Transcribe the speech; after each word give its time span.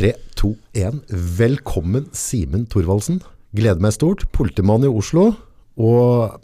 3, 0.00 0.14
2, 0.40 0.54
1. 0.80 1.00
Velkommen, 1.36 2.06
Simen 2.16 2.62
Thorvaldsen. 2.72 3.18
Gleder 3.52 3.82
meg 3.84 3.92
stort. 3.92 4.22
Politimann 4.32 4.86
i 4.86 4.88
Oslo. 4.88 5.26
Og 5.76 6.38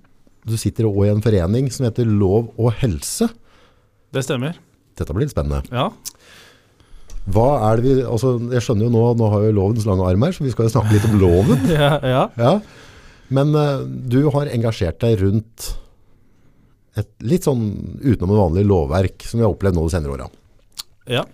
du 0.45 0.59
sitter 0.61 0.85
også 0.85 1.07
i 1.07 1.13
en 1.15 1.23
forening 1.25 1.71
som 1.73 1.87
heter 1.87 2.05
Lov 2.05 2.51
og 2.61 2.75
helse. 2.83 3.31
Det 4.13 4.27
stemmer. 4.27 4.59
Dette 5.01 5.17
blir 5.17 5.25
litt 5.25 5.33
spennende. 5.33 5.63
Ja. 5.73 5.87
Hva 7.33 7.47
er 7.71 7.81
det 7.81 7.87
vi, 7.87 7.95
altså 8.05 8.35
jeg 8.53 8.61
skjønner 8.67 8.91
jo 8.91 8.93
nå, 8.93 9.07
nå 9.23 9.31
har 9.33 9.47
jo 9.47 9.57
lovens 9.57 9.89
lange 9.89 10.05
arm 10.05 10.29
her, 10.29 10.37
så 10.37 10.45
vi 10.45 10.53
skal 10.53 10.69
jo 10.69 10.75
snakke 10.75 10.93
litt 10.93 11.09
om 11.09 11.17
loven. 11.23 11.65
ja, 11.79 11.95
ja. 12.05 12.27
Ja. 12.37 12.53
Men 13.33 13.57
uh, 13.57 13.89
du 13.89 14.19
har 14.37 14.53
engasjert 14.53 15.01
deg 15.01 15.17
rundt 15.25 15.71
et 17.01 17.09
litt 17.25 17.49
sånn 17.49 17.65
utenom 18.05 18.37
det 18.37 18.43
vanlige 18.43 18.69
lovverk 18.69 19.25
som 19.25 19.41
vi 19.41 19.49
har 19.49 19.57
opplevd 19.57 19.81
nå 19.81 19.89
de 19.89 19.97
senere 19.97 20.19
åra. 20.21 20.29
ja. 21.09 21.25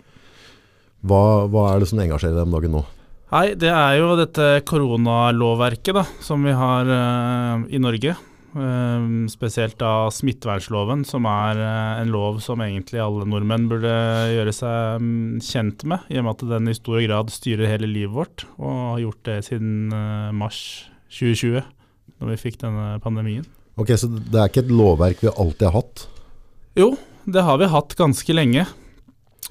Hva, 1.03 1.23
hva 1.51 1.71
er 1.73 1.83
det 1.83 1.89
som 1.91 2.01
engasjerer 2.03 2.37
deg 2.39 2.47
om 2.47 2.57
dagen 2.57 2.77
nå? 2.77 2.83
Nei, 3.33 3.47
det 3.57 3.71
er 3.73 3.97
jo 3.97 4.13
dette 4.19 4.61
koronalovverket 4.69 5.97
da, 5.97 6.05
som 6.21 6.45
vi 6.45 6.53
har 6.53 6.89
uh, 6.89 7.65
i 7.73 7.81
Norge. 7.81 8.15
Uh, 8.53 9.25
spesielt 9.33 9.79
da 9.81 10.11
smittevernloven, 10.13 11.07
som 11.09 11.25
er 11.31 11.63
uh, 11.63 12.03
en 12.03 12.13
lov 12.13 12.43
som 12.45 12.61
egentlig 12.61 13.01
alle 13.01 13.25
nordmenn 13.25 13.71
burde 13.71 13.95
gjøre 14.35 14.53
seg 14.53 15.01
um, 15.01 15.41
kjent 15.41 15.87
med, 15.89 16.05
i 16.13 16.21
og 16.21 16.27
med 16.27 16.35
at 16.37 16.45
den 16.53 16.69
i 16.69 16.77
stor 16.77 17.01
grad 17.07 17.33
styrer 17.33 17.73
hele 17.73 17.89
livet 17.89 18.13
vårt, 18.19 18.45
og 18.61 18.77
har 18.77 19.03
gjort 19.07 19.25
det 19.31 19.39
siden 19.49 19.97
mars 20.37 20.61
2020, 21.09 21.65
når 22.21 22.35
vi 22.35 22.41
fikk 22.45 22.61
denne 22.61 22.93
pandemien. 23.03 23.49
Ok, 23.81 23.95
Så 23.97 24.13
det 24.13 24.37
er 24.37 24.53
ikke 24.53 24.67
et 24.67 24.77
lovverk 24.77 25.25
vi 25.25 25.33
alltid 25.33 25.71
har 25.71 25.79
hatt? 25.81 26.05
Jo, 26.77 26.93
det 27.25 27.49
har 27.49 27.57
vi 27.65 27.73
hatt 27.73 27.97
ganske 27.97 28.37
lenge. 28.37 28.69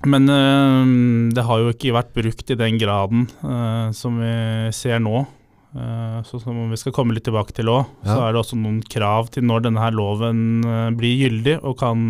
Men 0.05 0.29
øh, 0.29 1.29
det 1.35 1.43
har 1.45 1.61
jo 1.61 1.71
ikke 1.73 1.93
vært 1.93 2.13
brukt 2.15 2.49
i 2.49 2.57
den 2.57 2.79
graden 2.81 3.27
øh, 3.45 3.91
som 3.93 4.17
vi 4.21 4.33
ser 4.73 4.99
nå. 5.03 5.25
Uh, 5.71 6.19
så 6.27 6.35
som 6.41 6.57
vi 6.67 6.75
skal 6.75 6.91
komme 6.91 7.13
litt 7.15 7.23
tilbake 7.23 7.53
til 7.55 7.69
òg, 7.71 7.85
Ja. 8.03 8.09
så 8.09 8.15
er 8.25 8.33
det 8.33 8.39
også 8.41 8.57
noen 8.59 8.81
krav 8.83 9.29
til 9.31 9.45
når 9.47 9.61
denne 9.63 9.79
her 9.79 9.93
loven 9.95 10.65
øh, 10.67 10.89
blir 10.99 11.15
gyldig 11.21 11.53
og 11.63 11.77
kan 11.79 12.01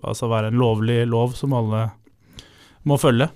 altså 0.00 0.30
være 0.32 0.48
en 0.48 0.56
lovlig 0.56 1.02
lov 1.04 1.34
som 1.36 1.52
alle 1.52 1.90
må 2.88 2.96
følge. 2.96 3.28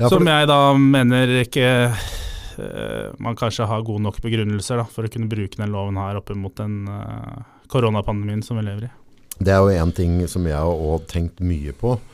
Ja, 0.00 0.08
som 0.10 0.26
jeg 0.26 0.48
da 0.50 0.58
mener 0.74 1.36
ikke 1.44 1.68
man 3.22 3.36
kanskje 3.38 3.66
har 3.66 3.82
gode 3.86 4.02
nok 4.02 4.18
begrunnelser 4.22 4.78
da, 4.82 4.84
for 4.90 5.06
å 5.06 5.10
kunne 5.10 5.30
bruke 5.30 5.58
den 5.58 5.70
loven 5.74 5.98
her 5.98 6.18
opp 6.18 6.30
mot 6.38 6.54
den 6.58 6.82
koronapandemien 7.70 8.42
som 8.42 8.58
vi 8.58 8.66
lever 8.66 8.88
i. 8.88 8.90
det 9.38 9.50
er 9.54 9.62
jo 9.62 9.70
en 9.82 9.92
ting 9.94 10.18
som 10.30 10.46
jeg 10.46 10.54
har 10.58 11.06
tenkt 11.10 11.40
mye 11.42 11.72
på, 11.78 11.94
eh, 11.98 12.13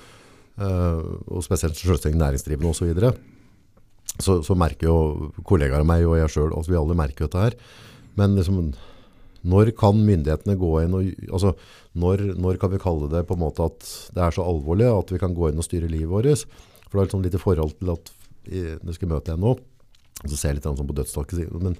og 0.61 1.45
spesielt 1.47 1.79
selvstendig 1.79 2.21
næringsdrivende 2.21 2.71
osv. 2.73 2.83
Så, 2.83 2.89
videre. 2.91 3.13
så 4.21 4.41
så 4.45 4.57
merker 4.59 4.91
jo 4.91 5.31
kollegaer 5.47 5.85
av 5.85 5.89
meg 5.89 6.05
og 6.07 6.19
jeg 6.19 6.33
sjøl, 6.35 6.53
altså 6.53 6.75
vi 6.75 6.81
alle 6.81 6.99
merker 6.99 7.27
dette 7.27 7.45
her. 7.45 7.57
Men 8.19 8.37
liksom, 8.37 8.73
når 9.49 9.73
kan 9.79 9.97
myndighetene 9.97 10.59
gå 10.61 10.73
inn 10.83 10.97
og 10.99 11.09
altså, 11.31 11.55
når, 11.97 12.27
når 12.37 12.61
kan 12.61 12.73
vi 12.75 12.83
kalle 12.83 13.09
det 13.13 13.25
på 13.29 13.39
en 13.39 13.45
måte 13.47 13.65
at 13.65 13.89
det 14.15 14.25
er 14.27 14.37
så 14.37 14.45
alvorlig 14.45 14.91
at 14.91 15.15
vi 15.15 15.23
kan 15.23 15.35
gå 15.37 15.49
inn 15.49 15.63
og 15.63 15.67
styre 15.67 15.89
livet 15.91 16.13
vårt? 16.13 16.45
For 16.89 16.99
det 16.99 17.01
er 17.01 17.09
liksom 17.09 17.25
litt 17.25 17.39
i 17.39 17.43
forhold 17.43 17.75
til 17.79 17.95
at 17.95 18.15
vi 18.51 18.95
skal 18.97 19.11
møte 19.13 19.33
deg 19.33 19.41
nå, 19.41 19.57
så 20.27 20.37
ser 20.37 20.51
jeg 20.51 20.61
litt 20.61 20.69
sånn 20.69 20.89
på 20.89 20.97
dødstaket. 20.97 21.53
men 21.61 21.77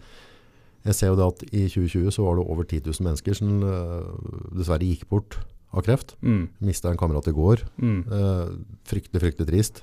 jeg 0.87 0.97
ser 0.97 1.11
jo 1.11 1.17
det 1.19 1.27
at 1.27 1.43
i 1.53 1.67
2020 1.69 2.15
så 2.15 2.25
var 2.25 2.39
det 2.39 2.45
over 2.49 2.65
10 2.65 2.87
000 2.89 3.05
mennesker 3.05 3.37
som 3.37 3.65
eh, 3.69 4.13
dessverre 4.57 4.87
gikk 4.87 5.09
bort 5.11 5.37
av 5.71 5.85
kreft. 5.87 6.17
Mm, 6.23 6.49
Mista 6.67 6.91
en 6.91 7.01
kamerat 7.01 7.29
i 7.31 7.37
går. 7.37 7.65
mm. 7.79 8.01
Eh, 8.11 8.47
fryktelig, 8.91 9.23
fryktelig 9.23 9.49
trist. 9.49 9.83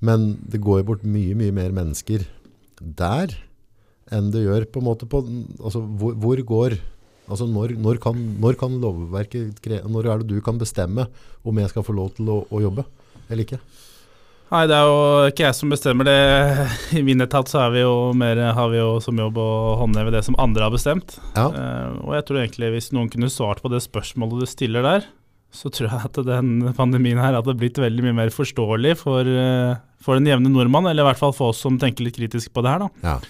Men 0.00 0.38
det 0.46 0.60
går 0.62 0.84
bort 0.86 1.02
mye, 1.02 1.34
mye 1.34 1.52
mer 1.52 1.74
mennesker 1.74 2.26
der 2.78 3.34
enn 4.14 4.30
det 4.32 4.44
gjør 4.46 4.68
på 4.72 4.80
en 4.80 4.86
måte 4.86 5.08
på 5.10 5.20
altså, 5.58 5.82
hvor, 5.82 6.14
hvor 6.14 6.44
går 6.54 6.78
Altså 7.28 7.44
når, 7.44 7.74
når, 7.76 7.98
kan, 8.00 8.16
når 8.40 8.56
kan 8.56 8.78
lovverket 8.80 9.58
Når 9.84 10.06
er 10.08 10.22
det 10.22 10.30
du 10.30 10.38
kan 10.40 10.56
bestemme 10.56 11.04
om 11.44 11.58
jeg 11.60 11.68
skal 11.68 11.84
få 11.84 11.92
lov 11.92 12.14
til 12.16 12.30
å, 12.32 12.38
å 12.48 12.60
jobbe 12.62 12.86
eller 13.28 13.44
ikke? 13.44 13.58
Nei, 14.48 14.62
det 14.64 14.76
er 14.78 14.86
jo 14.88 15.00
ikke 15.28 15.44
jeg 15.44 15.56
som 15.58 15.72
bestemmer 15.72 16.08
det. 16.08 16.20
I 16.96 17.02
min 17.04 17.20
etat 17.20 17.50
så 17.50 17.66
vi 17.74 17.82
jo 17.82 18.14
mer, 18.16 18.38
har 18.56 18.70
vi 18.72 18.80
jo 18.80 18.94
som 19.04 19.18
jobb 19.20 19.36
å 19.42 19.50
håndheve 19.82 20.12
det 20.14 20.22
som 20.24 20.38
andre 20.40 20.64
har 20.64 20.72
bestemt. 20.72 21.18
Ja. 21.34 21.50
Uh, 21.52 21.98
og 22.06 22.14
jeg 22.16 22.24
tror 22.28 22.40
egentlig 22.40 22.70
hvis 22.72 22.90
noen 22.96 23.10
kunne 23.12 23.28
svart 23.32 23.60
på 23.64 23.72
det 23.72 23.82
spørsmålet 23.84 24.40
du 24.40 24.48
stiller 24.48 24.86
der, 24.86 25.04
så 25.52 25.72
tror 25.72 25.90
jeg 25.90 26.08
at 26.08 26.20
den 26.24 26.72
pandemien 26.76 27.20
her 27.20 27.36
hadde 27.36 27.56
blitt 27.60 27.80
veldig 27.80 28.06
mye 28.06 28.16
mer 28.22 28.32
forståelig 28.32 28.96
for, 29.02 29.28
uh, 29.28 29.76
for 30.04 30.16
den 30.16 30.30
jevne 30.32 30.52
nordmann, 30.54 30.88
eller 30.88 31.04
i 31.04 31.10
hvert 31.10 31.20
fall 31.20 31.36
for 31.36 31.52
oss 31.52 31.60
som 31.64 31.76
tenker 31.80 32.08
litt 32.08 32.16
kritisk 32.16 32.54
på 32.56 32.64
det 32.64 32.72
her. 32.72 32.86
da. 32.86 33.04
Ja. 33.04 33.20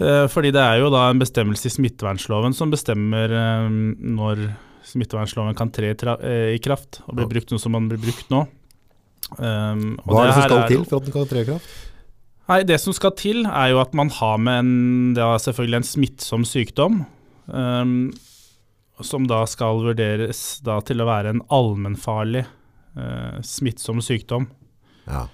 Uh, 0.00 0.24
fordi 0.32 0.54
det 0.56 0.64
er 0.64 0.80
jo 0.80 0.88
da 0.94 1.10
en 1.10 1.20
bestemmelse 1.20 1.68
i 1.68 1.76
smittevernloven 1.76 2.56
som 2.56 2.72
bestemmer 2.72 3.36
når 3.68 4.46
smittevernloven 4.88 5.60
kan 5.60 5.68
tre 5.72 5.92
i 5.92 6.58
kraft 6.64 7.02
og 7.04 7.20
bli 7.20 7.28
brukt 7.36 7.52
noe 7.52 7.60
som 7.60 7.76
man 7.76 7.92
blir 7.92 8.00
brukt 8.00 8.32
nå. 8.32 8.46
Um, 9.38 9.96
Hva 10.04 10.26
er 10.26 10.28
det 10.28 10.36
som 10.36 10.46
skal 10.48 10.68
til 10.68 10.84
for 10.84 10.98
at 10.98 11.08
den 11.08 11.14
kan 11.14 11.28
tre 11.30 11.42
i 11.44 11.48
kraft? 11.48 11.72
Nei, 12.50 12.62
Det 12.68 12.78
som 12.82 12.94
skal 12.96 13.14
til, 13.16 13.44
er 13.46 13.70
jo 13.72 13.80
at 13.80 13.94
man 13.96 14.10
har 14.12 14.40
med 14.42 14.58
en, 14.60 14.72
det 15.16 15.22
er 15.24 15.44
selvfølgelig 15.44 15.78
en 15.78 15.88
smittsom 15.88 16.46
sykdom, 16.48 17.04
um, 17.46 18.10
som 19.02 19.28
da 19.30 19.44
skal 19.50 19.80
vurderes 19.82 20.60
da 20.66 20.80
til 20.84 21.00
å 21.02 21.06
være 21.08 21.32
en 21.32 21.44
allmennfarlig 21.54 22.44
uh, 22.44 23.38
smittsom 23.46 24.02
sykdom. 24.04 24.50
Ja. 25.06 25.26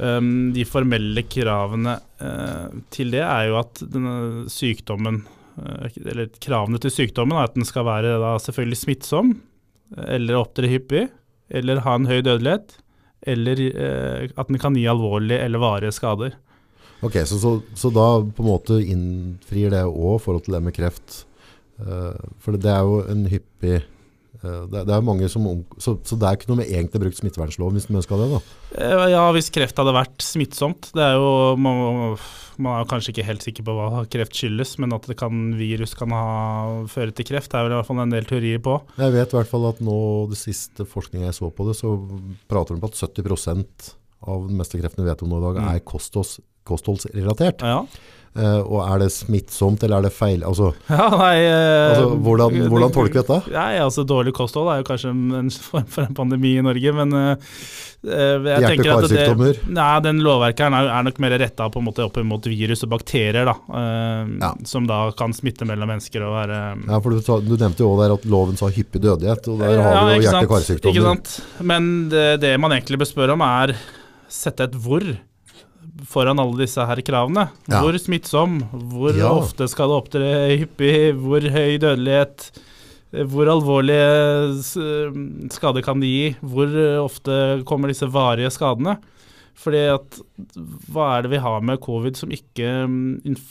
Um, 0.00 0.50
de 0.56 0.66
formelle 0.68 1.24
kravene 1.28 1.98
uh, 2.20 2.68
til 2.92 3.14
det 3.14 3.24
er 3.24 3.48
jo 3.50 3.58
at 3.60 3.82
denne 3.94 4.48
sykdommen, 4.50 5.22
uh, 5.60 5.88
eller 6.04 6.30
kravene 6.42 6.80
til 6.82 6.94
sykdommen 6.94 7.38
er 7.38 7.48
at 7.48 7.56
den 7.56 7.68
skal 7.68 7.88
være 7.88 8.18
da 8.22 8.36
selvfølgelig 8.42 8.82
smittsom, 8.82 9.34
eller 10.06 10.38
opptre 10.42 10.70
hyppig, 10.70 11.08
eller 11.50 11.82
ha 11.86 11.96
en 11.98 12.08
høy 12.10 12.20
dødelighet, 12.22 12.76
eller 13.26 13.60
uh, 13.74 14.28
at 14.34 14.48
den 14.48 14.60
kan 14.60 14.76
gi 14.78 14.86
alvorlige 14.88 15.40
eller 15.44 15.62
varige 15.62 15.92
skader. 15.96 16.36
Ok, 17.00 17.16
så, 17.24 17.38
så, 17.40 17.54
så 17.74 17.90
da 17.92 18.06
på 18.20 18.44
en 18.44 18.48
måte 18.50 18.76
innfrir 18.80 19.72
det 19.72 19.86
òg 19.88 20.20
forhold 20.20 20.44
til 20.44 20.56
det 20.56 20.64
med 20.66 20.76
kreft. 20.76 21.22
Eh, 21.80 22.28
for 22.42 22.60
det 22.60 22.68
er 22.68 22.84
jo 22.84 23.00
en 23.08 23.24
hyppig 23.30 23.78
eh, 23.78 23.86
det, 24.42 24.82
det 24.88 24.94
er 24.96 25.02
mange 25.04 25.28
som 25.28 25.46
om- 25.46 25.64
så, 25.78 25.98
så 26.04 26.16
det 26.18 26.26
er 26.28 26.36
ikke 26.38 26.48
noe 26.48 26.60
med 26.62 26.70
egentlig 26.72 27.00
brukt 27.02 27.18
smittevernloven 27.20 27.76
hvis 27.76 27.88
man 27.90 28.00
ønsker 28.00 28.20
det, 28.22 28.28
da. 28.32 28.40
Eh, 28.80 29.08
Ja, 29.12 29.24
hvis 29.36 29.50
kreft 29.52 29.76
hadde 29.76 29.92
vært 29.92 30.22
smittsomt. 30.24 30.90
Det 30.96 31.02
er 31.04 31.14
jo, 31.18 31.56
man, 31.60 32.16
man 32.58 32.72
er 32.78 32.84
jo 32.84 32.88
kanskje 32.92 33.12
ikke 33.14 33.26
helt 33.26 33.42
sikker 33.44 33.66
på 33.66 33.74
hva 33.76 34.04
kreft 34.08 34.32
skyldes, 34.38 34.78
men 34.80 34.92
at 34.96 35.06
det 35.10 35.16
kan, 35.20 35.52
virus 35.58 35.92
kan 35.98 36.10
ha, 36.16 36.84
føre 36.88 37.12
til 37.12 37.28
kreft, 37.32 37.52
er 37.54 37.64
vel 37.66 37.72
i 37.74 37.78
hvert 37.80 37.88
fall 37.90 38.00
en 38.04 38.10
del 38.16 38.24
teorier 38.28 38.60
på. 38.64 38.78
Jeg 39.00 39.12
vet 39.16 39.32
i 39.34 39.38
hvert 39.40 39.50
fall 39.50 39.68
at 39.70 39.80
nå, 39.84 39.98
det 40.32 40.38
siste 40.40 40.86
forskningen 40.88 41.28
jeg 41.28 41.36
så 41.40 41.50
på 41.52 41.66
det, 41.68 41.76
så 41.80 41.94
prater 42.48 42.76
de 42.76 42.80
på 42.84 42.90
at 42.92 43.00
70% 43.00 43.92
av 44.28 44.46
den 44.48 44.56
meste 44.60 44.76
kreften 44.80 45.04
vi 45.04 45.08
vet 45.10 45.22
om 45.24 45.30
nå 45.32 45.38
i 45.40 45.44
dag, 45.48 45.60
Mm. 45.62 45.68
er 45.74 45.80
kostholds, 45.84 46.38
kostholdsrelatert. 46.70 47.66
Ja, 47.66 47.82
Uh, 48.30 48.60
og 48.62 48.76
er 48.84 49.00
det 49.02 49.08
smittsomt, 49.10 49.82
eller 49.82 49.98
er 49.98 50.04
det 50.06 50.12
feil? 50.14 50.44
Altså, 50.46 50.68
ja 50.86 51.06
nei 51.18 51.38
uh, 51.50 51.86
altså 51.90 52.10
hvordan, 52.22 52.58
hvordan 52.70 52.92
tolker 52.94 53.16
vi 53.16 53.22
dette? 53.24 53.38
Nei, 53.50 53.72
altså 53.82 54.04
Dårlig 54.06 54.30
kosthold 54.36 54.68
er 54.70 54.76
jo 54.78 54.84
kanskje 54.86 55.10
en 55.10 55.48
form 55.50 55.88
for 55.90 56.04
en 56.04 56.14
pandemi 56.14 56.52
i 56.54 56.62
Norge, 56.62 56.92
men 56.94 57.16
eh, 57.18 57.56
jeg 58.06 58.68
tenker 58.68 58.92
at 58.94 59.10
det, 59.10 59.48
Nei, 59.74 59.88
den 60.04 60.22
lovverket 60.22 60.62
er, 60.62 60.90
er 60.94 61.08
nok 61.08 61.18
mer 61.24 61.34
retta 61.42 61.66
opp 61.66 61.80
mot 61.82 62.46
virus 62.46 62.86
og 62.86 62.92
bakterier, 62.92 63.50
da, 63.50 63.56
uh, 63.66 64.30
Ja. 64.44 64.52
som 64.62 64.86
da 64.86 65.00
kan 65.18 65.34
smitte 65.34 65.66
mellom 65.66 65.90
mennesker 65.90 66.22
og 66.28 66.36
være 66.36 66.60
Ja, 66.84 67.00
for 67.02 67.16
du, 67.16 67.24
sa- 67.26 67.40
du 67.42 67.56
nevnte 67.56 67.82
jo 67.82 67.96
der 67.98 68.14
at 68.14 68.28
loven 68.30 68.54
sa 68.60 68.70
hyppig 68.70 69.02
dødighet, 69.08 69.50
og 69.50 69.58
der 69.64 69.74
har 69.74 69.96
Ja, 69.96 70.04
vi 70.06 70.20
jo 70.20 70.28
hjerte-karsykdommer. 70.28 71.34
Men 71.66 71.90
det, 72.14 72.28
det 72.46 72.54
man 72.62 72.78
egentlig 72.78 73.02
bør 73.02 73.10
spørre 73.10 73.34
om, 73.34 73.42
er 73.42 73.74
sette 74.30 74.70
et 74.70 74.78
hvor 74.78 75.02
foran 76.08 76.38
alle 76.40 76.56
disse 76.62 76.84
her 76.86 77.00
kravene. 77.04 77.48
Ja. 77.68 77.80
Hvor 77.82 77.96
smittsom, 78.00 78.58
hvor 78.92 79.16
Ja. 79.16 79.30
ofte 79.32 79.68
skal 79.68 79.88
det 79.90 79.96
opptre 80.00 80.30
hyppig, 80.60 81.14
hvor 81.20 81.40
høy 81.40 81.78
dødelighet, 81.82 82.50
hvor 83.26 83.48
alvorlige 83.50 84.60
skader 85.50 85.82
kan 85.82 86.00
de 86.02 86.06
gi, 86.10 86.26
hvor 86.42 86.70
ofte 87.04 87.62
kommer 87.68 87.90
disse 87.90 88.06
varige 88.10 88.50
skadene. 88.54 88.96
Fordi 89.60 89.80
at 89.92 90.20
hva 90.90 91.18
er 91.18 91.22
det 91.26 91.32
vi 91.34 91.40
har 91.42 91.60
med 91.60 91.80
covid 91.84 92.16
som 92.16 92.30
ikke 92.32 92.68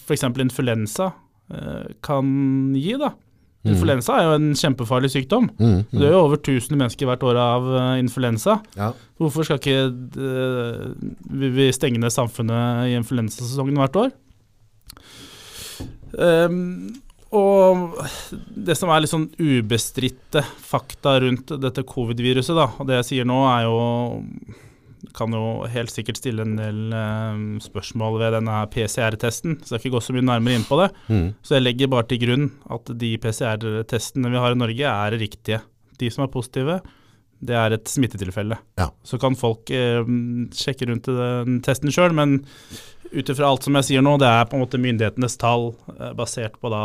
f.eks. 0.07 0.23
influensa 0.23 1.11
eh, 1.53 1.91
kan 2.01 2.73
gi, 2.73 2.95
da? 2.97 3.11
Mm. 3.59 3.73
Influensa 3.73 4.15
er 4.15 4.23
jo 4.23 4.35
en 4.37 4.47
kjempefarlig 4.55 5.09
sykdom. 5.11 5.49
Mm, 5.59 5.81
Det 5.91 5.99
mm. 5.99 6.05
er 6.05 6.13
jo 6.13 6.21
over 6.21 6.39
1000 6.39 6.77
mennesker 6.79 7.09
hvert 7.09 7.25
år 7.27 7.39
av 7.43 7.67
eh, 7.75 7.91
influensa. 7.99 8.61
Ja. 8.79 8.93
Hvorfor 9.19 9.43
skal 9.43 9.59
ikke 9.59 9.81
eh, 9.83 10.87
vi 11.41 11.51
vi 11.57 11.67
stenge 11.75 11.99
ned 11.99 12.13
samfunnet 12.15 12.87
i 12.87 12.95
influensasesongen 12.99 13.81
hvert 13.81 13.99
år? 13.99 14.15
Um, 16.09 16.95
og 17.35 17.99
det 18.55 18.73
som 18.79 18.89
er 18.89 19.03
litt 19.03 19.11
sånn 19.11 19.27
ubestridte 19.37 20.41
fakta 20.41 21.19
rundt 21.21 21.51
dette 21.61 21.83
covid-viruset, 21.85 22.55
da, 22.57 22.71
og 22.79 22.89
det 22.89 22.97
jeg 23.01 23.09
sier 23.11 23.29
nå, 23.29 23.43
er 23.51 23.67
jo 23.67 23.77
kan 25.15 25.33
jo 25.33 25.63
helt 25.71 25.91
sikkert 25.93 26.19
stille 26.19 26.43
en 26.43 26.57
del 26.59 26.93
eh, 26.95 27.41
spørsmål 27.63 28.19
ved 28.19 28.35
denne 28.35 28.59
PCR-testen, 28.73 29.59
så 29.63 29.75
jeg 29.75 29.81
skal 29.81 29.89
ikke 29.89 29.95
gå 29.97 30.03
så 30.03 30.15
mye 30.15 30.27
nærmere 30.27 30.59
inn 30.59 30.67
på 30.67 30.79
det. 30.81 30.89
Mm. 31.07 31.27
Så 31.45 31.55
jeg 31.55 31.65
legger 31.65 31.91
bare 31.91 32.07
til 32.09 32.21
grunn 32.25 32.47
at 32.75 32.93
de 33.01 33.13
PCR-testene 33.23 34.31
vi 34.33 34.41
har 34.43 34.55
i 34.55 34.59
Norge 34.59 34.93
er 34.93 35.19
riktige. 35.21 35.61
De 35.99 36.11
som 36.11 36.25
er 36.25 36.33
positive, 36.33 36.79
det 37.39 37.55
er 37.55 37.75
et 37.75 37.87
smittetilfelle. 37.87 38.59
Ja. 38.79 38.89
Så 39.07 39.19
kan 39.21 39.39
folk 39.39 39.71
eh, 39.71 40.03
sjekke 40.55 40.89
rundt 40.91 41.07
den 41.07 41.61
testen 41.65 41.93
sjøl, 41.95 42.15
men 42.15 42.41
ut 43.09 43.31
ifra 43.31 43.49
alt 43.49 43.65
som 43.65 43.77
jeg 43.79 43.87
sier 43.87 44.05
nå, 44.05 44.17
det 44.21 44.27
er 44.29 44.49
på 44.49 44.57
en 44.57 44.65
måte 44.65 44.81
myndighetenes 44.81 45.39
tall 45.41 45.71
eh, 45.95 46.11
basert 46.17 46.59
på 46.59 46.71
da 46.73 46.83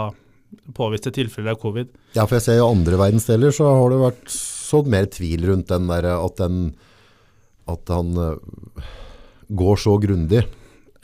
påviste 0.76 1.10
tilfeller 1.14 1.56
av 1.56 1.60
covid. 1.62 1.90
Ja, 2.14 2.28
for 2.28 2.38
jeg 2.38 2.46
ser 2.46 2.60
i 2.60 2.64
andre 2.64 2.98
verdensdeler 3.00 3.54
så 3.54 3.66
har 3.74 3.90
det 3.90 4.02
vært 4.04 4.26
sådd 4.30 4.90
mer 4.90 5.08
tvil 5.10 5.48
rundt 5.50 5.72
den 5.72 5.90
der 5.90 6.06
at 6.14 6.38
den 6.38 6.68
at 7.70 7.90
han 7.94 8.12
eh, 8.20 8.84
går 9.54 9.80
så 9.80 9.96
grundig. 10.02 10.42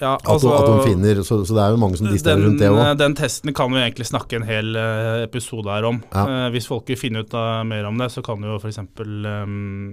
Ja, 0.00 0.14
At, 0.16 0.40
de- 0.40 0.48
at 0.48 0.64
de 0.64 0.76
finner, 0.86 1.18
så, 1.28 1.42
så 1.44 1.52
det 1.52 1.60
er 1.60 1.74
jo 1.74 1.80
mange 1.82 1.98
som 2.00 2.06
dister 2.08 2.38
rundt 2.40 2.56
det 2.62 2.70
òg. 2.72 2.78
den 2.96 3.12
testen 3.18 3.52
kan 3.52 3.68
vi 3.74 3.82
egentlig 3.82 4.06
snakke 4.08 4.38
en 4.38 4.46
hel 4.48 4.70
eh, 4.80 5.24
episode 5.26 5.68
her 5.68 5.84
om. 5.90 5.98
Ja. 6.08 6.22
Eh, 6.24 6.46
hvis 6.54 6.68
folk 6.70 6.88
vil 6.88 6.96
finne 6.96 7.20
ut 7.20 7.36
mer 7.68 7.84
om 7.90 8.00
det, 8.00 8.08
så 8.14 8.24
kan 8.24 8.40
du 8.40 8.48
jo 8.48 8.56
f.eks. 8.62 8.80
Um, 8.80 9.92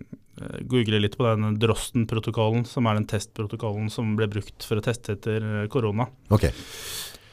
google 0.70 1.00
litt 1.02 1.18
på 1.20 1.26
den 1.28 1.58
Drosten-protokollen, 1.60 2.64
som 2.70 2.88
er 2.88 3.00
den 3.02 3.08
testprotokollen 3.10 3.90
som 3.92 4.16
ble 4.16 4.30
brukt 4.32 4.64
for 4.64 4.80
å 4.80 4.86
teste 4.86 5.18
etter 5.18 5.68
korona. 5.74 6.06
Ok, 6.32 6.46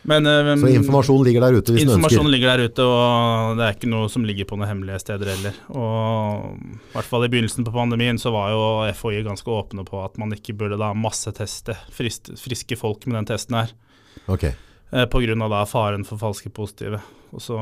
Men, 0.04 0.26
um, 0.28 0.60
Så 0.60 0.68
informasjon 0.68 1.22
ligger 1.24 1.46
der 1.46 1.56
ute 1.56 1.72
hvis 1.72 1.86
du 1.86 1.88
Informasjonen 1.88 2.26
ønsker. 2.26 2.32
ligger 2.34 2.50
der 2.50 2.68
ute, 2.68 2.84
og 2.84 3.54
det 3.58 3.64
er 3.66 3.76
ikke 3.78 3.90
noe 3.92 4.10
som 4.12 4.26
ligger 4.28 4.48
på 4.50 4.58
noen 4.58 4.68
hemmelige 4.68 5.00
steder 5.00 5.30
heller. 5.32 5.56
Og 5.72 6.58
i 6.60 6.92
hvert 6.92 7.08
fall 7.08 7.24
i 7.24 7.30
begynnelsen 7.32 7.64
på 7.64 7.72
pandemien 7.72 8.20
så 8.20 8.34
var 8.34 8.52
jo 8.52 8.66
FHI 8.98 9.22
ganske 9.24 9.56
åpne 9.56 9.86
på 9.88 10.02
at 10.04 10.20
man 10.20 10.36
ikke 10.36 10.56
burde 10.60 10.80
da 10.80 10.92
masseteste 10.92 11.78
frist, 11.94 12.34
friske 12.40 12.76
folk 12.80 13.08
med 13.08 13.22
den 13.22 13.30
testen 13.32 13.62
her. 13.62 13.72
Okay. 14.28 14.52
Eh, 14.92 15.08
på 15.08 15.24
grunn 15.24 15.46
av 15.46 15.56
da 15.56 15.64
faren 15.68 16.04
for 16.04 16.20
falske 16.20 16.52
positive. 16.52 17.00
Og 17.32 17.42
så 17.42 17.56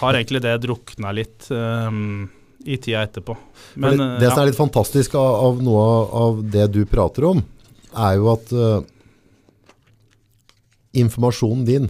har 0.00 0.16
egentlig 0.16 0.40
det 0.44 0.56
drukna 0.64 1.12
litt 1.14 1.50
Um, 1.52 2.30
i 2.66 2.76
tida 2.76 3.02
etterpå. 3.06 3.36
Men 3.74 3.98
det, 3.98 4.06
det 4.20 4.26
ja. 4.26 4.32
som 4.32 4.42
er 4.42 4.50
litt 4.50 4.58
fantastisk 4.58 5.14
av, 5.14 5.34
av 5.46 5.62
noe 5.62 5.82
av, 5.86 6.14
av 6.22 6.40
det 6.50 6.66
du 6.74 6.80
prater 6.90 7.28
om, 7.28 7.42
er 7.94 8.16
jo 8.18 8.30
at 8.32 8.52
eh, 8.52 8.80
informasjonen 10.98 11.64
din 11.68 11.88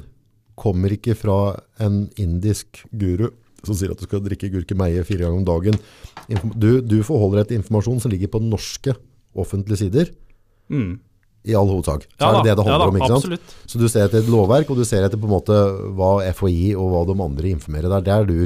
kommer 0.57 0.93
ikke 0.95 1.15
fra 1.19 1.39
en 1.85 2.07
indisk 2.21 2.83
guru 2.97 3.29
som 3.67 3.77
sier 3.77 3.93
at 3.93 4.01
du 4.01 4.07
skal 4.07 4.23
drikke 4.25 4.51
gurkemeie 4.53 5.03
fire 5.07 5.25
ganger 5.27 5.41
om 5.41 5.47
dagen. 5.47 5.81
Du, 6.55 6.81
du 6.85 7.01
forholder 7.07 7.43
deg 7.43 7.51
til 7.51 7.61
informasjon 7.61 7.99
som 8.05 8.13
ligger 8.13 8.31
på 8.33 8.41
norske 8.45 8.95
offentlige 9.37 9.83
sider, 9.85 10.13
mm. 10.73 10.93
i 11.51 11.57
all 11.59 11.69
hovedsak. 11.69 12.07
Så 12.15 12.23
Ja 12.23 12.31
er 12.31 12.39
det 12.39 12.45
det 12.47 12.55
det 12.61 12.65
ja 12.65 12.71
handler 12.71 12.85
da, 12.85 12.93
om, 12.93 13.01
ikke 13.01 13.11
sant? 13.11 13.27
Absolutt. 13.27 13.57
Så 13.67 13.81
du 13.83 13.89
ser 13.91 14.07
etter 14.07 14.23
et 14.23 14.31
lovverk, 14.33 14.71
og 14.73 14.81
du 14.81 14.87
ser 14.89 15.05
etter 15.07 15.21
på 15.21 15.29
en 15.29 15.35
måte 15.35 15.59
hva 15.99 16.13
FHI 16.31 16.71
og 16.79 16.95
hva 16.95 17.03
de 17.11 17.19
andre 17.27 17.53
informerer 17.53 17.93
der. 17.97 18.07
Det 18.07 18.15
er 18.15 18.31
du 18.31 18.39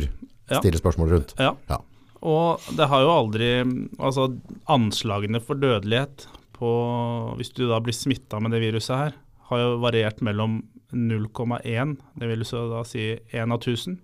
Ja. 0.50 0.58
stiller 0.58 0.80
spørsmål 0.82 1.12
rundt. 1.14 1.34
Ja. 1.38 1.54
Ja. 1.68 1.78
Og 2.26 2.60
det 2.76 2.88
har 2.90 3.00
jo 3.00 3.10
aldri 3.14 3.62
Altså, 3.98 4.26
anslagene 4.68 5.40
for 5.40 5.54
dødelighet 5.54 6.26
på 6.52 7.36
Hvis 7.38 7.54
du 7.54 7.68
da 7.68 7.78
blir 7.80 7.94
smitta 7.94 8.40
med 8.42 8.50
det 8.52 8.60
viruset 8.60 8.96
her, 8.96 9.14
har 9.50 9.62
jo 9.62 9.80
variert 9.82 10.22
mellom 10.24 10.60
0,1, 10.92 11.96
det 12.18 12.30
vil 12.30 12.46
så 12.46 12.64
da 12.70 12.84
si 12.86 13.12
1 13.30 13.50
av 13.50 13.58
1000, 13.58 13.98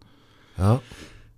Ja, 0.56 0.78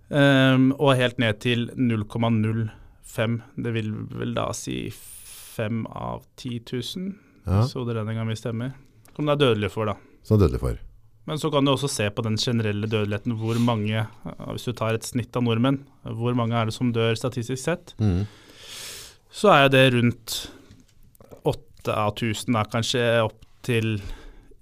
um, 0.09 0.69
og 0.79 0.95
helt 0.95 1.17
ned 1.19 1.41
til 1.43 1.65
0,05. 1.75 3.39
Det 3.59 3.73
vil 3.75 3.89
vel 4.15 4.35
da 4.37 4.45
si 4.55 4.85
5 4.93 5.81
av 5.91 6.23
10 6.39 6.61
000, 6.71 7.09
ja. 7.45 7.65
så 7.67 7.83
det 7.83 7.97
den 7.97 8.13
gangen 8.13 8.31
vi 8.31 8.37
stemmer. 8.39 8.77
Som 9.15 9.27
det 9.27 9.35
er 9.35 9.41
dødelig 9.43 9.73
for, 9.73 9.91
da. 9.91 9.97
Som 10.23 10.37
er 10.37 10.45
dødelig 10.45 10.61
for. 10.63 10.77
Men 11.27 11.41
så 11.41 11.51
kan 11.53 11.65
du 11.65 11.73
også 11.73 11.89
se 11.91 12.07
på 12.09 12.23
den 12.25 12.39
generelle 12.41 12.87
dødeligheten. 12.89 13.35
Hvor 13.37 13.57
mange, 13.61 14.05
hvis 14.53 14.63
du 14.65 14.71
tar 14.73 14.95
et 14.97 15.05
snitt 15.05 15.35
av 15.37 15.43
nordmenn, 15.45 15.83
hvor 16.01 16.33
mange 16.37 16.55
er 16.57 16.69
det 16.69 16.73
som 16.73 16.93
dør 16.95 17.17
statistisk 17.19 17.61
sett? 17.61 17.93
Mm. 17.99 18.23
Så 19.29 19.51
er 19.53 19.67
det 19.69 19.83
rundt 19.93 20.39
8 21.43 21.93
av 21.93 22.15
1000, 22.15 22.55
da 22.55 22.63
kanskje 22.71 23.03
opp 23.27 23.43
til 23.65 23.99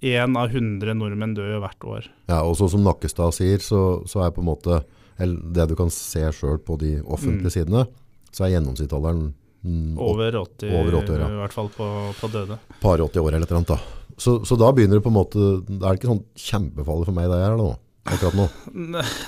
én 0.06 0.36
av 0.38 0.52
100 0.54 0.94
nordmenn 0.98 1.34
dør 1.38 1.56
jo 1.56 1.62
hvert 1.64 1.86
år. 1.90 2.08
Ja, 2.30 2.44
og 2.46 2.56
så 2.60 2.68
som 2.70 2.84
Nakkestad 2.86 3.34
sier, 3.34 3.58
så, 3.64 4.04
så 4.10 4.22
er 4.26 4.34
på 4.36 4.44
en 4.44 4.50
måte 4.52 4.84
eller 5.18 5.40
det 5.56 5.64
du 5.72 5.76
kan 5.80 5.90
se 5.90 6.22
sjøl 6.38 6.60
på 6.62 6.76
de 6.78 7.00
offentlige 7.02 7.50
Mm. 7.50 7.56
sidene, 7.56 7.88
så 8.30 8.46
er 8.46 8.52
gjennomsnittsalderen 8.54 9.32
mm, 9.66 9.96
Over 9.98 10.36
80, 10.38 10.70
Over 10.78 11.00
80 11.02 11.16
år, 11.16 11.22
ja. 11.24 11.30
i 11.34 11.40
hvert 11.42 11.56
fall 11.56 11.70
på, 11.74 11.88
på 12.20 12.30
døde. 12.30 12.60
par 12.84 13.02
80 13.02 13.24
år 13.24 13.34
eller 13.34 13.48
et 13.48 13.50
eller 13.52 13.64
annet. 13.64 13.74
Da. 13.74 14.14
Så, 14.18 14.36
så 14.46 14.58
da 14.58 14.70
begynner 14.72 15.00
det 15.00 15.04
på 15.08 15.10
en 15.10 15.18
måte 15.18 15.40
er 15.42 15.82
det 15.90 15.96
ikke 15.98 16.12
sånn 16.12 16.22
kjempefarlig 16.38 17.06
for 17.10 17.18
meg 17.18 17.32
det 17.34 17.40
er 17.48 17.58
nå, 17.58 17.68
akkurat 18.06 18.38
nå. 18.38 18.46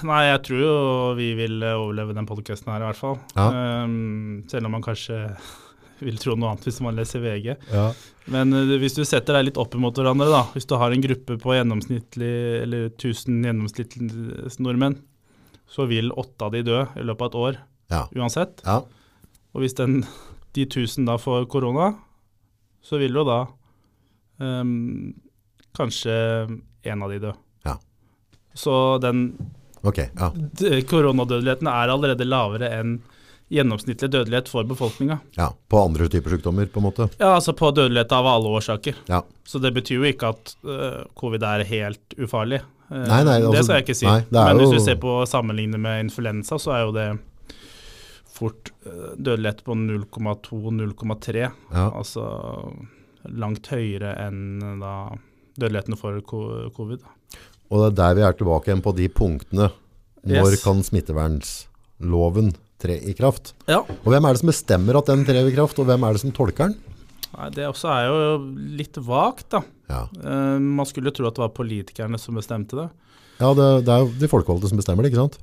Nei, 0.05 0.21
jeg 0.29 0.43
tror 0.45 0.61
jo 0.61 0.75
vi 1.17 1.31
vil 1.41 1.57
overleve 1.73 2.13
den 2.17 2.29
podkasten 2.29 2.69
her, 2.73 2.85
i 2.85 2.87
hvert 2.91 3.01
fall. 3.01 3.17
Ja. 3.33 3.49
Um, 3.85 4.43
selv 4.49 4.69
om 4.69 4.77
man 4.77 4.85
kanskje 4.85 5.23
vil 5.99 6.17
tro 6.21 6.35
noe 6.35 6.51
annet 6.53 6.65
hvis 6.67 6.79
man 6.85 6.95
leser 6.97 7.21
VG. 7.23 7.53
Ja. 7.73 7.85
Men 8.31 8.53
uh, 8.53 8.75
hvis 8.81 8.95
du 8.97 9.03
setter 9.07 9.35
deg 9.39 9.49
litt 9.49 9.59
opp 9.61 9.75
imot 9.75 9.97
hverandre, 9.99 10.29
da. 10.31 10.43
Hvis 10.55 10.67
du 10.69 10.75
har 10.79 10.91
en 10.95 11.01
gruppe 11.03 11.37
på 11.41 11.55
gjennomsnittlig, 11.57 12.31
eller 12.63 12.87
1000 12.93 13.43
gjennomsnittlige 13.47 14.53
nordmenn, 14.63 14.97
så 15.69 15.85
vil 15.89 16.11
åtte 16.17 16.47
av 16.47 16.53
de 16.55 16.63
dø 16.65 16.79
i 16.97 17.03
løpet 17.05 17.21
av 17.21 17.29
et 17.31 17.39
år 17.43 17.59
Ja. 17.89 18.03
uansett. 18.15 18.61
ja. 18.65 18.79
Og 19.53 19.61
hvis 19.63 19.73
den, 19.77 20.03
de 20.53 20.65
1000 20.65 21.05
da 21.09 21.15
får 21.17 21.47
korona, 21.49 21.91
så 22.85 22.99
vil 23.01 23.13
jo 23.17 23.23
da 23.25 23.39
um, 24.39 25.13
kanskje 25.77 26.13
én 26.85 27.03
av 27.03 27.09
de 27.11 27.19
dø. 27.19 27.31
Ja. 27.65 27.77
Så 28.53 28.97
den 29.01 29.31
okay, 29.81 30.09
Ja. 30.17 30.31
koronadødeligheten 30.89 31.67
er 31.67 31.89
allerede 31.93 32.25
lavere 32.27 32.69
enn 32.79 32.99
gjennomsnittlig 33.49 34.09
dødelighet 34.13 34.49
for 34.51 34.63
befolkninga. 34.69 35.19
ja. 35.37 35.47
På 35.69 35.79
andre 35.85 36.07
typer 36.09 36.35
sykdommer, 36.35 36.67
på 36.69 36.79
en 36.81 36.85
måte. 36.85 37.07
Ja, 37.19 37.31
altså 37.35 37.53
på 37.57 37.71
dødelighet 37.73 38.11
av 38.13 38.27
alle 38.29 38.49
årsaker. 38.59 38.95
Ja. 39.09 39.23
Så 39.45 39.59
det 39.61 39.71
betyr 39.73 39.95
jo 40.03 40.09
ikke 40.09 40.29
at 40.35 40.53
uh, 40.65 41.03
covid 41.17 41.43
er 41.43 41.63
helt 41.65 42.13
ufarlig. 42.17 42.61
Uh, 42.91 43.03
Nei, 43.07 43.23
nei, 43.25 43.35
altså, 43.41 43.51
det 43.53 43.63
skal 43.65 43.75
jeg 43.79 43.85
ikke 43.87 43.97
si. 43.99 44.05
nei, 44.05 44.43
Men 44.49 44.61
hvis 44.61 44.73
du 44.75 44.79
ser 44.85 44.97
på 45.01 45.15
sammenlignet 45.29 45.81
med 45.81 46.03
influensa, 46.07 46.57
så 46.61 46.73
er 46.77 46.85
jo 46.87 46.93
det 46.95 47.07
fort 48.29 48.71
uh, 48.85 49.11
dødelighet 49.17 49.63
på 49.65 49.73
0,2-0,3. 49.77 51.49
Ja. 51.73 51.89
Altså 51.89 52.23
langt 53.29 53.67
høyere 53.73 54.13
enn 54.27 54.79
da 54.81 54.93
dødeligheten 55.59 55.97
for 55.99 56.21
covid. 56.29 57.01
Og 57.69 57.81
det 57.83 57.89
er 57.91 57.97
der 57.99 58.15
vi 58.17 58.23
er 58.29 58.37
tilbake 58.39 58.71
igjen 58.71 58.81
på 58.85 58.93
de 58.97 59.09
punktene. 59.11 59.69
Når 60.25 60.51
Yes. 60.55 60.63
kan 60.63 60.81
smittevernloven 60.83 62.53
tre 62.81 62.95
i 62.99 63.15
kraft? 63.17 63.53
Ja. 63.69 63.81
Og 63.83 64.07
hvem 64.13 64.25
er 64.29 64.35
det 64.35 64.41
som 64.43 64.51
bestemmer 64.51 64.99
at 64.99 65.11
den 65.11 65.25
trer 65.27 65.47
i 65.49 65.55
kraft, 65.55 65.79
og 65.81 65.89
hvem 65.89 66.05
er 66.07 66.15
det 66.15 66.23
som 66.23 66.33
tolker 66.35 66.69
den? 66.71 66.77
Nei, 67.35 67.49
det 67.53 67.67
også 67.69 67.91
er 67.93 68.07
jo 68.09 68.37
litt 68.79 68.97
vagt, 69.05 69.51
da. 69.55 69.63
Ja, 69.89 70.03
Uh, 70.21 70.57
man 70.61 70.85
skulle 70.85 71.09
tro 71.15 71.25
at 71.25 71.37
det 71.37 71.41
var 71.41 71.53
politikerne 71.55 72.17
som 72.21 72.35
bestemte 72.37 72.77
det. 72.77 72.89
ja 73.39 73.47
det, 73.57 73.69
det 73.87 73.93
er 73.93 74.03
jo 74.03 74.11
de 74.21 74.29
folkevalgte 74.29 74.69
som 74.69 74.77
bestemmer 74.77 75.05
det, 75.05 75.09
ikke 75.13 75.23
sant? 75.23 75.39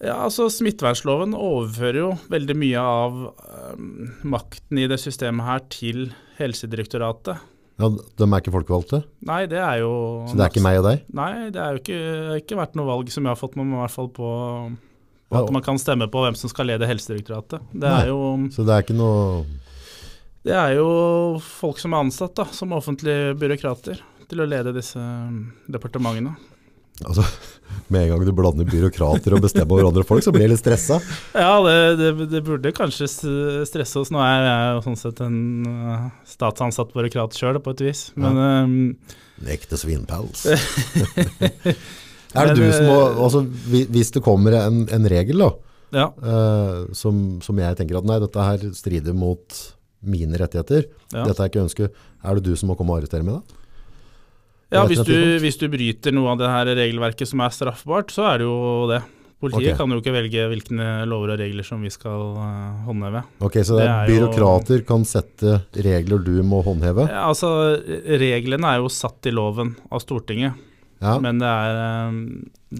Ja, 0.00 0.14
altså 0.24 0.46
Smittevernloven 0.48 1.34
overfører 1.36 1.98
jo 2.00 2.10
veldig 2.32 2.54
mye 2.56 2.80
av 2.80 3.18
øhm, 3.28 3.88
makten 4.32 4.80
i 4.80 4.86
det 4.88 4.96
systemet 5.02 5.44
her 5.44 5.64
til 5.68 6.06
Helsedirektoratet. 6.38 7.42
Ja, 7.80 7.88
De 7.90 8.24
er 8.24 8.40
ikke 8.40 8.52
folkevalgte, 8.54 9.02
Nei, 9.28 9.42
det 9.48 9.60
er 9.60 9.82
jo 9.82 9.92
så 10.28 10.36
det 10.36 10.46
er 10.46 10.50
ikke 10.54 10.64
meg 10.64 10.80
og 10.80 10.86
deg? 10.88 11.04
Nei, 11.16 11.32
det 11.52 11.60
har 11.60 11.76
ikke, 11.80 12.00
ikke 12.40 12.58
vært 12.60 12.76
noe 12.80 12.88
valg 12.88 13.12
som 13.12 13.24
jeg 13.28 13.32
har 13.34 13.40
fått 13.40 13.56
med 13.60 13.68
meg, 13.68 13.76
i 13.78 13.82
hvert 13.84 13.96
fall 13.98 14.10
på 14.16 14.32
at 15.30 15.50
man 15.54 15.62
kan 15.62 15.78
stemme 15.78 16.08
på 16.10 16.24
hvem 16.24 16.36
som 16.38 16.50
skal 16.50 16.70
lede 16.72 16.88
Helsedirektoratet. 16.90 17.62
Det 17.70 17.90
er 17.90 18.10
jo, 18.10 18.20
Så 18.54 18.66
det 18.66 18.74
er 18.74 18.86
ikke 18.86 18.98
noe 18.98 19.44
det 20.40 20.54
er 20.56 20.78
jo 20.78 20.86
folk 21.44 21.80
som 21.80 21.92
er 21.92 22.06
ansatt 22.06 22.32
da, 22.38 22.46
som 22.56 22.72
offentlige 22.72 23.34
byråkrater 23.36 24.00
til 24.30 24.40
å 24.40 24.46
lede 24.48 24.72
disse 24.72 25.00
departementene. 25.68 26.32
Altså, 27.04 27.24
med 27.92 28.06
en 28.06 28.10
gang 28.12 28.24
du 28.24 28.32
blander 28.36 28.68
byråkrater 28.68 29.36
og 29.36 29.44
bestemmer 29.44 29.76
over 29.76 29.88
andre 29.88 30.04
folk, 30.08 30.24
så 30.24 30.32
blir 30.32 30.46
jeg 30.46 30.52
litt 30.54 30.62
stressa. 30.62 30.98
Ja, 31.36 31.54
det, 31.64 31.76
det, 32.00 32.10
det 32.32 32.42
burde 32.44 32.72
kanskje 32.76 33.08
stresse 33.68 34.00
oss. 34.00 34.12
Nå 34.12 34.20
er 34.24 34.44
jeg 34.46 34.74
jo 34.76 34.82
sånn 34.88 35.00
sett 35.00 35.22
en 35.24 35.40
øh, 35.68 36.10
statsansatt 36.28 36.92
byråkrat 36.96 37.36
sjøl, 37.36 37.60
på 37.60 37.76
et 37.76 37.84
vis. 37.88 38.04
Men 38.20 38.40
ja. 38.40 38.52
En 39.40 39.52
ekte 39.56 39.80
svinpels. 39.80 40.44
er 42.34 42.50
det 42.50 42.56
Men, 42.56 42.62
du 42.62 42.72
som 42.76 42.86
må 42.86 42.98
altså, 43.26 43.42
Hvis 43.90 44.12
det 44.14 44.22
kommer 44.22 44.54
en, 44.60 44.84
en 44.92 45.08
regel 45.10 45.42
da, 45.42 45.50
ja. 45.96 46.08
uh, 46.22 46.90
som, 46.96 47.40
som 47.42 47.58
jeg 47.58 47.78
tenker 47.80 47.98
at 47.98 48.06
nei, 48.08 48.18
dette 48.22 48.48
her 48.50 48.66
strider 48.76 49.16
mot 49.16 49.62
mine 50.00 50.38
rettigheter, 50.40 50.86
Ja. 51.12 51.26
dette 51.26 51.42
er 51.42 51.50
ikke 51.50 51.64
ønsket, 51.66 51.96
er 52.24 52.38
det 52.38 52.44
du 52.46 52.54
som 52.56 52.70
må 52.70 52.76
komme 52.78 52.94
og 52.94 53.02
arrestere 53.02 53.26
meg 53.26 53.40
da? 53.40 53.56
Ja, 54.70 54.84
hvis 54.86 55.02
du, 55.02 55.16
hvis 55.42 55.58
du 55.58 55.66
bryter 55.68 56.14
noe 56.14 56.30
av 56.30 56.38
det 56.38 56.48
her 56.48 56.68
regelverket 56.78 57.26
som 57.26 57.42
er 57.42 57.50
straffbart, 57.50 58.12
så 58.14 58.28
er 58.30 58.38
det 58.38 58.46
jo 58.46 58.60
det. 58.92 59.00
Politiet 59.40 59.70
okay. 59.72 59.76
kan 59.78 59.92
jo 59.94 59.98
ikke 60.02 60.12
velge 60.12 60.42
hvilke 60.52 60.86
lover 61.08 61.32
og 61.32 61.38
regler 61.40 61.64
som 61.64 61.80
vi 61.80 61.88
skal 61.90 62.34
uh, 62.36 62.82
håndheve. 62.84 63.22
Ok, 63.40 63.56
Så 63.64 63.78
det 63.78 63.86
Det 63.86 63.90
er 63.90 64.10
byråkrater 64.12 64.82
jo- 64.82 64.86
kan 64.90 65.06
sette 65.08 65.54
regler 65.72 66.20
du 66.22 66.42
må 66.44 66.60
håndheve? 66.62 67.08
Ja, 67.08 67.24
altså, 67.30 67.48
reglene 68.20 68.74
er 68.74 68.82
jo 68.84 68.90
satt 68.92 69.26
i 69.26 69.32
loven 69.32 69.72
av 69.90 70.04
Stortinget, 70.04 70.54
Ja, 71.00 71.18
men 71.22 71.38
det 71.40 71.48
er 71.48 71.78
eh, 71.80 72.16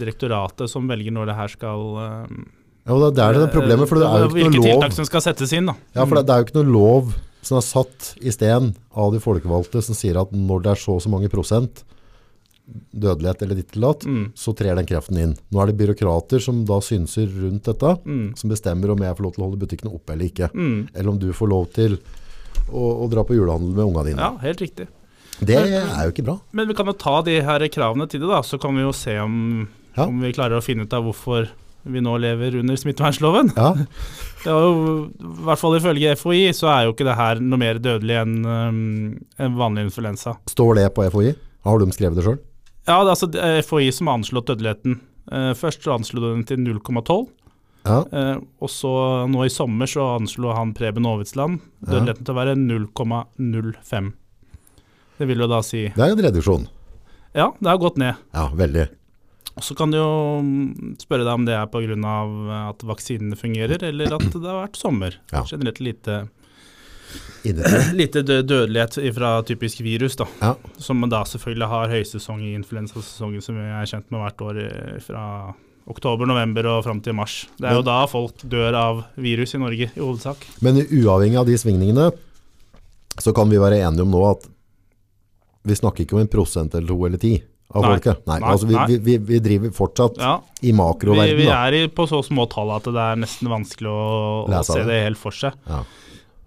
direktoratet 0.02 0.68
som 0.70 0.88
velger 0.90 1.12
når 1.16 1.30
det 1.30 1.36
her 1.38 1.48
skal 1.48 1.84
eh, 2.04 2.40
ja 2.86 2.96
og 2.96 3.14
det 3.14 3.22
er 3.22 3.36
det 3.36 3.50
problemet, 3.52 3.86
for 3.88 4.00
det 4.00 4.06
er 4.08 4.22
jo 4.24 4.28
ikke 4.30 4.34
Hvilke 4.38 4.50
noe 4.56 4.60
lov 4.64 4.70
tiltak 4.80 4.94
som 4.96 5.06
skal 5.06 5.22
settes 5.24 5.52
inn, 5.56 5.66
da. 5.68 5.74
Ja, 5.94 6.04
for 6.08 6.16
det, 6.18 6.26
det 6.26 6.34
er 6.34 6.40
jo 6.42 6.46
ikke 6.48 6.58
noe 6.62 6.72
lov 6.74 7.10
som 7.44 7.56
er 7.60 7.64
satt 7.64 8.08
i 8.20 8.32
sten 8.34 8.70
av 8.98 9.12
de 9.14 9.20
folkevalgte 9.22 9.82
som 9.84 9.96
sier 9.96 10.18
at 10.20 10.32
når 10.36 10.64
det 10.64 10.72
er 10.74 10.80
så 10.80 10.96
og 10.96 11.02
så 11.04 11.12
mange 11.12 11.28
prosent 11.32 11.84
dødelighet 12.70 13.42
eller 13.42 13.58
ditt 13.58 13.72
eller 13.76 13.92
datt, 13.92 14.04
Mm. 14.06 14.24
så 14.34 14.52
trer 14.56 14.76
den 14.76 14.86
kreften 14.86 15.18
inn. 15.18 15.36
Nå 15.50 15.60
er 15.62 15.66
det 15.72 15.76
byråkrater 15.80 16.40
som 16.40 16.64
da 16.64 16.78
synser 16.80 17.26
rundt 17.26 17.64
dette, 17.64 17.96
Mm. 18.06 18.36
som 18.38 18.50
bestemmer 18.50 18.90
om 18.92 18.98
jeg 18.98 19.16
får 19.16 19.22
lov 19.24 19.34
til 19.34 19.42
å 19.42 19.48
holde 19.50 19.60
butikkene 19.66 19.94
oppe 19.94 20.12
eller 20.12 20.26
ikke. 20.30 20.50
Mm. 20.54 20.88
Eller 20.94 21.08
om 21.10 21.18
du 21.18 21.32
får 21.32 21.48
lov 21.48 21.72
til 21.72 21.98
å, 22.70 23.04
å 23.04 23.10
dra 23.10 23.24
på 23.24 23.34
julehandel 23.34 23.74
med 23.74 23.84
unga 23.84 24.04
dine. 24.04 24.18
Ja, 24.18 24.36
helt 24.38 24.60
riktig. 24.60 24.86
Det 25.46 25.56
er 25.56 26.04
jo 26.04 26.12
ikke 26.12 26.24
bra. 26.26 26.36
Men 26.52 26.68
vi 26.68 26.74
kan 26.78 26.86
jo 26.90 26.92
ta 26.98 27.20
de 27.26 27.38
her 27.46 27.64
kravene 27.72 28.06
til 28.10 28.20
det, 28.20 28.28
da. 28.28 28.40
Så 28.46 28.58
kan 28.60 28.74
vi 28.76 28.82
jo 28.84 28.92
se 28.92 29.18
om, 29.22 29.68
Ja. 29.96 30.04
om 30.06 30.20
vi 30.20 30.32
klarer 30.32 30.58
å 30.58 30.64
finne 30.64 30.84
ut 30.86 30.92
av 30.94 31.04
hvorfor 31.04 31.48
vi 31.84 32.00
nå 32.04 32.12
lever 32.20 32.58
under 32.60 32.76
smittevernloven. 32.76 33.54
Ja, 33.56 33.72
Det 34.44 34.48
er 34.52 34.60
jo, 34.64 35.10
I 35.20 35.44
hvert 35.44 35.58
fall 35.60 35.76
ifølge 35.76 36.14
FHI 36.16 36.52
så 36.56 36.68
er 36.72 36.84
jo 36.86 36.92
ikke 36.94 37.04
det 37.08 37.16
her 37.16 37.40
noe 37.40 37.58
mer 37.60 37.78
dødelig 37.80 38.16
enn 38.22 38.38
um, 38.44 38.78
en 39.40 39.56
vanlig 39.58 39.86
influensa. 39.88 40.36
Står 40.48 40.76
det 40.78 40.86
på 40.96 41.04
FHI? 41.12 41.34
Har 41.64 41.78
de 41.82 41.90
skrevet 41.92 42.16
det 42.16 42.24
sjøl? 42.24 42.38
Ja, 42.88 43.02
det 43.04 43.10
er 43.10 43.12
altså 43.12 43.28
FHI 43.68 43.90
som 43.92 44.08
har 44.08 44.16
anslått 44.20 44.48
dødeligheten. 44.48 45.00
Eh, 45.30 45.50
først 45.54 45.84
så 45.84 45.92
anslo 45.94 46.22
den 46.30 46.44
til 46.48 46.56
0,12. 46.64 47.28
Ja. 47.84 47.98
Eh, 48.12 48.36
og 48.60 48.68
så 48.72 48.90
nå 49.28 49.44
i 49.44 49.52
sommer 49.52 49.88
så 49.88 50.06
anslo 50.18 50.52
han 50.56 50.72
Preben 50.76 51.04
Aavitsland 51.08 51.60
Ja. 51.84 51.92
dødeligheten 51.92 52.24
til 52.24 52.34
å 52.34 52.40
være 52.40 52.56
0,05. 52.56 54.12
Det 55.20 55.28
vil 55.28 55.42
jo 55.44 55.50
da 55.50 55.60
si 55.60 55.84
Det 55.92 56.00
er 56.00 56.14
en 56.14 56.24
reduksjon. 56.24 56.64
Ja, 57.36 57.52
det 57.60 57.68
har 57.68 57.78
gått 57.78 58.00
ned. 58.00 58.16
Ja, 58.32 58.48
veldig. 58.56 58.88
Og 59.54 59.64
Så 59.66 59.74
kan 59.76 59.92
du 59.92 59.98
jo 59.98 60.10
mm, 60.40 60.96
spørre 61.02 61.26
deg 61.26 61.36
om 61.36 61.46
det 61.46 61.56
er 61.58 61.68
pga. 61.68 62.18
at 62.70 62.84
vaksinene 62.86 63.36
fungerer, 63.36 63.82
eller 63.84 64.14
at 64.16 64.28
det 64.32 64.46
har 64.46 64.62
vært 64.62 64.78
sommer. 64.80 65.18
Ja. 65.32 65.44
Generelt 65.44 65.80
lite, 65.84 66.22
lite 68.00 68.22
dødelighet 68.24 68.96
fra 69.14 69.42
typisk 69.44 69.82
virus, 69.84 70.16
da. 70.16 70.26
Ja. 70.40 70.54
Som 70.78 71.04
da 71.10 71.24
selvfølgelig 71.28 71.68
har 71.68 71.92
høysesong 71.92 72.40
i 72.46 72.54
influensasesongen, 72.56 73.42
som 73.44 73.58
vi 73.60 73.66
er 73.68 73.90
kjent 73.90 74.08
med 74.08 74.24
hvert 74.24 74.46
år 74.46 74.62
eh, 74.64 74.96
fra 75.04 75.24
oktober, 75.90 76.28
november 76.30 76.68
og 76.70 76.84
fram 76.86 77.02
til 77.04 77.16
mars. 77.18 77.42
Det 77.58 77.68
er 77.68 77.76
jo 77.76 77.84
da 77.84 77.98
folk 78.08 78.40
dør 78.48 78.78
av 78.78 79.04
virus 79.20 79.52
i 79.56 79.60
Norge, 79.60 79.90
i 79.90 80.00
hovedsak. 80.00 80.46
Men 80.64 80.80
uavhengig 80.86 81.40
av 81.40 81.48
de 81.50 81.58
svingningene, 81.58 82.08
så 83.20 83.34
kan 83.36 83.50
vi 83.50 83.60
være 83.60 83.82
enige 83.82 84.06
om 84.06 84.12
nå 84.14 84.24
at 84.30 84.48
vi 85.62 85.74
snakker 85.76 86.04
ikke 86.06 86.16
om 86.16 86.20
en 86.24 86.30
prosent 86.32 86.74
eller 86.74 86.88
to 86.88 86.98
eller 87.06 87.18
ti 87.20 87.34
av 87.74 87.82
Nei. 87.84 87.90
folket. 87.92 88.22
Nei, 88.26 88.38
Nei, 88.40 88.50
altså 88.50 88.66
vi, 88.66 88.74
nei. 88.74 88.86
vi, 88.90 88.96
vi, 89.06 89.16
vi 89.28 89.38
driver 89.44 89.70
fortsatt 89.76 90.16
Ja, 90.18 90.32
i 90.62 90.70
vi, 90.70 90.72
makroverden. 90.78 91.36
vi 91.38 91.46
er 91.54 91.76
i, 91.78 91.82
på 91.88 92.06
så 92.10 92.22
små 92.26 92.48
tall 92.50 92.72
at 92.74 92.88
det 92.88 92.96
er 93.04 93.20
nesten 93.20 93.50
vanskelig 93.52 93.90
å, 93.92 94.00
å 94.48 94.62
se 94.66 94.80
det. 94.80 94.86
det 94.90 95.02
helt 95.04 95.20
for 95.20 95.30
seg. 95.36 95.54
Ja. 95.68 95.82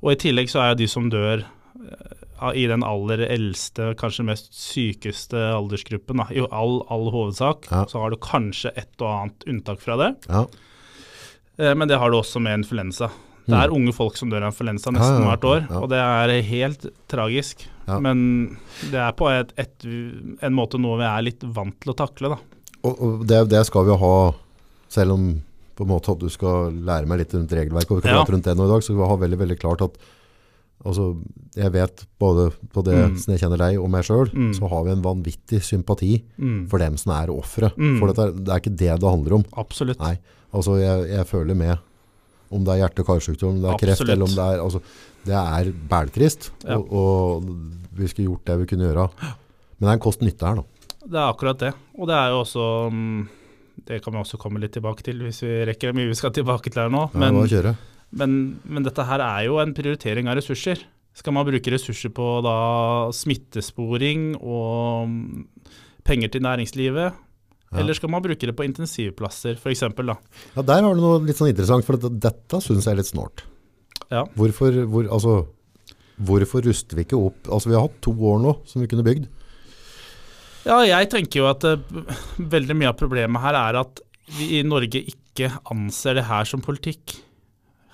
Og 0.04 0.12
i 0.12 0.18
tillegg 0.20 0.50
så 0.52 0.60
er 0.66 0.74
det 0.74 0.84
de 0.84 0.90
som 0.92 1.08
dør 1.14 1.46
eh, 1.46 2.20
i 2.60 2.66
den 2.68 2.84
aller 2.84 3.22
eldste, 3.30 3.94
kanskje 3.96 4.26
mest 4.28 4.50
sykeste 4.52 5.40
aldersgruppen, 5.56 6.20
da, 6.20 6.26
i 6.36 6.44
all, 6.52 6.82
all 6.92 7.08
hovedsak, 7.14 7.70
Ja. 7.72 7.86
så 7.88 8.02
har 8.04 8.12
du 8.12 8.18
kanskje 8.20 8.74
et 8.76 8.92
og 9.00 9.08
annet 9.14 9.46
unntak 9.48 9.80
fra 9.80 9.96
det. 10.02 10.10
Ja. 10.28 10.44
Eh, 11.62 11.72
Men 11.78 11.88
det 11.88 12.00
har 12.02 12.12
du 12.12 12.18
også 12.20 12.42
med 12.44 12.60
influensa. 12.66 13.12
Det 13.48 13.56
er 13.60 13.72
unge 13.76 13.92
folk 13.96 14.16
som 14.16 14.30
dør 14.32 14.44
av 14.48 14.54
influensa 14.54 14.92
nesten 14.96 15.20
Mm. 15.20 15.28
Hvert 15.28 15.44
år, 15.48 15.64
og 15.84 15.90
det 15.92 16.00
er 16.00 16.42
helt 16.48 16.86
tragisk. 17.12 17.66
Ja. 17.88 18.00
Men 18.00 18.58
det 18.92 19.00
er 19.00 19.12
på 19.20 19.28
et, 19.32 19.52
et, 19.60 19.86
en 19.86 20.54
måte 20.56 20.80
noe 20.80 20.98
vi 21.02 21.04
er 21.10 21.26
litt 21.26 21.44
vant 21.44 21.76
til 21.84 21.92
å 21.92 21.98
takle, 22.00 22.30
da. 22.36 22.38
Og, 22.84 22.94
og 23.04 23.26
det, 23.28 23.42
det 23.52 23.66
skal 23.68 23.86
vi 23.90 23.98
ha, 24.00 24.16
selv 24.90 25.16
om 25.18 25.28
på 25.76 25.84
en 25.86 25.90
måte 25.90 26.12
at 26.14 26.20
du 26.22 26.28
skal 26.30 26.72
lære 26.86 27.08
meg 27.10 27.24
litt 27.24 27.34
rundt 27.34 27.52
regelverk, 27.52 27.90
og 27.92 27.98
vi 28.02 28.08
kan 28.08 28.20
Ja. 28.20 28.24
rundt 28.30 28.46
det 28.46 28.56
nå 28.56 28.66
i 28.68 28.72
dag, 28.76 28.84
så 28.86 28.94
vi 28.96 29.02
ha 29.10 29.16
veldig, 29.18 29.40
veldig 29.42 29.58
klart 29.60 29.82
at 29.82 29.96
altså, 30.86 31.06
jeg 31.56 31.72
vet 31.74 32.04
både 32.20 32.50
på 32.74 32.84
det 32.84 32.96
Mm. 32.98 33.18
som 33.18 33.32
jeg 33.34 33.40
kjenner 33.42 33.58
deg 33.58 33.80
og 33.80 33.90
meg 33.90 34.04
selv, 34.04 34.34
Mm. 34.34 34.52
så 34.54 34.70
har 34.70 34.84
vi 34.84 34.92
en 34.92 35.02
vanvittig 35.02 35.62
sympati 35.64 36.24
Mm. 36.40 36.68
for 36.70 36.78
dem 36.80 36.98
som 36.98 37.12
er 37.14 37.28
offre. 37.32 37.72
Mm. 37.78 38.00
For 38.00 38.12
dette, 38.14 38.44
det 38.44 38.50
er 38.54 38.60
ikke 38.60 38.78
det 38.78 39.00
det 39.00 39.10
handler 39.10 39.34
om. 39.34 39.46
Absolutt. 39.58 40.00
Nei, 40.00 40.18
altså 40.54 40.78
jeg, 40.80 41.10
jeg 41.10 41.26
føler 41.26 41.56
med 41.56 41.80
om 42.54 42.64
det 42.66 42.74
er 42.76 42.82
hjerte- 42.84 43.04
og 43.04 43.10
karsykdom, 43.12 43.56
om 43.58 43.62
det 43.64 43.72
er 43.74 43.82
kreft, 43.82 44.10
eller 44.10 44.28
om 44.28 44.34
det 44.36 44.44
er, 44.46 44.62
altså, 44.64 44.82
det 45.26 45.38
er 45.40 45.72
bæltrist, 45.90 46.52
Ja. 46.68 46.78
og, 46.78 46.94
og 46.94 47.48
vi 47.98 48.08
skulle 48.10 48.28
gjort 48.30 48.46
det 48.50 48.60
vi 48.64 48.68
kunne 48.74 48.88
gjøre. 48.90 49.08
Men 49.78 49.88
det 49.88 49.92
er 49.92 49.98
en 49.98 50.04
kost-nytte 50.06 50.48
her 50.48 50.62
da. 50.62 50.66
Det 51.04 51.20
er 51.20 51.30
akkurat 51.34 51.60
det. 51.60 51.74
Og 52.00 52.08
det 52.08 52.16
er 52.16 52.30
jo 52.32 52.38
også 52.44 52.66
mm, 52.94 53.24
Det 53.88 53.98
kan 54.04 54.14
vi 54.14 54.20
også 54.22 54.38
komme 54.40 54.62
litt 54.62 54.72
tilbake 54.78 55.04
til 55.04 55.20
hvis 55.26 55.42
vi 55.44 55.52
rekker 55.68 55.92
det 55.92 55.98
mye 55.98 56.08
vi 56.12 56.16
skal 56.16 56.32
tilbake 56.32 56.70
til 56.72 56.82
her 56.86 56.90
nå. 56.94 57.10
Ja, 57.14 57.20
Men, 57.20 57.40
bare 57.42 57.76
men, 58.14 58.36
men 58.64 58.84
dette 58.86 59.04
her 59.10 59.20
er 59.20 59.46
jo 59.48 59.58
en 59.60 59.74
prioritering 59.74 60.30
av 60.30 60.38
ressurser. 60.38 60.78
Skal 61.14 61.34
man 61.34 61.46
bruke 61.46 61.72
ressurser 61.74 62.10
på 62.14 62.28
da 62.46 62.54
smittesporing 63.14 64.36
og 64.40 65.10
mm, 65.10 65.48
penger 66.06 66.32
til 66.34 66.46
næringslivet? 66.46 67.14
Ja. 67.74 67.82
Eller 67.82 67.98
skal 67.98 68.12
man 68.14 68.22
bruke 68.22 68.48
det 68.50 68.54
på 68.56 68.66
intensivplasser, 68.68 69.58
f.eks.? 69.58 69.84
da? 69.98 70.16
Ja, 70.54 70.62
der 70.62 70.86
har 70.86 70.94
du 70.94 71.02
noe 71.02 71.22
litt 71.26 71.40
sånn 71.40 71.50
interessant, 71.50 71.86
for 71.88 71.98
dette, 71.98 72.14
dette 72.22 72.62
synes 72.62 72.86
jeg 72.86 72.94
er 72.94 73.02
litt 73.02 73.10
snålt. 73.10 73.46
Ja. 74.14 74.24
Hvorfor, 74.38 74.78
hvor, 74.92 75.10
altså, 75.18 75.38
hvorfor 76.22 76.66
ruster 76.68 77.00
vi 77.00 77.08
ikke 77.08 77.18
opp? 77.18 77.50
Altså, 77.50 77.72
vi 77.72 77.78
har 77.78 77.88
hatt 77.88 77.98
to 78.06 78.14
år 78.14 78.42
nå 78.44 78.56
som 78.70 78.84
vi 78.84 78.90
kunne 78.92 79.06
bygd. 79.06 79.26
Ja, 80.64 80.80
jeg 80.88 81.10
tenker 81.12 81.42
jo 81.42 81.50
at 81.50 81.66
uh, 81.68 81.82
veldig 82.56 82.78
mye 82.80 82.94
av 82.94 83.00
problemet 83.00 83.44
her 83.44 83.58
er 83.60 83.82
at 83.82 84.04
vi 84.38 84.60
i 84.60 84.64
Norge 84.64 85.02
ikke 85.02 85.50
anser 85.74 86.20
det 86.20 86.28
her 86.30 86.48
som 86.48 86.62
politikk. 86.64 87.18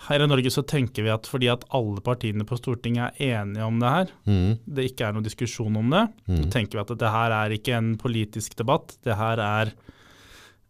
Her 0.09 0.23
i 0.25 0.27
Norge 0.27 0.49
så 0.49 0.63
tenker 0.65 1.05
vi 1.05 1.11
at 1.13 1.27
fordi 1.29 1.47
at 1.53 1.63
alle 1.77 2.01
partiene 2.01 2.41
på 2.49 2.57
Stortinget 2.57 3.19
er 3.21 3.43
enige 3.43 3.65
om 3.67 3.77
det 3.79 3.89
her, 3.93 4.11
mm. 4.25 4.55
det 4.65 4.87
ikke 4.89 5.05
er 5.05 5.13
noen 5.13 5.27
diskusjon 5.27 5.77
om 5.77 5.89
det, 5.93 6.07
så 6.25 6.39
Mhm. 6.39 6.49
tenker 6.55 6.79
vi 6.79 6.81
at 6.81 6.93
det 6.97 7.11
her 7.13 7.31
er 7.37 7.49
ikke 7.53 7.75
en 7.77 7.91
politisk 8.01 8.55
debatt. 8.57 8.97
Det 9.05 9.15
her 9.19 9.37
er 9.45 9.71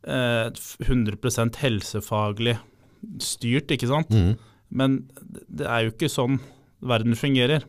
eh, 0.04 0.50
100% 0.84 1.56
helsefaglig 1.64 2.58
styrt, 3.24 3.72
ikke 3.72 3.88
sant. 3.88 4.10
Mm. 4.12 4.38
Men 4.72 5.10
det 5.50 5.66
er 5.68 5.86
jo 5.88 5.92
ikke 5.94 6.10
sånn 6.12 6.40
verden 6.82 7.16
fungerer. 7.16 7.64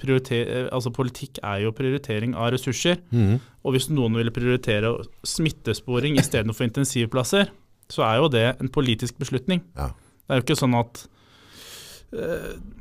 Prioriter, 0.00 0.68
altså 0.74 0.90
Politikk 0.92 1.38
er 1.42 1.62
jo 1.64 1.72
prioritering 1.72 2.34
av 2.36 2.52
ressurser. 2.52 2.98
Mhm. 3.12 3.40
Og 3.64 3.72
hvis 3.76 3.88
noen 3.90 4.14
vil 4.18 4.30
prioritere 4.34 4.92
smittesporing 5.24 6.16
istedenfor 6.20 6.66
intensivplasser, 6.68 7.48
så 7.88 8.02
er 8.04 8.16
jo 8.20 8.28
det 8.28 8.46
en 8.60 8.68
politisk 8.68 9.16
beslutning. 9.18 9.62
Ja. 9.76 9.88
Det 10.26 10.30
er 10.30 10.40
jo 10.40 10.44
ikke 10.46 10.60
sånn 10.60 10.74
at 10.78 11.06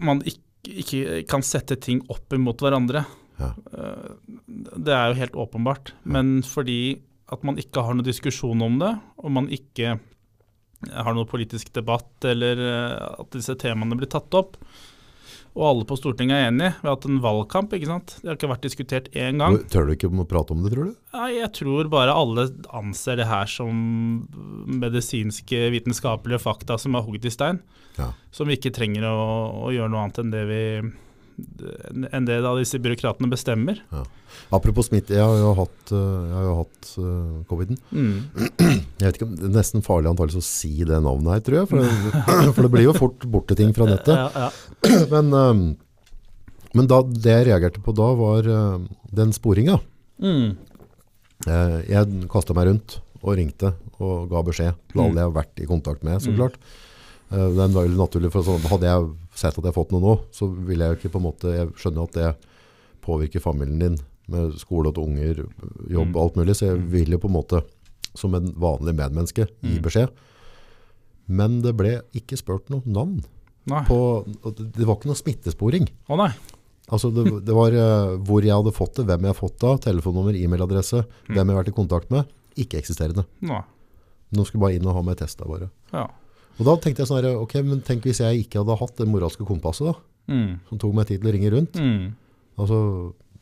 man 0.04 0.22
ikke, 0.28 0.44
ikke 0.84 1.22
kan 1.30 1.44
sette 1.46 1.78
ting 1.82 2.02
opp 2.14 2.34
imot 2.36 2.62
hverandre. 2.64 3.04
Ja. 3.40 3.52
Eh, 3.74 4.14
det 4.78 4.94
er 4.94 5.10
jo 5.10 5.20
helt 5.20 5.38
åpenbart. 5.46 5.94
Men 6.04 6.42
fordi 6.46 7.02
at 7.34 7.46
man 7.48 7.58
ikke 7.62 7.84
har 7.86 7.96
noen 7.96 8.06
diskusjon 8.06 8.62
om 8.62 8.80
det, 8.82 8.94
og 9.24 9.34
man 9.34 9.50
ikke 9.54 9.98
har 10.92 11.16
noen 11.16 11.30
politisk 11.30 11.72
debatt 11.76 12.26
eller 12.28 12.60
eh, 12.60 13.06
at 13.24 13.32
disse 13.36 13.56
temaene 13.60 13.98
blir 14.00 14.12
tatt 14.12 14.34
opp, 14.38 14.58
og 15.54 15.66
alle 15.70 15.86
på 15.86 15.98
Stortinget 16.00 16.34
er 16.34 16.48
enige. 16.50 16.72
Vi 16.80 16.88
har 16.88 16.96
hatt 16.96 17.06
en 17.06 17.20
valgkamp, 17.22 17.74
ikke 17.78 17.90
sant. 17.90 18.16
Det 18.22 18.32
har 18.32 18.38
ikke 18.40 18.50
vært 18.50 18.66
diskutert 18.66 19.10
én 19.14 19.38
gang. 19.42 19.60
Tør 19.70 19.86
du 19.86 19.94
ikke 19.94 20.10
å 20.10 20.26
prate 20.30 20.56
om 20.56 20.64
det, 20.66 20.72
tror 20.74 20.90
du? 20.90 20.96
Nei, 21.14 21.28
jeg 21.36 21.52
tror 21.60 21.92
bare 21.94 22.16
alle 22.18 22.48
anser 22.74 23.22
det 23.22 23.28
her 23.30 23.50
som 23.52 23.84
medisinske, 24.82 25.60
vitenskapelige 25.76 26.42
fakta 26.42 26.80
som 26.82 26.98
er 26.98 27.06
hogd 27.06 27.30
i 27.30 27.34
stein. 27.34 27.62
Ja. 28.00 28.10
Som 28.34 28.50
vi 28.50 28.58
ikke 28.58 28.74
trenger 28.74 29.06
å, 29.12 29.18
å 29.68 29.74
gjøre 29.76 29.94
noe 29.94 30.08
annet 30.08 30.24
enn 30.24 30.34
det 30.34 30.44
vi 30.50 30.64
enn 32.14 32.26
det 32.28 32.40
da 32.44 32.52
disse 32.58 32.80
byråkratene 32.82 33.30
bestemmer. 33.32 33.80
Apropos 34.54 34.88
smitte, 34.90 35.14
jeg 35.16 35.24
har 35.24 35.38
jo 35.40 35.54
hatt, 35.58 35.92
øh, 35.94 36.24
jeg 36.30 36.36
har 36.38 36.44
jo 36.48 36.56
hatt 36.60 36.90
uh, 36.98 37.44
coviden. 37.50 37.78
Mm. 37.94 38.18
Jeg 39.00 39.06
vet 39.08 39.18
ikke 39.18 39.28
om 39.28 39.36
det 39.40 39.48
er 39.50 39.54
nesten 39.56 39.86
farlig 39.86 40.12
antakelig 40.12 40.42
å 40.42 40.46
si 40.46 40.72
det 40.86 41.00
navnet 41.06 41.36
her, 41.36 41.44
tror 41.46 41.58
jeg. 41.60 41.70
For 41.72 41.82
det, 41.82 42.54
for 42.58 42.62
det 42.68 42.72
blir 42.74 42.86
jo 42.88 42.96
fort 42.98 43.26
borte 43.34 43.58
ting 43.60 43.74
fra 43.78 43.88
nettet. 43.90 44.14
Ja, 44.24 44.50
ja. 44.50 45.00
Men, 45.14 45.32
øhm, 45.38 45.64
men 46.74 46.88
da, 46.90 47.02
det 47.06 47.34
jeg 47.38 47.48
reagerte 47.52 47.82
på 47.86 47.94
da, 47.98 48.12
var 48.20 48.50
uh, 48.50 48.86
den 49.14 49.34
sporinga. 49.36 49.80
Mm. 50.24 50.54
Uh, 51.48 51.80
jeg 51.90 52.24
kasta 52.32 52.56
meg 52.58 52.70
rundt 52.72 53.00
og 53.24 53.38
ringte 53.40 53.74
og 54.04 54.26
ga 54.32 54.42
beskjed 54.44 54.76
til 54.92 55.00
alle 55.00 55.22
jeg 55.22 55.30
har 55.30 55.36
vært 55.38 55.62
i 55.64 55.68
kontakt 55.70 56.04
med, 56.04 56.20
så 56.20 56.34
Mm. 56.34 56.36
klart. 56.42 56.58
Eh, 57.32 57.50
den 57.56 57.72
var 57.74 57.86
jo 57.88 57.94
naturlig, 57.96 58.30
for 58.34 58.44
sånn, 58.44 58.66
Hadde 58.68 58.84
jeg 58.90 59.06
sett 59.36 59.58
at 59.58 59.64
jeg 59.64 59.70
har 59.72 59.78
fått 59.78 59.92
noe 59.96 60.02
nå, 60.04 60.14
så 60.32 60.48
vil 60.48 60.80
jeg 60.84 60.90
jo 60.94 60.98
ikke 61.00 61.12
på 61.14 61.20
en 61.22 61.26
måte 61.28 61.54
Jeg 61.56 61.72
skjønner 61.80 62.04
at 62.08 62.14
det 62.18 62.32
påvirker 63.04 63.42
familien 63.44 63.80
din 63.82 63.98
med 64.32 64.54
skole 64.62 64.88
og 64.94 64.98
unger, 65.04 65.42
jobb 65.92 66.14
Mm. 66.14 66.16
og 66.16 66.22
alt 66.24 66.36
mulig, 66.40 66.56
så 66.56 66.70
jeg 66.72 66.84
vil 66.94 67.12
jo 67.12 67.18
på 67.20 67.28
en 67.28 67.36
måte 67.36 67.64
som 68.16 68.34
en 68.38 68.54
vanlig 68.54 68.94
medmenneske 68.96 69.48
gi 69.62 69.78
Mm. 69.80 69.82
beskjed. 69.84 70.10
Men 71.28 71.62
det 71.62 71.76
ble 71.80 72.02
ikke 72.16 72.38
spurt 72.40 72.70
noe 72.70 72.82
navn. 72.86 73.24
På, 73.88 74.26
det 74.44 74.86
var 74.86 74.98
ikke 74.98 75.08
noe 75.12 75.16
smittesporing. 75.20 75.88
Å 76.12 76.18
nei. 76.20 76.32
Altså 76.92 77.10
det, 77.16 77.46
det 77.48 77.54
var 77.56 77.72
uh, 77.72 78.18
hvor 78.28 78.44
jeg 78.44 78.52
hadde 78.52 78.74
fått 78.76 78.96
det, 79.00 79.06
hvem 79.08 79.24
jeg 79.24 79.32
har 79.32 79.40
fått 79.40 79.60
det 79.62 79.70
av, 79.70 79.78
telefonnummer, 79.86 80.36
e-mailadresse, 80.36 81.06
hvem 81.30 81.48
jeg 81.48 81.56
har 81.56 81.62
vært 81.64 81.72
i 81.72 81.78
kontakt 81.78 82.12
med. 82.12 82.28
Ikke 82.60 82.78
eksisterende. 82.82 83.24
Nei. 83.42 83.62
Nå 84.36 84.44
skulle 84.46 84.62
bare 84.66 84.76
inn 84.76 84.86
og 84.86 84.96
ha 84.98 85.02
meg 85.02 85.18
testa 85.18 85.48
bare. 85.48 85.70
Ja. 85.94 86.08
Og 86.60 86.66
da 86.68 86.76
tenkte 86.78 87.02
jeg 87.04 87.10
sånn 87.10 87.24
her, 87.24 87.36
ok, 87.42 87.56
men 87.66 87.82
tenk 87.82 88.04
hvis 88.06 88.20
jeg 88.22 88.44
ikke 88.46 88.62
hadde 88.62 88.78
hatt 88.80 88.96
det 89.02 89.08
moralske 89.10 89.46
kompasset 89.48 89.90
da, 89.90 89.96
Mm. 90.30 90.60
som 90.70 90.78
tok 90.80 90.94
meg 90.96 91.08
tid 91.10 91.20
til 91.22 91.30
å 91.30 91.34
ringe 91.36 91.50
rundt. 91.52 91.74
Mm. 91.76 92.14
Altså, 92.62 92.78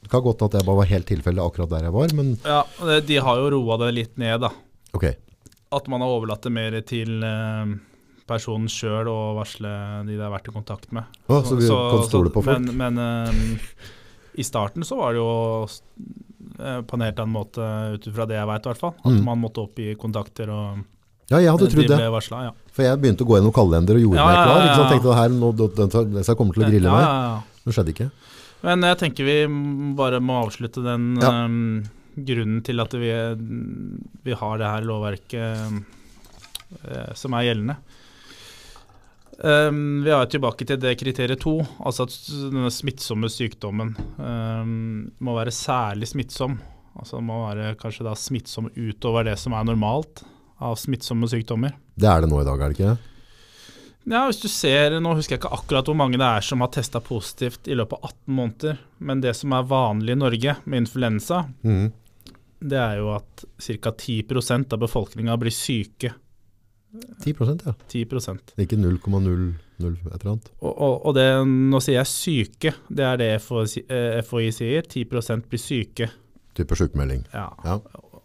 det 0.02 0.10
kan 0.10 0.24
godt 0.26 0.42
at 0.48 0.54
jeg 0.58 0.66
bare 0.66 0.80
var 0.80 0.88
helt 0.90 1.06
tilfeldig 1.06 1.44
akkurat 1.44 1.70
der 1.70 1.84
jeg 1.86 1.94
var, 1.94 2.14
men 2.18 2.38
Ja, 2.44 2.64
de 3.06 3.16
har 3.22 3.38
jo 3.38 3.50
roa 3.54 3.78
det 3.78 3.94
litt 3.94 4.18
ned, 4.18 4.42
da. 4.42 4.50
ok. 4.94 5.06
At 5.72 5.88
man 5.88 6.02
har 6.02 6.10
overlatt 6.10 6.42
det 6.42 6.52
mer 6.52 6.82
til 6.82 7.22
eh, 7.24 7.76
personen 8.28 8.68
sjøl 8.72 9.08
å 9.12 9.36
varsle 9.38 9.70
de 10.08 10.16
de 10.18 10.22
har 10.24 10.32
vært 10.34 10.48
i 10.50 10.56
kontakt 10.56 10.92
med. 10.92 11.04
Å, 11.30 11.44
så 11.46 11.56
vi 11.60 11.68
kan 11.68 12.04
stole 12.10 12.30
på 12.34 12.42
folk. 12.44 12.60
Men, 12.60 12.76
men 12.96 12.98
eh, 12.98 13.68
i 14.40 14.44
starten 14.44 14.84
så 14.88 14.98
var 14.98 15.14
det 15.14 15.20
jo 15.22 15.68
eh, 16.60 16.82
på 16.82 16.94
en 16.98 17.02
helt 17.06 17.20
annen 17.20 17.36
måte 17.36 17.62
ut 17.96 18.08
ifra 18.10 18.26
det 18.28 18.36
jeg 18.40 18.48
veit, 18.50 18.66
i 18.66 18.70
hvert 18.72 18.82
fall. 18.82 18.96
At 19.04 19.12
Mm. 19.12 19.24
man 19.24 19.40
måtte 19.44 19.62
opp 19.64 19.78
i 19.80 19.94
kontakter 19.96 20.50
og 20.50 20.82
Ja, 21.32 21.40
jeg 21.40 21.54
hadde 21.54 21.70
de 21.70 21.76
trodd 21.78 21.94
det. 21.94 22.10
varsla. 22.12 22.42
Ja. 22.50 22.52
For 22.76 22.86
jeg 22.86 23.00
begynte 23.00 23.24
å 23.24 23.30
gå 23.30 23.38
gjennom 23.38 23.54
kalender 23.56 23.98
og 23.98 24.04
gjorde 24.04 24.20
Ja, 24.20 24.26
meg 24.28 24.42
klar. 24.42 24.66
Ikke 24.66 24.76
sant? 24.76 24.92
Tenkte 24.92 25.16
her, 25.16 25.38
nå, 25.38 25.52
den, 25.62 25.94
den, 26.18 26.36
kommer 26.42 26.58
til 26.58 26.66
å 26.66 26.72
grille 26.72 26.96
meg. 26.98 27.48
Det 27.62 27.76
skjedde 27.78 27.94
ikke. 27.96 28.10
Men 28.68 28.86
jeg 28.86 29.00
tenker 29.02 29.26
vi 29.26 29.38
bare 29.98 30.20
må 30.22 30.42
avslutte 30.44 30.84
den 30.86 31.08
eh, 31.18 31.56
grunnen 32.28 32.60
til 32.66 32.84
at 32.84 32.94
vi, 33.00 33.14
vi 34.28 34.36
har 34.38 34.60
det 34.62 34.70
her 34.70 34.86
lovverket 34.86 35.80
uh, 36.84 37.14
som 37.18 37.38
er 37.38 37.48
gjeldende. 37.48 37.78
Um, 39.42 40.04
vi 40.06 40.12
er 40.14 40.28
tilbake 40.30 40.68
til 40.70 40.78
det 40.78 40.94
kriteriet 41.02 41.42
to, 41.42 41.56
altså 41.82 42.06
at 42.06 42.18
denne 42.52 42.70
smittsomme 42.70 43.32
sykdommen 43.32 43.96
um, 44.20 44.76
må 45.18 45.34
være 45.40 45.56
særlig 45.56 46.12
smittsom. 46.12 46.60
Altså 47.00 47.18
den 47.18 47.26
må 47.32 47.40
være 47.48 47.74
kanskje 47.80 48.06
da 48.06 48.14
smittsom 48.20 48.70
utover 48.76 49.26
det 49.26 49.40
som 49.42 49.56
er 49.58 49.66
normalt 49.66 50.22
av 50.62 50.78
smittsomme 50.80 51.30
sykdommer. 51.30 51.76
Det 51.96 52.10
er 52.10 52.24
det 52.24 52.30
nå 52.32 52.42
i 52.42 52.48
dag, 52.48 52.62
er 52.62 52.72
det 52.72 52.78
ikke? 52.80 52.98
Ja, 54.10 54.24
hvis 54.26 54.42
du 54.42 54.48
ser, 54.50 54.96
Nå 54.98 55.14
husker 55.14 55.36
jeg 55.36 55.44
ikke 55.44 55.54
akkurat 55.54 55.90
hvor 55.90 55.98
mange 55.98 56.18
det 56.18 56.26
er 56.26 56.46
som 56.46 56.64
har 56.64 56.72
testa 56.74 57.02
positivt 57.06 57.70
i 57.70 57.78
løpet 57.78 58.00
av 58.00 58.10
18 58.10 58.38
måneder, 58.38 58.80
men 58.98 59.22
det 59.22 59.36
som 59.38 59.54
er 59.54 59.68
vanlig 59.70 60.16
i 60.16 60.22
Norge 60.22 60.56
med 60.66 60.84
influensa, 60.84 61.44
mm. 61.62 61.86
det 62.72 62.80
er 62.82 62.98
jo 63.02 63.12
at 63.14 63.46
ca. 63.62 63.94
10% 63.94 64.74
av 64.74 64.82
befolkninga 64.82 65.38
blir 65.42 65.54
syke. 65.54 66.16
10% 67.24 67.62
ja. 67.66 67.74
10 67.88 68.02
Ikke 68.60 68.76
0,00 68.76 69.54
et 69.82 70.22
eller 70.22 70.32
annet. 70.34 70.50
og, 70.60 70.74
og, 70.74 70.96
og 71.08 71.14
det, 71.16 71.28
nå 71.48 71.80
sier 71.82 72.02
jeg 72.02 72.10
syke, 72.12 72.74
det 72.90 73.06
er 73.06 73.22
det 73.22 73.30
FHI, 73.46 73.86
eh, 73.88 74.20
FHI 74.26 74.50
sier. 74.56 74.90
10% 74.90 75.48
blir 75.48 75.62
syke. 75.62 76.10
Type 76.58 76.76
sykemelding. 76.76 77.24
Ja. 77.32 77.48
Ja. 77.64 77.80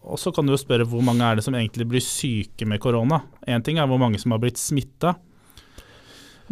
Og 0.07 0.19
så 0.21 0.31
kan 0.31 0.47
du 0.47 0.53
jo 0.53 0.59
spørre 0.61 0.87
hvor 0.87 1.03
mange 1.03 1.25
er 1.25 1.37
det 1.37 1.43
som 1.45 1.55
egentlig 1.57 1.87
blir 1.91 2.03
syke 2.03 2.67
med 2.69 2.79
korona. 2.83 3.21
Én 3.47 3.63
ting 3.65 3.79
er 3.81 3.89
hvor 3.89 3.99
mange 4.01 4.19
som 4.21 4.33
har 4.33 4.41
blitt 4.43 4.59
smitta, 4.61 5.17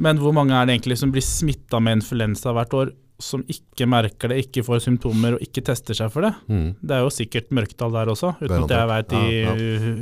men 0.01 0.19
hvor 0.19 0.35
mange 0.35 0.55
er 0.55 0.67
det 0.67 0.75
egentlig 0.75 0.97
som 0.99 1.11
blir 1.13 1.23
smitta 1.23 1.79
med 1.79 2.01
influensa 2.01 2.51
hvert 2.55 2.73
år, 2.75 2.91
som 3.23 3.45
ikke 3.47 3.87
merker 3.87 4.31
det, 4.31 4.41
ikke 4.43 4.65
får 4.67 4.81
symptomer 4.83 5.37
og 5.37 5.43
ikke 5.43 5.63
tester 5.69 5.95
seg 5.95 6.11
for 6.11 6.27
det? 6.27 6.33
Mm. 6.51 6.67
Det 6.83 6.97
er 6.97 7.05
jo 7.05 7.13
sikkert 7.15 7.53
mørketall 7.55 7.95
der 7.95 8.11
også, 8.11 8.33
uten 8.41 8.65
at 8.65 8.73
jeg 8.75 8.89
veit 8.91 9.15
i 9.15 9.23
Ja, 9.45 9.53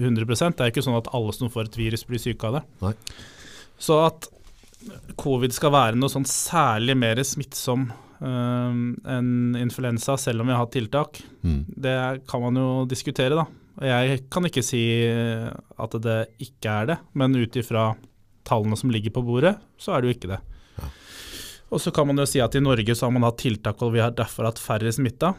100% 0.10 0.57
Det 0.57 0.65
er 0.65 0.72
jo 0.72 0.74
ikke 0.74 0.86
sånn 0.88 0.98
at 0.98 1.12
alle 1.13 1.36
som 1.38 1.51
får 1.53 1.69
et 1.69 1.77
virus, 1.77 2.07
blir 2.10 2.24
syke 2.24 2.50
av 2.50 2.57
det. 2.57 2.63
Nei. 2.81 2.95
Så 3.77 4.00
at 4.01 4.29
covid 5.19 5.53
skal 5.53 5.72
være 5.75 6.00
noe 6.00 6.12
sånn 6.12 6.25
særlig 6.27 6.98
mer 7.00 7.22
smittsom 7.24 7.86
øhm, 8.23 8.83
enn 9.05 9.55
influensa, 9.59 10.15
selv 10.17 10.41
om 10.41 10.47
vi 10.49 10.53
har 10.55 10.63
hatt 10.63 10.71
tiltak, 10.75 11.19
Mm. 11.43 11.65
det 11.75 11.97
kan 12.27 12.41
man 12.41 12.55
jo 12.55 12.85
diskutere, 12.87 13.35
da. 13.35 13.45
Jeg 13.81 14.29
kan 14.29 14.43
ikke 14.45 14.63
si 14.63 14.83
at 15.09 15.91
det 16.01 16.17
ikke 16.39 16.69
er 16.69 16.86
det, 16.93 16.97
men 17.15 17.36
ut 17.36 17.55
ifra 17.57 17.95
tallene 18.45 18.77
som 18.77 18.89
ligger 18.93 19.12
på 19.12 19.23
bordet, 19.25 19.57
så 19.79 19.95
er 19.95 20.01
det 20.01 20.09
jo 20.12 20.17
ikke 20.19 20.31
det. 20.36 20.39
Ja. 20.79 20.89
Og 21.71 21.79
så 21.81 21.91
kan 21.93 22.05
man 22.07 22.17
jo 22.21 22.25
si 22.29 22.39
at 22.39 22.53
i 22.55 22.62
Norge 22.62 22.93
så 22.95 23.07
har 23.07 23.12
man 23.12 23.23
hatt 23.23 23.38
tiltak, 23.41 23.81
og 23.81 23.93
vi 23.93 23.99
har 24.03 24.12
derfor 24.12 24.45
hatt 24.45 24.62
færre 24.62 24.91
smitta. 24.93 25.33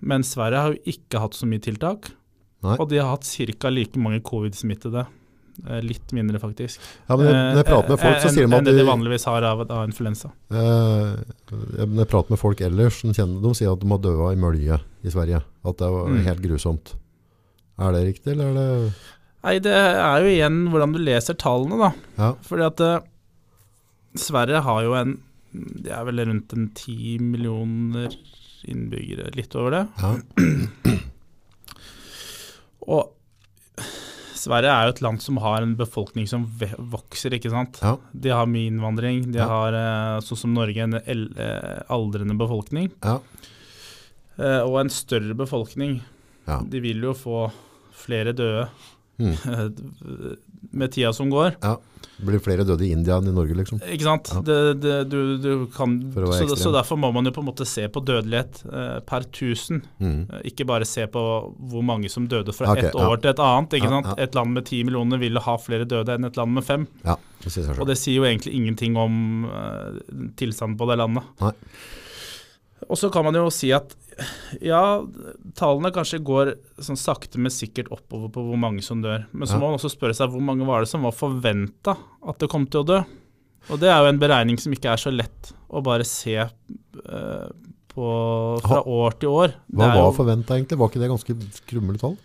Men 0.00 0.22
Sverige 0.22 0.60
har 0.62 0.72
jo 0.72 0.80
ikke 0.94 1.20
hatt 1.20 1.34
så 1.36 1.46
mye 1.50 1.60
tiltak, 1.60 2.12
Nei. 2.62 2.76
og 2.78 2.88
de 2.88 2.96
har 3.00 3.10
hatt 3.16 3.24
ca. 3.24 3.68
like 3.70 3.96
mange 3.98 4.20
covid-smittede. 4.22 5.06
Eh, 5.68 5.80
Litt 5.84 6.12
mindre, 6.16 6.38
faktisk. 6.40 6.78
Ja, 7.08 7.16
men 7.16 7.26
når 7.28 7.56
jeg 7.60 7.66
prater 7.68 7.88
med 7.94 8.00
folk, 8.00 8.16
så 8.22 8.30
sier 8.32 8.46
de 8.46 8.54
at 8.54 8.58
enn 8.62 8.64
det 8.70 8.76
de 8.78 8.84
vanligvis 8.88 9.24
har 9.28 9.42
av, 9.44 9.60
av 9.70 9.84
influensa. 9.88 10.30
eh, 10.50 11.20
når 11.52 11.98
jeg 12.04 12.08
prater 12.08 12.30
med 12.30 12.38
folk 12.40 12.60
ellers, 12.64 13.00
som 13.02 13.12
kjenner, 13.12 13.40
de 13.44 13.54
sier 13.58 13.72
at 13.72 13.80
de 13.82 13.90
har 13.90 13.98
dødd 14.06 14.32
i 14.32 14.40
mølje 14.40 14.80
i 15.04 15.10
Sverige. 15.12 15.42
At 15.64 15.76
det 15.82 15.90
var 15.92 16.08
Mm. 16.08 16.24
helt 16.24 16.42
grusomt. 16.42 16.94
Er 17.78 17.92
det 17.92 18.04
riktig, 18.06 18.32
eller 18.32 18.44
er 18.50 18.54
det 18.54 18.92
Nei, 19.42 19.58
det 19.58 19.72
er 19.72 20.20
jo 20.20 20.28
igjen 20.28 20.68
hvordan 20.68 20.92
du 20.92 20.98
leser 21.00 21.34
tallene, 21.34 21.78
da. 21.80 21.92
Ja. 22.18 22.32
Fordi 22.44 22.66
at 22.66 22.80
eh, 22.80 23.00
Sverige 24.16 24.60
har 24.62 24.82
jo 24.84 24.92
en 24.94 25.18
Det 25.52 25.90
er 25.90 26.04
vel 26.04 26.20
rundt 26.28 26.52
en 26.52 26.68
ti 26.74 27.16
millioner 27.18 28.12
innbyggere, 28.68 29.34
litt 29.34 29.54
over 29.56 29.70
det. 29.70 29.88
ja. 29.98 30.12
Og 32.90 33.10
Sverige 34.40 34.72
er 34.72 34.86
jo 34.88 34.92
et 34.94 35.02
land 35.04 35.20
som 35.20 35.36
har 35.44 35.60
en 35.62 35.74
befolkning 35.76 36.26
som 36.30 36.46
vokser, 36.92 37.34
ikke 37.36 37.50
sant. 37.52 37.80
Ja. 37.84 37.96
De 38.14 38.30
har 38.32 38.46
mye 38.48 38.70
innvandring, 38.70 39.26
de 39.32 39.38
Ja. 39.42 39.46
har, 39.50 39.74
eh, 39.76 40.20
sånn 40.24 40.38
som 40.38 40.54
Norge, 40.56 40.78
en 40.86 40.94
eh, 40.96 41.82
aldrende 41.92 42.36
befolkning. 42.40 42.90
Ja. 43.04 43.18
Eh, 44.38 44.60
Og 44.64 44.78
en 44.80 44.88
større 44.88 45.34
befolkning. 45.36 46.00
Ja. 46.48 46.60
De 46.62 46.80
vil 46.80 47.02
jo 47.04 47.12
få 47.12 47.50
flere 47.92 48.32
døde 48.32 48.68
Mm. 49.20 49.36
med 50.72 50.92
tida 50.92 51.12
som 51.12 51.28
går. 51.30 51.56
Det 52.20 52.26
blir 52.28 52.40
flere 52.44 52.64
døde 52.68 52.84
i 52.84 52.90
India 52.92 53.16
enn 53.16 53.30
i 53.30 53.32
Norge, 53.32 53.54
liksom. 53.56 53.78
Ikke 53.88 54.04
sant? 54.04 54.28
Ja. 54.34 54.40
Det, 54.44 54.56
det, 54.82 54.96
du, 55.08 55.20
du 55.40 55.52
kan, 55.72 55.94
så, 56.12 56.48
så 56.60 56.72
derfor 56.74 56.98
må 57.00 57.08
man 57.16 57.24
jo 57.24 57.32
på 57.32 57.40
en 57.40 57.48
måte 57.48 57.64
se 57.68 57.86
på 57.88 58.02
dødelighet 58.04 58.60
eh, 58.68 58.98
per 59.08 59.24
tusen. 59.32 59.80
Mhm. 60.02 60.18
Eh, 60.28 60.42
Ikke 60.52 60.66
bare 60.68 60.84
se 60.88 61.06
på 61.08 61.22
hvor 61.72 61.86
mange 61.86 62.10
som 62.12 62.28
døde 62.28 62.52
fra 62.56 62.74
Ok, 62.74 62.82
et 62.84 62.92
ja. 62.92 63.06
år 63.08 63.22
til 63.22 63.32
et 63.32 63.40
annet. 63.46 63.78
Ikke 63.80 63.92
sant? 63.94 64.10
Et 64.20 64.36
land 64.36 64.52
med 64.58 64.68
ti 64.68 64.82
millioner 64.84 65.22
vil 65.22 65.40
ha 65.40 65.56
flere 65.60 65.88
døde 65.88 66.18
enn 66.18 66.28
et 66.28 66.36
land 66.36 66.52
med 66.58 66.66
fem. 66.68 66.86
Og 67.08 67.86
det 67.88 67.96
sier 67.96 68.20
jo 68.20 68.28
egentlig 68.28 68.52
ingenting 68.58 69.00
om 69.00 69.48
eh, 69.48 70.28
tilstanden 70.36 70.76
på 70.80 70.90
det 70.92 71.00
landet. 71.00 71.24
Nei. 71.40 71.54
Og 72.88 72.98
så 72.98 73.10
kan 73.12 73.26
man 73.26 73.36
jo 73.36 73.48
si 73.52 73.70
at 73.76 73.92
ja, 74.64 75.00
tallene 75.58 75.92
kanskje 75.94 76.20
går 76.24 76.52
sånn 76.82 76.98
sakte, 77.00 77.40
men 77.40 77.52
sikkert 77.52 77.90
oppover 77.94 78.32
på 78.32 78.44
hvor 78.46 78.60
mange 78.60 78.84
som 78.84 79.02
dør. 79.04 79.26
Men 79.32 79.48
så 79.48 79.58
må 79.58 79.68
man 79.68 79.78
også 79.78 79.92
spørre 79.92 80.16
seg 80.16 80.32
hvor 80.32 80.44
mange 80.44 80.66
var 80.68 80.84
det 80.84 80.90
som 80.90 81.04
var 81.06 81.16
forventa 81.16 81.96
at 81.96 82.40
det 82.40 82.50
kom 82.52 82.66
til 82.70 82.82
å 82.82 82.88
dø. 82.88 83.00
Og 83.70 83.80
det 83.82 83.90
er 83.92 84.00
jo 84.00 84.10
en 84.10 84.20
beregning 84.20 84.60
som 84.60 84.72
ikke 84.72 84.92
er 84.92 85.00
så 85.00 85.12
lett 85.12 85.52
å 85.68 85.82
bare 85.84 86.06
se 86.08 86.36
uh, 86.40 87.48
på 87.92 88.08
fra 88.64 88.80
år 88.80 89.20
til 89.20 89.36
år. 89.42 89.54
Hva 89.68 89.92
var 89.92 90.16
forventa 90.16 90.56
egentlig? 90.56 90.80
Var 90.80 90.92
ikke 90.92 91.02
det 91.02 91.12
ganske 91.12 91.38
skrumle 91.60 92.00
tall? 92.00 92.16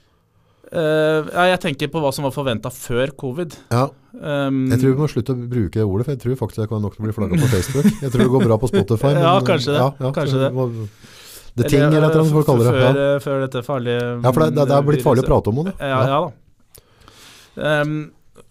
Eh, 0.72 1.28
ja, 1.36 1.46
jeg 1.54 1.62
tenker 1.62 1.92
på 1.94 2.02
hva 2.02 2.12
som 2.16 2.26
var 2.26 2.34
forventa 2.36 2.72
før 2.74 3.14
covid. 3.18 3.60
Ja, 3.74 3.90
Um, 4.16 4.70
jeg 4.72 4.80
tror 4.80 4.94
vi 4.94 5.00
må 5.02 5.08
slutte 5.12 5.34
å 5.36 5.48
bruke 5.52 5.76
det 5.76 5.84
ordet, 5.84 6.06
for 6.08 6.14
jeg 6.16 6.22
tror 6.24 6.38
faktisk 6.40 6.62
det 6.62 6.70
kan 6.72 6.80
nok 6.80 6.94
til 6.96 7.04
å 7.04 7.08
bli 7.10 7.16
flagga 7.18 7.36
på 7.42 7.50
Facebook. 7.52 7.88
Jeg 8.00 8.14
tror 8.14 8.22
det 8.22 8.28
går 8.32 8.46
bra 8.48 8.58
på 8.62 8.70
Spotify. 8.72 9.10
Ja, 9.26 9.34
men- 9.36 9.48
kanskje 9.50 9.74
det. 9.74 9.82
Ja, 9.82 9.90
ja, 10.00 10.12
Kanskje 10.16 10.40
det. 10.40 10.52
må- 10.56 10.70
Ting, 11.68 11.84
eller 11.84 12.12
hva 12.12 12.24
folk 12.32 12.48
kaller 12.48 12.68
det. 12.68 12.72
Før, 12.76 12.80
Ja, 12.80 13.16
eh, 13.16 13.20
før 13.24 13.44
dette 13.44 13.62
farlige 13.64 14.06
ja 14.24 14.32
for 14.32 14.44
det, 14.44 14.56
det, 14.56 14.76
er 14.76 14.88
blitt 14.88 15.04
farlig 15.04 15.24
å 15.24 15.28
prate 15.28 15.52
om 15.52 15.60
det. 15.68 15.74
Ja, 15.80 16.00
ja 16.08 16.20
da. 16.24 16.32
Um, 17.82 17.94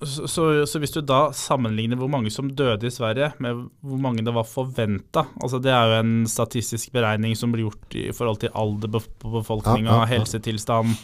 så, 0.04 0.28
så, 0.28 0.44
så 0.68 0.80
hvis 0.80 0.94
du 0.94 1.00
da 1.04 1.26
sammenligner 1.36 1.96
hvor 2.00 2.08
mange 2.12 2.32
som 2.32 2.48
døde 2.48 2.88
i 2.88 2.92
Sverige 2.92 3.32
med 3.44 3.66
hvor 3.84 4.00
mange 4.00 4.24
det 4.24 4.32
var 4.34 4.46
forventa 4.48 5.26
altså 5.40 5.60
Det 5.62 5.72
er 5.72 5.90
jo 5.90 5.98
en 6.00 6.14
statistisk 6.28 6.92
beregning 6.94 7.36
som 7.36 7.52
blir 7.52 7.66
gjort 7.66 7.96
i 8.00 8.06
forhold 8.16 8.40
til 8.40 8.52
alder 8.56 8.88
på 8.96 9.32
befolkninga, 9.36 9.90
Ja, 9.90 9.98
ja, 9.98 10.06
ja. 10.06 10.10
helsetilstand, 10.14 10.96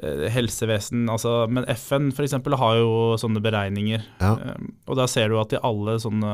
helsevesen 0.00 1.04
altså, 1.12 1.46
Men 1.52 1.66
FN 1.68 2.08
f.eks. 2.14 2.32
har 2.32 2.76
jo 2.78 2.92
sånne 3.20 3.42
beregninger. 3.44 4.04
Ja. 4.22 4.32
Um, 4.56 4.70
og 4.88 4.96
da 4.98 5.06
ser 5.10 5.28
du 5.28 5.36
at 5.40 5.52
i 5.52 5.60
alle 5.62 5.98
sånne 6.00 6.32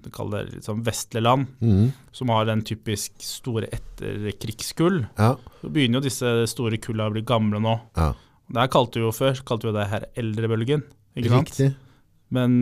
det 0.00 0.44
liksom 0.54 0.80
vestlige 0.86 1.24
land, 1.26 1.50
mm. 1.60 1.90
som 2.16 2.32
har 2.32 2.48
den 2.48 2.64
typisk 2.66 3.12
store 3.22 3.68
etterkrigskull, 3.74 5.02
ja, 5.18 5.34
så 5.60 5.72
begynner 5.72 6.00
jo 6.00 6.06
disse 6.08 6.32
store 6.50 6.80
kulla 6.82 7.10
å 7.10 7.14
bli 7.14 7.24
gamle 7.28 7.62
nå. 7.62 7.78
ja. 8.00 8.12
Det 8.44 8.60
her 8.60 8.68
kalte 8.74 9.00
vi 9.00 9.06
jo 9.06 9.12
før 9.14 9.38
kalte 9.48 9.70
vi 9.70 9.72
det 9.72 9.86
her 9.88 10.04
eldrebølgen. 10.20 10.82
Ikke 11.16 11.30
sant? 11.32 11.48
Riktig. 11.48 11.68
Men 12.34 12.56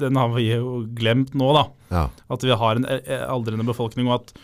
den 0.00 0.16
har 0.16 0.32
vi 0.34 0.48
jo 0.48 0.82
glemt 0.96 1.32
nå, 1.36 1.50
da. 1.56 1.64
Ja. 1.88 2.04
At 2.32 2.44
vi 2.44 2.56
har 2.56 2.76
en 2.76 2.84
e- 2.84 3.02
e- 3.04 3.24
aldrende 3.24 3.66
befolkning, 3.68 4.10
og 4.10 4.20
at 4.20 4.34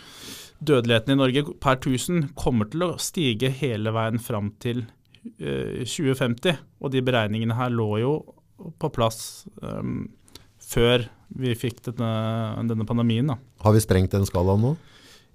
dødeligheten 0.64 1.12
i 1.12 1.18
Norge 1.20 1.44
per 1.60 1.76
1000 1.76 2.30
kommer 2.38 2.70
til 2.72 2.86
å 2.86 2.94
stige 3.02 3.52
hele 3.52 3.92
veien 3.92 4.20
fram 4.22 4.54
til 4.62 4.84
eh, 4.86 5.05
2050. 5.38 6.58
Og 6.80 6.92
de 6.94 7.02
beregningene 7.04 7.56
her 7.58 7.72
lå 7.74 7.88
jo 8.02 8.12
på 8.80 8.90
plass 8.94 9.46
um, 9.62 10.06
før 10.62 11.06
vi 11.36 11.54
fikk 11.58 11.82
denne, 11.90 12.10
denne 12.68 12.86
pandemien. 12.88 13.28
Da. 13.32 13.36
Har 13.64 13.74
vi 13.76 13.82
sprengt 13.84 14.14
den 14.14 14.26
skalaen 14.28 14.62
nå? 14.62 14.74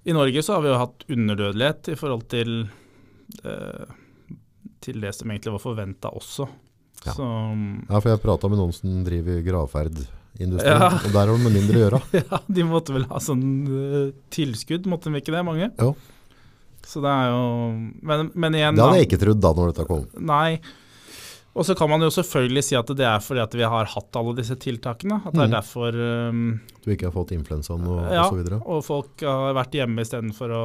I 0.04 0.14
Norge 0.16 0.42
så 0.42 0.56
har 0.56 0.64
vi 0.64 0.70
jo 0.72 0.78
hatt 0.80 1.04
underdødelighet 1.12 1.92
i 1.92 1.98
forhold 1.98 2.24
til, 2.32 2.64
eh, 3.46 3.92
til 4.82 4.98
det 5.04 5.12
som 5.14 5.30
egentlig 5.30 5.52
var 5.54 5.62
forventa 5.62 6.10
også. 6.10 6.48
Ja. 7.04 7.14
Så 7.14 7.28
Ja, 7.88 8.00
for 8.00 8.10
jeg 8.10 8.22
prata 8.22 8.50
med 8.50 8.58
noen 8.58 8.74
som 8.74 9.04
driver 9.06 9.42
gravferdindustri, 9.46 10.66
Ja. 10.66 10.88
og 10.90 11.12
der 11.12 11.26
har 11.26 11.36
de 11.36 11.54
mindre 11.54 11.78
å 11.78 11.84
gjøre. 11.84 12.02
ja, 12.18 12.40
de 12.48 12.66
måtte 12.66 12.96
vel 12.96 13.06
ha 13.12 13.20
sånn 13.22 13.46
uh, 13.68 14.10
tilskudd, 14.34 14.90
måtte 14.90 15.12
de 15.12 15.22
ikke 15.22 15.34
det, 15.36 15.44
mange? 15.46 15.70
Jo. 15.78 15.94
Så 16.92 17.00
det 17.04 17.08
er 17.10 17.30
jo 17.32 17.42
Men, 18.04 18.30
men 18.34 18.52
igjen 18.58 18.76
Det 18.76 18.84
hadde 18.84 19.00
jeg 19.00 19.08
ikke 19.10 19.22
trodd 19.24 19.40
da 19.44 19.52
når 19.56 19.72
dette 19.72 19.88
kom. 19.88 20.06
Nei. 20.28 20.60
Og 21.52 21.66
så 21.68 21.74
kan 21.76 21.90
man 21.92 22.00
jo 22.00 22.08
selvfølgelig 22.08 22.62
si 22.64 22.76
at 22.78 22.88
det 22.96 23.04
er 23.04 23.20
fordi 23.20 23.42
at 23.42 23.52
vi 23.60 23.64
har 23.68 23.88
hatt 23.92 24.16
alle 24.16 24.32
disse 24.38 24.54
tiltakene. 24.56 25.18
At 25.26 25.34
det 25.36 25.42
er 25.42 25.50
Mhm. 25.50 25.56
derfor 25.58 25.98
um, 26.30 26.60
Du 26.84 26.90
ikke 26.94 27.10
har 27.10 27.12
fått 27.12 27.32
influensaen 27.36 27.84
og, 27.86 27.98
Ja, 28.10 28.22
og 28.24 28.32
så 28.32 28.38
videre. 28.40 28.60
og 28.64 28.80
folk 28.86 29.20
har 29.20 29.52
vært 29.58 29.76
hjemme 29.76 30.00
istedenfor 30.00 30.48
å 30.56 30.64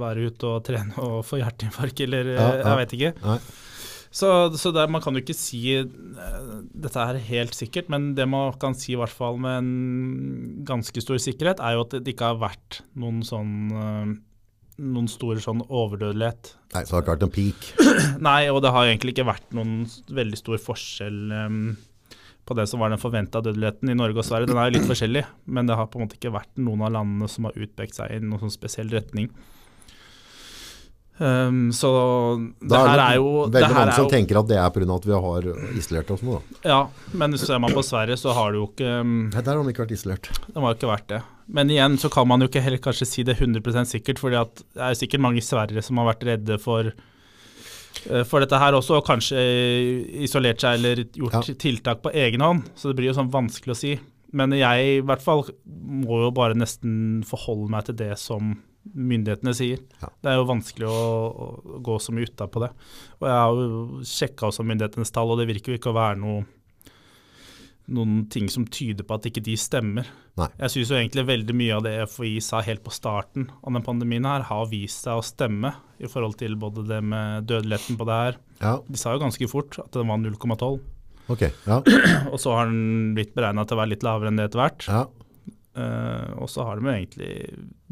være 0.00 0.26
ute 0.26 0.42
og 0.50 0.64
trene 0.66 0.98
og 0.98 1.22
få 1.24 1.38
hjerteinfarkt, 1.38 2.00
eller 2.02 2.34
Ja, 2.34 2.48
ja. 2.56 2.64
jeg 2.66 2.76
vet 2.82 2.96
ikke. 2.98 3.14
Nei. 3.24 3.38
Så, 4.10 4.28
så 4.58 4.72
der, 4.72 4.88
man 4.88 5.02
kan 5.04 5.14
jo 5.14 5.20
ikke 5.20 5.36
si 5.36 5.60
eh, 5.76 5.84
dette 6.74 6.96
er 6.96 7.18
helt 7.28 7.52
sikkert, 7.54 7.90
men 7.92 8.14
det 8.16 8.26
man 8.26 8.54
kan 8.58 8.74
si 8.74 8.94
i 8.94 8.96
hvert 8.96 9.12
fall 9.12 9.36
med 9.38 9.58
en 9.62 10.64
ganske 10.64 10.98
stor 11.04 11.20
sikkerhet, 11.20 11.60
er 11.60 11.74
jo 11.76 11.82
at 11.84 11.90
det 12.02 12.14
ikke 12.16 12.30
har 12.32 12.40
vært 12.40 12.80
noen 12.96 13.20
sånn 13.22 13.52
eh, 13.70 14.16
noen 14.78 15.08
store 15.10 15.42
sånn 15.42 15.64
overdødelighet 15.66 16.54
Nei, 16.74 16.82
så 16.84 16.92
det 16.92 16.96
har 16.96 17.02
ikke 17.02 17.14
vært 17.14 17.26
en 17.26 17.34
peak. 17.34 17.68
Nei, 18.28 18.40
og 18.52 18.60
det 18.64 18.72
har 18.74 18.88
egentlig 18.88 19.14
ikke 19.14 19.28
vært 19.28 19.54
noen 19.56 19.76
veldig 20.12 20.38
stor 20.38 20.60
forskjell 20.60 21.20
um, 21.32 21.60
på 22.48 22.56
det 22.56 22.66
som 22.68 22.82
var 22.82 22.92
den 22.92 23.00
forventa 23.00 23.40
dødeligheten 23.44 23.92
i 23.92 23.96
Norge 23.96 24.20
og 24.20 24.26
Sverige. 24.28 24.50
Den 24.50 24.60
er 24.60 24.68
jo 24.68 24.76
litt 24.76 24.88
forskjellig, 24.88 25.22
men 25.48 25.68
det 25.68 25.78
har 25.78 25.88
på 25.88 26.00
en 26.00 26.04
måte 26.04 26.18
ikke 26.18 26.34
vært 26.34 26.60
noen 26.60 26.84
av 26.84 26.92
landene 26.96 27.28
som 27.32 27.48
har 27.48 27.56
utpekt 27.56 27.96
seg 27.96 28.12
i 28.12 28.20
noen 28.20 28.44
sånn 28.44 28.52
spesiell 28.52 28.92
retning. 28.92 29.30
Um, 31.18 31.72
så 31.74 31.88
det 32.60 32.68
det 32.70 32.78
her 32.78 33.00
er 33.02 33.16
jo 33.18 33.30
det 33.50 33.58
Veldig 33.58 33.74
mange 33.74 33.94
som 33.96 34.04
jo, 34.06 34.10
tenker 34.12 34.38
at 34.38 34.46
det 34.52 34.58
er 34.62 34.68
pga. 34.70 34.86
at 34.94 35.08
vi 35.08 35.16
har 35.24 35.48
isolert 35.80 36.12
oss 36.14 36.22
nå. 36.22 36.36
Da. 36.36 36.60
Ja, 36.68 36.78
men 37.18 37.34
ser 37.40 37.58
man 37.64 37.74
på 37.74 37.82
Sverige, 37.82 38.20
så 38.20 38.36
har 38.36 38.54
det 38.54 38.60
jo 38.60 38.68
ikke 38.68 38.92
um, 39.00 39.16
Nei, 39.32 39.42
der 39.42 39.56
har 39.56 39.64
de 39.64 39.74
ikke 39.74 39.86
vært 39.88 39.96
isolert. 39.96 40.30
Det 40.46 40.62
har 40.62 40.78
ikke 40.78 40.92
vært 40.92 41.08
det. 41.16 41.24
Men 41.48 41.70
igjen 41.72 41.96
så 42.00 42.10
kan 42.12 42.28
man 42.28 42.42
jo 42.44 42.48
ikke 42.50 42.60
heller 42.64 42.80
kanskje 42.84 43.06
si 43.08 43.22
det 43.24 43.38
100% 43.40 43.88
sikkert, 43.88 44.18
for 44.20 44.30
det 44.34 44.42
er 44.76 44.98
sikkert 44.98 45.22
mange 45.24 45.40
sverre 45.44 45.80
som 45.84 45.96
har 46.00 46.10
vært 46.10 46.26
redde 46.28 46.58
for, 46.60 46.90
eh, 48.10 48.24
for 48.28 48.44
dette 48.44 48.58
her 48.60 48.76
også, 48.76 48.98
og 48.98 49.06
kanskje 49.08 49.40
isolert 50.26 50.60
seg 50.60 50.78
eller 50.78 51.04
gjort 51.04 51.38
Ja. 51.48 51.54
tiltak 51.54 52.02
på 52.04 52.12
egen 52.12 52.40
hånd. 52.44 52.68
Så 52.76 52.88
det 52.92 52.96
blir 52.96 53.08
jo 53.12 53.16
sånn 53.20 53.30
vanskelig 53.32 53.72
å 53.74 53.76
si. 53.76 53.98
Men 54.32 54.50
jeg 54.52 54.98
i 54.98 55.00
hvert 55.00 55.22
fall 55.24 55.42
må 55.66 56.20
jo 56.26 56.30
bare 56.36 56.54
nesten 56.54 57.24
forholde 57.24 57.70
meg 57.70 57.86
til 57.86 57.94
det 57.94 58.18
som 58.18 58.58
myndighetene 58.94 59.54
sier. 59.56 59.78
Ja. 60.02 60.08
Det 60.22 60.30
er 60.30 60.36
jo 60.36 60.44
vanskelig 60.48 60.86
å, 60.88 61.00
å 61.32 61.82
gå 61.82 61.96
så 62.00 62.12
mye 62.12 62.28
utapå 62.28 62.60
det. 62.60 62.70
Og 63.20 63.28
jeg 63.28 63.36
har 63.40 63.54
jo 63.56 64.00
sjekka 64.04 64.48
også 64.48 64.64
myndighetenes 64.68 65.10
tall, 65.12 65.30
og 65.32 65.38
det 65.38 65.48
virker 65.48 65.72
jo 65.72 65.78
ikke 65.80 65.92
å 65.92 65.96
være 65.96 66.18
noe 66.20 66.44
noen 67.88 68.26
ting 68.32 68.48
som 68.52 68.66
tyder 68.68 69.06
på 69.06 69.16
at 69.16 69.28
ikke 69.30 69.42
de 69.44 69.54
stemmer. 69.60 70.08
Nei. 70.38 70.48
Jeg 70.60 70.74
syns 70.74 70.92
jo 70.92 70.98
egentlig 70.98 71.24
veldig 71.28 71.56
mye 71.56 71.76
av 71.78 71.84
det 71.86 71.94
FHI 72.12 72.34
sa 72.44 72.60
helt 72.64 72.84
på 72.84 72.92
starten 72.94 73.48
av 73.62 73.74
den 73.74 73.86
pandemien 73.86 74.28
her, 74.28 74.44
har 74.48 74.68
vist 74.70 75.06
seg 75.06 75.20
å 75.20 75.24
stemme 75.24 75.72
i 75.98 76.10
forhold 76.10 76.38
til 76.40 76.54
både 76.60 76.84
det 76.88 77.00
med 77.04 77.48
dødeligheten 77.50 77.98
på 77.98 78.06
det 78.08 78.18
her. 78.22 78.38
Ja, 78.62 78.76
De 78.86 79.00
sa 79.00 79.14
jo 79.14 79.22
ganske 79.22 79.50
fort 79.50 79.80
at 79.82 79.90
det 79.94 80.04
var 80.04 80.20
0,12, 80.22 80.78
ok. 81.34 81.46
Ja, 81.68 81.80
og 82.32 82.38
så 82.42 82.58
har 82.58 82.70
den 82.70 83.14
blitt 83.16 83.34
beregna 83.36 83.64
til 83.66 83.78
å 83.78 83.82
være 83.82 83.94
litt 83.94 84.06
lavere 84.06 84.32
enn 84.32 84.40
det 84.40 84.50
etter 84.50 84.64
hvert. 84.64 84.90
ja. 84.90 85.06
Uh, 85.78 86.32
og 86.42 86.48
så 86.50 86.64
har 86.66 86.80
de 86.80 86.88
jo 86.88 86.90
egentlig 86.90 87.32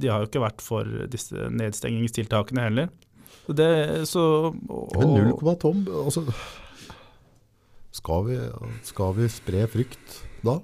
De 0.01 0.09
har 0.11 0.19
jo 0.19 0.27
ikke 0.27 0.41
vært 0.43 0.63
for 0.65 0.89
disse 1.13 1.45
nedstengingstiltakene 1.55 2.65
heller. 2.65 2.89
Så 3.47 3.55
det, 3.55 3.69
så, 4.11 4.23
og, 4.51 4.97
Men 4.99 5.29
0,12 5.37 5.85
altså, 6.01 6.25
skal, 7.97 8.27
vi, 8.29 8.41
skal 8.87 9.15
vi 9.17 9.31
spre 9.33 9.65
frykt 9.73 10.19
da? 10.47 10.59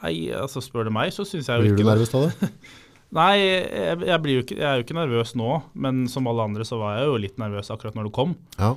Nei, 0.00 0.14
altså 0.32 0.62
spør 0.64 0.88
du 0.88 0.94
meg, 0.94 1.12
så 1.12 1.26
syns 1.28 1.50
jeg 1.50 1.60
jo 1.60 1.68
ikke 1.68 1.80
Blir 1.80 1.84
du 1.84 1.90
nervøs 1.90 2.14
av 2.16 2.28
det? 2.28 2.50
Nei, 3.18 3.34
jeg, 3.42 3.98
jeg, 4.06 4.18
blir 4.22 4.36
jo 4.36 4.42
ikke, 4.44 4.56
jeg 4.60 4.66
er 4.68 4.78
jo 4.78 4.86
ikke 4.86 4.96
nervøs 5.00 5.34
nå, 5.38 5.50
men 5.82 6.04
som 6.10 6.28
alle 6.30 6.46
andre 6.46 6.66
så 6.66 6.78
var 6.78 7.00
jeg 7.00 7.08
jo 7.10 7.20
litt 7.24 7.40
nervøs 7.42 7.72
akkurat 7.74 7.96
når 7.98 8.06
det 8.06 8.14
kom. 8.14 8.36
Ja. 8.54 8.76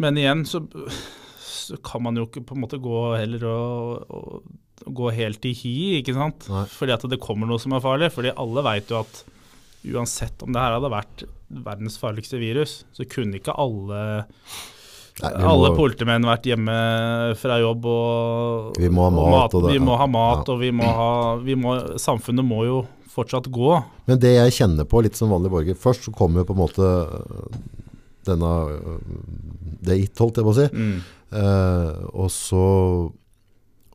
Men 0.00 0.16
igjen 0.16 0.46
så, 0.48 0.62
så 1.44 1.76
kan 1.84 2.06
man 2.06 2.16
jo 2.16 2.24
ikke 2.24 2.46
på 2.48 2.56
en 2.56 2.62
måte 2.64 2.80
gå 2.80 3.02
heller 3.18 3.44
og, 3.50 4.08
og 4.08 4.94
gå 4.96 5.10
helt 5.12 5.44
i 5.44 5.52
hi, 5.52 5.74
ikke 5.98 6.16
sant. 6.16 6.48
Nei. 6.48 6.64
Fordi 6.72 6.94
at 6.96 7.04
det 7.12 7.20
kommer 7.20 7.50
noe 7.50 7.60
som 7.60 7.76
er 7.76 7.84
farlig. 7.84 8.08
Fordi 8.14 8.32
alle 8.32 8.64
veit 8.64 8.92
jo 8.92 9.02
at 9.02 9.22
uansett 9.88 10.42
om 10.42 10.54
det 10.54 10.62
her 10.62 10.78
hadde 10.78 10.92
vært 10.92 11.26
verdens 11.68 11.98
farligste 12.00 12.40
virus, 12.40 12.82
så 12.96 13.06
kunne 13.08 13.38
ikke 13.38 13.56
alle 13.60 14.00
Nei, 15.22 15.32
alle 15.34 15.70
må- 15.72 15.76
politimenn 15.76 16.22
vært 16.22 16.44
hjemme 16.46 16.74
fra 17.40 17.56
jobb 17.58 17.86
og 17.90 18.76
Vi 18.78 18.88
må 18.88 19.08
ha 19.08 19.10
mat 19.10 19.54
og 19.58 19.64
det, 19.66 19.72
Vi 19.72 19.78
må 19.82 19.96
ha 19.98 20.06
mat, 20.06 20.44
Ja. 20.46 20.52
og 20.54 20.60
vi 20.60 20.70
må 20.70 20.84
ha 20.84 21.36
vi 21.42 21.54
må, 21.58 21.74
Samfunnet 21.98 22.44
må 22.46 22.64
jo 22.64 22.86
fortsatt 23.10 23.48
gå. 23.50 23.84
Men 24.06 24.18
det 24.22 24.30
jeg 24.36 24.52
kjenner 24.60 24.84
på 24.86 25.02
litt 25.02 25.16
som 25.18 25.30
vanlig 25.30 25.50
borger 25.50 25.74
Først 25.74 26.04
så 26.06 26.12
kommer 26.14 26.44
på 26.46 26.54
en 26.54 26.60
måte 26.62 26.86
øh, 26.86 27.48
denne 28.28 28.52
øh, 28.70 29.00
Det 29.82 29.98
it, 30.04 30.14
holdt 30.18 30.36
jeg 30.36 30.44
på 30.44 30.52
å 30.54 30.58
si. 30.58 30.68
Mm. 30.74 31.00
Eh, 31.32 32.06
og 32.14 32.30
så 32.30 33.12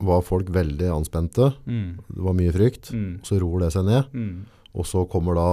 var 0.03 0.21
folk 0.25 0.49
veldig 0.51 0.89
anspente. 0.91 1.53
Mm. 1.65 1.99
Det 2.11 2.23
var 2.25 2.33
mye 2.35 2.51
frykt. 2.51 2.91
Mm. 2.91 3.21
Så 3.23 3.39
ror 3.39 3.59
det 3.63 3.71
seg 3.71 3.85
ned. 3.87 4.09
Mm. 4.73 4.79
Og 4.81 4.85
så 4.89 5.03
kommer 5.07 5.35
da 5.37 5.47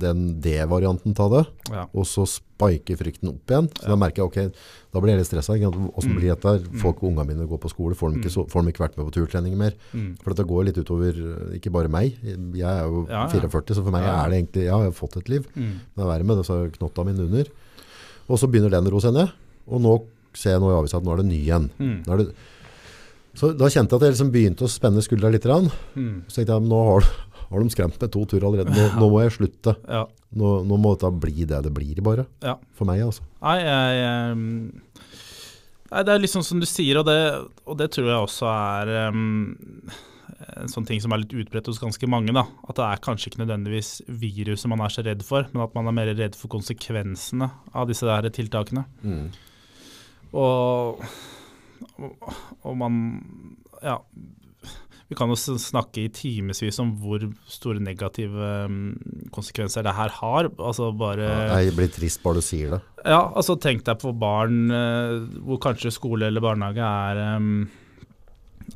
den 0.00 0.40
D-varianten 0.40 1.12
av 1.20 1.30
det. 1.34 1.42
Ja. 1.70 1.82
Og 1.92 2.06
så 2.08 2.24
spiker 2.24 2.96
frykten 2.96 3.28
opp 3.28 3.50
igjen. 3.52 3.66
Så 3.76 3.90
da 3.92 3.96
merker 4.00 4.22
jeg 4.22 4.30
ok, 4.30 4.54
da 4.94 5.00
blir 5.04 5.12
jeg 5.12 5.20
litt 5.20 5.28
stressa. 5.28 5.56
Hvordan 5.60 5.92
Mm. 6.08 6.16
blir 6.16 6.30
dette? 6.32 6.48
her? 6.48 6.78
Folk 6.80 7.02
og 7.02 7.10
ungene 7.10 7.26
mine 7.28 7.46
går 7.46 7.60
på 7.60 7.68
skole. 7.68 7.94
Får 7.94 8.12
de 8.14 8.20
ikke, 8.22 8.32
så, 8.32 8.46
får 8.48 8.64
de 8.64 8.72
ikke 8.72 8.84
vært 8.86 8.96
med 8.96 9.06
på 9.10 9.12
turtrening 9.18 9.56
mer? 9.60 9.74
Mm. 9.92 10.16
For 10.22 10.32
dette 10.32 10.48
går 10.48 10.64
litt 10.64 10.78
utover 10.80 11.12
øh, 11.12 11.54
ikke 11.60 11.70
bare 11.70 11.88
meg. 11.92 12.16
Jeg 12.24 12.62
er 12.64 12.84
jo 12.88 13.06
Ja, 13.10 13.26
ja. 13.26 13.28
44, 13.28 13.74
så 13.76 13.84
for 13.84 13.90
meg 13.92 14.02
Ja, 14.04 14.16
ja. 14.16 14.24
er 14.24 14.30
det 14.30 14.38
egentlig 14.40 14.64
Ja, 14.64 14.78
jeg 14.80 14.92
har 14.92 14.96
fått 14.96 15.16
et 15.20 15.28
liv. 15.28 15.44
Mm. 15.54 15.74
Men 15.96 16.06
verre 16.06 16.24
med 16.24 16.36
det, 16.40 16.46
så 16.46 16.64
er 16.64 16.70
knotta 16.70 17.04
mine 17.04 17.20
under. 17.28 17.44
Og 18.28 18.38
så 18.38 18.48
begynner 18.48 18.70
den 18.70 18.88
å 18.88 18.90
roe 18.96 19.00
seg 19.04 19.12
ned. 19.12 19.28
Og 19.68 19.80
nå 19.84 20.02
ser 20.32 20.52
jeg 20.56 20.60
nå 20.64 20.70
i 20.72 20.80
avisa 20.80 20.96
at 20.96 21.04
nå 21.04 21.12
er 21.12 21.16
det 21.20 21.26
ny 21.28 21.44
igjen. 21.44 21.68
Mm. 21.78 22.32
Så 23.34 23.52
da 23.56 23.68
kjente 23.68 23.92
jeg 23.92 24.00
at 24.00 24.04
jeg 24.06 24.12
liksom 24.14 24.32
begynte 24.32 24.64
å 24.64 24.70
spenne 24.72 25.00
skuldra 25.04 25.30
litt. 25.32 25.44
Mm. 25.44 26.24
Så 26.28 26.40
tenkte 26.40 26.52
jeg 26.56 26.68
nå 26.68 26.80
har, 26.88 27.04
har 27.52 27.64
de 27.64 27.74
skremt 27.74 27.98
meg 28.00 28.12
to 28.14 28.24
turer 28.28 28.48
allerede. 28.48 28.74
Nå, 28.74 28.88
nå 29.00 29.08
må 29.12 29.22
jeg 29.24 29.36
slutte. 29.38 29.76
Ja. 29.88 30.04
Nå, 30.38 30.52
nå 30.68 30.78
må 30.80 30.94
dette 30.96 31.10
bli 31.22 31.44
det 31.48 31.60
det 31.66 31.72
blir, 31.74 31.98
bare. 32.04 32.26
Ja. 32.44 32.56
For 32.78 32.88
meg, 32.88 33.02
altså. 33.04 33.26
Nei, 33.42 33.58
jeg, 33.60 33.98
jeg, 33.98 35.10
nei, 35.92 36.04
det 36.08 36.14
er 36.14 36.30
sånn 36.32 36.46
som 36.46 36.62
du 36.62 36.68
sier, 36.68 37.02
og 37.02 37.08
det, 37.08 37.18
og 37.68 37.76
det 37.80 37.90
tror 37.92 38.08
jeg 38.08 38.24
også 38.28 38.48
er 38.52 38.92
um, 39.12 39.52
en 40.56 40.72
sånn 40.72 40.86
ting 40.88 41.00
som 41.02 41.12
er 41.14 41.22
litt 41.22 41.34
utbredt 41.36 41.68
hos 41.70 41.80
ganske 41.82 42.08
mange. 42.10 42.34
da, 42.34 42.44
At 42.68 42.78
det 42.78 42.86
er 42.88 43.02
kanskje 43.04 43.30
ikke 43.30 43.42
nødvendigvis 43.44 43.92
viruset 44.08 44.70
man 44.72 44.82
er 44.84 44.94
så 44.94 45.04
redd 45.06 45.24
for, 45.26 45.46
men 45.52 45.64
at 45.66 45.76
man 45.76 45.90
er 45.90 45.96
mer 45.96 46.12
redd 46.16 46.38
for 46.38 46.52
konsekvensene 46.52 47.50
av 47.76 47.90
disse 47.90 48.08
der 48.08 48.30
tiltakene. 48.32 48.86
Og, 50.32 51.02
og, 51.98 52.30
og 52.62 52.78
man 52.80 53.02
Ja. 53.82 53.98
Vi 55.12 55.16
kan 55.18 55.28
jo 55.28 55.36
snakke 55.36 56.06
i 56.06 56.10
timevis 56.14 56.80
om 56.80 56.94
hvor 57.02 57.20
store 57.50 57.82
negative 57.84 58.46
ehm, 58.64 58.80
konsekvenser 59.34 59.84
det 59.84 59.92
her 59.98 60.14
har. 60.22 60.48
Altså 60.56 60.88
bare 60.96 61.28
Jeg 61.60 61.76
blir 61.76 61.92
trist 61.92 62.22
bare 62.24 62.40
du 62.40 62.46
sier 62.46 62.72
det. 62.72 62.80
ja, 63.04 63.20
altså 63.28 63.58
tenk 63.60 63.84
deg 63.84 64.00
på 64.00 64.14
barn 64.16 64.72
eh, 64.72 65.20
hvor 65.44 65.60
kanskje 65.60 65.92
skole 65.92 66.30
eller 66.30 66.40
barnehage 66.44 66.80
er, 66.80 67.20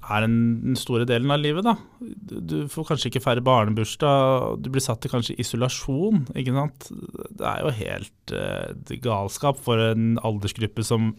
er 0.05 0.27
en, 0.27 0.37
den 0.66 0.77
store 0.77 1.07
delen 1.09 1.33
av 1.33 1.40
livet. 1.40 1.64
da. 1.64 1.77
Du, 2.01 2.37
du 2.40 2.57
får 2.68 2.90
kanskje 2.90 3.11
ikke 3.11 3.25
feire 3.25 3.44
barnebursdag, 3.46 4.61
du 4.61 4.70
blir 4.75 4.85
satt 4.85 5.09
i 5.09 5.12
kanskje 5.12 5.38
isolasjon. 5.40 6.27
ikke 6.37 6.57
sant? 6.57 6.90
Det 7.33 7.49
er 7.49 7.64
jo 7.64 7.75
helt 7.81 8.37
eh, 8.37 8.96
galskap 9.05 9.62
for 9.62 9.81
en 9.88 10.18
aldersgruppe 10.20 10.85
som 10.85 11.14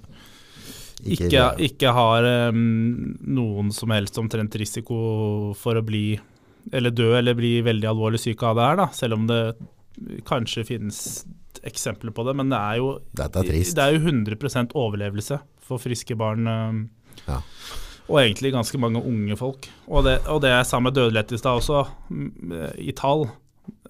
ikke, 1.06 1.44
ikke 1.68 1.92
har 1.94 2.26
um, 2.50 3.16
noen 3.22 3.72
som 3.76 3.92
helst 3.94 4.18
omtrent 4.18 4.56
risiko 4.60 5.54
for 5.58 5.78
å 5.78 5.86
bli 5.86 6.20
eller 6.74 6.92
dø 6.92 7.14
eller 7.16 7.38
bli 7.38 7.62
veldig 7.64 7.88
alvorlig 7.88 8.20
syk 8.20 8.42
av 8.44 8.58
det 8.58 8.66
her, 8.66 8.80
da. 8.82 8.88
Selv 8.96 9.16
om 9.16 9.28
det 9.30 9.42
kanskje 10.28 10.66
finnes 10.68 10.98
eksempler 11.68 12.12
på 12.14 12.26
det. 12.28 12.34
Men 12.38 12.52
det 12.52 12.60
er 12.60 12.80
jo, 12.82 12.90
Dette 13.18 13.40
er 13.42 13.48
trist. 13.52 13.76
det 13.78 13.86
er 13.86 13.96
jo 13.96 14.02
100% 14.12 14.76
overlevelse 14.78 15.40
for 15.68 15.82
friske 15.84 16.18
barn. 16.20 16.48
Um, 16.48 16.82
Ja. 17.28 17.42
Og 18.08 18.22
egentlig 18.22 18.54
ganske 18.54 18.78
mange 18.80 19.02
unge 19.04 19.36
folk. 19.36 19.68
Og 19.92 20.06
det, 20.06 20.22
og 20.32 20.40
det 20.42 20.54
jeg 20.54 20.68
sa 20.70 20.80
med 20.80 20.94
dødelighet 20.96 21.34
i 21.36 21.40
stad 21.42 21.60
også, 21.60 21.82
i 22.80 22.94
tall. 22.96 23.26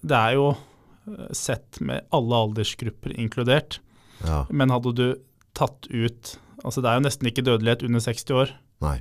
Det 0.01 0.17
er 0.17 0.37
jo 0.39 0.47
eh, 0.55 1.27
sett 1.37 1.77
med 1.85 2.07
alle 2.15 2.39
aldersgrupper 2.47 3.13
inkludert. 3.13 3.77
Ja. 4.25 4.39
Men 4.49 4.73
hadde 4.73 4.93
du 4.97 5.05
tatt 5.53 5.85
ut 5.91 6.33
Altså 6.63 6.81
det 6.81 6.89
er 6.89 6.97
jo 6.97 7.05
nesten 7.05 7.29
ikke 7.29 7.45
dødelighet 7.45 7.85
under 7.87 8.03
60 8.03 8.35
år. 8.37 8.53
Nei. 8.85 8.97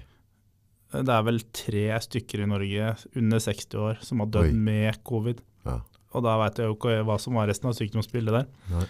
Det 0.96 1.12
er 1.12 1.26
vel 1.26 1.40
tre 1.56 1.84
stykker 2.04 2.44
i 2.44 2.48
Norge 2.48 2.94
under 3.18 3.42
60 3.42 3.78
år 3.82 4.00
som 4.06 4.22
har 4.22 4.30
dødd 4.32 4.52
Oi. 4.52 4.64
med 4.68 5.00
covid. 5.08 5.42
Ja. 5.66 5.80
Og 6.16 6.24
da 6.24 6.36
veit 6.40 6.60
jeg 6.60 6.70
jo 6.70 6.76
ikke 6.76 7.00
hva 7.08 7.18
som 7.20 7.36
var 7.36 7.48
resten 7.50 7.70
av 7.70 7.76
sykdomsbildet 7.76 8.38
der. 8.38 8.48
Nei. 8.72 8.86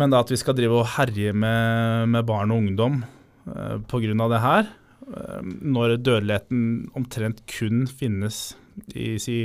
Men 0.00 0.12
da 0.12 0.22
at 0.24 0.32
vi 0.32 0.38
skal 0.40 0.56
drive 0.56 0.80
og 0.80 0.88
herje 0.94 1.34
med, 1.36 2.08
med 2.12 2.24
barn 2.28 2.52
og 2.52 2.62
ungdom 2.64 3.02
uh, 3.04 3.76
pga. 3.88 4.28
det 4.32 4.40
her, 4.40 4.70
uh, 5.04 5.40
når 5.44 5.98
dødeligheten 6.00 6.90
omtrent 6.96 7.44
kun 7.50 7.84
finnes 7.86 8.54
i 8.96 9.18
si, 9.20 9.36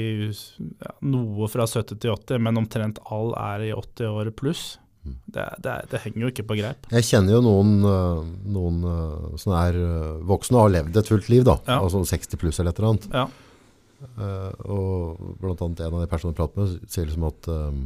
ja, 0.80 0.94
noe 1.04 1.50
fra 1.52 1.68
70 1.68 2.00
til 2.00 2.14
80, 2.16 2.44
men 2.48 2.62
omtrent 2.64 3.02
all 3.12 3.34
er 3.36 3.68
i 3.68 3.74
80 3.76 4.08
år 4.08 4.32
pluss. 4.40 4.78
Det, 5.34 5.46
det, 5.64 5.74
det 5.92 6.00
henger 6.04 6.22
jo 6.26 6.30
ikke 6.32 6.46
på 6.50 6.58
greip. 6.60 6.88
Jeg 6.92 7.06
kjenner 7.08 7.38
jo 7.38 7.42
noen, 7.46 7.74
øh, 7.88 8.22
noen 8.56 8.80
øh, 8.88 9.36
som 9.42 9.54
er 9.58 9.78
øh, 9.82 10.22
voksne 10.30 10.58
og 10.60 10.66
har 10.68 10.74
levd 10.78 10.98
et 11.02 11.12
fullt 11.12 11.30
liv, 11.34 11.44
da. 11.48 11.58
Ja. 11.68 11.80
Altså 11.82 12.04
60 12.06 12.36
pluss 12.42 12.60
eller 12.60 12.72
et 12.76 12.80
eller 12.82 12.94
annet. 12.96 13.08
Ja. 13.14 13.28
Uh, 13.98 14.52
og 14.70 15.38
blant 15.42 15.62
annet 15.66 15.80
en 15.82 15.96
av 15.98 16.04
de 16.04 16.10
personene 16.12 16.36
jeg 16.36 16.38
prater 16.38 16.60
med 16.62 16.90
sier 16.94 17.08
liksom 17.10 17.24
at 17.32 17.48
um, 17.50 17.80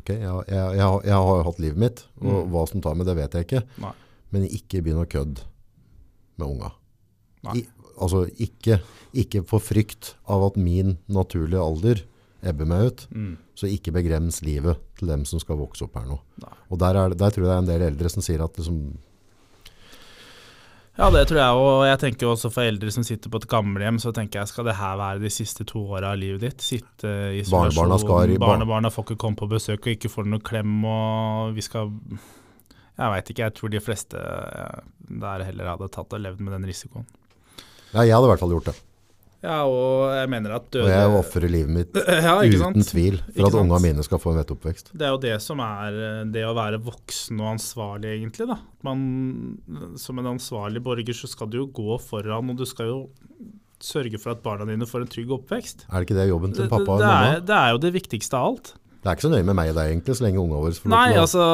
Ok, 0.00 0.08
jeg, 0.10 0.22
jeg, 0.50 0.56
jeg, 0.80 0.88
jeg 1.06 1.14
har 1.14 1.36
jo 1.38 1.44
hatt 1.46 1.60
livet 1.62 1.78
mitt, 1.78 2.00
og 2.18 2.32
Mm. 2.32 2.48
hva 2.50 2.64
som 2.66 2.80
tar 2.82 2.96
med 2.98 3.06
det 3.06 3.14
vet 3.14 3.36
jeg 3.38 3.46
ikke. 3.46 3.60
Nei. 3.84 3.92
Men 4.34 4.48
ikke 4.50 4.80
begynn 4.82 4.98
å 5.04 5.06
kødde 5.06 5.44
med 6.40 6.48
unga. 6.48 6.72
I, 7.54 7.62
altså 8.02 8.24
ikke, 8.42 8.80
ikke 9.14 9.44
få 9.46 9.60
frykt 9.62 10.16
av 10.26 10.42
at 10.48 10.56
min 10.58 10.96
naturlige 11.06 11.62
alder 11.62 12.02
ebber 12.44 12.68
meg 12.68 12.86
ut, 12.90 13.06
Mm. 13.14 13.36
så 13.56 13.66
ikke 13.70 13.92
begrems 13.94 14.42
livet 14.44 14.78
til 14.98 15.08
dem 15.08 15.24
som 15.24 15.40
skal 15.40 15.56
vokse 15.60 15.84
opp 15.86 15.94
her 15.98 16.06
nå. 16.08 16.18
Nei. 16.44 16.52
Og 16.70 16.78
der, 16.78 16.94
er, 17.00 17.14
der 17.14 17.30
tror 17.34 17.44
jeg 17.44 17.50
det 17.50 17.56
er 17.56 17.62
en 17.64 17.72
del 17.72 17.86
eldre 17.92 18.10
som 18.12 18.22
sier 18.22 18.44
at 18.44 18.56
liksom, 18.60 18.80
Ja, 20.94 21.08
det 21.10 21.24
tror 21.26 21.40
jeg, 21.40 21.54
og 21.58 21.80
jeg 21.88 21.98
tenker 22.04 22.28
også 22.30 22.52
for 22.54 22.62
eldre 22.62 22.92
som 22.94 23.02
sitter 23.02 23.30
på 23.32 23.40
et 23.42 23.48
gamlehjem, 23.50 23.96
så 23.98 24.12
tenker 24.14 24.38
jeg 24.38 24.50
skal 24.52 24.68
det 24.68 24.76
her 24.78 24.94
være 25.00 25.18
de 25.24 25.30
siste 25.34 25.64
to 25.66 25.80
åra 25.90 26.12
av 26.14 26.20
livet 26.20 26.44
ditt? 26.44 26.62
Sitte 26.62 27.10
i 27.34 27.40
isolasjon, 27.42 27.74
Barnebarna 27.90 28.38
barnebarna 28.38 28.92
får 28.94 29.08
ikke 29.08 29.16
komme 29.24 29.40
på 29.40 29.48
besøk 29.50 29.88
og 29.88 29.90
ikke 29.96 30.12
får 30.12 30.28
noen 30.30 30.44
klem, 30.46 30.76
og 30.86 31.50
vi 31.56 31.64
skal 31.66 31.90
Jeg 32.94 33.10
veit 33.10 33.30
ikke, 33.32 33.42
jeg 33.42 33.54
tror 33.58 33.72
de 33.74 33.80
fleste 33.82 34.20
eh, 34.22 34.84
der 35.18 35.42
heller 35.48 35.72
hadde 35.72 35.88
tatt 35.90 36.14
og 36.14 36.20
levd 36.22 36.38
med 36.46 36.54
den 36.54 36.68
risikoen. 36.70 37.08
Ja, 37.90 38.04
jeg 38.06 38.14
hadde 38.14 38.28
i 38.28 38.30
hvert 38.30 38.44
fall 38.44 38.54
gjort 38.54 38.68
det. 38.70 38.76
Ja, 39.44 39.58
og 39.68 40.14
jeg 40.16 40.30
mener 40.32 40.54
at 40.56 40.68
Og 40.70 40.78
døde 40.78 40.92
jeg 40.94 41.16
ofrer 41.18 41.50
livet 41.52 41.74
mitt 41.76 41.98
ja, 42.26 42.36
uten 42.40 42.86
tvil 42.88 43.18
for 43.26 43.48
at 43.50 43.58
unga 43.60 43.80
mine 43.84 44.04
skal 44.06 44.22
få 44.22 44.32
en 44.32 44.40
vettoppvekst. 44.40 44.94
Det 44.96 45.06
er 45.06 45.12
jo 45.12 45.20
det 45.20 45.34
som 45.44 45.60
er 45.64 45.98
eh, 46.08 46.22
det 46.32 46.46
å 46.48 46.54
være 46.56 46.80
voksen 46.84 47.42
og 47.42 47.50
ansvarlig, 47.54 48.14
egentlig. 48.18 48.48
da. 48.50 48.58
Man, 48.86 49.02
som 50.00 50.22
en 50.22 50.32
ansvarlig 50.34 50.82
borger 50.84 51.16
så 51.16 51.30
skal 51.30 51.50
du 51.52 51.60
jo 51.62 51.68
gå 51.74 51.98
foran, 52.02 52.54
og 52.54 52.60
du 52.60 52.64
skal 52.68 52.90
jo 52.90 52.98
sørge 53.84 54.20
for 54.20 54.32
at 54.32 54.40
barna 54.44 54.66
dine 54.68 54.88
får 54.88 55.04
en 55.04 55.12
trygg 55.12 55.34
oppvekst. 55.36 55.84
Er 55.90 56.00
det 56.00 56.08
ikke 56.08 56.16
det 56.16 56.30
jobben 56.30 56.56
til 56.56 56.70
pappa 56.72 56.96
og 56.96 57.04
mamma? 57.04 57.36
det 57.44 57.58
er 57.58 57.74
jo 57.74 57.82
det 57.84 57.92
viktigste 57.98 58.40
av 58.40 58.54
alt. 58.54 58.72
Det 59.04 59.10
er 59.10 59.18
ikke 59.18 59.26
så 59.26 59.34
nøye 59.34 59.44
med 59.44 59.56
meg 59.58 59.68
og 59.68 59.76
deg 59.76 59.90
egentlig, 59.90 60.14
så 60.16 60.24
lenge 60.24 60.40
ungene 60.40 60.60
våre 60.64 60.78
får 60.80 60.92
Nei, 60.94 61.08
altså 61.20 61.44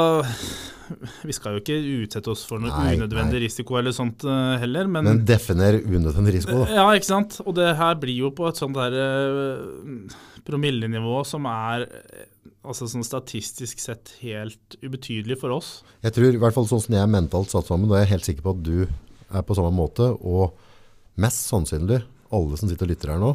Vi 1.26 1.34
skal 1.34 1.56
jo 1.56 1.62
ikke 1.64 1.78
utsette 2.04 2.30
oss 2.30 2.44
for 2.46 2.62
noe 2.62 2.70
Nei, 2.70 2.92
unødvendig 2.98 3.40
nei. 3.40 3.44
risiko 3.48 3.78
eller 3.80 3.94
sånt 3.94 4.22
uh, 4.26 4.54
heller, 4.62 4.86
men, 4.90 5.08
Men 5.08 5.22
definer 5.26 5.80
unødvendig 5.82 6.36
risiko, 6.38 6.62
da. 6.62 6.78
Ja, 6.78 6.86
ikke 6.94 7.10
sant. 7.10 7.40
Og 7.42 7.56
det 7.58 7.72
her 7.78 7.98
blir 7.98 8.14
jo 8.22 8.30
på 8.38 8.46
et 8.46 8.62
sånt 8.62 8.78
der 8.78 8.94
uh, 8.94 10.16
promillenivå 10.46 11.20
som 11.26 11.46
er 11.50 11.86
eh, 11.90 12.24
altså 12.62 12.86
sånn 12.90 13.04
statistisk 13.06 13.82
sett 13.82 14.14
helt 14.22 14.78
ubetydelig 14.82 15.38
for 15.42 15.58
oss. 15.58 15.72
Jeg 16.06 16.14
tror, 16.16 16.32
i 16.34 16.40
hvert 16.40 16.56
fall 16.56 16.68
sånn 16.70 16.82
som 16.86 16.96
jeg 16.96 17.02
er 17.02 17.12
mentalt 17.12 17.52
satt 17.52 17.70
sammen, 17.70 17.90
og 17.90 17.98
jeg 17.98 18.06
er 18.06 18.14
helt 18.14 18.26
sikker 18.26 18.46
på 18.46 18.54
at 18.56 18.64
du 18.66 18.76
er 18.86 19.46
på 19.46 19.58
samme 19.58 19.74
måte, 19.74 20.10
og 20.22 20.54
mest 21.20 21.50
sannsynlig, 21.50 22.02
alle 22.34 22.58
som 22.58 22.70
sitter 22.70 22.86
og 22.86 22.94
lytter 22.94 23.14
her 23.14 23.22
nå, 23.22 23.34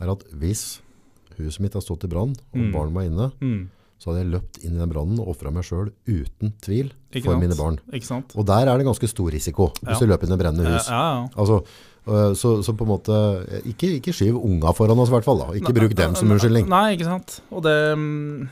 er 0.00 0.12
at 0.12 0.24
hvis 0.36 0.66
huset 1.44 1.60
mitt 1.60 1.72
har 1.74 1.82
stått 1.82 2.04
i 2.04 2.08
brann, 2.08 2.30
og 2.52 2.56
Mm. 2.60 2.72
barn 2.72 2.92
var 2.94 3.02
inne, 3.02 3.32
Mm. 3.40 3.68
så 3.98 4.10
hadde 4.12 4.24
jeg 4.24 4.32
løpt 4.32 4.64
inn 4.64 4.76
i 4.76 4.78
den 4.78 4.88
brannen 4.90 5.18
og 5.20 5.28
offret 5.34 5.52
meg 5.52 5.64
selv 5.64 5.92
uten 6.06 6.52
tvil 6.60 6.92
Ikke 7.12 7.24
for 7.24 7.32
sant? 7.32 7.40
mine 7.40 7.56
barn. 7.56 7.78
Og 8.36 8.46
der 8.46 8.68
er 8.68 8.76
det 8.78 8.86
ganske 8.86 9.08
stor 9.08 9.30
risiko, 9.30 9.72
hvis 9.82 10.00
Ja. 10.00 10.06
du 10.06 10.06
løper 10.06 10.24
inn 10.26 10.32
i 10.32 10.42
brennende 10.42 10.66
hus. 10.74 10.88
ja, 10.88 11.22
ja. 11.22 11.28
Altså, 11.36 11.64
øh, 12.06 12.32
så, 12.36 12.62
så 12.62 12.72
på 12.76 12.82
en 12.84 12.88
måte, 12.88 13.64
ikke, 13.64 14.00
ikke 14.00 14.12
skyv 14.12 14.36
unga 14.42 14.72
foran 14.72 14.98
oss 14.98 15.08
i 15.08 15.12
hvert 15.12 15.24
fall 15.24 15.38
da. 15.38 15.46
Ikke 15.52 15.72
Nei, 15.72 15.80
bruk 15.80 15.94
dem 15.94 16.14
som 16.14 16.28
unnskyldning. 16.30 16.68
Nei, 16.68 16.96
ikke 16.96 17.04
sant. 17.04 17.40
Og 17.50 17.62
det, 17.62 17.96
mm, 17.98 18.48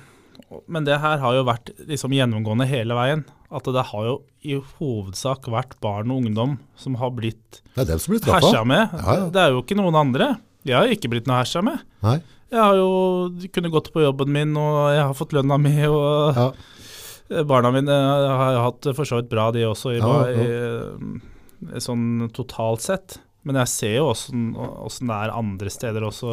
men 0.68 0.85
det 0.85 1.01
her 1.01 1.18
har 1.18 1.33
jo 1.35 1.44
vært 1.44 1.70
liksom 1.87 2.11
gjennomgående 2.11 2.66
hele 2.66 2.94
veien. 2.94 3.25
At 3.55 3.62
det 3.64 3.85
har 3.87 4.05
jo 4.05 4.23
i 4.42 4.57
hovedsak 4.81 5.44
vært 5.47 5.79
barn 5.81 6.11
og 6.11 6.25
ungdom 6.25 6.59
som 6.77 6.97
har 6.97 7.11
blitt 7.11 7.61
Det 7.77 7.88
er 7.88 7.99
hersa 7.99 8.64
med. 8.66 8.90
Ja, 8.92 9.14
ja. 9.14 9.29
Det 9.31 9.37
er 9.40 9.51
jo 9.55 9.62
ikke 9.62 9.77
noen 9.79 9.94
andre. 9.94 10.38
Jeg 10.64 10.75
har 10.75 10.87
ikke 10.88 11.11
blitt 11.12 11.27
noe 11.29 11.37
hersa 11.42 11.62
med. 11.62 11.79
Nei, 12.03 12.20
Jeg 12.55 12.62
har 12.62 12.79
jo 12.79 13.51
kunnet 13.51 13.75
gått 13.75 13.90
på 13.95 14.05
jobben 14.05 14.31
min, 14.35 14.55
og 14.59 14.95
jeg 14.95 15.03
har 15.03 15.14
fått 15.19 15.35
lønna 15.35 15.59
mi, 15.59 15.75
og 15.88 16.38
ja. 16.38 16.49
barna 17.51 17.73
mine 17.75 17.95
har 17.95 18.61
hatt 18.62 18.90
for 18.95 19.09
så 19.09 19.19
vidt 19.21 19.31
bra, 19.33 19.49
de 19.55 19.67
også, 19.67 19.97
i, 19.97 20.01
Ja, 20.03 20.19
i, 20.31 21.81
sånn 21.83 22.29
totalt 22.37 22.85
sett. 22.85 23.19
Men 23.45 23.59
jeg 23.61 23.73
ser 23.73 23.95
jo 23.99 24.09
åssen 24.12 24.55
åssen 24.57 25.11
det 25.11 25.17
er 25.21 25.35
andre 25.37 25.73
steder 25.73 26.07
også, 26.07 26.31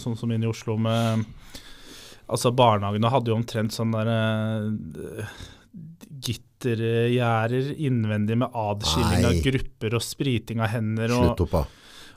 sånn 0.00 0.16
som 0.16 0.30
inne 0.32 0.48
i 0.48 0.50
Oslo 0.50 0.78
med 0.80 1.26
Altså 2.28 2.52
Barnehagene 2.52 3.08
hadde 3.08 3.32
jo 3.32 3.36
omtrent 3.38 3.72
sånn 3.72 3.92
derre 3.94 4.16
gittergjerder 6.24 7.70
innvendig 7.80 8.36
med 8.42 8.52
adskilling 8.52 9.24
av 9.28 9.38
grupper 9.44 9.96
og 9.96 10.04
spriting 10.04 10.60
av 10.60 10.72
hender. 10.72 11.14
Slutt 11.14 11.44
opp 11.46 11.54
da. 11.54 11.62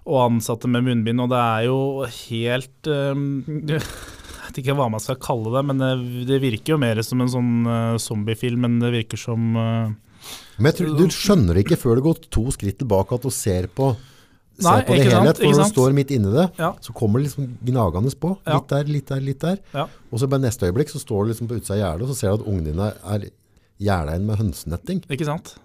Og 0.08 0.22
ansatte 0.26 0.70
med 0.72 0.86
munnbind, 0.88 1.22
og 1.22 1.30
det 1.32 1.40
er 1.40 1.66
jo 1.68 1.80
helt 2.08 2.90
um, 2.90 3.26
Jeg 3.72 4.58
vet 4.58 4.66
ikke 4.66 4.76
hva 4.76 4.88
man 4.92 5.00
skal 5.00 5.20
kalle 5.22 5.52
det, 5.54 5.62
men 5.70 5.80
det, 5.80 5.90
det 6.28 6.40
virker 6.44 6.74
jo 6.74 6.80
mer 6.82 7.00
som 7.08 7.22
en 7.24 7.30
sånn 7.32 7.52
uh, 7.70 8.00
zombiefilm 8.02 8.66
enn 8.68 8.80
det 8.82 8.90
virker 8.98 9.22
som 9.22 9.54
uh, 9.56 9.94
Men 10.58 10.72
jeg 10.72 10.80
tror, 10.82 10.96
du 10.98 11.14
skjønner 11.16 11.56
det 11.56 11.64
ikke 11.64 11.78
før 11.80 12.02
du 12.02 12.08
går 12.10 12.26
to 12.34 12.44
skritt 12.52 12.82
tilbake 12.82 13.16
at 13.16 13.24
du 13.24 13.32
ser 13.32 13.70
på, 13.72 13.94
ser 14.60 14.68
Nei, 14.68 14.84
på 14.90 14.98
det 14.98 15.08
helhet, 15.08 15.40
for 15.40 15.54
når 15.54 15.64
du 15.64 15.72
står 15.72 15.96
midt 15.96 16.12
inni 16.18 16.34
det, 16.36 16.50
Ja. 16.60 16.74
så 16.84 16.98
kommer 16.98 17.22
det 17.22 17.30
liksom 17.30 17.48
gnagende 17.70 18.12
på. 18.20 18.34
Ja. 18.44 18.58
Litt 18.58 18.74
der, 18.74 18.92
litt 18.98 19.14
der, 19.14 19.24
litt 19.30 19.46
der. 19.46 19.62
Ja. 19.78 19.88
Og 20.12 20.20
så 20.20 20.28
bare 20.28 20.44
neste 20.50 20.68
øyeblikk 20.68 20.92
så 20.92 21.00
står 21.00 21.24
du 21.24 21.32
liksom 21.32 21.48
på 21.48 21.62
utsida 21.62 21.78
av 21.78 21.84
gjerdet, 21.86 22.10
og 22.10 22.12
så 22.12 22.20
ser 22.20 22.34
du 22.36 22.42
at 22.42 22.50
ungene 22.52 22.74
dine 22.74 22.92
er 23.16 23.30
gjerda 23.82 24.18
inn 24.20 24.28
med 24.28 24.42
hønsenetting. 24.42 25.06
Ikke 25.08 25.30
sant? 25.30 25.56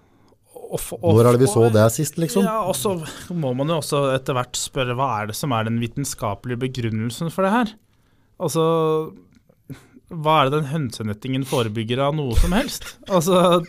Og 0.66 0.78
f- 0.80 0.92
og- 0.98 1.14
Når 1.14 1.26
er 1.28 1.32
det 1.36 1.40
vi 1.44 1.46
så 1.52 1.66
det 1.72 1.84
sist, 1.94 2.16
liksom? 2.18 2.42
Ja, 2.44 2.60
og 2.66 2.74
så 2.74 2.96
må 3.30 3.54
man 3.54 3.68
jo 3.70 3.76
også 3.78 4.00
etter 4.16 4.34
hvert 4.34 4.56
spørre 4.58 4.96
hva 4.98 5.10
er 5.22 5.26
det 5.30 5.36
som 5.38 5.52
er 5.52 5.64
den 5.68 5.78
vitenskapelige 5.78 6.58
begrunnelsen 6.58 7.30
for 7.30 7.46
det 7.46 7.52
her? 7.52 7.74
Altså 8.40 8.64
Hva 10.10 10.34
er 10.40 10.50
det 10.50 10.60
den 10.60 10.70
hønsenettingen 10.70 11.44
forebygger 11.48 11.98
av 12.08 12.14
noe 12.18 12.34
som 12.38 12.52
helst? 12.54 12.96
Altså 13.08 13.64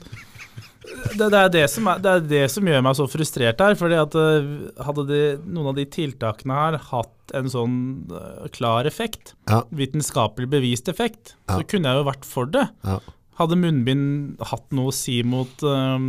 det, 1.18 1.28
det, 1.32 1.38
er 1.38 1.50
det, 1.52 1.64
som 1.70 1.88
er, 1.92 1.98
det 2.00 2.12
er 2.12 2.22
det 2.30 2.44
som 2.54 2.64
gjør 2.70 2.84
meg 2.86 2.96
så 2.96 3.08
frustrert 3.12 3.60
her. 3.60 3.76
fordi 3.76 3.98
at 4.00 4.16
eh, 4.16 4.84
Hadde 4.88 5.04
de, 5.10 5.22
noen 5.44 5.72
av 5.74 5.76
de 5.76 5.86
tiltakene 5.92 6.56
her 6.56 6.78
hatt 6.92 7.34
en 7.36 7.50
sånn 7.52 7.76
eh, 8.16 8.48
klar 8.56 8.88
effekt, 8.88 9.34
Ja. 9.50 9.64
vitenskapelig 9.76 10.48
bevist 10.54 10.88
effekt, 10.94 11.36
Ja. 11.50 11.58
så 11.60 11.68
kunne 11.68 11.92
jeg 11.92 12.00
jo 12.02 12.08
vært 12.08 12.26
for 12.26 12.46
det. 12.46 12.70
Ja. 12.88 13.00
Hadde 13.38 13.54
munnbind 13.60 14.40
hatt 14.50 14.72
noe 14.74 14.90
å 14.90 14.94
si 14.96 15.20
mot, 15.22 15.62
um, 15.62 16.08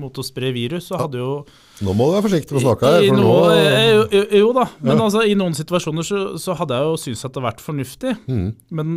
mot 0.00 0.16
å 0.16 0.24
spre 0.24 0.54
virus, 0.56 0.86
så 0.88 0.96
hadde 1.02 1.20
jo 1.20 1.32
Nå 1.84 1.92
må 1.98 2.06
du 2.08 2.14
være 2.14 2.24
forsiktig 2.28 2.54
med 2.56 2.62
å 2.62 2.64
snakke 2.64 2.92
her, 2.94 3.06
for 3.10 3.18
nå... 3.20 3.32
eh, 3.52 3.88
jo, 3.90 4.02
jo, 4.14 4.22
jo 4.40 4.50
da, 4.56 4.64
men 4.80 4.94
Ja. 4.96 5.02
altså, 5.04 5.24
i 5.28 5.34
noen 5.36 5.56
situasjoner 5.58 6.06
så, 6.06 6.20
så 6.40 6.54
hadde 6.56 6.78
jeg 6.78 6.86
jo 6.88 7.00
syntes 7.02 7.24
at 7.26 7.32
det 7.34 7.42
hadde 7.42 7.48
vært 7.50 7.64
fornuftig. 7.64 8.12
Mm. 8.30 8.46
Men, 8.78 8.94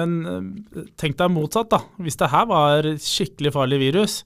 men 0.00 0.16
tenk 0.98 1.18
deg 1.20 1.30
motsatt, 1.34 1.70
da. 1.76 1.82
Hvis 2.02 2.18
det 2.18 2.32
her 2.32 2.48
var 2.50 2.88
skikkelig 3.04 3.52
farlig 3.54 3.78
virus, 3.84 4.16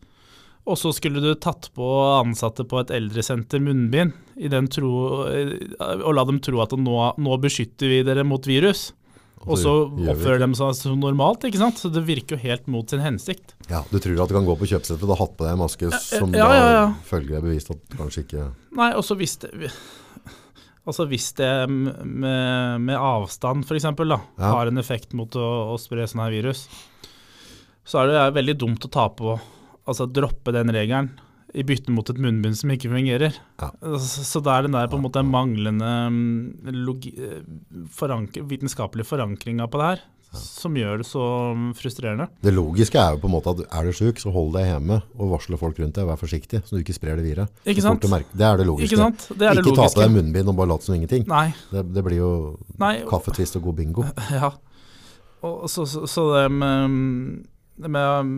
og 0.70 0.76
så 0.78 0.92
skulle 0.94 1.22
du 1.24 1.32
tatt 1.40 1.70
på 1.74 1.86
ansatte 2.20 2.64
på 2.68 2.78
et 2.82 2.92
eldresenter 2.94 3.62
munnbind 3.64 4.12
i 4.40 4.48
den 4.52 4.68
tro, 4.70 4.90
og 5.26 6.12
la 6.14 6.24
dem 6.28 6.38
tro 6.44 6.60
at 6.62 6.72
nå, 6.78 6.96
nå 7.18 7.38
beskytter 7.42 7.90
vi 7.90 8.02
dere 8.06 8.24
mot 8.28 8.44
virus. 8.46 8.90
Og 9.48 9.56
så 9.56 9.72
oppfører 9.88 10.42
de 10.42 10.48
seg 10.58 10.74
som 10.76 10.98
normalt, 11.00 11.46
ikke 11.48 11.60
sant? 11.62 11.78
Så 11.80 11.88
det 11.92 12.02
virker 12.04 12.36
jo 12.36 12.42
helt 12.42 12.66
mot 12.68 12.92
sin 12.92 13.00
hensikt. 13.00 13.54
Ja, 13.70 13.80
du 13.88 13.96
tror 13.96 14.20
at 14.20 14.32
du 14.32 14.36
kan 14.36 14.48
gå 14.48 14.56
på 14.60 14.68
kjøpesenteret 14.68 15.06
og 15.06 15.14
ha 15.14 15.22
hatt 15.22 15.38
på 15.38 15.46
deg 15.46 15.54
en 15.54 15.62
maske 15.62 15.92
som 16.04 16.36
ja, 16.36 16.50
ja, 16.52 16.66
ja. 16.74 16.84
da 16.90 17.08
følger 17.08 17.38
er 17.38 17.46
bevist 17.46 17.72
at 17.72 17.96
kanskje 17.96 18.26
ikke... 18.26 18.50
Nei, 18.76 18.90
og 18.98 19.06
så 19.06 19.16
hvis 19.20 19.38
det 19.44 19.54
Altså 20.88 21.04
hvis 21.06 21.26
det 21.36 21.48
med, 21.68 22.80
med 22.82 22.96
avstand 22.96 23.66
f.eks. 23.66 23.84
Ja. 23.84 24.20
har 24.40 24.70
en 24.70 24.80
effekt 24.80 25.12
mot 25.14 25.36
å, 25.36 25.48
å 25.74 25.78
spre 25.78 26.06
sånn 26.08 26.22
her 26.24 26.32
virus, 26.32 26.64
så 27.84 28.00
er 28.00 28.10
det 28.10 28.22
veldig 28.38 28.56
dumt 28.58 28.86
å 28.88 28.92
ta 28.92 29.08
på 29.12 29.34
Altså 29.90 30.06
droppe 30.08 30.52
den 30.54 30.72
regelen 30.74 31.12
i 31.54 31.64
bytte 31.66 31.92
mot 31.94 32.06
et 32.10 32.20
munnbind 32.20 32.58
som 32.58 32.70
ikke 32.72 32.90
fungerer. 32.92 33.34
Ja. 33.60 33.72
Så, 33.98 34.42
da 34.44 34.58
er 34.58 34.68
den 34.68 34.76
der 34.76 34.88
på 34.90 34.98
en 34.98 35.04
måte 35.04 35.22
manglende 35.26 35.90
mm, 36.12 36.70
logi, 36.84 37.12
eh, 37.18 37.42
forankre, 37.94 38.44
vitenskapelige 38.48 39.08
forankringa 39.08 39.66
på 39.70 39.80
det 39.80 39.88
her, 39.88 40.04
som 40.38 40.76
gjør 40.78 41.02
det 41.02 41.08
så 41.08 41.24
frustrerende. 41.78 42.28
Det 42.44 42.54
logiske 42.54 43.00
er 43.00 43.16
jo 43.16 43.22
på 43.24 43.30
en 43.30 43.34
måte 43.34 43.54
at 43.54 43.64
er 43.66 43.90
du 43.90 43.96
syk, 43.96 44.22
så 44.22 44.32
hold 44.34 44.54
deg 44.54 44.68
hjemme 44.68 45.00
og 45.18 45.34
varsle 45.34 45.58
folk 45.60 45.80
rundt 45.82 45.98
deg. 45.98 46.06
Vær 46.06 46.20
forsiktig, 46.20 46.62
så 46.66 46.76
du 46.76 46.84
ikke 46.84 46.96
sprer 46.96 47.18
det 47.18 47.26
viret. 47.26 47.62
Ikke 47.66 47.84
sant? 47.84 48.06
Det 48.06 48.46
er 48.46 48.60
det 48.62 48.68
logiske. 48.68 48.94
Ikke 48.94 49.02
sant? 49.02 49.26
Det 49.34 49.50
er 49.50 49.58
det 49.58 49.66
ikke 49.66 49.78
ta 49.82 49.90
på 49.90 50.04
deg 50.04 50.14
munnbind 50.14 50.52
og 50.52 50.58
bare 50.62 50.74
late 50.74 50.86
som 50.86 50.98
ingenting. 50.98 51.26
Nei. 51.30 51.48
Det, 51.72 51.86
det 51.96 52.06
blir 52.06 52.22
jo 52.22 52.32
Nei, 52.82 52.98
kaffetvist 53.10 53.58
og 53.58 53.70
god 53.70 53.80
bingo. 53.82 54.06
Ja. 54.40 54.54
Og 55.40 55.70
så, 55.72 55.86
så, 55.88 56.04
så 56.04 56.22
det 56.34 56.50
med, 56.52 56.96
med, 57.88 58.30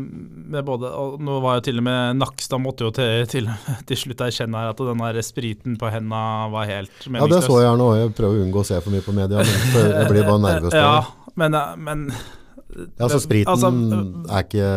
med 0.52 0.64
både 0.66 0.90
og 0.94 1.16
Nå 1.22 1.38
var 1.42 1.58
jo 1.58 1.64
til 1.66 1.80
og 1.80 1.86
med 1.86 2.18
Nakstad 2.20 2.60
måtte 2.62 2.86
jo 2.86 2.92
til, 2.94 3.24
til, 3.30 3.48
til 3.88 3.98
slutt 3.98 4.22
erkjenne 4.26 4.60
her 4.60 4.70
at 4.72 4.82
den 4.82 5.02
der 5.02 5.18
spriten 5.26 5.78
på 5.80 5.90
henda 5.92 6.22
var 6.52 6.70
helt 6.70 7.08
Ja, 7.08 7.26
det 7.30 7.42
så 7.46 7.58
jeg 7.58 7.66
gjerne 7.68 7.88
òg. 7.88 7.96
Jeg 8.00 8.14
prøver 8.18 8.38
å 8.38 8.46
unngå 8.46 8.62
å 8.62 8.68
se 8.68 8.78
for 8.84 8.94
mye 8.94 9.04
på 9.04 9.16
media, 9.16 9.42
men 9.42 9.90
jeg 9.96 10.08
blir 10.12 10.28
bare 10.28 10.44
nervøs. 10.48 10.78
Ja, 10.78 10.94
men, 11.40 11.58
men 11.82 12.06
Ja, 13.00 13.08
så 13.08 13.20
spriten 13.22 13.52
Altså, 13.52 13.72
er 14.28 14.46
ikke 14.46 14.72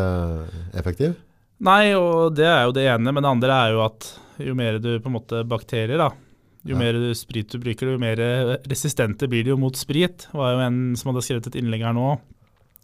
effektiv? 0.82 1.15
Nei, 1.65 1.95
og 1.95 2.36
det 2.36 2.47
er 2.49 2.65
jo 2.67 2.75
det 2.75 2.86
ene, 2.91 3.13
men 3.15 3.23
det 3.23 3.32
andre 3.32 3.58
er 3.63 3.75
jo 3.78 3.84
at 3.86 4.12
jo 4.43 4.56
mer 4.58 4.80
du 4.84 4.97
på 4.99 5.08
en 5.08 5.15
måte 5.15 5.41
bakterier, 5.47 5.95
da, 6.01 6.10
jo 6.67 6.75
mer 6.75 6.97
du 6.99 7.12
sprit 7.15 7.47
du 7.54 7.60
bruker, 7.62 7.93
jo 7.93 8.01
mer 8.01 8.19
resistente 8.67 9.30
blir 9.32 9.45
de 9.45 9.54
jo 9.54 9.60
mot 9.62 9.78
sprit. 9.78 10.25
Det 10.28 10.39
var 10.39 10.56
jo 10.56 10.63
en 10.65 10.80
som 10.99 11.12
hadde 11.12 11.23
skrevet 11.23 11.47
et 11.51 11.60
innlegg 11.62 11.86
her 11.86 11.95
nå. 11.95 12.15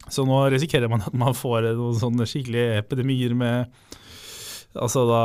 Så 0.09 0.25
nå 0.27 0.37
risikerer 0.51 0.89
man 0.91 1.03
at 1.05 1.13
man 1.15 1.35
får 1.37 1.71
noen 1.77 1.99
sånne 1.99 2.27
skikkelige 2.29 2.79
epidemier 2.81 3.35
med 3.37 3.71
altså 4.71 5.03
da 5.07 5.23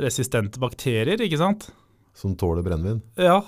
resistente 0.00 0.60
bakterier, 0.60 1.20
ikke 1.20 1.38
sant? 1.40 1.68
Som 2.16 2.34
tåler 2.40 2.64
brennevin? 2.64 3.02
Ja. 3.20 3.40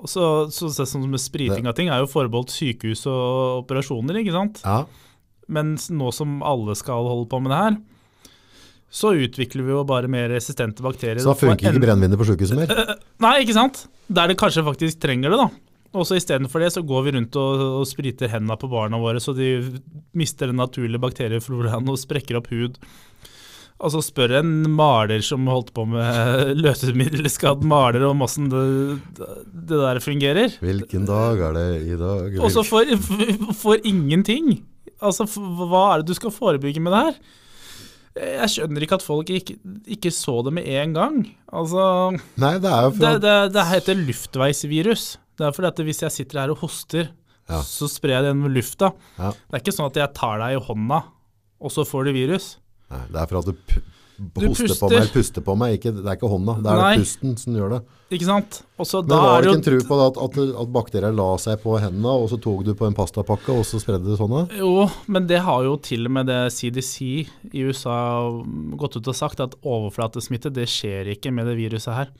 Og 0.00 0.08
så, 0.08 0.24
så, 0.54 0.70
så 0.72 0.86
sånn 0.88 1.08
med 1.10 1.20
spriting 1.20 1.68
av 1.68 1.76
ting 1.76 1.90
er 1.92 2.00
jo 2.02 2.10
forbeholdt 2.10 2.54
sykehus 2.54 3.04
og 3.10 3.64
operasjoner, 3.64 4.22
ikke 4.22 4.34
sant? 4.34 4.62
Ja. 4.64 4.84
Men 5.50 5.74
nå 5.92 6.12
som 6.14 6.38
alle 6.46 6.76
skal 6.78 7.08
holde 7.10 7.28
på 7.30 7.40
med 7.42 7.52
det 7.52 7.60
her, 7.64 7.80
så 8.90 9.12
utvikler 9.14 9.66
vi 9.66 9.74
jo 9.74 9.82
bare 9.86 10.10
mer 10.10 10.30
resistente 10.32 10.82
bakterier. 10.82 11.20
Så 11.22 11.30
da 11.30 11.38
funker 11.38 11.70
ikke 11.70 11.82
brennevinet 11.84 12.18
på 12.18 12.26
sykehuset 12.26 12.58
mer? 12.58 12.94
Nei, 13.24 13.36
ikke 13.44 13.54
sant? 13.54 13.84
Der 14.10 14.30
det 14.30 14.38
kanskje 14.40 14.64
faktisk 14.66 15.02
trenger 15.02 15.34
det, 15.34 15.38
da. 15.44 15.50
Og 15.90 16.06
så 16.06 16.20
istedenfor 16.20 16.62
det 16.62 16.70
så 16.74 16.84
går 16.86 17.06
vi 17.06 17.14
rundt 17.16 17.36
og, 17.40 17.62
og 17.80 17.86
spriter 17.88 18.30
hendene 18.30 18.56
på 18.60 18.70
barna 18.70 19.00
våre, 19.02 19.22
så 19.22 19.34
de 19.34 19.56
mister 20.16 20.50
den 20.50 20.60
naturlige 20.60 21.02
bakteriefloraen 21.02 21.88
og 21.90 21.98
sprekker 21.98 22.38
opp 22.38 22.50
hud. 22.52 22.78
Altså 23.80 24.02
spør 24.04 24.36
en 24.42 24.52
maler 24.76 25.22
som 25.24 25.46
holdt 25.48 25.72
på 25.76 25.86
med 25.88 26.52
løsemiddelskadd 26.64 27.64
maler 27.66 28.04
om 28.10 28.22
åssen 28.26 28.50
det, 28.52 28.64
det 29.16 29.80
der 29.80 30.00
fungerer. 30.04 30.56
Hvilken 30.60 31.08
dag 31.08 31.40
er 31.48 31.56
det 31.56 31.68
i 31.88 31.98
dag? 31.98 32.38
Og 32.44 32.52
så 32.52 32.64
får, 32.66 32.92
for, 33.56 33.80
ingenting. 33.80 34.58
Altså, 35.00 35.24
for, 35.24 35.64
hva 35.70 35.84
er 35.94 36.02
det 36.02 36.12
du 36.12 36.18
skal 36.18 36.34
forebygge 36.34 36.82
med 36.84 36.94
det 36.94 37.04
her? 37.08 37.22
Jeg 38.20 38.52
skjønner 38.52 38.84
ikke 38.84 38.98
at 38.98 39.06
folk 39.06 39.30
ikke, 39.32 39.56
ikke 39.88 40.12
så 40.12 40.40
det 40.44 40.52
med 40.52 40.68
en 40.68 40.94
gang. 40.94 41.18
Altså, 41.48 41.82
Nei, 42.42 42.56
det 42.60 42.68
er 42.68 42.84
jo 42.84 42.94
for 42.94 43.04
det, 43.06 43.24
det, 43.24 43.36
det 43.56 43.66
heter 43.70 44.00
luftveisvirus. 44.02 45.04
Det 45.40 45.48
er 45.48 45.56
fordi 45.56 45.70
at 45.72 45.84
hvis 45.88 46.02
jeg 46.04 46.14
sitter 46.20 46.42
her 46.44 46.52
og 46.54 46.60
hoster, 46.66 47.08
Ja. 47.50 47.62
så 47.66 47.88
sprer 47.90 48.18
jeg 48.20 48.22
det 48.26 48.32
gjennom 48.34 48.52
lufta. 48.54 48.92
Ja. 49.18 49.30
Det 49.32 49.56
er 49.56 49.62
ikke 49.64 49.74
sånn 49.74 49.88
at 49.90 49.96
jeg 49.98 50.12
tar 50.14 50.36
deg 50.44 50.58
i 50.58 50.64
hånda, 50.68 51.00
og 51.60 51.72
så 51.74 51.82
får 51.88 52.04
du 52.10 52.12
virus. 52.14 52.52
Nei, 52.92 53.00
det 53.10 53.16
er 53.24 53.26
for 53.32 53.40
at 53.40 53.48
du, 53.50 53.80
Du 54.20 54.42
hoster 54.50 54.74
på 54.76 54.88
meg 54.92 55.06
puster 55.14 55.40
på 55.40 55.54
meg. 55.56 55.78
Ikke, 55.78 55.94
det 55.96 56.04
er 56.04 56.18
ikke 56.18 56.28
hånda, 56.28 56.58
det 56.60 56.68
er 56.68 56.80
Nei. 56.82 56.96
pusten 57.00 57.38
som 57.40 57.54
gjør 57.56 57.70
det. 57.72 57.78
Ikke 58.12 58.26
sant? 58.28 58.58
Også, 58.78 59.00
Men 59.08 59.16
var 59.16 59.40
det 59.40 59.46
det 59.46 59.50
ikke 59.54 59.56
en 59.56 59.64
tro 59.80 59.88
på 59.88 59.96
det 60.00 60.06
at, 60.10 60.18
at, 60.26 60.38
at 60.60 60.72
bakterier 60.74 61.14
la 61.16 61.28
seg 61.40 61.62
på 61.62 61.78
hendene, 61.80 62.12
og 62.20 62.26
så 62.28 62.36
tok 62.44 62.60
du 62.66 62.74
på 62.76 62.84
en 62.86 62.96
pastapakke, 62.98 63.48
og 63.54 63.64
så 63.64 63.80
spredde 63.80 64.04
det 64.10 64.18
sånn? 64.20 64.34
Jo, 64.58 64.90
men 65.08 65.26
det 65.30 65.40
har 65.46 65.64
jo 65.64 65.78
til 65.80 66.04
og 66.04 66.12
med 66.18 66.28
det 66.28 66.40
CDC 66.52 66.98
i 67.54 67.64
USA 67.64 67.96
gått 68.76 68.98
ut 69.00 69.08
og 69.08 69.16
sagt, 69.16 69.40
at 69.40 69.56
overflatesmitte 69.64 70.52
det 70.52 70.68
skjer 70.68 71.08
ikke 71.16 71.32
med 71.32 71.48
det 71.48 71.56
viruset 71.56 71.94
her. 71.96 72.12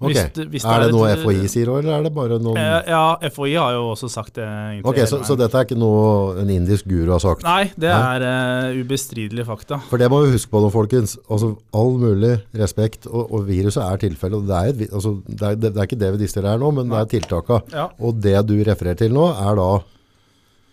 Ok, 0.00 0.10
Hvis 0.10 0.32
det- 0.34 0.48
hvis 0.50 0.64
Er 0.66 0.80
det, 0.80 0.86
det 0.90 0.94
noe 0.94 1.06
et- 1.12 1.18
FHI 1.22 1.48
sier 1.48 1.66
òg, 1.70 1.78
eller 1.78 1.98
er 1.98 2.02
det 2.02 2.14
bare 2.14 2.38
noen 2.42 2.56
Eh, 2.58 2.82
Ja, 2.88 3.16
FHI 3.22 3.54
har 3.56 3.72
jo 3.72 3.92
også 3.94 4.10
sagt 4.10 4.34
det. 4.34 4.44
egentlig 4.44 4.84
Ok, 4.86 4.96
så, 5.06 5.20
så 5.24 5.36
dette 5.38 5.54
er 5.54 5.64
ikke 5.64 5.78
noe 5.78 6.40
en 6.40 6.48
indisk 6.50 6.84
guru 6.88 7.12
har 7.12 7.20
sagt? 7.20 7.42
Nei, 7.44 7.70
det 7.78 7.90
er 7.90 8.20
uh, 8.20 8.74
ubestridelig 8.84 9.46
fakta. 9.46 9.80
For 9.88 9.96
det 9.96 10.10
må 10.10 10.24
vi 10.26 10.32
huske 10.32 10.50
på 10.50 10.60
nå, 10.60 10.70
folkens. 10.72 11.16
Altså, 11.30 11.56
all 11.72 11.92
mulig 11.96 12.42
respekt, 12.54 13.06
og, 13.06 13.32
og 13.32 13.46
viruset 13.46 13.82
er 13.86 13.96
tilfellet. 14.08 14.46
Det, 14.46 14.56
er 14.56 14.68
et 14.84 14.90
altså, 14.92 15.22
det, 15.28 15.42
er, 15.42 15.54
det, 15.54 15.74
det 15.74 15.76
er 15.80 15.86
ikke 15.86 15.98
det 16.02 16.12
vi 16.18 16.24
diskuterer 16.26 16.50
her 16.50 16.58
nå, 16.58 16.72
men 16.74 16.88
det 16.90 16.98
er 16.98 17.20
tiltaka. 17.20 17.62
Ja. 17.72 17.88
Og 18.00 18.20
det 18.20 18.46
du 18.46 18.54
refererer 18.64 18.96
til 18.98 19.12
nå, 19.12 19.30
er 19.30 19.54
da 19.56 19.82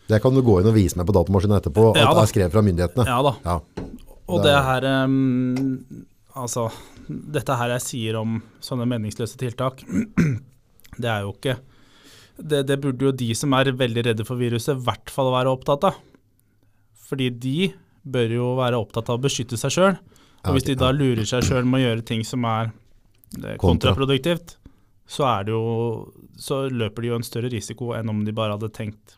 Det 0.09 0.21
kan 0.21 0.33
du 0.33 0.41
gå 0.41 0.59
inn 0.59 0.67
og 0.67 0.73
vise 0.75 0.97
meg 0.97 1.05
på 1.07 1.13
datamaskinen 1.15 1.61
etterpå, 1.61 1.91
at 1.95 2.01
Ja 2.01 2.09
det 2.13 2.23
er 2.25 2.31
skrevet 2.33 2.51
fra 2.51 2.61
myndighetene. 2.65 3.05
Ja 3.07 3.21
da. 3.21 3.31
Ja. 3.45 3.59
Og 4.27 4.41
Det 4.41 4.49
det 4.49 4.55
er- 4.57 4.63
her 4.63 5.03
um, 5.05 5.85
Altså, 6.35 6.69
dette 7.35 7.57
her 7.57 7.75
jeg 7.75 7.85
sier 7.85 8.17
om 8.19 8.39
sånne 8.63 8.87
meningsløse 8.89 9.39
tiltak, 9.39 9.83
det 11.01 11.09
er 11.09 11.25
jo 11.25 11.35
ikke 11.35 11.57
det, 12.41 12.63
det 12.69 12.77
burde 12.81 13.09
jo 13.09 13.11
de 13.13 13.29
som 13.37 13.53
er 13.57 13.71
veldig 13.77 14.05
redde 14.09 14.25
for 14.27 14.39
viruset, 14.39 14.73
i 14.73 14.85
hvert 14.85 15.11
fall 15.13 15.31
være 15.33 15.51
opptatt 15.51 15.85
av. 15.91 15.99
Fordi 17.09 17.29
de 17.43 17.71
bør 18.01 18.33
jo 18.33 18.47
være 18.57 18.79
opptatt 18.81 19.11
av 19.11 19.19
å 19.19 19.23
beskytte 19.23 19.59
seg 19.59 19.75
sjøl. 19.75 19.97
Og 20.41 20.57
hvis 20.57 20.65
de 20.65 20.77
da 20.79 20.89
lurer 20.95 21.27
seg 21.27 21.45
sjøl 21.45 21.67
med 21.67 21.81
å 21.81 21.83
gjøre 21.83 22.05
ting 22.07 22.23
som 22.25 22.45
er 22.49 22.71
eh, 23.43 23.57
kontraproduktivt, 23.61 24.55
så, 25.11 25.25
er 25.27 25.47
det 25.47 25.53
jo, 25.53 25.63
så 26.39 26.63
løper 26.71 27.03
de 27.03 27.11
jo 27.11 27.17
en 27.19 27.27
større 27.27 27.51
risiko 27.51 27.91
enn 27.97 28.09
om 28.09 28.23
de 28.25 28.33
bare 28.33 28.55
hadde 28.55 28.71
tenkt 28.73 29.17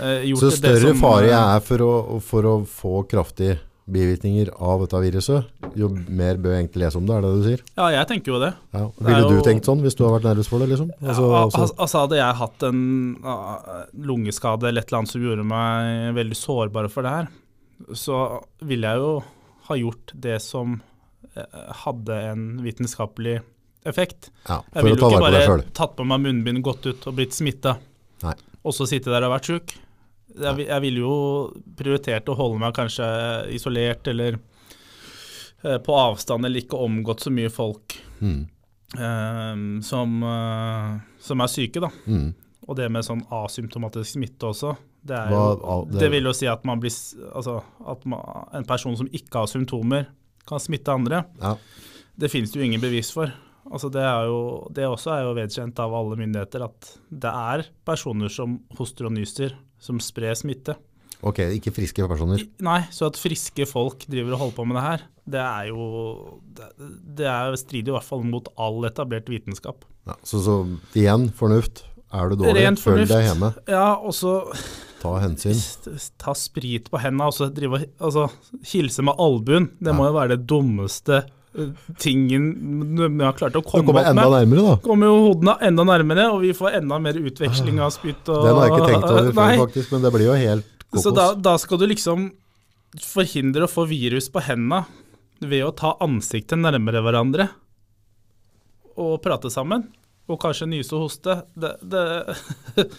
eh, 0.00 0.24
gjort 0.30 0.46
Så 0.46 0.54
større 0.56 0.80
det 0.80 0.94
som, 0.94 1.02
fare 1.04 1.28
jeg 1.28 1.36
eh, 1.36 1.52
er 1.58 1.66
for 1.66 1.84
å, 1.84 1.92
for 2.24 2.48
å 2.48 2.54
få 2.66 3.02
kraftige 3.10 3.58
bivirkninger 3.90 4.50
av 4.62 4.84
dette 4.84 5.00
viruset, 5.02 5.48
jo 5.76 5.88
mer 5.90 6.36
bør 6.38 6.54
jeg 6.54 6.64
egentlig 6.66 6.82
lese 6.84 6.98
om 7.00 7.06
det, 7.08 7.16
er 7.16 7.24
det 7.24 7.30
det 7.32 7.40
du 7.42 7.46
sier? 7.48 7.62
Ja, 7.76 7.86
jeg 7.90 8.06
tenker 8.12 8.32
jo 8.34 8.38
det. 8.42 8.52
Ja. 8.76 8.84
Ville 9.02 9.28
du 9.28 9.34
jo- 9.34 9.42
tenkt 9.46 9.66
sånn 9.66 9.82
hvis 9.82 9.96
du 9.98 10.04
hadde 10.04 10.20
vært 10.20 10.28
nervøs 10.30 10.48
for 10.48 10.62
det? 10.62 10.68
liksom? 10.70 10.90
Altså, 11.02 11.26
ja, 11.26 11.42
altså, 11.42 11.74
altså 11.76 12.02
Hadde 12.04 12.16
jeg 12.20 12.38
hatt 12.42 12.62
en 12.68 12.80
ah, 13.24 13.84
lungeskade 13.98 14.68
eller 14.68 14.82
et 14.82 14.88
eller 14.92 14.98
annet 15.02 15.10
som 15.10 15.22
gjorde 15.26 15.44
meg 15.44 16.14
veldig 16.14 16.38
sårbar 16.38 16.88
for 16.94 17.02
det 17.02 17.10
her, 17.16 17.28
så 17.98 18.20
ville 18.62 18.86
jeg 18.86 19.02
jo 19.02 19.12
ha 19.68 19.74
gjort 19.78 20.12
det 20.14 20.38
som 20.42 20.80
eh, 21.34 21.62
hadde 21.84 22.20
en 22.32 22.44
vitenskapelig 22.62 23.40
effekt. 23.84 24.30
ja, 24.48 24.60
Jeg 24.74 24.84
ville 24.84 24.98
jo 25.00 25.10
ikke 25.10 25.24
bare 25.26 25.62
tatt 25.74 25.96
på 25.98 26.06
meg 26.06 26.20
munnbind, 26.22 26.62
gått 26.62 26.86
ut 26.86 27.06
og 27.10 27.16
blitt 27.18 27.34
smitta, 27.34 27.76
og 28.62 28.72
så 28.76 28.86
sitte 28.86 29.10
der 29.10 29.26
og 29.26 29.32
vært 29.34 29.48
sjuk. 29.50 29.74
Jeg, 30.38 30.66
jeg 30.66 30.80
ville 30.80 31.02
jo 31.02 31.14
prioritert 31.76 32.28
å 32.32 32.36
holde 32.38 32.58
meg 32.62 32.72
kanskje 32.76 33.06
isolert 33.52 34.06
eller 34.08 34.38
eh, 35.64 35.78
på 35.84 35.96
avstand 35.98 36.46
eller 36.48 36.62
ikke 36.64 36.78
omgått 36.80 37.20
så 37.26 37.30
mye 37.34 37.50
folk 37.52 37.98
Mm. 38.22 38.46
eh, 38.94 39.80
som, 39.82 40.22
eh, 40.22 41.00
som 41.20 41.40
er 41.40 41.50
syke, 41.50 41.80
da. 41.82 41.88
Mm. 42.06 42.32
Og 42.68 42.76
det 42.78 42.86
med 42.94 43.02
sånn 43.02 43.24
asymptomatisk 43.34 44.12
smitte 44.14 44.46
også. 44.46 44.76
Det, 45.04 45.16
Hva- 45.16 45.58
jo, 45.58 45.66
a- 45.66 45.84
det- 45.90 45.98
det 46.00 46.10
vil 46.12 46.22
jo 46.24 46.32
si 46.32 46.46
at, 46.46 46.64
man 46.64 46.78
blir, 46.80 46.90
altså, 47.34 47.62
at 47.86 48.04
man, 48.06 48.46
en 48.54 48.64
person 48.64 48.96
som 48.96 49.08
ikke 49.08 49.32
har 49.40 49.46
symptomer, 49.50 50.06
kan 50.46 50.58
smitte 50.60 50.88
andre. 50.94 51.24
Ja. 51.40 51.56
Det 52.16 52.30
finnes 52.30 52.52
det 52.52 52.60
jo 52.60 52.64
ingen 52.70 52.80
bevis 52.80 53.10
for. 53.12 53.32
Altså 53.70 53.90
det, 53.90 54.02
er 54.02 54.26
jo, 54.26 54.68
det 54.72 54.84
også 54.84 55.10
er 55.18 55.22
jo 55.22 55.34
vedkjent 55.34 55.78
av 55.80 55.92
alle 55.94 56.16
myndigheter 56.16 56.62
at 56.64 56.98
det 57.10 57.30
er 57.32 57.64
personer 57.84 58.28
som 58.30 58.60
hoster 58.78 59.06
og 59.06 59.12
nyser, 59.12 59.52
som 59.82 59.98
sprer 60.02 60.36
smitte. 60.38 60.76
Ok, 61.22 61.38
ikke 61.58 61.70
friske 61.74 62.06
personer. 62.10 62.40
Nei, 62.66 62.80
så 62.94 63.06
at 63.10 63.18
friske 63.20 63.66
folk 63.70 64.06
driver 64.10 64.34
og 64.34 64.40
holder 64.46 64.56
på 64.56 64.64
med 64.66 64.78
det 64.78 64.84
her, 64.88 65.02
det 65.32 65.42
er 65.42 65.68
jo 65.70 65.84
Det, 67.14 67.26
er, 67.30 67.54
strider 67.60 67.92
i 67.92 67.94
hvert 67.94 68.06
fall 68.08 68.24
mot 68.26 68.48
all 68.58 68.82
etablert 68.88 69.28
vitenskap. 69.30 69.84
Ja, 70.08 70.16
så, 70.26 70.40
så 70.42 70.56
igjen, 70.98 71.28
fornuft. 71.38 71.84
Er 72.12 72.28
du 72.28 72.34
dårlig, 72.42 72.64
Ren 72.66 72.76
følg 72.76 73.06
deg 73.08 73.22
hjemme. 73.28 73.52
Ja, 73.70 73.94
og 74.02 74.12
så 74.18 74.32
Ta 75.02 75.14
hensyn. 75.22 75.56
ta 76.20 76.34
sprit 76.38 76.90
på 76.92 76.98
hendene 77.02 77.30
og 77.30 77.34
så 77.34 77.48
drive 77.54 77.78
og 77.80 77.86
altså, 78.10 78.26
hilse 78.74 79.02
med 79.06 79.14
albuen. 79.18 79.70
Det 79.80 79.90
Ja. 79.94 79.96
må 79.98 80.10
jo 80.10 80.12
være 80.18 80.36
det 80.36 80.44
dummeste 80.50 81.22
tingen 82.00 82.46
vi 82.96 83.24
har 83.24 83.34
klart 83.36 83.56
å 83.58 83.62
komme 83.64 83.84
opp 83.84 83.98
opp 83.98 84.06
enda 84.08 84.24
med. 84.24 84.34
nærmere, 84.38 84.62
da. 84.70 84.76
Kommer 84.84 85.10
jo 85.10 85.16
hodene 85.26 85.56
enda 85.68 85.84
nærmere, 85.84 86.28
og 86.32 86.44
vi 86.46 86.52
får 86.56 86.78
enda 86.80 86.98
mer 87.02 87.18
utveksling 87.20 87.80
av 87.84 87.92
spytt. 87.92 88.24
Og, 88.32 88.46
Den 88.46 88.56
har 88.56 88.68
jeg 88.68 88.76
ikke 88.76 88.90
tenkt 88.92 89.08
over 89.10 89.32
før, 89.38 89.56
faktisk, 89.66 89.92
men 89.92 90.06
det 90.06 90.12
blir 90.14 90.28
jo 90.30 90.38
helt 90.40 90.70
kokos. 90.86 91.04
Så 91.04 91.14
da, 91.16 91.26
da 91.36 91.56
skal 91.60 91.82
du 91.82 91.86
liksom 91.90 92.30
forhindre 93.02 93.66
å 93.66 93.72
få 93.72 93.86
virus 93.88 94.28
på 94.32 94.42
hendene 94.44 94.84
ved 95.42 95.64
å 95.66 95.74
ta 95.76 95.94
ansiktet 96.04 96.60
nærmere 96.60 97.02
hverandre 97.04 97.48
og 99.00 99.16
prate 99.24 99.50
sammen. 99.52 99.88
Og 100.30 100.38
kanskje 100.40 100.68
nyse 100.70 100.94
og 100.96 101.08
hoste. 101.08 101.40
Det, 101.58 101.74
det 101.82 102.02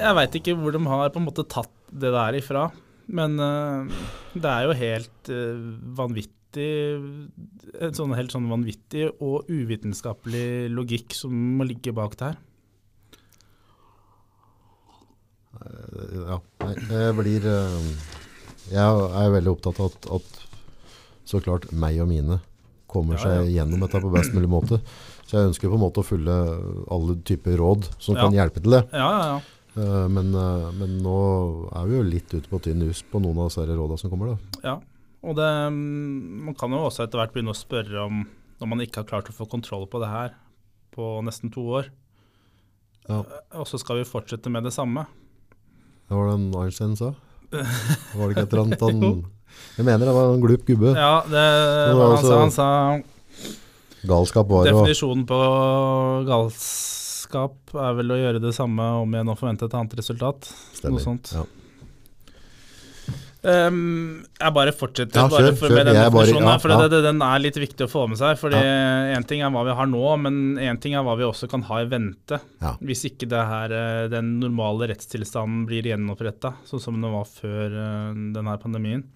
Jeg 0.00 0.14
veit 0.18 0.38
ikke 0.40 0.56
hvor 0.58 0.74
de 0.74 0.80
har 0.90 1.12
på 1.12 1.20
en 1.20 1.26
måte 1.28 1.46
tatt 1.46 1.70
det 1.90 2.10
der 2.14 2.38
ifra. 2.38 2.70
Men 3.10 3.36
eh, 3.42 4.00
det 4.34 4.50
er 4.50 4.66
jo 4.66 4.78
helt 4.78 5.30
eh, 5.30 5.60
vanvittig 6.54 7.80
En 7.80 7.94
sånn 7.94 8.14
helt 8.16 8.32
sånn 8.32 8.48
vanvittig 8.50 9.10
og 9.22 9.46
uvitenskapelig 9.48 10.70
logikk 10.70 11.14
som 11.14 11.32
må 11.58 11.64
ligge 11.66 11.92
bak 11.94 12.16
det 12.18 12.26
her. 12.32 12.36
Eh, 15.60 16.16
ja, 16.28 16.38
jeg 16.90 17.14
blir 17.18 17.46
eh, 17.46 17.88
Jeg 18.70 19.06
er 19.22 19.32
veldig 19.34 19.52
opptatt 19.54 19.80
av 19.80 19.90
at, 19.90 20.10
at 20.20 20.46
så 21.30 21.40
klart 21.42 21.70
meg 21.72 22.00
og 22.02 22.08
mine 22.10 22.40
kommer 22.90 23.14
Ja, 23.18 23.22
seg 23.22 23.52
gjennom 23.54 23.80
dette 23.84 24.00
på 24.02 24.10
best 24.10 24.32
mulig 24.34 24.48
måte. 24.50 24.80
Så 25.28 25.36
jeg 25.38 25.50
ønsker 25.52 25.70
på 25.70 25.76
en 25.78 25.84
måte 25.84 26.02
å 26.02 26.06
følge 26.06 26.36
alle 26.90 27.14
typer 27.22 27.54
råd 27.60 27.86
som 28.02 28.16
Ja. 28.16 28.24
kan 28.26 28.34
hjelpe 28.34 28.60
til 28.64 28.72
det. 28.74 28.82
Ja, 28.92 29.10
ja, 29.14 29.26
ja. 29.30 29.40
Eh, 29.78 30.08
Men, 30.10 30.32
men 30.78 30.96
nå 31.04 31.70
er 31.70 31.86
vi 31.86 31.96
jo 31.96 32.02
litt 32.02 32.34
ute 32.34 32.48
på 32.50 32.58
tynn 32.60 32.82
is 32.90 33.02
på 33.06 33.20
noen 33.22 33.38
av 33.38 33.48
disse 33.52 33.62
rådene 33.68 33.98
som 33.98 34.10
kommer. 34.10 34.34
da. 34.34 34.60
Ja, 34.64 34.80
og 35.22 35.36
det, 35.36 35.48
mm, 35.72 36.44
man 36.48 36.54
kan 36.56 36.72
jo 36.72 36.82
også 36.86 37.04
etter 37.04 37.20
hvert 37.20 37.32
begynne 37.34 37.52
å 37.52 37.58
spørre 37.58 38.04
om 38.06 38.22
når 38.60 38.68
man 38.68 38.82
ikke 38.84 39.02
har 39.02 39.08
klart 39.08 39.28
å 39.32 39.34
få 39.36 39.46
kontroll 39.48 39.86
på 39.88 40.00
det 40.02 40.08
her 40.12 40.34
på 40.94 41.08
nesten 41.24 41.52
to 41.52 41.64
år, 41.80 41.90
Ja. 43.08 43.22
og 43.56 43.66
så 43.66 43.78
skal 43.80 44.00
vi 44.00 44.04
fortsette 44.08 44.50
med 44.52 44.64
det 44.64 44.72
samme. 44.76 45.06
Det 46.08 46.16
var 46.16 46.28
det 46.28 46.34
en 46.38 46.48
Einstein 46.60 46.96
sa? 46.98 47.12
Var 47.50 48.28
det 48.28 48.34
ikke 48.34 48.42
et 48.46 48.52
eller 48.52 48.62
annet 48.62 48.80
han 48.84 49.00
Jeg 49.78 49.84
mener 49.86 50.06
det 50.06 50.12
var 50.14 50.34
en 50.34 50.42
glup 50.42 50.64
gubbe. 50.66 50.92
Ja, 50.94 51.22
det 51.26 51.40
var 51.42 51.94
var 51.98 52.04
han 52.04 52.18
altså-. 52.18 52.40
Han 52.40 52.52
sa 52.54 52.68
Galskap 54.06 54.48
var 54.48 54.64
å 54.64 54.68
definisjonen 54.70 55.24
på 55.28 55.38
galskap 56.28 57.74
er 57.76 57.96
vel 57.98 58.14
å 58.14 58.18
gjøre 58.20 58.40
det 58.42 58.52
samme 58.56 58.86
om 59.02 59.12
igjen 59.14 59.28
og 59.32 59.38
forvente 59.40 59.66
et 59.68 59.74
annet 59.76 59.96
resultat. 59.98 60.48
Stemmer. 60.76 60.96
Noe 60.96 61.04
sånt. 61.04 61.32
Ja. 61.36 61.44
Um, 63.40 64.20
jeg 64.36 64.52
bare 64.52 64.72
fortsetter 64.76 65.16
Ja, 65.16 65.28
bare 65.32 65.54
kjør, 65.54 65.72
med 65.72 65.86
den 65.88 65.96
definisjonen, 65.96 66.44
ja, 66.44 66.56
for 66.60 66.74
ja. 66.74 66.88
det, 66.92 66.98
den 67.06 67.22
er 67.24 67.40
litt 67.40 67.56
viktig 67.56 67.86
å 67.86 67.88
få 67.88 68.02
med 68.12 68.20
seg. 68.20 68.36
Fordi 68.36 68.58
Én 68.60 69.24
ting 69.28 69.40
er 69.40 69.52
hva 69.54 69.62
vi 69.64 69.76
har 69.78 69.88
nå, 69.88 70.02
men 70.20 70.58
én 70.60 70.80
ting 70.80 70.96
er 70.96 71.06
hva 71.06 71.14
vi 71.16 71.24
også 71.24 71.48
kan 71.48 71.64
ha 71.70 71.80
i 71.80 71.88
vente. 71.88 72.36
Hvis 72.84 73.06
ikke 73.08 73.30
det 73.30 73.44
her, 73.48 73.72
eh, 73.72 74.08
den 74.12 74.34
normale 74.42 74.90
rettstilstanden 74.92 75.64
blir 75.68 75.88
gjenoppretta, 75.88 76.52
sånn 76.68 76.84
som 76.84 76.98
den 77.00 77.14
var 77.14 77.28
før 77.28 77.78
eh, 77.80 78.18
denne 78.36 78.58
pandemien. 78.60 79.06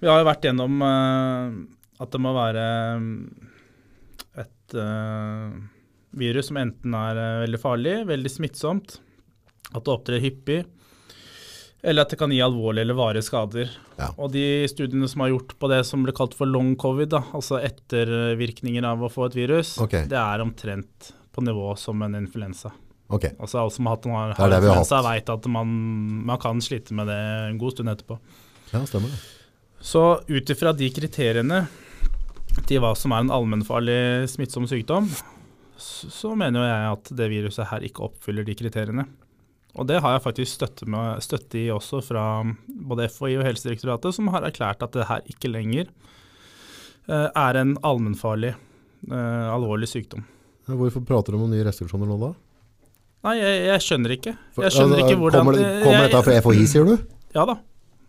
Vi 0.00 0.08
har 0.08 0.22
jo 0.22 0.28
vært 0.28 0.48
gjennom 0.48 0.80
eh, 0.86 1.58
at 2.00 2.12
det 2.12 2.20
må 2.20 2.32
være 2.36 2.64
et 4.36 4.74
virus 6.16 6.48
som 6.48 6.58
enten 6.60 6.96
er 6.96 7.20
veldig 7.44 7.60
farlig, 7.60 7.94
veldig 8.08 8.32
smittsomt, 8.32 8.98
at 9.72 9.84
det 9.84 9.92
opptrer 9.92 10.24
hyppig, 10.24 10.64
eller 11.86 12.02
at 12.02 12.10
det 12.10 12.18
kan 12.18 12.32
gi 12.34 12.40
alvorlige 12.42 12.82
eller 12.82 12.98
varige 12.98 13.22
skader. 13.22 13.70
Ja. 13.94 14.08
Og 14.18 14.32
de 14.34 14.66
studiene 14.70 15.06
som 15.08 15.22
har 15.22 15.30
gjort 15.30 15.52
på 15.60 15.68
det 15.70 15.84
som 15.86 16.02
ble 16.02 16.14
kalt 16.16 16.34
for 16.34 16.50
long 16.50 16.72
covid, 16.80 17.12
da, 17.14 17.20
altså 17.36 17.60
ettervirkninger 17.62 18.86
av 18.88 19.04
å 19.06 19.10
få 19.12 19.28
et 19.28 19.36
virus, 19.38 19.76
okay. 19.82 20.08
det 20.10 20.18
er 20.18 20.42
omtrent 20.42 21.12
på 21.36 21.44
nivå 21.46 21.70
som 21.78 22.02
en 22.02 22.18
influensa. 22.18 22.72
Okay. 23.06 23.36
Altså 23.38 23.60
Alle 23.62 23.70
som 23.70 23.86
har 23.86 23.94
hatt 23.94 24.08
en 24.08 24.16
har, 24.16 24.32
er 24.34 24.40
har 24.40 24.56
influensa, 24.58 24.98
vet 25.06 25.30
at 25.36 25.46
man, 25.54 25.74
man 26.26 26.40
kan 26.42 26.62
slite 26.64 26.96
med 26.96 27.06
det 27.06 27.20
en 27.52 27.60
god 27.60 27.76
stund 27.76 27.92
etterpå. 27.92 28.18
Ja, 28.72 28.82
stemmer 28.82 29.12
det. 29.12 29.20
Så 29.86 30.02
ut 30.26 30.50
ifra 30.50 30.72
de 30.74 30.88
kriteriene 30.90 31.66
til 32.66 32.80
hva 32.82 32.96
som 32.98 33.14
er 33.14 33.22
en 33.22 33.30
allmennfarlig 33.36 34.26
smittsom 34.32 34.66
sykdom, 34.66 35.06
så, 35.76 36.10
så 36.10 36.32
mener 36.34 36.66
jeg 36.66 36.90
at 36.96 37.14
det 37.20 37.30
viruset 37.30 37.70
her 37.70 37.86
ikke 37.86 38.08
oppfyller 38.08 38.46
de 38.48 38.56
kriteriene. 38.58 39.06
Og 39.76 39.84
det 39.88 39.98
har 40.00 40.14
jeg 40.16 40.24
faktisk 40.24 40.56
støtte, 40.56 40.86
med, 40.88 41.20
støtte 41.24 41.58
i 41.60 41.66
også 41.74 42.00
fra 42.04 42.22
både 42.66 43.10
FHI 43.12 43.34
og 43.40 43.44
Helsedirektoratet, 43.44 44.16
som 44.16 44.30
har 44.32 44.46
erklært 44.48 44.82
at 44.86 44.94
det 44.96 45.04
her 45.10 45.20
ikke 45.28 45.50
lenger 45.52 45.90
eh, 47.10 47.28
er 47.28 47.58
en 47.60 47.74
allmennfarlig 47.84 48.54
eh, 48.54 49.46
alvorlig 49.52 49.90
sykdom. 49.90 50.24
Hvorfor 50.66 51.04
prater 51.06 51.36
du 51.36 51.42
om 51.44 51.50
nye 51.52 51.66
restriksjoner 51.68 52.08
nå 52.08 52.16
da? 52.24 52.32
Nei, 53.26 53.36
jeg, 53.40 53.62
jeg 53.68 53.84
skjønner 53.84 54.14
ikke. 54.16 54.32
Jeg 54.62 54.72
skjønner 54.74 55.00
altså, 55.00 55.06
ikke 55.10 55.20
hvordan 55.20 55.42
Kommer, 55.44 55.58
det- 55.60 55.70
kommer 55.84 55.98
jeg- 56.00 56.10
dette 56.12 56.22
fra 56.26 56.38
FHI, 56.46 56.66
sier 56.72 56.88
du? 56.88 56.96
Ja 57.36 57.44
da. 57.48 57.58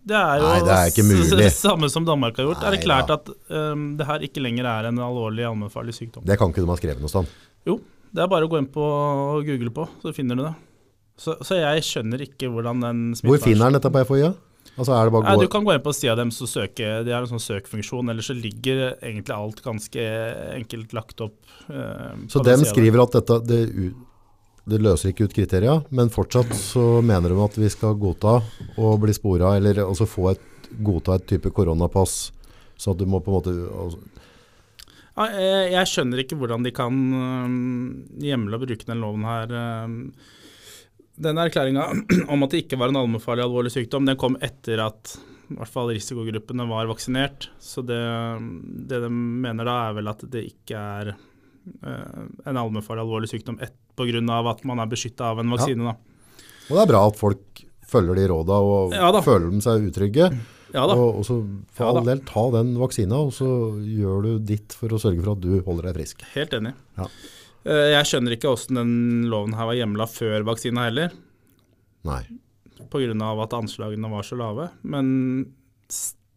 Det 0.08 0.16
er 0.16 0.40
jo 0.40 0.48
Nei, 0.48 0.60
det 0.64 0.72
er 0.78 0.90
ikke 0.94 1.04
mulig. 1.04 1.38
det 1.42 1.52
samme 1.52 1.90
som 1.92 2.06
Danmark 2.08 2.38
har 2.40 2.46
gjort. 2.48 2.62
Det 2.62 2.68
er 2.70 2.76
Nei 2.78 2.80
erklært 2.80 3.10
at 3.12 3.32
um, 3.52 3.82
det 4.00 4.06
her 4.08 4.24
ikke 4.24 4.40
lenger 4.40 4.70
er 4.72 4.88
en 4.88 5.02
alvorlig 5.04 5.44
allmennfarlig 5.44 5.98
sykdom. 5.98 6.24
Det 6.24 6.38
kan 6.40 6.54
ikke 6.54 6.64
de 6.64 6.72
ha 6.72 6.78
skrevet 6.80 7.04
noe 7.04 7.12
sted. 7.12 7.28
Det 7.68 8.24
er 8.24 8.30
bare 8.32 8.48
å 8.48 8.50
gå 8.50 8.56
inn 8.62 8.70
på 8.72 8.80
og 8.80 9.44
google 9.44 9.74
på, 9.76 9.84
så 10.00 10.14
finner 10.16 10.40
du 10.40 10.46
det. 10.46 10.54
Så, 11.18 11.34
så 11.42 11.58
jeg 11.58 11.86
skjønner 11.86 12.22
ikke 12.28 12.50
hvordan 12.54 12.84
den 12.84 13.00
Hvor 13.26 13.40
finner 13.42 13.72
den 13.72 13.80
dette 13.80 13.92
på 13.94 14.04
FHI? 14.06 14.20
Ja? 14.22 14.34
Altså 14.78 14.94
Nei, 15.10 15.38
Du 15.42 15.48
kan 15.50 15.66
gå 15.66 15.74
inn 15.74 15.82
på 15.82 15.94
sida 15.96 16.14
deres 16.20 16.38
og 16.46 16.50
søke. 16.52 16.90
De 17.06 17.14
har 17.14 17.24
en 17.26 17.32
sånn 17.32 17.42
søkfunksjon. 17.42 18.12
Ellers 18.14 18.28
så 18.30 18.36
ligger 18.38 18.84
egentlig 19.00 19.34
alt 19.34 19.64
ganske 19.66 20.04
enkelt 20.54 20.94
lagt 20.94 21.24
opp. 21.26 21.38
eh, 21.72 22.14
Så 22.30 22.44
dem 22.46 22.62
skriver 22.68 23.02
at 23.08 23.18
dette 23.18 23.40
det, 23.48 23.62
det 24.68 24.82
løser 24.84 25.14
ikke 25.14 25.26
ut 25.30 25.34
kriterier, 25.34 25.82
men 25.90 26.12
fortsatt 26.14 26.52
så 26.60 27.02
mener 27.02 27.34
de 27.34 27.42
at 27.42 27.58
vi 27.58 27.70
skal 27.72 27.96
godta 27.98 28.38
og 28.78 29.00
bli 29.02 29.16
spora, 29.16 29.56
eller 29.58 29.82
altså 29.86 30.06
få 30.10 30.32
et, 30.36 30.44
godta 30.84 31.16
et 31.16 31.26
type 31.32 31.50
koronapass, 31.56 32.34
så 32.78 32.92
at 32.92 33.00
du 33.00 33.08
må 33.10 33.22
på 33.24 33.32
en 33.32 33.38
måte 33.40 33.54
altså, 33.56 33.98
Ja, 35.18 35.26
jeg, 35.34 35.70
jeg 35.74 35.90
skjønner 35.90 36.22
ikke 36.22 36.38
hvordan 36.38 36.68
de 36.68 36.72
kan 36.76 36.98
øhm, 37.18 37.94
hjemle 38.22 38.60
og 38.60 38.68
bruke 38.68 38.86
den 38.86 39.00
loven 39.02 39.24
her. 39.26 39.48
øhm. 39.50 40.12
Den 41.18 41.42
erklæringa 41.42 41.88
om 42.34 42.46
at 42.46 42.54
det 42.54 42.66
ikke 42.66 42.80
var 42.80 42.94
en 42.94 43.00
allmennfarlig 43.02 43.46
alvorlig 43.46 43.74
sykdom, 43.74 44.06
den 44.08 44.20
kom 44.20 44.38
etter 44.44 44.84
at 44.86 45.18
i 45.48 45.56
hvert 45.56 45.72
fall 45.72 45.94
risikogruppene 45.94 46.66
var 46.68 46.90
vaksinert. 46.90 47.50
Så 47.64 47.82
det, 47.88 48.02
det 48.90 49.00
de 49.06 49.10
mener 49.10 49.68
da, 49.68 49.78
er 49.88 49.96
vel 49.98 50.12
at 50.12 50.26
det 50.34 50.44
ikke 50.50 50.82
er 51.00 51.14
uh, 51.14 52.26
en 52.44 52.60
allmennfarlig 52.60 53.06
alvorlig 53.06 53.32
sykdom 53.32 53.60
pga. 53.98 54.42
at 54.52 54.66
man 54.68 54.84
er 54.84 54.92
beskytta 54.92 55.32
av 55.32 55.40
en 55.42 55.56
vaksine. 55.56 55.88
Da. 55.88 56.44
Og 56.68 56.76
det 56.76 56.84
er 56.84 56.92
bra 56.92 57.06
at 57.08 57.20
folk 57.20 57.64
følger 57.88 58.20
de 58.20 58.28
råda 58.28 58.60
og 58.60 58.94
Ja 58.96 59.10
føler 59.24 59.50
de 59.54 59.64
seg 59.64 59.88
utrygge. 59.88 60.30
Ja 60.76 60.84
da. 60.84 60.98
Og, 61.00 61.22
og 61.22 61.26
så 61.26 61.40
for 61.72 61.86
Ja 61.86 61.94
all 61.94 62.08
del, 62.08 62.22
ta 62.28 62.44
den 62.58 62.74
vaksina, 62.80 63.24
og 63.30 63.32
så 63.36 63.48
gjør 63.80 64.26
du 64.26 64.32
ditt 64.52 64.76
for 64.76 64.92
å 64.92 65.00
sørge 65.00 65.24
for 65.24 65.38
at 65.38 65.44
du 65.46 65.62
holder 65.64 65.90
deg 65.90 66.02
frisk. 66.02 66.28
Helt 66.36 66.56
enig. 66.58 66.76
Ja. 67.00 67.08
Eh, 67.66 67.92
Jeg 67.96 68.06
skjønner 68.10 68.36
ikke 68.36 68.52
åssen 68.54 68.78
den 68.80 68.92
loven 69.32 69.56
her 69.58 69.70
var 69.70 69.78
hjemla 69.80 70.08
før 70.10 70.46
vaksina 70.48 70.88
heller. 70.90 71.16
Nei. 72.08 72.22
pga. 72.92 73.44
at 73.44 73.54
anslagene 73.58 74.10
var 74.12 74.24
så 74.24 74.38
lave. 74.38 74.70
Men, 74.84 75.54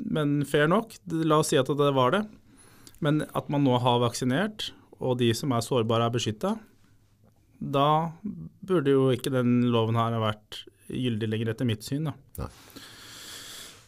men 0.04 0.44
fair 0.44 0.68
nok, 0.68 0.96
la 1.10 1.38
oss 1.38 1.52
si 1.52 1.56
at 1.60 1.66
det 1.66 1.92
var 1.94 2.10
det. 2.16 2.24
Men 3.00 3.22
at 3.34 3.48
man 3.48 3.64
nå 3.64 3.78
har 3.80 4.00
vaksinert, 4.02 4.72
og 5.00 5.18
de 5.18 5.32
som 5.34 5.52
er 5.52 5.64
sårbare 5.64 6.08
er 6.08 6.12
beskytta, 6.12 6.58
da 7.60 8.12
burde 8.64 8.92
jo 8.92 9.10
ikke 9.12 9.32
den 9.32 9.70
loven 9.72 9.96
her 9.96 10.16
ha 10.16 10.20
vært 10.20 10.64
gyldig 10.90 11.28
lenger, 11.28 11.52
etter 11.52 11.68
mitt 11.68 11.84
syn. 11.86 12.08
da. 12.10 12.48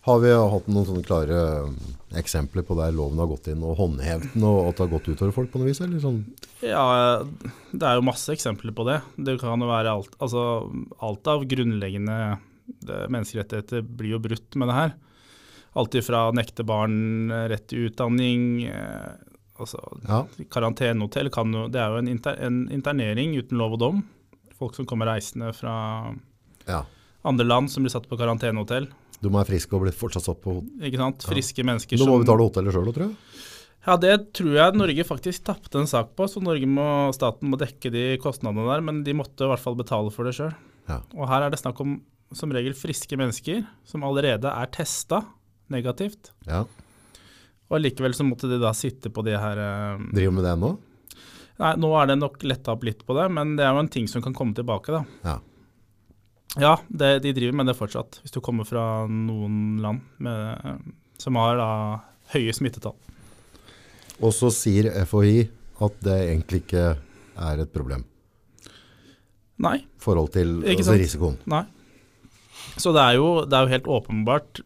Har 0.02 0.18
vi 0.18 0.32
hatt 0.34 0.66
noen 0.66 0.86
sånne 0.88 1.04
klare 1.06 1.42
um, 1.68 1.76
eksempler 2.18 2.64
på 2.66 2.74
der 2.74 2.94
loven 2.96 3.20
har 3.22 3.28
gått 3.30 3.46
inn 3.52 3.62
og 3.62 3.76
håndhevet 3.78 4.32
den, 4.34 4.46
og 4.48 4.72
at 4.72 4.80
det 4.80 4.86
har 4.86 4.94
gått 4.96 5.10
utover 5.12 5.34
folk 5.36 5.52
på 5.52 5.60
noe 5.60 5.68
vis? 5.70 5.80
Eller 5.84 6.02
sånn? 6.02 6.24
Ja, 6.64 7.22
det 7.70 7.86
er 7.86 8.00
jo 8.00 8.08
masse 8.08 8.34
eksempler 8.34 8.74
på 8.74 8.86
det. 8.88 8.98
Det 9.14 9.36
kan 9.38 9.62
jo 9.62 9.70
være 9.70 9.94
alt, 9.94 10.16
altså, 10.18 10.42
alt 10.98 11.30
av 11.30 11.46
grunnleggende 11.46 12.18
menneskerettigheter 12.82 13.84
blir 13.86 14.16
jo 14.16 14.22
brutt 14.22 14.58
med 14.58 14.70
det 14.70 14.78
her. 14.78 14.94
Alt 15.78 15.94
ifra 15.96 16.24
nekte 16.36 16.66
barn 16.68 17.30
eh, 17.32 17.46
rett 17.52 17.68
til 17.70 17.88
utdanning, 17.88 18.64
eh, 18.68 19.12
altså 19.62 19.80
Ja. 20.08 20.24
karantenehotell 20.50 21.30
kan 21.32 21.52
jo 21.54 21.68
Det 21.68 21.80
er 21.80 21.94
jo 21.94 22.02
en, 22.02 22.08
inter, 22.08 22.36
en 22.42 22.68
internering 22.70 23.36
uten 23.38 23.58
lov 23.58 23.78
og 23.78 23.80
dom. 23.80 24.02
Folk 24.58 24.74
som 24.74 24.86
kommer 24.86 25.06
reisende 25.06 25.52
fra 25.54 26.14
ja. 26.66 26.84
andre 27.24 27.46
land 27.46 27.70
som 27.70 27.82
blir 27.82 27.94
satt 27.94 28.08
på 28.08 28.18
karantenehotell. 28.18 28.90
De 29.22 29.30
være 29.30 29.48
frisk 29.52 29.74
og 29.76 29.84
bli 29.84 29.94
fortsatt 29.94 30.26
satt 30.26 30.40
på 30.42 30.58
hotell. 30.58 30.86
Ikke 30.88 31.00
sant? 31.00 31.26
Friske 31.30 31.64
mennesker 31.66 31.98
De 31.98 32.02
må 32.02 32.16
som 32.16 32.24
betale 32.24 32.46
hotellet 32.48 32.74
sjøl, 32.74 32.90
tror 32.90 33.06
jeg. 33.06 33.40
Ja, 33.82 33.96
det 33.98 34.12
tror 34.38 34.52
jeg 34.54 34.78
Norge 34.78 35.04
faktisk 35.06 35.42
tapte 35.46 35.80
en 35.80 35.90
sak 35.90 36.12
på, 36.18 36.28
så 36.30 36.42
Norge 36.42 36.68
må, 36.70 36.86
staten 37.16 37.50
må 37.50 37.58
dekke 37.58 37.90
de 37.90 38.04
kostnadene 38.22 38.68
der, 38.68 38.84
men 38.86 39.00
de 39.06 39.14
måtte 39.18 39.46
i 39.46 39.50
hvert 39.50 39.62
fall 39.62 39.78
betale 39.78 40.12
for 40.14 40.28
det 40.28 40.36
sjøl. 40.38 40.52
Ja. 40.90 41.00
Og 41.18 41.26
her 41.30 41.46
er 41.46 41.54
det 41.54 41.58
snakk 41.62 41.80
om 41.82 42.00
som 42.36 42.52
regel 42.54 42.72
friske 42.76 43.16
mennesker 43.18 43.64
som 43.88 44.06
allerede 44.06 44.48
er 44.48 44.70
testa 44.72 45.20
negativt. 45.72 46.32
Ja. 46.48 46.64
Og 47.72 47.82
likevel 47.82 48.14
så 48.16 48.24
måtte 48.26 48.48
de 48.50 48.58
da 48.60 48.72
sitte 48.76 49.12
på 49.12 49.24
de 49.26 49.36
her 49.38 49.60
eh, 49.60 50.08
Driver 50.12 50.36
med 50.36 50.46
det 50.46 50.56
nå? 50.60 50.72
Nei, 51.62 51.72
nå 51.80 51.90
er 52.00 52.10
det 52.10 52.18
nok 52.18 52.42
letta 52.48 52.74
opp 52.74 52.84
litt 52.86 53.02
på 53.06 53.16
det, 53.16 53.28
men 53.32 53.56
det 53.58 53.66
er 53.66 53.74
jo 53.74 53.82
en 53.84 53.92
ting 53.92 54.08
som 54.10 54.24
kan 54.24 54.34
komme 54.36 54.56
tilbake, 54.56 54.94
da. 54.94 55.02
Ja. 55.26 55.36
Ja, 56.60 56.74
det, 56.88 57.22
de 57.24 57.32
driver 57.32 57.54
med 57.62 57.70
det 57.70 57.76
fortsatt, 57.78 58.18
hvis 58.22 58.34
du 58.34 58.40
kommer 58.44 58.66
fra 58.68 59.06
noen 59.08 59.78
land 59.80 60.02
med, 60.20 60.82
som 61.22 61.38
har 61.40 61.56
da 61.56 61.68
høye 62.34 62.52
smittetall. 62.52 62.96
Og 64.20 64.34
så 64.36 64.50
sier 64.52 64.90
FHI 65.08 65.46
at 65.82 65.94
det 66.04 66.18
egentlig 66.28 66.60
ikke 66.66 66.82
er 66.92 67.62
et 67.64 67.72
problem 67.72 68.04
Nei, 69.62 69.78
forhold 70.02 70.32
til 70.34 70.58
altså, 70.66 70.94
risikoen. 70.98 71.36
nei. 71.46 71.62
Så 72.80 72.92
det 72.94 73.02
er, 73.02 73.16
jo, 73.18 73.44
det 73.46 73.54
er 73.56 73.66
jo 73.66 73.72
helt 73.72 73.88
åpenbart 73.94 74.60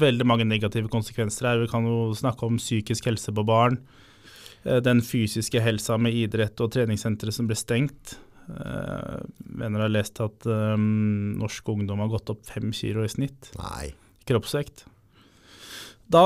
veldig 0.00 0.26
mange 0.28 0.44
negative 0.46 0.90
konsekvenser 0.92 1.48
her. 1.48 1.60
Vi 1.62 1.70
kan 1.70 1.86
jo 1.88 2.10
snakke 2.14 2.46
om 2.46 2.58
psykisk 2.60 3.08
helse 3.08 3.32
på 3.34 3.44
barn. 3.48 3.78
eh, 4.64 4.78
Den 4.84 5.00
fysiske 5.02 5.62
helsa 5.64 5.96
med 5.98 6.14
idrett 6.14 6.60
og 6.60 6.70
treningssentre 6.74 7.32
som 7.32 7.48
ble 7.48 7.56
stengt. 7.58 8.18
Uh, 8.46 9.22
mener 9.42 9.80
jeg 9.82 9.88
har 9.88 9.94
lest 9.94 10.20
at 10.22 10.46
um, 10.46 11.34
norsk 11.40 11.68
ungdom 11.72 11.98
har 12.04 12.12
gått 12.12 12.30
opp 12.30 12.44
fem 12.46 12.70
kilo 12.76 13.02
i 13.06 13.10
snitt. 13.10 13.50
Nei. 13.58 13.90
Kroppsvekt. 14.28 14.84
Da 16.06 16.22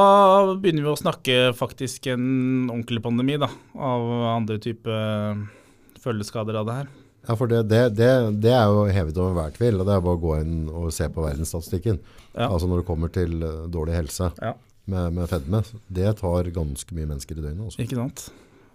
begynner 0.60 0.84
vi 0.84 0.90
å 0.92 0.98
snakke 1.00 1.36
faktisk 1.56 2.10
en 2.12 2.68
ordentlig 2.68 3.00
pandemi 3.04 3.38
da, 3.40 3.48
av 3.80 4.02
andre 4.34 4.58
type 4.60 4.96
følgeskader 6.04 6.58
av 6.60 6.66
det 6.68 6.74
her. 6.82 6.90
Ja, 7.28 7.36
for 7.36 7.48
det, 7.48 7.62
det, 7.68 7.80
det, 7.96 8.10
det 8.44 8.52
er 8.56 8.68
jo 8.72 8.84
hevet 8.92 9.16
over 9.20 9.32
enhver 9.34 9.56
tvil. 9.56 9.80
og 9.80 9.88
Det 9.88 9.94
er 9.96 10.04
bare 10.04 10.18
å 10.18 10.22
gå 10.22 10.34
inn 10.40 10.58
og 10.68 10.90
se 10.96 11.08
på 11.12 11.24
verdensstatistikken. 11.24 11.98
Ja. 12.34 12.46
Altså 12.50 12.68
når 12.70 12.82
det 12.82 12.88
kommer 12.88 13.12
til 13.12 13.34
dårlig 13.72 13.96
helse 13.98 14.30
Ja. 14.40 14.54
med, 14.88 15.16
med 15.16 15.28
fedme. 15.32 15.60
Det 15.92 16.14
tar 16.20 16.48
ganske 16.56 16.96
mye 16.96 17.10
mennesker 17.10 17.36
i 17.40 17.44
døgnet. 17.44 17.66
Også. 17.68 17.82
Ikke 17.84 17.98
sant. 18.00 18.24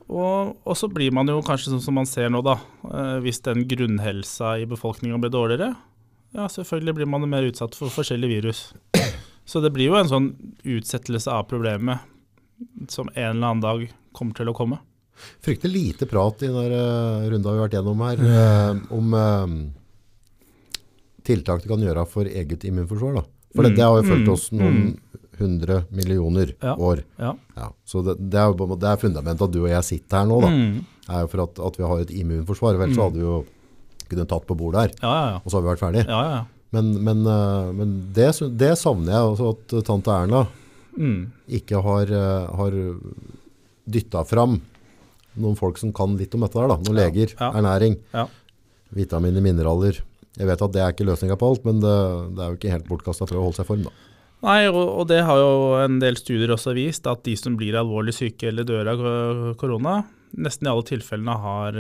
Og, 0.06 0.56
og 0.62 0.78
så 0.78 0.90
blir 0.92 1.14
man 1.16 1.30
jo 1.30 1.40
kanskje 1.46 1.72
sånn 1.74 1.82
som 1.82 1.96
man 1.98 2.10
ser 2.10 2.30
nå, 2.30 2.44
da. 2.46 2.60
Eh, 2.86 3.18
hvis 3.26 3.42
den 3.46 3.66
grunnhelsa 3.70 4.56
i 4.62 4.68
befolkninga 4.70 5.18
blir 5.22 5.34
dårligere, 5.34 5.74
ja 6.36 6.50
selvfølgelig 6.52 6.98
blir 6.98 7.10
man 7.10 7.26
mer 7.32 7.48
utsatt 7.48 7.78
for 7.78 7.94
forskjellige 7.94 8.38
virus. 8.38 8.68
Så 9.46 9.62
det 9.62 9.72
blir 9.74 9.92
jo 9.92 9.98
en 10.00 10.10
sånn 10.10 10.28
utsettelse 10.66 11.32
av 11.32 11.46
problemet 11.50 12.02
som 12.90 13.10
en 13.14 13.30
eller 13.30 13.48
annen 13.48 13.64
dag 13.64 13.86
kommer 14.16 14.38
til 14.38 14.50
å 14.50 14.56
komme. 14.58 14.80
Fryktelig 15.46 15.74
lite 15.74 16.08
prat 16.12 16.42
i 16.44 16.50
den 16.52 16.74
uh, 16.76 17.28
runda 17.32 17.52
vi 17.52 17.60
har 17.60 17.68
vært 17.68 17.78
gjennom 17.78 18.02
her 18.04 18.24
eh, 18.26 18.80
om 18.96 19.14
eh, 19.16 19.54
tiltak 21.24 21.64
du 21.64 21.70
kan 21.72 21.86
gjøre 21.86 22.04
for 22.10 22.28
eget 22.28 22.66
immunforsvar. 22.68 23.22
Da. 23.22 23.24
For 23.56 23.64
det, 23.64 23.72
Mm, 23.72 23.78
det 23.78 23.86
har 23.86 23.96
jo 23.96 24.10
fulgt 24.10 24.28
mm, 24.28 24.34
oss 24.34 24.50
noen 24.52 24.82
mm. 25.36 25.40
hundre 25.40 25.86
millioner 25.92 26.54
Ja. 26.62 26.76
år. 26.76 27.04
Ja. 27.20 27.34
Ja, 27.58 27.70
så 27.86 28.04
det, 28.06 28.18
det 28.30 28.40
er 28.40 28.54
det 28.54 28.90
er 28.90 28.98
fundamentet 28.98 29.42
at 29.42 29.52
du 29.52 29.62
og 29.64 29.70
jeg 29.70 29.84
sitter 29.84 30.18
her 30.18 30.26
nå, 30.26 30.42
da, 30.42 30.48
Mm. 30.50 30.86
er 31.10 31.22
jo 31.22 31.28
for 31.28 31.44
at, 31.44 31.60
at 31.60 31.78
vi 31.78 31.84
har 31.84 32.00
et 32.00 32.12
immunforsvar. 32.12 32.74
Så 32.76 32.88
Mm. 32.88 33.04
hadde 33.04 33.14
vi 33.14 33.22
jo 33.26 33.46
kunnet 34.10 34.28
tatt 34.30 34.46
på 34.48 34.56
bordet 34.58 34.82
her, 34.82 34.92
Ja, 35.02 35.14
ja, 35.14 35.30
ja. 35.32 35.38
og 35.44 35.52
så 35.52 35.58
har 35.58 35.62
vi 35.64 35.70
vært 35.76 35.84
ferdig. 35.86 36.08
ja, 36.08 36.22
ja. 36.36 36.46
Men, 36.72 37.04
men, 37.04 37.26
eh, 37.26 37.72
men 37.74 38.12
det, 38.14 38.34
det 38.58 38.78
savner 38.78 39.12
jeg 39.14 39.38
også 39.38 39.50
at 39.56 39.86
tante 39.86 40.12
Erna 40.12 40.48
Mm. 40.98 41.32
ikke 41.50 41.82
har, 41.84 42.06
uh, 42.12 42.56
har 42.56 42.72
dytta 43.86 44.24
fram 44.26 44.62
noen 45.36 45.56
folk 45.60 45.78
som 45.78 45.92
kan 45.94 46.16
litt 46.18 46.34
om 46.36 46.42
dette 46.46 46.54
der. 46.56 46.68
Da. 46.72 46.78
Noen 46.78 46.96
leger, 46.96 47.34
ernæring, 47.38 47.98
Ja. 48.14 48.28
vitaminer, 48.96 49.42
mineraler. 49.42 50.00
Jeg 50.38 50.48
vet 50.48 50.62
at 50.62 50.72
det 50.72 50.82
er 50.82 50.92
ikke 50.94 51.06
løsninga 51.08 51.38
på 51.38 51.50
alt, 51.50 51.66
men 51.66 51.80
det, 51.80 52.36
det 52.36 52.44
er 52.44 52.50
jo 52.52 52.56
ikke 52.58 52.72
helt 52.72 52.88
bortkasta 52.88 53.28
for 53.28 53.36
å 53.40 53.44
holde 53.44 53.56
seg 53.56 53.66
i 53.66 53.68
form. 53.68 53.84
Da. 53.84 53.90
Nei, 54.44 54.66
og, 54.68 54.84
og 54.84 55.08
det 55.10 55.22
har 55.26 55.40
jo 55.40 55.54
en 55.80 56.02
del 56.02 56.18
studier 56.20 56.52
også 56.54 56.76
vist, 56.78 57.08
at 57.10 57.24
de 57.26 57.34
som 57.40 57.56
blir 57.58 57.78
alvorlig 57.80 58.14
syke 58.14 58.50
eller 58.52 58.68
dør 58.68 58.92
av 58.92 59.06
korona, 59.62 60.02
nesten 60.36 60.68
i 60.68 60.72
alle 60.74 60.86
tilfellene 60.86 61.38
har 61.42 61.80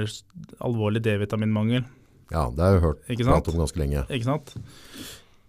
alvorlig 0.63 1.03
D-vitaminmangel. 1.05 1.83
Ja, 2.31 2.47
det 2.49 2.63
har 2.63 2.77
jeg 2.77 2.85
hørt 2.85 3.03
prat 3.27 3.51
om 3.51 3.61
ganske 3.61 3.81
lenge. 3.81 4.05
Ikke 4.09 4.29
sant? 4.29 4.55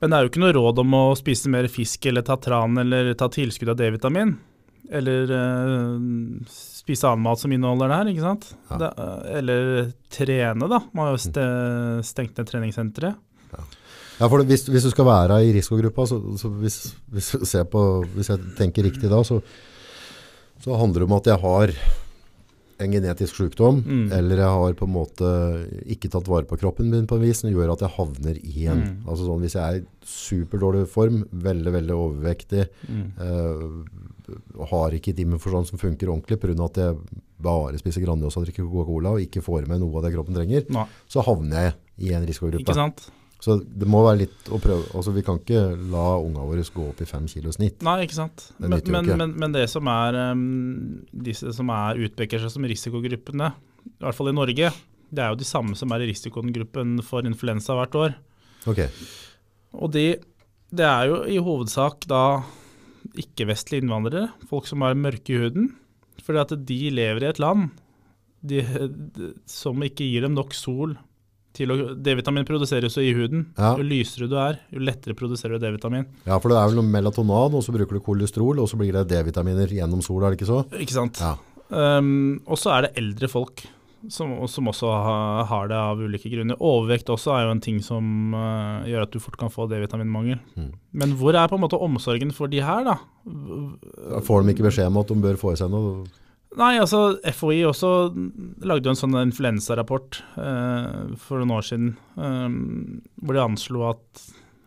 Men 0.02 0.12
det 0.12 0.18
er 0.18 0.26
jo 0.26 0.32
ikke 0.32 0.42
noe 0.42 0.56
råd 0.56 0.82
om 0.82 0.98
å 0.98 1.04
spise 1.16 1.50
mer 1.52 1.70
fisk 1.72 2.04
eller 2.10 2.26
ta 2.26 2.36
tran 2.42 2.76
eller 2.82 3.14
ta 3.16 3.30
tilskudd 3.32 3.72
av 3.72 3.78
D-vitamin. 3.80 4.34
Eller 4.92 5.32
eh, 5.34 5.94
spise 6.52 7.08
annen 7.08 7.24
mat 7.24 7.40
som 7.40 7.54
inneholder 7.54 7.90
det 7.90 7.96
her, 7.96 8.10
ikke 8.12 8.26
sant. 8.26 8.50
Ja. 8.68 8.76
Det, 8.82 8.90
eh, 9.02 9.30
eller 9.40 9.70
trene, 10.12 10.68
da. 10.70 10.82
Man 10.92 11.08
har 11.08 11.16
jo 11.16 12.04
stengt 12.06 12.36
ned 12.36 12.50
treningssenteret. 12.50 13.24
Ja, 13.56 13.64
for 14.28 14.38
det- 14.40 14.48
hvis, 14.48 14.66
hvis 14.72 14.82
du 14.88 14.90
skal 14.90 15.04
være 15.04 15.42
i 15.44 15.52
risikogruppa, 15.52 16.06
så, 16.08 16.20
så 16.40 16.48
hvis, 16.60 16.94
hvis, 17.12 17.34
ser 17.50 17.64
på, 17.64 17.82
hvis 18.16 18.28
jeg 18.32 18.38
tenker 18.56 18.84
riktig 18.88 19.10
da, 19.12 19.22
så, 19.22 19.42
så 20.64 20.76
handler 20.80 21.02
det 21.04 21.10
om 21.10 21.16
at 21.18 21.26
jeg 21.32 21.40
har 21.42 21.72
en 22.78 22.92
genetisk 22.92 23.34
sykdom, 23.38 23.78
Mm. 23.86 24.12
eller 24.12 24.36
jeg 24.36 24.52
har 24.52 24.72
på 24.76 24.84
en 24.84 24.92
måte 24.92 25.28
ikke 25.88 26.10
tatt 26.12 26.26
vare 26.28 26.44
på 26.44 26.58
kroppen 26.60 26.90
min 26.92 27.06
på 27.08 27.16
en 27.16 27.22
vis, 27.22 27.38
som 27.40 27.48
gjør 27.50 27.72
at 27.72 27.80
jeg 27.86 27.94
havner 27.96 28.36
i 28.36 28.66
en. 28.68 28.82
Mm. 28.82 29.06
Altså 29.08 29.24
sånn, 29.24 29.40
hvis 29.40 29.54
jeg 29.56 29.64
er 29.64 29.78
i 29.80 29.86
superdårlig 30.04 30.82
form, 30.92 31.22
veldig, 31.32 31.72
veldig 31.72 31.96
overvektig, 31.96 32.66
Mm. 32.88 33.06
eh, 33.16 34.66
har 34.68 34.90
ikke 34.92 35.14
immunforsvar 35.24 35.64
som 35.66 35.78
funker 35.78 36.08
ordentlig, 36.12 36.36
av 36.60 36.60
at 36.68 36.74
jeg 36.76 36.96
bare 37.40 37.78
spiser 37.78 38.04
Grandiosa 38.04 38.40
og 38.40 38.46
drikker 38.46 38.64
Coca-Cola, 38.68 39.12
og 39.16 39.20
ikke 39.24 39.40
får 39.44 39.64
i 39.64 39.68
meg 39.70 39.80
noe 39.80 39.96
av 39.96 40.02
det 40.04 40.12
kroppen 40.14 40.34
trenger, 40.34 40.68
Nei, 40.68 40.84
så 41.08 41.24
havner 41.24 41.56
jeg 41.70 41.74
i 42.10 42.12
en 42.12 42.26
risikogruppe. 42.26 42.60
ikke 42.66 42.74
sant? 42.74 43.08
Så 43.42 43.58
det 43.60 43.86
må 43.88 44.00
være 44.06 44.22
litt 44.24 44.48
å 44.48 44.58
prøve, 44.62 44.86
altså 44.96 45.12
vi 45.12 45.22
kan 45.24 45.38
ikke 45.42 45.62
la 45.92 46.06
unga 46.18 46.44
våre 46.48 46.64
gå 46.72 46.86
opp 46.88 47.02
i 47.04 47.08
fem 47.08 47.26
kilo 47.30 47.52
snitt. 47.52 47.82
Nei, 47.84 47.98
ikke 48.06 48.16
sant. 48.16 48.46
Men, 48.62 48.78
men, 48.88 49.10
men, 49.20 49.34
men 49.36 49.54
det 49.54 49.66
som 49.70 49.88
er 49.92 50.16
um, 50.32 51.04
disse 51.12 51.52
som 51.54 51.70
er 51.74 52.00
utpeker 52.08 52.40
seg 52.42 52.54
som 52.54 52.66
risikogruppene, 52.66 53.50
i 53.86 53.98
hvert 54.02 54.18
fall 54.18 54.32
i 54.32 54.36
Norge, 54.36 54.72
det 55.06 55.22
er 55.22 55.30
jo 55.30 55.38
de 55.38 55.46
samme 55.46 55.76
som 55.78 55.92
er 55.94 56.02
i 56.02 56.10
risikogruppen 56.10 56.96
for 57.06 57.28
influensa 57.28 57.76
hvert 57.78 58.00
år. 58.00 58.16
Ok, 58.66 58.82
Og 59.76 59.92
de, 59.94 60.06
det 60.74 60.86
er 60.88 61.10
jo 61.12 61.20
i 61.30 61.36
hovedsak 61.38 62.08
da 62.10 62.40
ikke-vestlige 63.20 63.84
innvandrere, 63.84 64.32
folk 64.50 64.66
som 64.66 64.82
er 64.82 64.98
mørke 64.98 65.36
i 65.36 65.42
huden, 65.44 65.74
fordi 66.24 66.40
at 66.42 66.54
de 66.66 66.78
lever 66.90 67.22
i 67.22 67.30
et 67.30 67.42
land 67.42 67.68
de, 68.46 68.62
de, 69.14 69.30
som 69.48 69.82
ikke 69.84 70.06
gir 70.08 70.26
dem 70.26 70.34
nok 70.36 70.54
sol 70.56 70.96
D-vitamin 71.56 72.44
produseres 72.44 72.98
jo 72.98 73.04
i 73.04 73.14
huden. 73.16 73.46
Ja. 73.56 73.72
Jo 73.78 73.86
lysere 73.86 74.28
du 74.28 74.36
er, 74.40 74.60
jo 74.74 74.82
lettere 74.84 75.16
produserer 75.16 75.56
du 75.56 75.64
D-vitamin. 75.64 76.04
ja 76.26 76.36
for 76.42 76.52
det 76.52 76.58
er 76.60 76.68
vel 76.68 76.80
noe 76.82 76.90
melatonan, 76.90 77.56
og 77.56 77.64
så 77.64 77.72
bruker 77.72 77.96
du 77.96 78.04
kolesterol, 78.04 78.60
og 78.60 78.68
så 78.68 78.76
blir 78.80 78.92
det 78.92 79.06
D-vitaminer 79.14 79.72
gjennom 79.78 80.04
sola, 80.04 80.28
er 80.28 80.36
det 80.36 80.40
ikke 80.42 80.52
så? 80.52 80.60
Ikke 80.76 80.98
sant? 80.98 81.22
Ja. 81.22 81.36
Um, 81.66 82.42
og 82.46 82.60
så 82.60 82.76
er 82.76 82.86
det 82.86 82.92
eldre 83.00 83.30
folk 83.30 83.64
som, 84.12 84.34
som 84.50 84.68
også 84.70 84.90
ha, 84.90 85.16
har 85.48 85.70
det 85.70 85.78
av 85.78 86.02
ulike 86.02 86.30
grunner. 86.30 86.58
Overvekt 86.62 87.10
også 87.10 87.32
er 87.34 87.46
jo 87.46 87.54
en 87.56 87.62
ting 87.64 87.80
som 87.82 88.36
uh, 88.36 88.84
gjør 88.86 89.06
at 89.06 89.14
du 89.14 89.22
fort 89.22 89.38
kan 89.40 89.50
få 89.52 89.66
D-vitaminmangel. 89.70 90.38
Mm. 90.58 90.70
Men 91.00 91.16
hvor 91.18 91.34
er 91.34 91.50
på 91.50 91.58
en 91.58 91.64
måte 91.64 91.80
omsorgen 91.82 92.30
for 92.36 92.52
de 92.52 92.62
her, 92.62 92.86
da? 92.86 92.98
Får 94.26 94.44
de 94.44 94.54
ikke 94.54 94.68
beskjed 94.68 94.92
om 94.92 95.00
at 95.02 95.10
de 95.10 95.18
bør 95.26 95.40
få 95.40 95.56
i 95.56 95.60
seg 95.60 95.72
noe? 95.72 96.06
Nei, 96.56 96.78
altså 96.80 97.18
FHI 97.20 97.58
også 97.68 97.90
lagde 98.64 98.88
jo 98.88 98.94
en 98.94 98.98
sånn 98.98 99.18
influensarapport 99.20 100.22
eh, 100.40 101.02
for 101.20 101.42
noen 101.42 101.52
år 101.58 101.66
siden, 101.68 101.90
eh, 102.16 102.46
hvor 103.20 103.36
de 103.36 103.42
anslo 103.42 103.84
at 103.90 104.22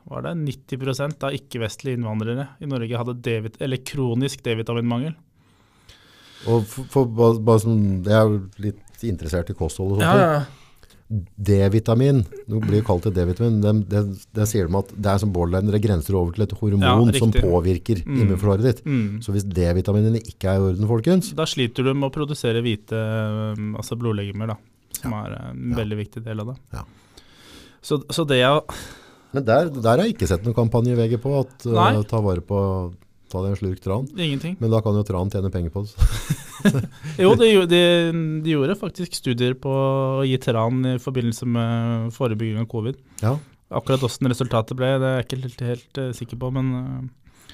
var 0.09 0.25
det 0.25 0.35
90 0.41 1.25
av 1.25 1.35
ikke-vestlige 1.37 1.99
innvandrere 1.99 2.47
i 2.61 2.69
Norge 2.69 3.01
hadde 3.01 3.17
D-vit 3.25 3.59
eller 3.61 3.81
kronisk 3.85 4.41
D-vitaminmangel. 4.45 5.17
Og 6.49 6.63
for, 6.69 6.87
for, 6.89 7.09
bare, 7.13 7.41
bare 7.45 7.61
som, 7.65 7.75
jeg 8.05 8.15
er 8.15 8.29
jo 8.29 8.39
litt 8.63 9.05
interessert 9.05 9.51
i 9.51 9.57
kosthold 9.57 9.97
og 9.97 10.01
sånt. 10.01 10.55
D-vitamin, 11.09 12.19
nå 12.47 12.59
blir 12.61 12.79
det 12.79 12.85
kalt 12.85 13.07
det 13.07 13.15
D-vitamin, 13.15 13.55
det, 13.63 13.71
det, 13.89 14.01
det 14.37 14.45
sier 14.49 14.67
de 14.69 14.77
at 14.77 14.91
det 14.93 15.09
er 15.09 15.21
som 15.23 15.31
borderline, 15.33 15.71
det 15.73 15.81
grenser 15.81 16.13
over 16.19 16.35
til 16.35 16.45
et 16.45 16.53
hormon 16.59 17.09
Ja, 17.09 17.19
som 17.19 17.31
påvirker 17.33 18.03
Mm. 18.05 18.19
immunforsvaret 18.21 18.63
ditt. 18.67 18.83
Mm. 18.85 19.17
Så 19.25 19.33
hvis 19.33 19.43
D-vitaminene 19.49 20.21
ikke 20.21 20.51
er 20.53 20.59
i 20.59 20.67
orden, 20.69 20.85
folkens, 20.89 21.31
Da 21.35 21.47
sliter 21.49 21.83
du 21.87 21.93
med 21.95 22.11
å 22.11 22.13
produsere 22.13 22.61
hvite 22.61 22.93
um, 23.57 23.75
altså 23.81 23.97
blodlegemer, 23.97 24.53
da, 24.53 24.57
som 25.01 25.13
er 25.17 25.33
en 25.39 25.69
Ja. 25.71 25.77
veldig 25.81 25.97
viktig 25.97 26.23
del 26.23 26.39
av 26.45 26.53
det. 26.53 26.57
Ja. 26.77 26.83
Så, 27.81 28.03
så 28.11 28.25
det 28.27 28.43
å 28.45 28.61
Men 29.33 29.45
der, 29.45 29.69
der 29.69 29.89
har 29.97 30.05
jeg 30.05 30.15
ikke 30.17 30.27
sett 30.27 30.43
noen 30.45 30.55
kampanje 30.57 30.93
i 30.93 30.97
VG 30.97 31.17
på 31.21 31.33
at 31.39 31.65
uh, 31.69 32.03
ta 32.03 32.19
vare 32.21 32.41
på 32.41 32.61
ta 33.29 33.43
deg 33.43 33.53
en 33.53 33.59
slurk 33.59 33.81
tran. 33.83 34.07
Ingenting. 34.17 34.55
Men 34.59 34.73
da 34.73 34.81
kan 34.85 34.97
jo 34.97 35.03
tran 35.07 35.29
tjene 35.33 35.51
penger 35.53 35.73
på 35.73 35.85
det. 35.85 35.93
Jo, 37.23 37.29
de, 37.39 37.47
de, 37.71 37.77
de 38.43 38.51
gjorde 38.51 38.75
faktisk 38.75 39.13
studier 39.15 39.53
på 39.55 39.71
å 39.71 40.25
gi 40.27 40.35
tran 40.43 40.81
i 40.89 40.97
forbindelse 40.99 41.47
med 41.47 42.09
forebygging 42.15 42.59
av 42.59 42.67
covid. 42.71 42.97
Ja. 43.23 43.37
Akkurat 43.79 44.03
åssen 44.03 44.27
resultatet 44.27 44.75
ble, 44.75 44.89
det 44.99 45.07
er 45.07 45.15
jeg 45.21 45.27
ikke 45.27 45.39
helt, 45.45 45.63
helt 45.69 46.01
eh, 46.01 46.09
sikker 46.17 46.39
på, 46.41 46.49
men 46.57 46.73
uh, 46.73 47.53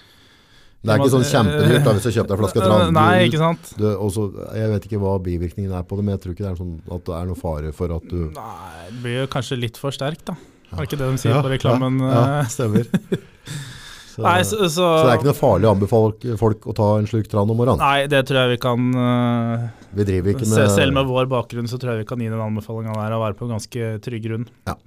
Det 0.82 0.94
er 0.96 1.04
ikke 1.04 1.12
sånn 1.12 1.28
kjempedyrt 1.28 1.90
hvis 1.92 2.08
du 2.08 2.12
kjøper 2.16 2.32
deg 2.32 2.36
en 2.38 2.42
flaske 2.42 2.64
tran. 2.64 2.84
Du- 2.90 2.98
Nei, 2.98 3.14
ikke 3.28 3.42
sant. 3.44 3.72
Du, 3.78 3.86
også, 3.94 4.26
jeg 4.56 4.74
vet 4.74 4.90
ikke 4.90 5.02
hva 5.04 5.14
bivirkningen 5.28 5.76
er 5.76 5.86
på 5.86 6.00
det, 6.00 6.08
men 6.08 6.16
jeg 6.16 6.24
tror 6.24 6.36
ikke 6.38 6.48
det 6.48 6.52
er 6.56 6.60
sånn 6.64 6.76
at 6.98 7.06
det 7.12 7.18
er 7.20 7.30
noe 7.30 7.42
fare 7.46 7.76
for 7.76 7.94
at 8.00 8.10
du 8.10 8.20
Nei, 8.34 8.86
det 8.90 9.02
blir 9.06 9.22
jo 9.22 9.32
kanskje 9.38 9.60
litt 9.60 9.78
for 9.82 9.94
sterkt, 9.96 10.26
da. 10.32 10.40
Er 10.72 10.82
det 10.82 10.90
ikke 10.90 11.02
det 11.04 11.12
de 11.14 11.22
sier 11.22 11.36
Ja, 11.36 11.46
på 11.46 11.52
reklamen? 11.54 12.00
Ja, 12.02 12.14
ja 12.16 12.40
eh? 12.42 12.50
stemmer. 12.52 12.90
Så, 14.16 14.22
Nei, 14.24 14.38
så, 14.48 14.56
så, 14.72 14.80
så 14.80 14.90
det 15.04 15.12
er 15.12 15.18
ikke 15.20 15.28
noe 15.28 15.36
farlig 15.36 15.68
å 15.68 15.72
anbefale 15.76 16.38
folk 16.40 16.66
å 16.72 16.76
ta 16.78 16.86
en 17.02 17.08
slurk 17.10 17.28
tran 17.28 17.50
om 17.52 17.58
morgenen. 17.60 17.82
Nei, 17.84 18.06
det 18.08 18.22
tror 18.30 18.46
jeg 18.46 18.54
vi 18.54 18.60
kan 18.64 18.86
uh, 18.96 19.66
Vi 19.98 20.06
driver 20.08 20.32
ikke 20.32 20.48
Se- 20.48 20.70
Selv 20.72 20.96
med 20.96 21.10
vår 21.10 21.28
bakgrunn 21.34 21.68
så 21.68 21.76
tror 21.82 21.92
jeg 21.98 22.06
vi 22.06 22.10
kan 22.14 22.24
gi 22.24 22.30
den 22.32 22.40
anbefalinga 22.46 22.96
der 22.96 23.16
å 23.18 23.20
være 23.26 23.36
på 23.36 23.50
ganske 23.52 23.90
trygg 24.06 24.24
grunn. 24.30 24.46
Ja. 24.72 24.78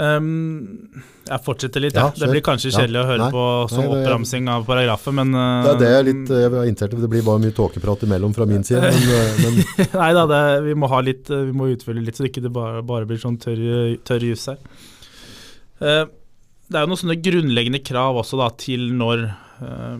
Um, 0.00 1.02
jeg 1.28 1.42
fortsetter 1.44 1.82
litt, 1.82 1.96
Ja, 1.98 2.06
ja. 2.08 2.22
Det 2.22 2.28
blir 2.30 2.44
kanskje 2.46 2.70
Ja. 2.70 2.76
kjedelig 2.78 3.00
å 3.02 3.08
høre 3.08 3.24
Nei. 3.24 3.32
på 3.34 3.42
som 3.72 3.82
Nei, 3.82 3.88
det- 3.90 3.96
oppramsing 4.06 4.46
av 4.54 4.62
paragrafer, 4.70 5.12
men 5.18 5.34
uh, 5.34 5.64
Det 5.66 5.72
er 5.74 5.80
det 5.82 5.88
jeg 5.90 5.98
er 5.98 6.06
litt 6.12 6.30
jeg 6.30 6.46
er 6.52 6.70
interessert 6.70 6.94
i. 6.94 7.00
Det 7.02 7.10
blir 7.16 7.26
bare 7.26 7.42
mye 7.42 7.56
tåkeprat 7.58 8.06
imellom 8.06 8.32
fra 8.38 8.46
min 8.46 8.62
side. 8.64 8.80
Men, 8.86 9.10
eh, 9.18 9.42
men 9.42 9.90
Nei 10.04 10.12
da, 10.16 10.24
det, 10.30 10.40
vi 10.70 10.74
må 10.78 10.88
ha 10.94 11.02
litt 11.04 11.26
Vi 11.28 11.52
må 11.52 11.68
utfylle 11.74 12.06
litt, 12.06 12.16
så 12.16 12.24
det 12.24 12.30
ikke 12.32 12.46
bare, 12.54 12.80
bare 12.86 13.04
blir 13.10 13.18
sånn 13.20 13.36
tørr, 13.42 13.98
tørr 14.06 14.24
jus 14.30 14.46
her. 14.54 14.62
Uh, 15.82 16.06
det 16.70 16.78
er 16.78 16.84
jo 16.86 16.90
noen 16.92 17.00
sånne 17.02 17.18
grunnleggende 17.22 17.80
krav 17.84 18.18
også 18.22 18.38
da, 18.40 18.48
til 18.62 18.88
når 18.94 19.24
uh, 19.60 19.98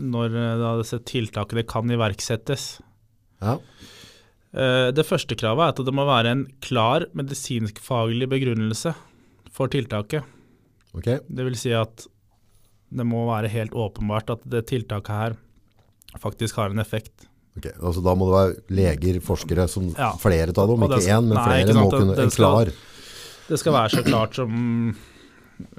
Når 0.00 0.36
uh, 0.36 0.52
da, 0.60 0.74
disse 0.80 0.98
tiltakene 1.08 1.64
kan 1.68 1.90
iverksettes. 1.92 2.80
ja. 3.42 3.58
Eh, 4.50 4.90
Det 4.90 5.04
første 5.06 5.36
kravet 5.38 5.62
er 5.62 5.68
at 5.76 5.80
det 5.86 5.92
må 5.94 6.02
være 6.08 6.30
en 6.34 6.40
klar 6.64 7.04
medisinskfaglig 7.14 8.26
begrunnelse 8.32 8.90
for 9.54 9.70
tiltaket. 9.70 10.24
Okay. 10.96 11.20
Det 11.30 11.44
vil 11.46 11.54
si 11.54 11.70
at 11.70 12.06
det 12.90 13.06
må 13.06 13.20
være 13.28 13.46
helt 13.52 13.76
åpenbart 13.78 14.32
at 14.34 14.42
det 14.50 14.64
tiltaket 14.66 15.14
her 15.14 15.36
faktisk 16.18 16.56
har 16.58 16.74
en 16.74 16.82
effekt. 16.82 17.28
Okay, 17.60 17.70
Altså, 17.78 18.02
da 18.02 18.16
må 18.18 18.26
det 18.26 18.34
være 18.40 18.56
leger, 18.80 19.20
forskere, 19.22 19.68
som 19.70 19.92
Ja. 19.94 20.10
flere 20.18 20.50
av 20.50 20.66
dem, 20.66 20.82
ikke 20.82 20.98
én, 21.06 21.28
men 21.30 21.36
nei, 21.38 21.46
flere 21.46 21.74
må 21.78 21.90
kunne, 21.90 22.16
det- 22.16 22.24
det 22.26 22.32
skal- 22.32 22.72
Det 23.48 23.58
skal 23.58 23.72
være 23.72 23.90
så 23.90 24.02
klart 24.04 24.34
som 24.34 24.96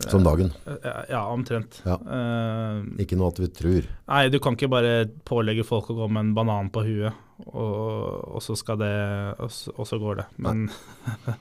som 0.10 0.24
dagen. 0.24 0.52
eh, 0.68 1.02
Ja, 1.10 1.22
omtrent. 1.32 1.82
Ja. 1.86 1.96
Eh, 1.98 2.84
Ikke 3.04 3.18
noe 3.20 3.32
at 3.34 3.40
vi 3.42 3.48
tror. 3.48 3.88
Nei, 4.08 4.22
du 4.30 4.40
kan 4.40 4.56
ikke 4.58 4.70
bare 4.72 4.94
pålegge 5.28 5.66
folk 5.68 5.90
å 5.92 5.98
gå 6.02 6.08
med 6.12 6.26
en 6.28 6.34
banan 6.38 6.70
på 6.74 6.84
huet, 6.86 7.14
og, 7.48 8.36
og 8.36 8.42
så 8.46 8.54
skal 8.60 8.78
det 8.78 8.92
Og 9.42 9.50
så, 9.52 9.72
og 9.76 9.88
så 9.90 9.98
går 10.02 10.22
det. 10.22 10.26
Men 10.38 10.68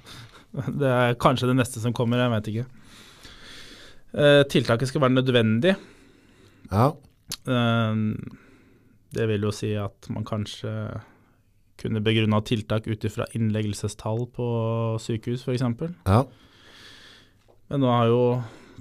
det 0.81 0.89
er 0.91 1.15
kanskje 1.21 1.51
det 1.53 1.59
neste 1.61 1.81
som 1.83 1.93
kommer, 1.97 2.19
jeg 2.25 2.33
vet 2.35 2.53
ikke. 2.55 2.67
Eh, 4.11 4.43
tiltaket 4.51 4.89
skal 4.91 5.07
være 5.07 5.19
nødvendig. 5.21 5.77
Ja, 6.73 6.91
Eh, 7.47 7.95
det 9.15 9.25
vil 9.31 9.45
jo 9.47 9.53
si 9.55 9.69
at 9.79 10.09
man 10.11 10.25
kanskje 10.27 10.71
kunne 11.79 12.03
begrunna 12.03 12.41
tiltak 12.45 12.89
ut 12.91 13.05
ifra 13.07 13.25
innleggelsestall 13.39 14.25
på 14.35 14.47
sykehus, 15.01 15.45
f.eks. 15.47 15.63
ja. 16.11 16.25
Men 17.71 17.85
nå 17.85 17.91
har 17.93 18.09
jo 18.11 18.23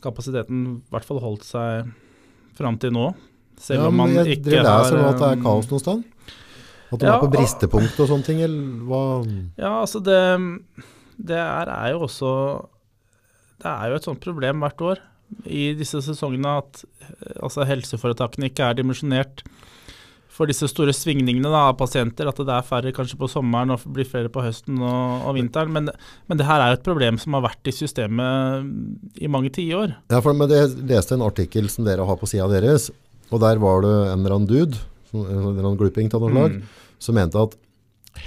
kapasiteten 0.04 0.62
i 0.80 0.94
hvert 0.94 1.06
fall 1.08 1.20
holdt 1.24 1.46
seg 1.48 1.90
fram 2.58 2.78
til 2.82 2.94
nå. 2.96 3.10
Selv 3.60 3.84
ja 3.84 3.90
om 3.92 3.98
man 4.00 4.14
ikke 4.14 4.24
jeg 4.24 4.40
ikke 4.40 4.52
dere 4.54 4.64
leser 4.66 4.98
nå 4.98 5.04
har 5.04 5.14
at 5.14 5.22
det 5.22 5.28
er 5.30 5.40
um, 5.40 5.46
kaos 5.46 5.70
noe 5.70 5.84
sted? 5.84 6.04
At 6.90 7.02
du 7.02 7.06
Ja, 7.06 7.14
er 7.18 7.22
på 7.22 7.30
bristepunkt 7.36 8.00
og 8.02 8.10
sånne 8.10 8.26
ting, 8.26 8.40
eller 8.42 8.84
hva? 8.90 9.02
Ja, 9.60 9.74
altså 9.84 10.02
det 10.02 10.20
Det 11.20 11.38
er, 11.38 11.70
er 11.70 11.92
jo 11.94 12.06
også 12.08 12.32
Det 13.60 13.70
er 13.70 13.92
jo 13.92 14.00
et 14.00 14.08
sånt 14.08 14.24
problem 14.24 14.64
hvert 14.64 14.82
år 14.82 15.02
i 15.46 15.74
disse 15.78 16.00
sesongene 16.02 16.56
at 16.64 16.80
eh, 17.06 17.36
altså 17.46 17.62
helseforetakene 17.70 18.48
ikke 18.50 18.66
er 18.66 18.80
dimensjonert 18.80 19.44
for 20.40 20.48
disse 20.48 20.70
store 20.72 20.94
svingningene 20.96 21.50
da, 21.52 21.66
av 21.70 21.76
pasienter. 21.82 22.30
At 22.32 22.40
det 22.40 22.54
er 22.56 22.64
færre 22.64 22.94
kanskje 22.96 23.18
på 23.20 23.28
sommeren 23.28 23.74
og 23.76 23.84
blir 23.92 24.08
flere 24.08 24.32
på 24.32 24.40
høsten 24.46 24.80
og, 24.80 25.26
og 25.28 25.36
vinteren. 25.36 25.74
Men, 25.76 25.90
men 26.32 26.40
det 26.40 26.48
her 26.48 26.64
er 26.64 26.78
et 26.78 26.86
problem 26.88 27.20
som 27.20 27.36
har 27.36 27.44
vært 27.50 27.68
i 27.68 27.76
systemet 27.76 29.20
i 29.20 29.28
mange 29.28 29.52
tiår. 29.60 29.98
Ja, 30.14 30.22
for 30.24 30.32
men 30.40 30.48
Jeg 30.56 30.72
leste 30.88 31.18
en 31.20 31.26
artikkel 31.28 31.68
som 31.70 31.84
dere 31.88 32.08
har 32.08 32.18
på 32.22 32.30
sida 32.32 32.48
deres, 32.56 32.88
og 33.30 33.44
der 33.44 33.60
var 33.62 33.84
det 33.84 33.92
en 34.14 34.24
eller 34.24 34.38
annen 34.40 34.48
dude, 34.50 34.80
en 35.12 35.26
eller 35.28 35.60
annen 35.68 35.78
glupping 35.84 36.08
av 36.16 36.24
noe 36.24 36.32
slag, 36.32 36.56
Mm. 36.60 36.64
som 37.00 37.16
mente 37.20 37.44
at 37.44 37.54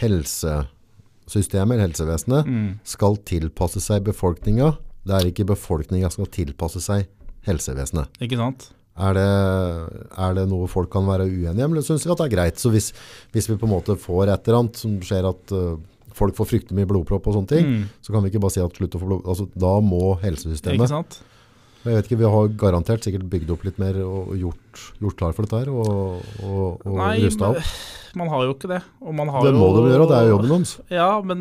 helsesystemet, 0.03 1.73
eller 1.75 1.87
helsevesenet, 1.87 2.47
Mm. 2.47 2.79
skal 2.85 3.17
tilpasse 3.17 3.81
seg 3.81 4.05
befolkninga. 4.05 4.77
Det 5.07 5.15
er 5.17 5.31
ikke 5.33 5.47
befolkninga 5.47 6.11
som 6.13 6.25
skal 6.25 6.45
tilpasse 6.45 6.81
seg 6.81 7.07
helsevesenet. 7.47 8.07
Ikke 8.21 8.37
sant? 8.37 8.71
Er 8.93 9.15
det, 9.17 9.29
er 10.21 10.35
det 10.37 10.43
noe 10.51 10.67
folk 10.69 10.91
kan 10.93 11.07
være 11.09 11.25
uenige 11.25 11.65
om, 11.65 11.73
eller 11.73 11.85
syns 11.87 12.05
vi 12.05 12.13
at 12.13 12.21
det 12.21 12.27
er 12.29 12.35
greit? 12.37 12.61
Så 12.61 12.69
hvis, 12.75 12.91
hvis 13.33 13.49
vi 13.49 13.57
på 13.57 13.65
en 13.65 13.73
måte 13.73 13.97
får 13.97 14.29
et 14.35 14.49
eller 14.51 14.59
annet 14.63 14.77
som 14.83 14.99
skjer 15.01 15.29
at 15.31 15.55
uh, 15.57 15.79
folk 16.13 16.37
får 16.37 16.51
fryktelig 16.51 16.77
mye 16.77 16.91
blodpropp 16.91 17.31
og 17.31 17.39
sånne 17.39 17.49
ting, 17.55 17.67
Mm. 17.73 17.85
så 18.05 18.13
kan 18.13 18.21
vi 18.23 18.29
ikke 18.33 18.43
bare 18.45 18.53
si 18.53 18.61
at 18.61 18.77
slutt 18.77 18.97
å 18.99 19.01
få 19.01 19.09
blod... 19.09 19.23
Altså, 19.25 19.47
da 19.57 19.71
må 19.81 20.19
helsesystemet 20.21 20.77
Ikke 20.77 20.91
sant? 20.93 21.23
jeg 21.87 21.97
vet 21.97 22.11
ikke, 22.11 22.19
Vi 22.21 22.29
har 22.35 22.51
garantert 22.61 23.03
sikkert 23.03 23.25
bygd 23.33 23.49
opp 23.57 23.65
litt 23.67 23.79
mer 23.81 23.97
og 24.05 24.37
gjort, 24.39 24.83
gjort 25.03 25.17
klar 25.19 25.33
for 25.35 25.49
dette 25.49 25.63
her, 25.65 25.73
og, 25.73 26.21
og, 26.45 26.85
og 26.87 27.01
rusta 27.25 27.49
opp. 27.57 27.73
man 28.15 28.29
har 28.31 28.45
jo 28.45 28.53
ikke 28.55 28.71
det. 28.71 28.83
Og 29.01 29.17
man 29.19 29.33
har 29.33 29.43
Det 29.49 29.55
må 29.57 29.73
jo, 29.73 29.81
de 29.81 29.91
gjøre, 29.97 30.07
det 30.13 30.19
er 30.21 30.29
jo 30.29 30.37
jobben 30.37 30.53
deres. 30.53 30.77
Ja, 30.93 31.09
men 31.25 31.41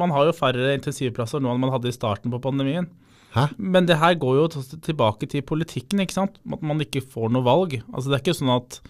man 0.00 0.10
har 0.16 0.26
jo 0.26 0.32
færre 0.34 0.72
intensivplasser 0.80 1.44
nå 1.44 1.52
enn 1.52 1.60
man 1.62 1.70
hadde 1.76 1.92
i 1.92 1.94
starten 1.94 2.32
på 2.32 2.40
pandemien. 2.42 2.88
Hæ? 3.34 3.46
Men 3.58 3.86
det 3.86 4.00
her 4.00 4.16
går 4.18 4.40
jo 4.40 4.48
tilbake 4.82 5.28
til 5.30 5.44
politikken, 5.46 6.02
ikke 6.02 6.16
sant. 6.16 6.40
At 6.50 6.62
man 6.66 6.82
ikke 6.82 7.04
får 7.06 7.30
noe 7.34 7.46
valg. 7.46 7.78
Altså 7.92 8.10
Det 8.10 8.18
er 8.18 8.24
ikke 8.24 8.38
sånn 8.40 8.56
at 8.56 8.80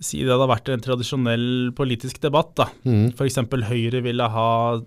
Si 0.00 0.22
det 0.24 0.32
hadde 0.32 0.46
vært 0.48 0.68
en 0.72 0.80
tradisjonell 0.80 1.42
politisk 1.76 2.22
debatt, 2.22 2.54
da. 2.56 2.70
Mm. 2.88 3.10
F.eks. 3.12 3.36
Høyre 3.68 4.00
ville 4.00 4.28
ha 4.32 4.46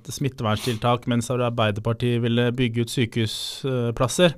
smitteverntiltak, 0.09 1.05
mens 1.11 1.29
Arbeiderpartiet 1.29 2.17
ville 2.23 2.47
bygge 2.57 2.81
ut 2.81 2.93
sykehusplasser. 2.95 4.33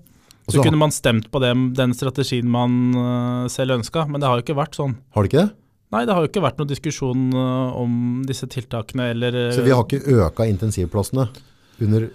Så 0.45 0.57
så 0.57 0.65
kunne 0.65 0.81
man 0.81 0.91
stemt 0.91 1.29
på 1.31 1.39
den, 1.39 1.69
den 1.77 1.95
strategien 1.95 2.51
man 2.51 2.91
øh, 2.91 3.45
selv 3.49 3.79
ønska, 3.79 4.03
men 4.11 4.19
det 4.19 4.27
har 4.27 4.35
jo 4.35 4.43
ikke 4.43 4.57
vært 4.59 4.75
sånn. 4.75 4.97
Har 5.15 5.23
det 5.23 5.31
ikke 5.31 5.45
det? 5.45 5.55
Nei, 5.95 6.03
det 6.03 6.17
har 6.17 6.25
jo 6.25 6.29
ikke 6.29 6.43
vært 6.43 6.59
noen 6.59 6.73
diskusjon 6.73 7.23
øh, 7.31 7.79
om 7.79 7.95
disse 8.27 8.51
tiltakene 8.51 9.07
eller 9.15 9.39
Så 9.55 9.63
vi 9.63 9.71
har 9.71 9.87
ikke 9.87 10.19
øka 10.19 10.49
intensivplassene 10.51 11.29
under 11.87 12.09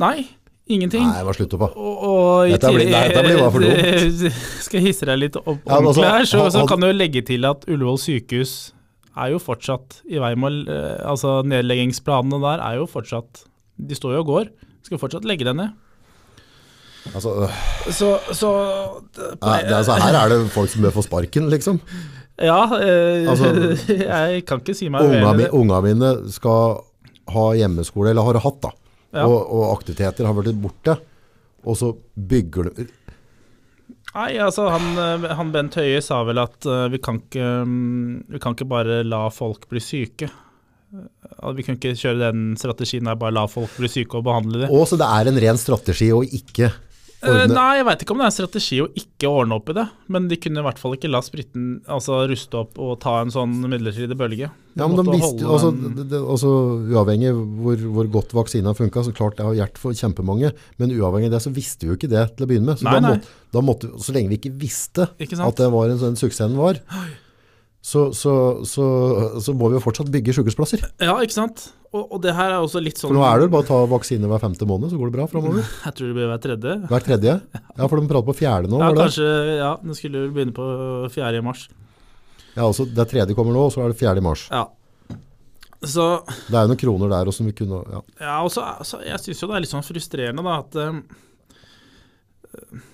Nei, 0.00 0.24
ingenting. 0.66 1.04
Nei, 1.06 1.22
hva 1.26 1.32
slutter 1.36 1.60
på? 1.60 1.68
Og, 1.78 2.04
og 2.10 2.50
Dette 2.50 2.70
blir- 2.74 2.90
nei, 2.90 3.02
dette 3.08 3.22
blir 3.26 3.38
bare 3.38 3.52
for 3.54 3.62
Skal 4.66 4.80
jeg 4.80 4.86
hisse 4.90 5.06
deg 5.08 5.20
litt 5.22 5.36
opp 5.38 5.60
Ja, 5.66 5.78
altså, 5.80 6.02
her, 6.06 6.24
så, 6.28 6.46
så 6.54 6.64
kan 6.68 6.82
du 6.82 6.88
legge 6.92 7.22
til 7.26 7.46
at 7.48 7.64
Ullevål 7.70 8.00
sykehus 8.02 8.54
er 9.16 9.30
jo 9.32 9.38
fortsatt 9.40 10.00
i 10.12 10.18
vei 10.20 10.34
med 10.36 10.66
eh, 10.68 10.98
Altså 11.08 11.38
nedleggingsplanene 11.48 12.40
der 12.42 12.64
er 12.66 12.80
jo 12.82 12.86
fortsatt 12.90 13.44
De 13.78 13.96
står 13.96 14.18
jo 14.18 14.24
og 14.24 14.30
går. 14.32 14.50
Skal 14.86 15.00
fortsatt 15.00 15.24
legge 15.28 15.46
det 15.48 15.54
ned. 15.56 15.70
Altså, 17.14 17.32
øh, 17.46 17.56
Så, 17.94 18.10
så 18.34 18.50
nei, 19.44 19.60
det, 19.62 19.74
altså, 19.78 19.96
her 20.02 20.18
er 20.18 20.32
det 20.34 20.40
folk 20.54 20.70
som 20.72 20.82
bør 20.86 20.94
få 20.98 21.04
sparken, 21.06 21.48
liksom. 21.52 21.80
Ja, 22.50 22.58
eh, 22.76 23.24
Altså, 23.30 23.52
jeg 23.88 24.42
kan 24.48 24.60
ikke 24.60 24.74
si 24.76 24.90
meg 24.92 25.06
Unga, 25.06 25.22
uenig 25.30 25.36
mi, 25.38 25.46
unga 25.60 25.78
mine 25.84 26.10
skal 26.34 26.80
ha 27.32 27.44
hjemmeskole, 27.58 28.10
eller 28.12 28.26
har 28.28 28.38
hatt, 28.44 28.58
da. 28.66 28.72
Ja. 29.14 29.24
Og, 29.26 29.38
og 29.38 29.68
aktiviteter 29.76 30.26
har 30.28 30.36
vært 30.36 30.58
borte. 30.60 30.96
Og 31.66 31.78
så 31.78 31.92
bygger 32.14 32.70
du 32.70 32.86
Nei, 34.16 34.38
altså 34.40 34.70
han, 34.72 34.94
eh, 34.96 35.28
han 35.36 35.52
Bent 35.52 35.76
Høie 35.76 36.00
sa 36.04 36.22
vel 36.24 36.40
at 36.40 36.64
uh, 36.64 36.86
vi 36.88 37.00
kan 37.04 37.18
ikke 37.20 37.48
um, 37.66 38.22
Vi 38.32 38.40
kan 38.40 38.54
ikke 38.56 38.68
bare 38.70 39.02
la 39.04 39.26
folk 39.34 39.66
bli 39.68 39.82
syke. 39.82 40.30
Eh, 40.94 41.50
Vi 41.58 41.66
kan 41.66 41.76
ikke 41.76 41.92
kjøre 41.98 42.30
den 42.30 42.46
strategien 42.56 43.10
der 43.10 43.18
bare 43.20 43.36
la 43.36 43.44
folk 43.50 43.74
bli 43.76 43.90
syke 43.92 44.16
og 44.16 44.24
behandle 44.28 44.62
dem. 44.64 44.72
Og 44.72 44.86
så 44.88 44.96
det 45.00 45.08
er 45.10 45.28
en 45.28 45.40
ren 45.44 45.60
strategi 45.60 46.08
å 46.14 46.22
ikke 46.24 46.70
ordne 47.32 47.56
nei, 47.56 47.70
jeg 47.78 47.86
veit 47.88 48.04
ikke 48.04 48.14
om 48.14 48.20
det 48.20 48.26
er 48.26 48.30
en 48.30 48.36
strategi 48.36 48.78
å 48.82 48.86
ikke 49.02 49.30
ordne 49.30 49.58
opp 49.58 49.72
i 49.72 49.76
det. 49.76 49.84
Men 50.12 50.28
de 50.30 50.38
kunne 50.40 50.62
i 50.62 50.66
hvert 50.66 50.80
fall 50.80 50.96
ikke 50.96 51.10
la 51.12 51.20
spritten 51.24 51.66
altså 51.90 52.22
ruste 52.30 52.60
opp 52.60 52.80
og 52.82 52.94
ta 53.02 53.18
en 53.22 53.32
sånn 53.34 53.58
midlertidig 53.66 54.16
bølge. 54.18 54.48
Ja, 54.76 54.86
men 54.86 54.98
de 55.00 55.16
visste, 55.16 55.46
altså, 55.48 55.70
det, 55.72 56.08
det, 56.12 56.18
altså, 56.20 56.50
Uavhengig 56.92 57.30
hvor, 57.32 57.84
hvor 57.96 58.10
godt 58.18 58.34
vaksina 58.36 58.74
funka, 58.76 59.06
så 59.06 59.14
klart 59.16 59.38
det 59.38 59.46
har 59.48 59.56
hjulpet 59.56 59.80
for 59.80 59.96
kjempemange. 59.96 60.52
Men 60.80 60.92
uavhengig 60.92 61.30
av 61.30 61.38
det, 61.38 61.44
så 61.46 61.54
visste 61.56 61.86
vi 61.86 61.94
jo 61.94 62.00
ikke 62.00 62.12
det 62.12 62.26
til 62.36 62.44
å 62.44 62.50
begynne 62.50 62.72
med. 62.72 62.80
Så, 62.82 62.88
Nei, 62.88 62.98
da 63.00 63.06
nei. 63.06 63.14
måtte, 63.16 63.62
måtte, 63.70 63.92
så 64.04 64.16
lenge 64.16 64.34
vi 64.34 64.40
ikke 64.40 64.56
visste 64.60 65.08
Ikke 65.22 65.38
at 65.40 65.62
det 65.62 65.70
var 65.72 65.92
en 65.92 66.02
sånn 66.02 66.20
suksess 66.20 66.50
den 66.50 66.60
var, 66.60 66.82
så, 67.86 68.08
så, 68.12 68.32
så, 68.66 68.84
så 69.40 69.52
må 69.54 69.70
vi 69.70 69.78
jo 69.78 69.82
fortsatt 69.84 70.08
bygge 70.10 70.34
sykehusplasser. 70.34 70.82
Ja, 70.98 71.14
ikke 71.22 71.36
sant. 71.36 71.68
Og, 71.96 72.12
og 72.12 72.22
det 72.24 72.34
her 72.36 72.52
er 72.52 72.58
også 72.60 72.82
litt 72.82 73.00
sånn 73.00 73.10
For 73.10 73.16
nå 73.16 73.24
er 73.24 73.40
det 73.40 73.48
jo 73.48 73.52
bare 73.54 73.64
å 73.64 73.68
ta 73.70 73.80
vaksine 73.90 74.28
hver 74.30 74.42
femte 74.42 74.68
måned, 74.68 74.92
så 74.92 75.00
går 75.00 75.10
det 75.10 75.16
bra 75.16 75.26
framover. 75.30 75.66
Jeg 75.86 75.98
tror 75.98 76.10
det 76.10 76.16
blir 76.18 76.30
hver 76.30 76.42
tredje. 76.44 76.76
Hver 76.92 77.06
tredje. 77.08 77.36
Ja, 77.56 77.82
for 77.86 77.96
de 77.96 78.10
prater 78.12 78.28
på 78.28 78.36
fjerde 78.42 78.72
nå. 78.72 78.80
Ja, 78.82 78.92
kanskje, 78.96 79.28
ja, 79.60 79.74
den 79.82 79.98
skulle 79.98 80.24
vel 80.26 80.32
begynne 80.36 80.56
på 80.56 80.66
fjerde 81.14 81.40
i 81.40 81.46
mars. 81.46 81.66
Ja, 82.56 82.64
altså 82.64 82.86
Det 82.88 83.04
tredje 83.10 83.36
kommer 83.36 83.56
nå, 83.56 83.68
og 83.68 83.74
så 83.74 83.84
er 83.84 83.92
det 83.92 84.00
fjerde 84.00 84.22
i 84.22 84.26
mars. 84.26 84.46
Ja. 84.52 84.66
Så 85.86 86.06
Det 86.48 86.56
er 86.56 86.64
jo 86.64 86.72
noen 86.72 86.80
kroner 86.80 87.12
der 87.12 87.28
også 87.28 87.42
som 87.42 87.48
vi 87.50 87.54
kunne 87.54 87.82
ja. 87.92 88.00
Ja, 88.18 88.36
og 88.40 88.48
så, 88.50 88.64
altså, 88.80 89.02
jeg 89.04 89.20
syns 89.22 89.42
jo 89.42 89.48
det 89.50 89.58
er 89.58 89.64
litt 89.64 89.72
sånn 89.74 89.84
frustrerende, 89.86 90.44
da, 90.46 90.58
at 90.64 90.78
um, 90.88 91.02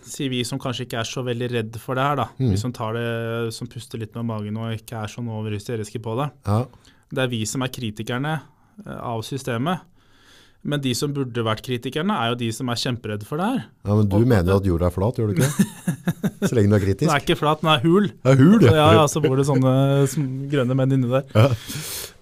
Sier 0.03 0.33
vi 0.33 0.41
som 0.43 0.59
kanskje 0.59 0.89
ikke 0.89 0.99
er 0.99 1.07
så 1.07 1.23
veldig 1.23 1.49
redd 1.53 1.77
for 1.79 1.95
det 1.95 2.03
her, 2.03 2.17
da. 2.19 2.25
Mm. 2.35 2.49
Vi 2.51 2.57
som 2.59 2.73
tar 2.75 2.97
det, 2.99 3.05
som 3.55 3.69
puster 3.71 4.01
litt 4.03 4.17
med 4.19 4.27
magen 4.27 4.59
og 4.59 4.75
ikke 4.75 5.05
er 5.05 5.13
sånn 5.13 5.31
overhysteriske 5.31 6.03
på 6.03 6.17
det. 6.19 6.33
ja. 6.51 6.65
Det 7.13 7.21
er 7.27 7.29
vi 7.29 7.43
som 7.45 7.61
er 7.61 7.69
kritikerne 7.73 8.31
eh, 8.33 8.45
av 8.87 9.23
systemet. 9.27 9.81
Men 10.65 10.79
de 10.79 10.93
som 10.95 11.11
burde 11.11 11.43
vært 11.43 11.65
kritikerne, 11.67 12.15
er 12.15 12.29
jo 12.31 12.37
de 12.39 12.49
som 12.55 12.69
er 12.71 12.79
kjemperedde 12.79 13.27
for 13.27 13.37
det 13.41 13.47
her. 13.51 13.65
Ja, 13.85 13.95
Men 13.99 14.07
du 14.09 14.15
Og- 14.21 14.27
mener 14.31 14.53
jo 14.53 14.57
at 14.61 14.65
jorda 14.69 14.87
er 14.87 14.95
flat, 14.95 15.17
gjør 15.19 15.33
du 15.33 15.41
ikke? 15.41 15.49
Så 16.49 16.55
lenge 16.55 16.71
du 16.71 16.77
er 16.77 16.85
kritisk. 16.85 17.09
Den 17.09 17.11
er 17.17 17.25
ikke 17.25 17.39
flat, 17.41 17.61
den 17.65 17.71
er 17.73 17.81
hul. 17.83 18.07
Det 18.09 18.31
er 18.31 18.37
hul, 18.39 18.63
Ja, 18.63 18.93
ja, 18.95 19.07
så 19.11 19.21
bor 19.23 19.35
det 19.37 19.47
sånne 19.47 20.07
grønne 20.53 20.77
menn 20.79 20.93
inni 20.95 21.11
der. 21.11 21.25
Ja. 21.35 21.49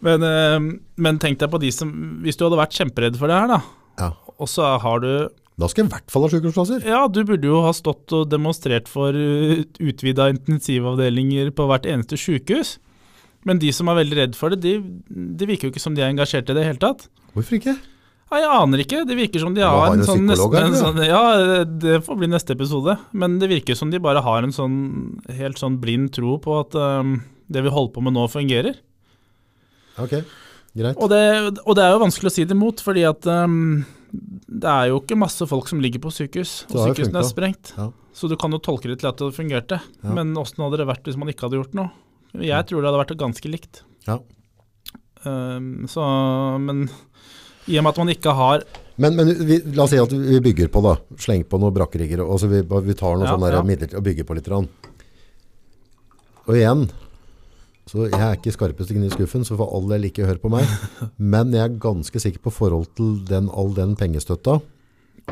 Men, 0.01 0.23
eh, 0.25 0.79
men 0.97 1.19
tenk 1.21 1.39
deg 1.43 1.51
på 1.53 1.61
de 1.61 1.69
som 1.71 1.91
Hvis 2.25 2.37
du 2.41 2.47
hadde 2.47 2.57
vært 2.57 2.73
kjemperedd 2.73 3.19
for 3.21 3.29
det 3.29 3.37
her, 3.37 3.47
da, 3.49 3.61
Ja. 4.01 4.11
og 4.39 4.49
så 4.49 4.79
har 4.81 5.01
du 5.01 5.29
Da 5.61 5.67
skal 5.69 5.85
jeg 5.85 5.91
i 5.93 5.95
hvert 5.99 6.11
fall 6.11 6.23
ha 6.23 6.29
sykehusplasser. 6.33 6.85
Ja, 6.89 7.07
du 7.09 7.23
burde 7.29 7.45
jo 7.45 7.61
ha 7.61 7.73
stått 7.77 8.11
og 8.17 8.31
demonstrert 8.31 8.89
for 8.89 9.13
uh, 9.13 9.61
utvida 9.85 10.31
intensivavdelinger 10.33 11.51
på 11.53 11.67
hvert 11.69 11.85
eneste 11.85 12.17
sykehus. 12.17 12.79
Men 13.49 13.61
de 13.63 13.71
som 13.73 13.89
er 13.89 14.03
veldig 14.03 14.19
redd 14.19 14.37
for 14.37 14.53
det, 14.53 14.61
de, 14.65 14.75
det 15.09 15.49
virker 15.49 15.69
jo 15.69 15.73
ikke 15.75 15.83
som 15.83 15.97
de 15.97 16.05
er 16.05 16.13
engasjert 16.13 16.51
i 16.51 16.53
det 16.53 16.59
i 16.59 16.61
det 16.61 16.69
hele 16.69 16.83
tatt. 16.83 17.07
Hvorfor 17.33 17.57
ikke? 17.57 17.77
Nei, 18.31 18.41
Jeg 18.45 18.51
aner 18.55 18.83
ikke. 18.85 19.01
Det 19.09 19.17
virker 19.19 19.43
som 19.43 19.55
de 19.57 19.65
har 19.65 19.89
en 19.91 20.03
en 20.03 20.07
sånn, 20.07 20.27
nesten, 20.29 20.59
en 20.61 20.77
sånn 20.79 21.01
Ja, 21.03 21.23
det 21.65 21.97
får 22.07 22.19
bli 22.21 22.29
neste 22.31 22.55
episode. 22.55 22.95
Men 23.11 23.39
det 23.43 23.49
virker 23.51 23.79
som 23.79 23.91
de 23.91 23.99
bare 24.03 24.23
har 24.23 24.47
en 24.47 24.55
sånn 24.55 24.77
helt 25.35 25.59
sånn 25.59 25.81
blind 25.83 26.13
tro 26.15 26.37
på 26.43 26.61
at 26.61 26.77
um, 26.79 27.17
det 27.51 27.65
vi 27.67 27.73
holder 27.75 27.95
på 27.97 28.05
med 28.07 28.15
nå, 28.15 28.29
fungerer. 28.31 28.79
Ok. 29.99 30.21
greit. 30.79 31.01
Og 31.01 31.11
det, 31.11 31.25
og 31.65 31.75
det 31.75 31.87
er 31.87 31.97
jo 31.97 32.05
vanskelig 32.05 32.31
å 32.31 32.35
si 32.37 32.47
det 32.47 32.55
imot, 32.55 32.85
fordi 32.87 33.03
at 33.09 33.27
um, 33.27 33.83
det 34.13 34.71
er 34.71 34.93
jo 34.93 35.01
ikke 35.03 35.19
masse 35.19 35.47
folk 35.51 35.67
som 35.71 35.83
ligger 35.83 36.03
på 36.03 36.13
sykehus, 36.15 36.69
og 36.71 36.85
sykehusene 36.91 37.19
er 37.23 37.27
sprengt. 37.27 37.75
Ja. 37.79 37.89
Så 38.15 38.31
du 38.31 38.37
kan 38.39 38.55
jo 38.55 38.63
tolke 38.63 38.91
det 38.91 39.01
til 39.03 39.11
at 39.11 39.19
det 39.19 39.33
fungerte. 39.35 39.81
Ja. 40.05 40.15
Men 40.15 40.37
åssen 40.39 40.63
hadde 40.63 40.79
det 40.83 40.87
vært 40.91 41.11
hvis 41.11 41.19
man 41.19 41.31
ikke 41.33 41.49
hadde 41.49 41.59
gjort 41.61 41.75
noe? 41.79 41.91
Jeg 42.39 42.67
tror 42.69 42.83
det 42.83 42.91
hadde 42.91 43.03
vært 43.03 43.17
ganske 43.21 43.51
likt. 43.51 43.83
Ja. 44.07 44.21
Um, 45.25 45.89
så, 45.91 46.05
men 46.63 46.87
i 47.69 47.77
og 47.77 47.85
med 47.85 47.91
at 47.91 47.99
man 48.01 48.09
ikke 48.09 48.33
har 48.33 48.63
Men, 48.97 49.19
men 49.19 49.35
vi, 49.45 49.59
la 49.77 49.85
oss 49.85 49.93
si 49.93 49.99
at 50.01 50.13
vi 50.15 50.39
bygger 50.41 50.71
på 50.73 50.81
da, 50.85 50.95
sleng 51.21 51.45
på 51.49 51.61
noen 51.61 51.75
brakkerigger, 51.77 52.23
og 52.25 52.41
så 52.41 52.49
vi, 52.49 52.63
vi 52.65 52.97
tar 52.97 53.19
noe 53.19 53.29
Ja, 53.29 53.35
sånn 53.37 53.47
ja. 53.53 53.63
midler 53.67 53.95
og 53.97 54.05
bygger 54.07 54.27
på 54.29 54.37
litt. 54.39 54.49
Rann. 54.51 54.69
Og 56.47 56.57
igjen, 56.57 56.87
så 57.91 58.07
jeg 58.07 58.21
er 58.21 58.37
ikke 58.37 58.53
skarpest 58.55 58.93
inn 58.95 59.07
i 59.07 59.13
skuffen, 59.13 59.45
så 59.47 59.57
for 59.59 59.73
all 59.77 59.89
del 59.91 60.09
ikke 60.09 60.29
hør 60.29 60.41
på 60.43 60.53
meg. 60.53 60.69
Men 61.33 61.55
jeg 61.57 61.65
er 61.65 61.79
ganske 61.83 62.23
sikker 62.23 62.45
på 62.45 62.53
forhold 62.55 62.91
til 62.99 63.17
den, 63.29 63.49
all 63.51 63.73
den 63.77 63.97
pengestøtta 63.99 64.61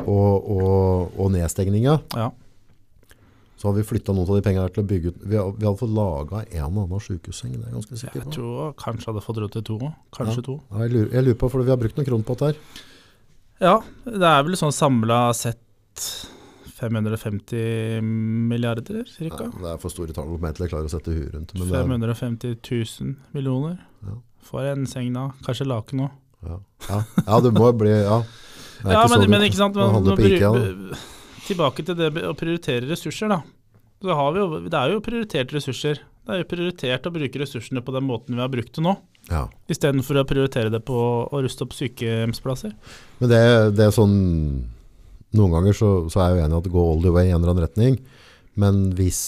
og, 0.05 0.33
og, 0.37 1.17
og 1.19 1.33
nedstengninga, 1.35 1.99
Ja. 2.17 2.29
Så 3.59 3.67
har 3.67 3.75
vi 3.75 3.83
flytta 3.83 4.13
noen 4.15 4.29
av 4.29 4.37
de 4.39 4.43
pengene 4.45 4.71
til 4.71 4.85
å 4.85 4.87
bygge 4.87 5.11
ut. 5.11 5.23
Vi 5.27 5.35
har, 5.35 5.49
vi 5.51 5.67
hadde 5.67 5.79
fått 5.81 5.91
laga 5.91 6.41
en 6.47 6.77
og 6.79 6.85
annen 6.85 7.01
sykehusseng, 7.03 7.57
det 7.57 7.65
er 7.65 7.67
jeg 7.67 7.75
ganske 7.75 7.99
sikker 7.99 8.13
på. 8.15 8.21
Jeg 8.23 8.35
tror 8.37 8.73
kanskje 8.79 9.09
hadde 9.11 9.23
fått 9.25 9.41
råd 9.43 9.55
til 9.57 9.65
to 9.67 9.79
òg. 9.81 9.89
Kanskje 10.15 10.43
to. 10.45 10.55
Ja, 10.69 10.85
jeg, 10.85 10.93
lurer, 10.95 11.09
jeg 11.17 11.27
lurer 11.27 11.39
på, 11.41 11.49
for 11.51 11.67
vi 11.67 11.73
har 11.73 11.81
brukt 11.81 11.99
noen 11.99 12.07
kroner 12.07 12.27
på 12.29 12.37
dette 12.39 12.51
her. 12.53 12.85
Ja, 13.59 13.73
det 14.07 14.29
er 14.29 14.45
vel 14.47 14.55
sånn 14.61 14.71
samla 14.71 15.19
sett 15.35 15.59
550 16.79 17.99
milliarder, 18.47 19.01
Ja, 19.03 19.11
cirka. 19.11 19.49
det 19.51 19.67
er 19.73 19.77
for 19.83 19.91
store 19.91 20.15
tall 20.15 20.31
for 20.31 20.39
meg 20.39 20.55
til 20.55 20.63
jeg 20.63 20.71
klarer 20.71 20.87
å 20.87 20.93
sette 20.93 21.11
huet 21.11 21.33
rundt. 21.35 21.51
Men 21.59 22.07
er, 22.07 22.15
550 22.15 22.55
000 22.63 23.15
millioner. 23.35 23.75
Ja. 24.07 24.15
For 24.47 24.63
en 24.63 24.87
seng 24.87 25.11
da. 25.13 25.29
Kanskje 25.43 25.67
laken 25.67 26.05
òg. 26.07 26.15
Ja, 26.47 26.59
ja. 26.87 27.03
ja 27.27 27.39
det 27.43 27.51
må 27.51 27.67
bli 27.75 27.91
Ja, 27.91 28.21
Det 28.79 28.87
er 28.87 28.95
Ja, 28.95 29.07
men, 29.11 29.25
men 29.27 29.41
ikke 29.43 29.59
sant. 29.59 29.75
Men, 29.75 29.89
Man, 29.89 29.95
handle 29.97 30.15
på 30.15 30.29
IKEA, 30.29 30.51
bru- 30.55 30.99
tilbake 31.49 31.85
til 31.85 31.97
det 31.99 32.11
å 32.27 32.35
prioritere 32.37 32.87
ressurser, 32.89 33.31
da. 33.31 33.41
Så 33.99 34.15
har 34.15 34.31
vi 34.31 34.39
jo, 34.39 34.47
det 34.63 34.79
er 34.79 34.93
jo 34.93 35.03
prioritert 35.03 35.51
ressurser. 35.51 35.99
Det 36.23 36.35
er 36.35 36.43
jo 36.43 36.49
prioritert 36.49 37.07
å 37.09 37.13
bruke 37.13 37.41
ressursene 37.41 37.83
på 37.83 37.93
den 37.95 38.05
måten 38.07 38.37
vi 38.37 38.43
har 38.43 38.51
brukt 38.51 38.71
det 38.75 38.83
nå, 38.85 38.93
ja. 39.27 39.47
istedenfor 39.71 40.21
å 40.21 40.27
prioritere 40.29 40.71
det 40.71 40.83
på 40.87 40.97
å 41.25 41.41
ruste 41.43 41.65
opp 41.65 41.75
sykehjemsplasser. 41.75 42.75
Men 43.19 43.31
det, 43.31 43.41
det 43.77 43.89
er 43.89 43.95
sånn 43.95 44.19
Noen 45.37 45.51
ganger 45.53 45.75
så, 45.77 45.87
så 46.09 46.23
er 46.23 46.31
jeg 46.31 46.39
jo 46.39 46.45
enig 46.47 46.55
i 46.55 46.57
at 46.63 46.67
går 46.73 46.87
all 46.89 47.03
the 47.03 47.11
way 47.13 47.27
i 47.27 47.29
en 47.29 47.35
eller 47.37 47.51
annen 47.51 47.61
retning. 47.67 47.99
Men 48.57 48.79
hvis 48.97 49.19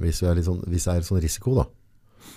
hvis, 0.00 0.22
vi 0.22 0.28
er 0.28 0.38
litt 0.38 0.46
sånn, 0.48 0.62
hvis 0.68 0.86
det 0.86 0.94
er 0.94 1.06
sånn 1.06 1.20
risiko, 1.20 1.54
da, 1.56 1.66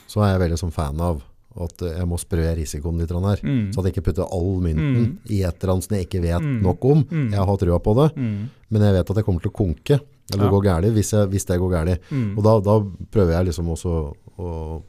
så 0.09 0.23
er 0.23 0.33
jeg 0.33 0.43
veldig 0.45 0.59
sånn 0.61 0.75
fan 0.75 0.99
av 1.03 1.21
at 1.65 1.77
jeg 1.97 2.07
må 2.07 2.17
spre 2.19 2.55
risikoen 2.55 2.97
litt 2.99 3.09
her. 3.11 3.39
Mm. 3.43 3.71
Så 3.73 3.79
at 3.79 3.85
jeg 3.85 3.93
ikke 3.95 4.05
putter 4.11 4.23
all 4.31 4.59
mynten 4.61 4.95
Mm. 4.99 5.17
i 5.29 5.41
et 5.43 5.55
eller 5.63 5.73
annet 5.73 5.83
som 5.87 5.95
jeg 5.97 6.07
ikke 6.07 6.21
vet 6.21 6.41
Mm. 6.41 6.61
nok 6.61 6.85
om. 6.85 7.03
Mm. 7.05 7.31
Jeg 7.31 7.45
har 7.45 7.57
trua 7.57 7.79
på 7.79 7.95
det, 7.95 8.15
Mm. 8.15 8.49
men 8.69 8.81
jeg 8.81 8.93
vet 8.93 9.09
at 9.09 9.15
jeg 9.15 9.25
kommer 9.25 9.41
til 9.41 9.51
å 9.51 9.59
konke. 9.59 9.99
Eller 10.31 10.45
Ja. 10.45 10.51
gå 10.51 10.61
gærlig 10.63 10.93
hvis, 10.93 11.11
hvis 11.29 11.45
det 11.45 11.59
går 11.59 11.71
gærlig. 11.73 11.97
Mm. 12.11 12.37
Og 12.37 12.43
da, 12.43 12.59
da 12.59 12.79
prøver 13.11 13.31
jeg 13.33 13.45
liksom 13.47 13.65
også 13.67 14.13
å 14.37 14.81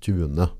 tune 0.00 0.50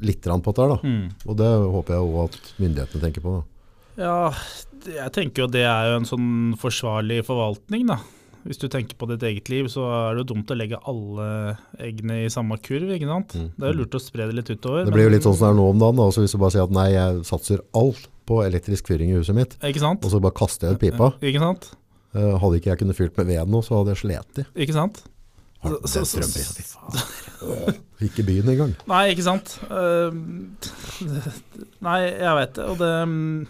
litt 0.00 0.20
på 0.42 0.52
dette 0.52 0.62
her, 0.62 0.68
da. 0.68 1.10
Og 1.30 1.36
det 1.36 1.46
håper 1.46 1.94
jeg 1.94 2.02
også 2.02 2.24
at 2.24 2.54
myndighetene 2.58 3.00
tenker 3.02 3.20
på. 3.22 3.34
da. 3.36 4.02
Ja, 4.02 4.30
jeg 4.84 5.12
tenker 5.12 5.36
jo 5.44 5.46
det 5.46 5.62
er 5.64 5.90
jo 5.92 5.96
en 5.96 6.04
sånn 6.04 6.54
forsvarlig 6.58 7.24
forvaltning, 7.24 7.86
da. 7.86 7.98
Hvis 8.46 8.60
du 8.62 8.68
tenker 8.70 8.94
på 8.98 9.08
ditt 9.10 9.24
eget 9.26 9.48
liv, 9.50 9.66
så 9.72 9.84
er 9.90 10.14
det 10.14 10.22
jo 10.22 10.28
dumt 10.34 10.50
å 10.54 10.56
legge 10.58 10.78
alle 10.86 11.24
eggene 11.82 12.20
i 12.24 12.28
samme 12.30 12.58
kurv, 12.62 12.92
ikke 12.94 13.08
sant. 13.10 13.34
Mm. 13.34 13.48
Det 13.56 13.66
er 13.66 13.72
jo 13.74 13.80
lurt 13.80 13.96
å 13.98 14.02
spre 14.02 14.28
det 14.28 14.36
litt 14.38 14.52
utover. 14.54 14.84
Det 14.86 14.94
blir 14.94 15.08
jo 15.08 15.14
litt 15.16 15.26
sånn 15.26 15.34
som 15.34 15.48
det 15.48 15.54
er 15.54 15.58
nå 15.58 15.64
om 15.72 15.80
dagen. 15.82 15.98
da. 15.98 16.06
Altså 16.06 16.22
hvis 16.22 16.36
du 16.36 16.38
bare 16.42 16.54
sier 16.54 16.68
at 16.68 16.76
nei, 16.76 16.86
jeg 16.94 17.24
satser 17.26 17.64
alt 17.74 18.04
på 18.26 18.38
elektrisk 18.46 18.86
fyring 18.90 19.10
i 19.10 19.18
huset 19.18 19.34
mitt, 19.34 19.58
Ikke 19.66 19.82
sant? 19.82 20.06
og 20.06 20.10
så 20.14 20.20
bare 20.22 20.34
kaster 20.38 20.70
jeg 20.70 20.78
ut 20.78 20.84
pipa. 20.86 21.10
Ikke 21.22 21.42
sant? 21.42 21.68
Eh, 22.16 22.32
hadde 22.42 22.58
ikke 22.60 22.70
jeg 22.72 22.80
kunnet 22.84 22.98
fyrt 22.98 23.18
med 23.18 23.28
ved 23.34 23.50
nå, 23.50 23.60
så 23.66 23.80
hadde 23.80 23.94
jeg 23.94 24.02
slet 24.04 24.40
i. 24.42 24.46
Ikke 24.64 24.76
sant? 24.78 25.02
Så, 25.66 26.04
Så- 26.06 26.22
så-. 26.22 27.74
Ikke 28.06 28.22
byen 28.26 28.48
engang. 28.52 28.74
Nei, 28.86 29.08
ikke 29.14 29.24
sant. 29.26 29.56
Eh, 29.66 30.14
nei, 31.86 31.98
jeg 32.12 32.34
vet 32.38 32.54
det. 32.58 32.66
Og, 32.70 32.78
det 32.78 32.92
mm, 33.08 33.46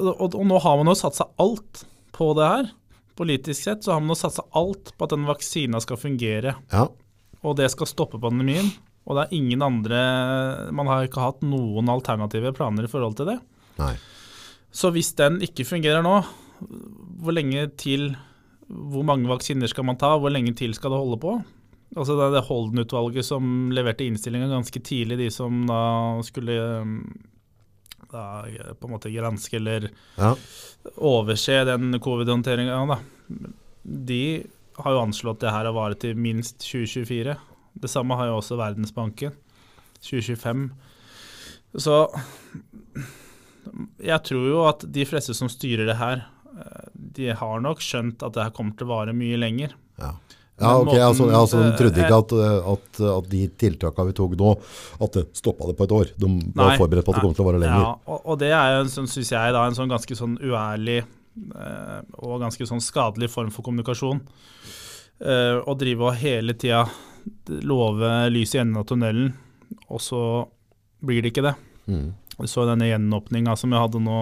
og, 0.00 0.34
og 0.34 0.46
nå 0.48 0.60
har 0.64 0.80
man 0.80 0.90
jo 0.92 0.96
satsa 0.98 1.28
alt 1.42 1.84
på 2.14 2.30
det 2.38 2.48
her. 2.48 2.70
Politisk 3.14 3.68
sett 3.68 3.84
så 3.86 3.94
har 3.94 4.02
man 4.02 4.14
jo 4.14 4.18
satsa 4.18 4.42
alt 4.58 4.92
på 4.96 5.06
at 5.06 5.14
den 5.14 5.26
vaksina 5.28 5.80
skal 5.82 6.00
fungere. 6.00 6.56
Ja. 6.72 6.88
Og 7.44 7.56
det 7.60 7.68
skal 7.74 7.90
stoppe 7.90 8.18
pandemien. 8.22 8.72
Og 9.04 9.18
det 9.18 9.26
er 9.26 9.36
ingen 9.36 9.60
andre 9.60 9.98
Man 10.72 10.88
har 10.88 11.04
ikke 11.04 11.20
hatt 11.20 11.42
noen 11.44 11.90
alternative 11.92 12.54
planer 12.56 12.86
i 12.86 12.90
forhold 12.90 13.18
til 13.18 13.28
det. 13.28 13.38
Nei. 13.76 13.92
Så 14.74 14.90
hvis 14.94 15.12
den 15.18 15.42
ikke 15.44 15.66
fungerer 15.68 16.02
nå, 16.02 16.14
hvor 17.20 17.34
lenge 17.34 17.66
til 17.78 18.14
Hvor 18.64 19.04
mange 19.04 19.28
vaksiner 19.28 19.68
skal 19.68 19.84
man 19.84 19.98
ta? 20.00 20.14
Hvor 20.16 20.32
lenge 20.32 20.54
til 20.56 20.72
skal 20.74 20.94
det 20.94 21.02
holde 21.02 21.20
på? 21.20 21.36
Altså 21.94 22.16
Det 22.16 22.24
er 22.24 22.32
det 22.34 22.46
Holden-utvalget 22.48 23.26
som 23.26 23.70
leverte 23.70 24.06
innstillinga 24.08 24.48
ganske 24.50 24.80
tidlig, 24.82 25.18
de 25.20 25.28
som 25.30 25.60
da 25.68 25.82
skulle 26.26 26.56
på 28.14 28.88
en 28.88 28.92
måte 28.94 29.10
granske 29.14 29.56
eller 29.58 29.90
Ja. 30.18 30.34
overse 30.96 31.64
den 31.68 31.98
covid-håndteringa. 32.00 32.98
De 33.82 34.46
har 34.78 34.92
jo 34.92 35.02
anslått 35.04 35.40
det 35.40 35.50
her 35.54 35.66
å 35.70 35.74
vare 35.76 35.94
til 35.98 36.14
minst 36.16 36.58
2024. 36.64 37.36
Det 37.74 37.90
samme 37.90 38.16
har 38.16 38.26
jo 38.30 38.38
også 38.40 38.56
Verdensbanken. 38.58 39.32
2025. 40.04 40.70
Så 41.76 41.96
jeg 44.04 44.20
tror 44.28 44.46
jo 44.50 44.60
at 44.68 44.84
de 44.92 45.04
fleste 45.08 45.34
som 45.36 45.48
styrer 45.50 45.88
det 45.88 45.96
her, 45.98 46.24
eh, 46.54 46.88
de 46.94 47.30
har 47.34 47.60
nok 47.64 47.80
skjønt 47.82 48.22
at 48.22 48.34
det 48.36 48.44
her 48.44 48.54
kommer 48.54 48.76
til 48.78 48.86
å 48.86 48.92
vare 48.94 49.14
mye 49.16 49.38
lenger. 49.40 49.72
Ja. 49.98 50.12
Ja, 50.60 50.76
ok, 50.78 50.92
altså, 51.02 51.26
altså, 51.34 51.60
de 51.64 51.70
trodde 51.74 51.98
eh, 51.98 52.04
ikke 52.06 52.18
at, 52.22 52.32
eh, 52.38 52.68
at, 52.72 52.98
at 53.10 53.30
de 53.32 53.40
tiltakene 53.58 54.12
vi 54.12 54.14
tok 54.14 54.36
nå, 54.38 54.52
at 55.02 55.16
det 55.16 55.24
stoppa 55.34 55.66
det 55.66 55.74
på 55.80 55.88
et 55.88 55.94
år. 55.96 56.12
De 56.14 56.28
var 56.54 56.70
Nei, 56.70 56.76
forberedt 56.78 57.08
på 57.08 57.14
at 57.14 57.18
det 57.18 57.24
kom 57.26 57.34
til 57.34 57.42
å 57.42 57.48
vare 57.48 57.62
lenger. 57.62 57.82
Ja, 57.82 57.94
og, 58.06 58.20
og 58.22 58.38
det 58.42 58.52
er 58.54 58.76
jo 58.76 58.84
sånn, 58.92 59.10
synes 59.10 59.32
jeg, 59.34 59.54
da, 59.56 59.64
en 59.66 59.78
sånn 59.78 59.90
ganske 59.90 60.18
sånn 60.18 60.36
uærlig 60.38 61.00
eh, 61.02 61.98
og 62.22 62.44
ganske 62.44 62.68
sånn 62.70 62.84
skadelig 62.84 63.32
form 63.34 63.50
for 63.54 63.66
kommunikasjon. 63.66 64.22
Eh, 65.24 65.58
å 65.58 65.74
drive 65.78 66.06
og 66.06 66.20
hele 66.22 66.54
tida 66.58 66.84
love 67.66 68.12
lys 68.30 68.54
i 68.54 68.62
enden 68.62 68.78
av 68.78 68.86
tunnelen, 68.86 69.32
og 69.88 70.02
så 70.02 70.22
blir 71.04 71.24
det 71.24 71.34
ikke 71.34 71.48
det. 71.48 71.56
Mm. 71.90 72.12
Så 72.46 72.62
denne 72.66 72.88
gjenåpninga 72.88 73.54
som 73.58 73.74
vi 73.74 73.82
hadde 73.82 74.00
nå 74.02 74.20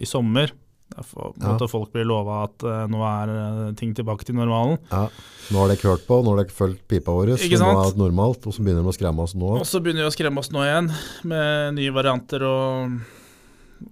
i 0.00 0.08
sommer. 0.08 0.52
Derfor 0.90 1.34
Ja. 1.38 1.52
måtte 1.52 1.68
folk 1.70 1.92
bli 1.94 2.02
lova 2.04 2.44
at 2.48 2.64
uh, 2.66 2.86
nå 2.90 3.00
er 3.06 3.30
eh, 3.30 3.74
ting 3.78 3.92
tilbake 3.94 4.26
til 4.26 4.34
normalen. 4.34 4.78
Ja. 4.90 5.04
Nå 5.50 5.60
har 5.62 5.70
dere 5.70 5.92
hørt 5.92 6.06
på, 6.08 6.18
nå 6.24 6.34
har 6.34 6.42
dere 6.42 6.54
fulgt 6.54 6.82
pipa 6.90 7.14
vår, 7.14 7.36
så 7.38 7.60
nå 7.60 7.68
er 7.70 7.92
det 7.92 8.00
normalt, 8.00 8.46
og 8.46 8.54
så 8.56 8.64
begynner 8.64 8.82
de 8.82 8.90
å 8.90 8.96
skremme 8.96 9.22
oss 9.22 9.36
nå. 9.38 9.52
Og 9.60 9.66
så 9.68 9.80
begynner 9.82 10.04
de 10.04 10.10
å 10.10 10.14
skremme 10.14 10.42
oss 10.42 10.50
nå 10.54 10.64
igjen 10.66 10.90
med 11.30 11.78
nye 11.78 11.94
varianter 11.94 12.44
og, 12.46 12.98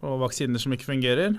og 0.03 0.16
vaksiner 0.26 0.62
som 0.62 0.74
ikke 0.74 0.90
fungerer. 0.90 1.38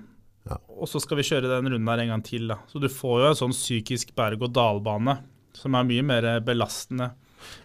Ja. 0.49 0.57
Og 0.79 0.87
så 0.89 1.01
skal 1.03 1.19
vi 1.19 1.27
kjøre 1.27 1.51
den 1.51 1.69
runden 1.73 1.91
her 1.91 2.03
en 2.05 2.13
gang 2.15 2.23
til. 2.25 2.47
Da. 2.49 2.61
Så 2.71 2.79
du 2.81 2.87
får 2.91 3.19
jo 3.21 3.31
en 3.33 3.41
sånn 3.43 3.55
psykisk 3.55 4.15
berg-og-dal-bane 4.17 5.19
som 5.59 5.75
er 5.75 5.87
mye 5.91 6.05
mer 6.05 6.29
belastende. 6.45 7.11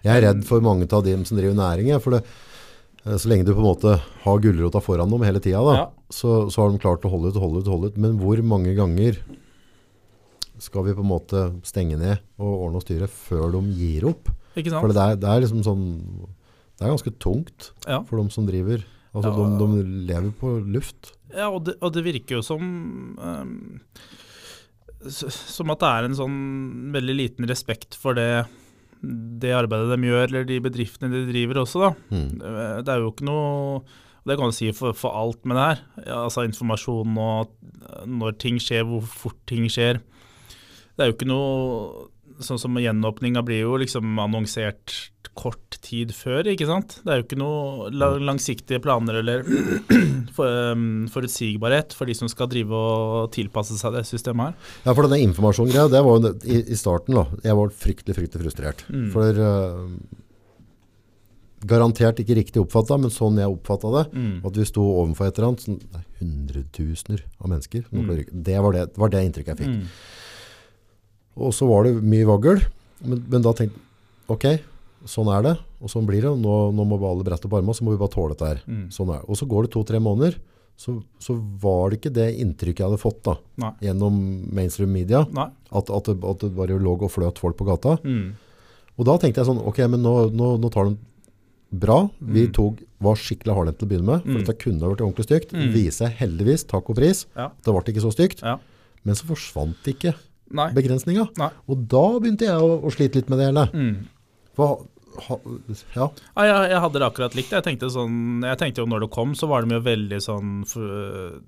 Jeg 0.05 0.19
er 0.19 0.27
redd 0.29 0.43
for 0.47 0.63
mange 0.65 0.87
av 0.91 1.05
dem 1.07 1.23
som 1.27 1.39
driver 1.39 1.57
næring, 1.59 1.91
for 2.03 2.17
det, 2.19 2.25
så 3.05 3.29
lenge 3.29 3.45
du 3.45 3.53
på 3.53 3.61
en 3.61 3.69
måte 3.69 3.99
har 4.25 4.39
gulrota 4.41 4.81
foran 4.81 5.11
dem 5.13 5.23
hele 5.27 5.41
tida, 5.45 5.61
da, 5.61 5.75
Ja. 5.77 5.87
så, 6.09 6.49
så 6.51 6.63
har 6.65 6.71
de 6.73 6.79
klart 6.81 7.05
å 7.05 7.11
holde 7.13 7.29
ut, 7.35 7.37
holde 7.41 7.61
ut, 7.61 7.69
holde 7.69 7.91
ut. 7.93 7.99
Men 8.01 8.19
hvor 8.19 8.41
mange 8.43 8.73
ganger 8.77 9.19
skal 10.63 10.85
vi 10.87 10.95
på 10.97 11.03
en 11.05 11.11
måte 11.11 11.43
stenge 11.67 11.99
ned 12.01 12.19
og 12.39 12.63
ordne 12.69 12.81
og 12.81 12.87
styre 12.87 13.09
før 13.11 13.53
de 13.53 13.61
gir 13.77 14.07
opp? 14.09 14.31
Ikke 14.57 14.71
For 14.81 14.89
det 14.95 15.03
er, 15.03 15.17
det 15.21 15.29
er 15.29 15.41
liksom 15.43 15.65
sånn 15.67 15.85
Det 16.79 16.85
er 16.87 16.93
ganske 16.95 17.13
tungt 17.19 17.73
Ja. 17.87 18.01
for 18.07 18.23
de 18.23 18.31
som 18.31 18.47
driver. 18.47 18.85
Altså, 19.15 19.31
Ja. 19.31 19.59
de, 19.59 19.59
de 19.59 19.83
lever 20.09 20.33
på 20.41 20.55
luft. 20.73 21.13
Ja, 21.35 21.49
og 21.51 21.65
det, 21.67 21.75
og 21.83 21.93
det 21.93 22.05
virker 22.07 22.37
jo 22.39 22.43
som 22.43 23.19
um, 23.19 23.81
Som 25.07 25.71
at 25.75 25.81
det 25.83 25.91
er 25.91 26.05
en 26.09 26.15
sånn 26.17 26.93
veldig 26.95 27.15
liten 27.19 27.47
respekt 27.51 27.95
for 27.95 28.15
det, 28.17 28.47
det 29.43 29.53
arbeidet 29.57 29.93
de 29.95 30.09
gjør, 30.09 30.25
eller 30.29 30.49
de 30.49 30.63
bedriftene 30.65 31.13
de 31.13 31.27
driver 31.29 31.63
også, 31.65 31.85
da. 31.85 31.91
Mm. 32.15 32.31
Det 32.87 32.93
er 32.93 33.03
jo 33.03 33.13
ikke 33.13 33.29
noe 33.29 33.85
Det 34.25 34.39
kan 34.41 34.49
du 34.49 34.57
si 34.57 34.71
for, 34.73 34.97
for 34.97 35.13
alt 35.21 35.45
med 35.45 35.59
det 35.59 35.65
her. 35.69 35.81
Altså 36.25 36.47
informasjon 36.49 37.19
og 37.21 37.51
når 38.09 38.39
ting 38.41 38.57
skjer, 38.63 38.87
hvor 38.89 39.03
fort 39.05 39.37
ting 39.51 39.67
skjer. 39.69 40.01
Det 40.97 41.05
er 41.05 41.11
jo 41.11 41.17
ikke 41.19 41.29
noe 41.29 42.07
Sånn 42.43 42.59
som 42.59 42.75
gjenåpninga 42.81 43.43
blir 43.47 43.61
jo 43.63 43.77
liksom 43.79 44.17
annonsert 44.19 45.11
kort 45.35 45.79
tid 45.83 46.13
før, 46.15 46.47
ikke 46.51 46.67
sant. 46.69 46.97
Det 47.03 47.11
er 47.11 47.21
jo 47.21 47.25
ikke 47.27 47.39
noe 47.41 47.89
langsiktige 48.23 48.79
planer 48.83 49.19
eller 49.19 49.43
um, 50.39 50.85
forutsigbarhet 51.11 51.95
for 51.95 52.07
de 52.07 52.15
som 52.15 52.31
skal 52.31 52.51
drive 52.53 52.75
og 52.75 53.33
tilpasse 53.35 53.75
seg 53.81 53.97
det 53.97 54.05
systemet 54.07 54.53
her. 54.53 54.75
Ja, 54.87 54.95
for 54.95 55.07
denne 55.09 55.23
informasjongreia, 55.27 55.89
det 55.91 56.03
var 56.07 56.21
jo 56.21 56.35
i, 56.47 56.61
i 56.71 56.79
starten 56.79 57.19
da, 57.19 57.27
jeg 57.43 57.59
var 57.59 57.75
fryktelig, 57.85 58.19
fryktelig 58.21 58.47
frustrert. 58.47 58.85
Mm. 58.95 59.09
For 59.15 59.43
uh, 59.43 60.23
garantert 61.65 62.21
ikke 62.21 62.37
riktig 62.39 62.61
oppfatta, 62.63 62.99
men 63.01 63.13
sånn 63.13 63.39
jeg 63.41 63.51
oppfatta 63.51 63.91
det, 63.95 64.05
Mm. 64.15 64.35
at 64.45 64.57
vi 64.59 64.65
sto 64.69 64.83
overfor 65.03 65.27
et 65.27 65.39
eller 65.39 65.49
annet, 65.49 65.65
sånn, 65.65 65.81
er 65.95 66.05
hundretusener 66.21 67.25
av 67.41 67.49
mennesker. 67.51 67.87
Mm. 67.91 68.11
Det, 68.31 68.59
var 68.61 68.73
det, 68.77 68.87
det 68.93 69.01
var 69.01 69.09
det 69.15 69.25
inntrykket 69.25 69.55
jeg 69.55 69.65
fikk. 69.65 69.75
Mm. 69.81 69.89
Og 71.37 71.53
så 71.55 71.67
var 71.67 71.85
det 71.85 71.97
mye 72.03 72.27
vaggel. 72.29 72.63
men, 73.05 73.25
men 73.29 73.43
da 73.43 73.53
tenkte 73.53 73.75
jeg, 73.75 73.83
ok, 74.29 74.47
sånn 75.11 75.29
er 75.35 75.43
det, 75.43 75.55
og 75.83 75.91
sånn 75.93 76.07
blir 76.09 76.23
det, 76.25 76.31
nå, 76.41 76.53
nå 76.73 76.85
må 76.89 76.97
vi 77.01 77.05
alle 77.11 77.25
brette 77.27 77.45
opp 77.49 77.57
armene, 77.59 77.75
så 77.77 77.85
må 77.85 77.93
vi 77.93 78.01
bare 78.01 78.15
tåle 78.15 78.33
dette 78.33 78.47
her. 78.49 78.61
Mm. 78.67 78.85
Sånn 78.95 79.11
er 79.13 79.19
det. 79.21 79.29
Og 79.29 79.37
så 79.37 79.47
går 79.51 79.67
det 79.67 79.73
to-tre 79.75 79.99
måneder, 80.01 80.39
så, 80.81 80.95
så 81.21 81.37
var 81.61 81.91
det 81.91 81.99
ikke 82.01 82.15
det 82.15 82.29
inntrykket 82.41 82.81
jeg 82.83 82.89
hadde 82.89 83.03
fått 83.03 83.21
da, 83.27 83.35
Nei. 83.63 83.73
gjennom 83.85 84.17
mainstream 84.57 84.91
media, 84.95 85.21
at, 85.29 85.91
at, 85.91 86.09
det, 86.09 86.17
at 86.25 86.41
det 86.47 86.55
bare 86.57 86.79
lå 86.81 86.97
og 86.97 87.11
fløt 87.13 87.39
folk 87.43 87.59
på 87.61 87.67
gata. 87.69 87.99
Mm. 88.03 88.33
Og 88.97 89.07
da 89.11 89.19
tenkte 89.19 89.43
jeg 89.43 89.51
sånn, 89.51 89.61
ok, 89.67 89.83
men 89.91 90.03
nå, 90.07 90.15
nå, 90.35 90.55
nå 90.63 90.71
tar 90.73 90.89
de 90.91 90.97
bra. 91.75 92.09
Vi 92.23 92.47
Mm. 92.47 92.53
tog, 92.55 92.81
var 93.03 93.17
skikkelig 93.19 93.55
hardhendt 93.59 93.79
til 93.81 93.89
å 93.89 93.91
begynne 93.91 94.07
med, 94.09 94.23
for 94.23 94.31
Mm. 94.39 94.45
dette 94.45 94.59
kunne 94.63 94.81
vært 94.89 95.03
ordentlig 95.05 95.27
stygt. 95.27 95.53
Mm. 95.53 95.73
Viser 95.75 96.09
heldigvis, 96.15 96.65
takk 96.71 96.89
og 96.91 96.97
pris, 96.97 97.27
Ja. 97.37 97.49
det 97.65 97.75
ble 97.75 97.83
ikke 97.93 98.05
så 98.07 98.13
stygt. 98.15 98.41
Ja. 98.43 98.57
Men 99.05 99.15
så 99.19 99.27
forsvant 99.27 99.77
det 99.85 99.97
ikke 99.99 100.15
Nei. 100.51 100.69
begrensninga. 100.77 101.29
Nei. 101.41 101.51
Og 101.69 101.87
da 101.91 102.05
begynte 102.21 102.45
jeg 102.49 102.59
å, 102.61 102.81
å 102.85 102.91
slite 102.95 103.21
litt 103.21 103.31
med 103.33 103.39
det 103.41 103.47
hele. 103.51 103.65
Mm. 103.73 103.95
For, 104.55 104.85
ha, 105.29 105.39
ja, 105.97 106.09
Ja, 106.37 106.45
jeg, 106.47 106.71
jeg 106.75 106.81
hadde 106.85 107.01
det 107.01 107.07
akkurat 107.09 107.35
likt. 107.39 107.53
Jeg 107.55 107.65
tenkte, 107.67 107.91
sånn, 107.91 108.43
jeg 108.45 108.59
tenkte 108.61 108.83
jo 108.85 108.91
når 108.91 109.07
det 109.07 109.11
kom, 109.15 109.35
så 109.39 109.49
var 109.51 109.65
de 109.65 109.75
jo 109.79 109.81
veldig 109.87 110.21
sånn 110.23 110.57
for, 110.69 111.41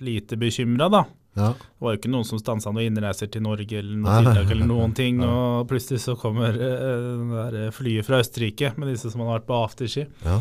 lite 0.00 0.36
bekymra, 0.36 0.88
da. 0.92 1.04
ja, 1.38 1.50
Det 1.56 1.84
var 1.84 1.94
jo 1.94 2.00
ikke 2.00 2.10
noen 2.12 2.26
som 2.28 2.40
stansa 2.40 2.72
noen 2.72 2.90
innreiser 2.90 3.30
til 3.32 3.42
Norge 3.44 3.78
eller 3.78 3.96
Nei. 3.96 4.02
noen 4.04 4.26
tiltak 4.28 4.50
eller 4.54 4.68
noen 4.68 4.94
ting. 4.96 5.20
Og 5.24 5.66
plutselig 5.70 6.02
så 6.04 6.16
kommer 6.20 6.56
eh, 6.56 7.22
der 7.54 7.70
flyet 7.76 8.06
fra 8.08 8.20
Østerrike 8.22 8.74
med 8.76 8.92
disse 8.92 9.10
som 9.12 9.22
hadde 9.24 9.38
vært 9.38 9.48
på 9.50 9.60
afterski. 9.64 10.06
ja. 10.26 10.40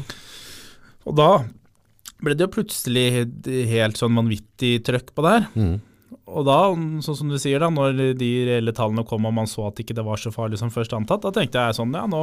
Og 1.08 1.16
da 1.16 1.30
ble 2.20 2.34
det 2.36 2.44
jo 2.44 2.52
plutselig 2.52 3.06
helt 3.72 3.98
sånn 3.98 4.18
vanvittig 4.20 4.82
trøkk 4.86 5.14
på 5.16 5.24
det 5.26 5.32
her. 5.32 5.46
Mm. 5.56 5.78
Og 6.30 6.46
da, 6.46 6.58
sånn 7.02 7.18
som 7.18 7.30
du 7.32 7.38
sier 7.42 7.60
da, 7.64 7.70
når 7.74 8.14
de 8.20 8.30
reelle 8.46 8.74
tallene 8.78 9.06
kom 9.08 9.26
og 9.26 9.34
man 9.34 9.48
så 9.50 9.68
at 9.70 9.80
ikke 9.82 9.96
det 9.98 10.06
var 10.06 10.18
så 10.22 10.30
farlig 10.36 10.60
som 10.62 10.70
først 10.74 10.94
antatt, 10.94 11.24
da 11.26 11.32
tenkte 11.34 11.58
jeg 11.64 11.78
sånn, 11.80 11.94
ja 11.98 12.04
nå, 12.10 12.22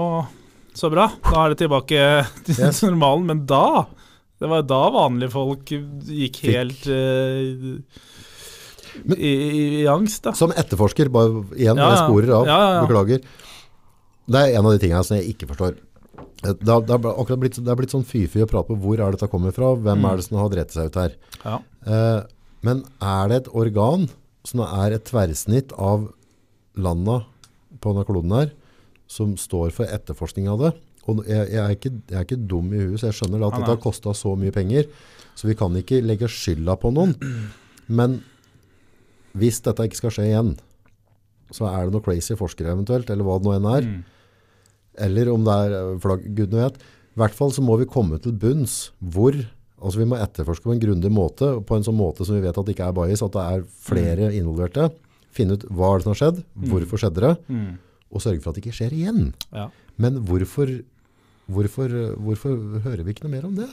så 0.76 0.90
bra, 0.92 1.09
da 1.26 1.44
er 1.46 1.54
det 1.54 1.59
tilbake 1.64 2.02
til 2.46 2.61
Yes. 2.68 2.82
normalen. 2.86 3.24
Men 3.26 3.40
da, 3.50 3.86
det 4.38 4.50
var 4.52 4.62
da 4.68 4.82
vanlige 4.94 5.32
folk 5.34 5.72
gikk 5.72 6.42
helt 6.46 6.86
eh, 6.92 7.80
Men- 9.04 9.18
i, 9.18 9.32
i, 9.82 9.86
angst, 9.90 10.22
da. 10.24 10.32
Som 10.38 10.52
etterforsker, 10.57 11.11
bare 11.12 11.42
igjen, 11.57 11.76
Ja, 11.76 11.90
jeg 11.92 12.04
sporer 12.07 12.30
av, 12.38 12.46
Ja, 12.48 12.61
ja, 12.76 12.84
beklager. 12.86 13.24
Det 14.26 14.40
er 14.42 14.57
en 14.59 14.66
av 14.66 14.72
de 14.76 14.80
tingene 14.82 15.02
som 15.07 15.16
jeg 15.18 15.34
ikke 15.34 15.48
forstår. 15.50 15.76
Det 16.46 16.54
det 16.62 16.70
har 16.70 17.11
akkurat 17.12 17.40
blitt, 17.42 17.59
det 17.62 17.68
har 17.70 17.76
blitt 17.78 17.92
sånn 17.92 18.04
fy-fy 18.07 18.42
å 18.44 18.48
prate 18.48 18.68
på 18.70 18.76
hvor 18.80 19.00
er 19.00 19.12
dette 19.14 19.28
kommer 19.32 19.52
fra, 19.57 19.74
hvem 19.76 19.98
Mm. 20.00 20.09
er 20.12 20.16
det 20.16 20.24
som 20.26 20.38
har 20.38 20.48
drept 20.52 20.72
seg 20.72 20.86
ut 20.90 20.94
her. 21.00 21.12
Ja. 21.44 21.59
Eh, 21.86 22.22
men 22.67 22.85
er 22.99 23.31
det 23.31 23.41
et 23.43 23.51
organ 23.55 24.09
som 24.47 24.62
er 24.67 24.97
et 24.97 25.07
tverrsnitt 25.07 25.75
av 25.79 26.09
landa 26.77 27.23
på 27.81 27.93
denne 27.93 28.07
kloden 28.09 28.35
her, 28.35 28.53
som 29.11 29.37
står 29.39 29.73
for 29.77 29.91
etterforskning 29.91 30.51
av 30.51 30.64
det? 30.64 30.73
Og 31.07 31.23
jeg, 31.23 31.45
jeg, 31.53 31.61
er 31.62 31.75
ikke, 31.77 31.93
jeg 32.11 32.19
er 32.19 32.27
ikke 32.27 32.41
dum 32.51 32.73
i 32.75 32.81
huet, 32.83 32.99
så 32.99 33.11
jeg 33.11 33.21
skjønner 33.21 33.45
at 33.47 33.55
dette 33.55 33.71
har 33.71 33.83
kosta 33.83 34.14
så 34.17 34.35
mye 34.39 34.55
penger, 34.55 34.89
så 35.39 35.47
vi 35.47 35.55
kan 35.59 35.75
ikke 35.79 36.03
legge 36.03 36.31
skylda 36.33 36.75
på 36.83 36.91
noen. 36.95 37.14
Men 37.87 38.19
hvis 39.37 39.61
dette 39.62 39.87
ikke 39.87 40.01
skal 40.01 40.14
skje 40.17 40.27
igjen, 40.31 40.55
så 41.55 41.69
er 41.71 41.87
det 41.87 41.95
noe 41.95 42.03
crazy 42.03 42.35
forskere 42.39 42.73
eventuelt, 42.75 43.11
eller 43.12 43.27
hva 43.27 43.39
det 43.39 43.47
nå 43.47 43.55
enn 43.55 43.69
er. 43.71 43.87
Mm. 43.87 44.01
Eller 45.07 45.31
om 45.31 45.45
det 45.47 45.57
er 45.67 45.77
eh, 45.79 45.99
flagg, 46.03 46.25
gud 46.35 46.55
nå 46.55 46.64
vet. 46.64 46.81
I 47.17 47.21
hvert 47.23 47.37
fall 47.37 47.53
så 47.55 47.62
må 47.64 47.79
vi 47.81 47.89
komme 47.89 48.19
til 48.21 48.35
bunns 48.37 48.91
hvor 48.99 49.37
altså 49.81 50.01
vi 50.01 50.07
må 50.09 50.16
etterforske 50.20 50.64
på 50.68 50.72
en 50.74 50.81
grundig 50.83 51.11
måte, 51.12 51.49
på 51.66 51.77
en 51.77 51.85
sånn 51.87 51.97
måte 51.99 52.24
som 52.27 52.35
vi 52.39 52.45
vet 52.45 52.57
at 52.57 52.64
det 52.66 52.74
ikke 52.77 52.87
er 52.89 52.97
bias, 52.97 53.22
at 53.22 53.33
det 53.37 53.43
er 53.45 53.64
flere 53.89 54.31
involverte. 54.37 54.91
Finne 55.37 55.59
ut 55.59 55.66
hva 55.68 55.91
er 55.95 55.99
det 56.01 56.07
som 56.07 56.14
har 56.14 56.20
skjedd, 56.22 56.39
hvorfor 56.70 57.03
skjedde 57.03 57.20
det, 57.27 57.35
Mm. 57.53 57.79
og 58.12 58.22
sørge 58.24 58.41
for 58.43 58.51
at 58.51 58.57
det 58.57 58.64
ikke 58.64 58.77
skjer 58.79 58.93
igjen. 58.97 59.35
Ja. 59.53 59.68
Men 59.99 60.22
hvorfor, 60.24 60.70
hvorfor, 61.51 61.89
hvorfor 62.16 62.57
hører 62.87 63.05
vi 63.05 63.12
ikke 63.12 63.24
noe 63.29 63.35
mer 63.37 63.45
om 63.47 63.55
det? 63.59 63.68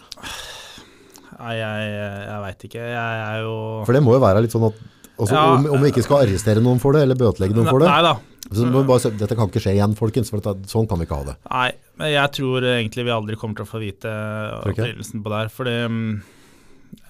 Nei, 1.39 1.53
jeg, 1.57 1.87
jeg 2.27 2.41
veit 2.45 2.65
ikke. 2.67 2.83
Jeg 2.93 3.21
er 3.23 3.39
jo 3.41 3.53
For 3.87 3.93
det 3.95 4.03
må 4.05 4.13
jo 4.13 4.21
være 4.21 4.43
litt 4.45 4.53
sånn 4.53 4.67
at 4.69 4.77
altså, 5.17 5.33
Ja. 5.33 5.45
om, 5.55 5.65
om 5.77 5.81
vi 5.83 5.91
ikke 5.91 6.03
skal 6.05 6.23
arrestere 6.25 6.61
noen 6.63 6.79
for 6.81 6.93
det, 6.95 7.03
eller 7.05 7.15
bøtelegge 7.19 7.55
noen 7.57 7.69
for 7.69 7.79
det, 7.83 7.87
Nei 7.89 8.01
da. 8.01 8.13
bare, 8.89 9.11
dette 9.21 9.35
kan 9.39 9.49
ikke 9.49 9.63
skje 9.63 9.75
igjen, 9.77 9.95
folkens, 9.97 10.29
for 10.33 10.43
dette, 10.43 10.67
sånn 10.71 10.87
kan 10.89 10.99
vi 11.01 11.05
ikke 11.07 11.19
ha 11.21 11.27
det. 11.31 11.35
Nei, 11.49 11.71
men 12.01 12.13
jeg 12.13 12.31
tror 12.39 12.67
egentlig 12.75 13.05
vi 13.07 13.15
aldri 13.15 13.35
kommer 13.39 13.55
til 13.59 13.65
å 13.67 13.71
få 13.73 13.81
vite 13.83 14.13
opprinnelsen 14.63 15.23
på 15.23 15.29
det 15.33 15.41
her. 15.43 15.51
Fordi 15.53 15.75
mm, 15.87 16.13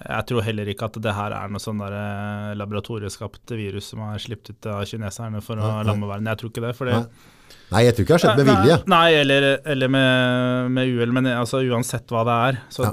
jeg 0.04 0.26
tror 0.30 0.42
heller 0.46 0.70
ikke 0.72 0.88
at 0.88 0.98
det 1.04 1.14
her 1.16 1.36
er 1.36 1.52
noe 1.52 1.62
sånn 1.62 1.80
der 1.82 2.54
laboratorieskapt 2.60 3.54
virus 3.56 3.90
som 3.92 4.04
er 4.06 4.18
sluppet 4.22 4.54
ut 4.54 4.66
av 4.72 4.84
kineserne 4.88 5.42
for 5.44 5.60
å 5.60 5.70
Nei, 5.78 5.86
lamme 5.88 6.08
verden. 6.10 6.28
Jeg 6.32 6.40
tror 6.42 6.52
ikke 6.52 6.66
det. 6.68 6.74
Fordi, 6.78 6.98
Nei. 7.00 7.32
Nei, 7.72 7.82
jeg 7.86 7.96
tror 7.96 8.04
ikke 8.04 8.12
det 8.12 8.20
har 8.20 8.22
skjedd 8.24 8.38
med 8.40 8.48
vilje. 8.52 8.76
Nei, 8.84 8.94
nei, 8.94 9.18
eller, 9.22 9.48
eller 9.74 9.90
med, 9.92 10.70
med 10.76 10.94
uhell, 10.94 11.12
men 11.16 11.28
altså, 11.32 11.60
uansett 11.64 12.12
hva 12.12 12.22
det 12.28 12.36
er. 12.48 12.58
Så, 12.72 12.92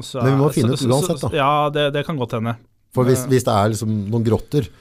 så, 0.00 0.22
Men 0.22 0.32
vi 0.32 0.38
må 0.40 0.50
finne 0.54 0.76
så- 0.78 0.86
ut 0.86 0.94
uansett, 0.94 1.24
da. 1.26 1.30
Ja, 1.36 1.52
det, 1.74 1.88
det 1.96 2.04
kan 2.06 2.18
godt 2.20 2.36
hende. 2.38 2.56
For 2.96 3.06
hvis, 3.06 3.24
hvis 3.30 3.44
det 3.46 3.54
er 3.54 3.72
liksom 3.72 3.90
noen 4.10 4.24
grotter 4.26 4.66
uh, 4.66 4.76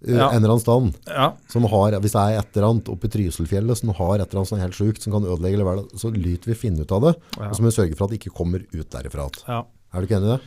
Ja. 0.00 0.30
en 0.30 0.38
eller 0.38 0.54
annen 0.54 0.62
stand, 0.62 0.94
Ja, 1.10 1.26
som 1.52 1.66
har, 1.68 1.96
hvis 2.00 2.14
det 2.14 2.20
er 2.22 2.38
et 2.40 2.56
eller 2.56 2.68
annet 2.70 2.88
oppe 2.88 3.08
i 3.08 3.12
Trysilfjellet 3.12 3.76
som 3.80 3.90
har 3.98 4.14
et 4.22 4.30
eller 4.30 4.40
annet 4.40 4.54
er 4.56 4.62
helt 4.64 4.78
sjukt, 4.78 5.02
som 5.04 5.12
kan 5.12 5.26
ødelegge 5.28 5.60
er, 5.60 5.82
så 6.00 6.12
lyter 6.14 6.52
vi 6.52 6.56
finne 6.56 6.86
ut 6.86 6.94
av 6.96 7.02
det, 7.08 7.14
ja, 7.36 7.48
og 7.50 7.56
så 7.56 7.60
må 7.60 7.68
vi 7.68 7.76
sørge 7.76 7.98
for 7.98 8.06
at 8.06 8.14
det 8.14 8.20
ikke 8.22 8.32
kommer 8.38 8.64
ut 8.64 8.88
derifra. 8.94 9.26
Er 9.50 10.00
du 10.00 10.06
ikke 10.08 10.16
enig 10.20 10.30
i 10.30 10.36
det? 10.36 10.40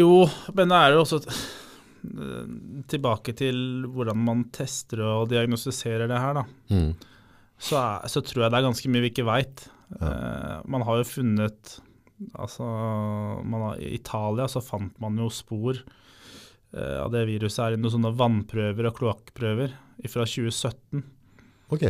Jo, 0.00 0.26
men 0.56 0.72
det 0.72 0.80
er 0.82 0.92
jo 0.96 1.00
også 1.04 1.20
eh, 1.24 2.44
tilbake 2.90 3.34
til 3.38 3.56
hvordan 3.94 4.20
man 4.26 4.44
tester 4.52 5.00
og 5.06 5.28
diagnostiserer 5.32 6.08
det 6.10 6.20
her, 6.20 6.40
da. 6.42 6.44
Mm. 6.74 6.92
Så, 7.56 7.78
er, 7.78 8.08
så 8.10 8.20
tror 8.24 8.44
jeg 8.44 8.52
det 8.52 8.58
er 8.60 8.66
ganske 8.68 8.90
mye 8.92 9.04
vi 9.06 9.12
ikke 9.14 9.28
veit. 9.28 9.68
man 10.68 10.82
har 10.82 10.98
jo 11.00 11.04
funnet 11.06 11.76
Altså, 12.32 12.66
man 13.44 13.68
har, 13.68 13.82
I 13.82 13.94
Italia 13.98 14.48
så 14.50 14.62
fant 14.64 14.96
man 15.02 15.18
jo 15.20 15.28
spor 15.32 15.78
eh, 15.78 16.98
av 17.00 17.12
det 17.14 17.26
viruset 17.30 17.62
her 17.64 17.76
i 17.76 17.80
noen 17.80 17.96
sånne 17.96 18.14
vannprøver 18.18 18.90
og 18.90 18.98
kloakkprøver 18.98 19.76
fra 20.10 20.26
2017. 20.26 21.04
Ok. 21.74 21.86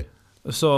Så, 0.52 0.70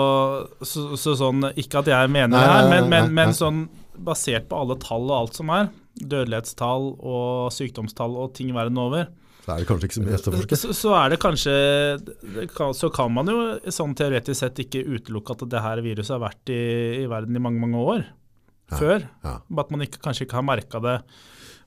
så, 0.63 0.83
så 0.95 1.17
sånn 1.19 1.43
Ikke 1.59 1.81
at 1.81 1.89
jeg 1.91 2.11
mener 2.15 2.31
Nei, 2.37 2.43
det 2.47 2.53
her, 2.53 2.69
men, 2.71 2.85
men, 2.93 3.09
men 3.17 3.33
sånn 3.35 3.65
basert 4.07 4.47
på 4.47 4.61
alle 4.63 4.77
tall 4.79 5.09
og 5.09 5.15
alt 5.17 5.39
som 5.39 5.51
er, 5.51 5.71
dødelighetstall 5.97 6.91
og 7.01 7.49
sykdomstall 7.55 8.15
og 8.21 8.35
ting 8.37 8.53
verden 8.55 8.79
over, 8.79 9.09
Så 9.43 9.55
er 9.55 9.63
det 9.63 9.69
kanskje 9.71 9.89
ikke 9.89 9.97
så 9.97 10.05
mye 10.05 10.19
etterforske. 10.19 10.59
så, 10.61 10.75
så 10.77 10.93
er 11.01 11.11
det 11.11 11.19
kanskje 11.23 11.57
kan, 12.55 12.77
Så 12.77 12.91
kan 12.95 13.11
man 13.17 13.33
jo 13.33 13.41
sånn 13.73 13.97
teoretisk 13.99 14.39
sett 14.43 14.63
ikke 14.63 14.85
utelukke 14.85 15.35
at 15.35 15.47
det 15.51 15.65
her 15.65 15.83
viruset 15.83 16.15
har 16.15 16.23
vært 16.29 16.53
i, 16.55 16.63
i 17.03 17.11
verden 17.11 17.39
i 17.39 17.43
mange, 17.43 17.63
mange 17.65 17.83
år 17.83 18.07
før. 18.73 19.07
At 19.23 19.73
man 19.73 19.87
ikke, 19.87 20.01
kanskje 20.03 20.27
ikke 20.27 20.39
har 20.41 20.47
merka 20.47 20.83
det. 20.83 20.99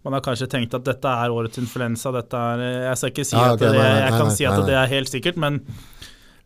Man 0.07 0.15
har 0.15 0.23
kanskje 0.23 0.47
tenkt 0.51 0.75
at 0.77 0.85
dette 0.87 1.11
er 1.23 1.33
årets 1.35 1.59
influensa. 1.59 2.11
Dette 2.15 2.39
er, 2.53 2.63
jeg 2.87 2.99
skal 3.01 3.13
ikke 3.13 3.27
si 3.27 3.39
at 3.39 3.59
det, 3.59 3.73
jeg 3.75 4.15
kan 4.15 4.31
si 4.35 4.47
at 4.47 4.63
det 4.67 4.77
er 4.79 4.91
helt 4.93 5.11
sikkert, 5.11 5.39
men 5.43 5.59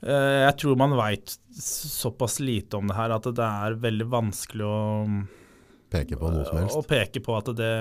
eh, 0.01 0.41
jeg 0.47 0.57
tror 0.63 0.79
man 0.81 0.97
veit 0.97 1.35
såpass 1.61 2.39
lite 2.41 2.79
om 2.79 2.89
det 2.89 2.97
her 2.97 3.13
at 3.13 3.29
det 3.29 3.47
er 3.47 3.79
veldig 3.83 4.09
vanskelig 4.09 4.65
å, 4.65 4.83
Peke 5.93 6.17
på 6.17 6.29
noe 6.33 6.45
som 6.47 6.79
å 6.79 6.85
peke 6.89 7.21
på 7.21 7.35
at 7.37 7.51
det 7.53 7.73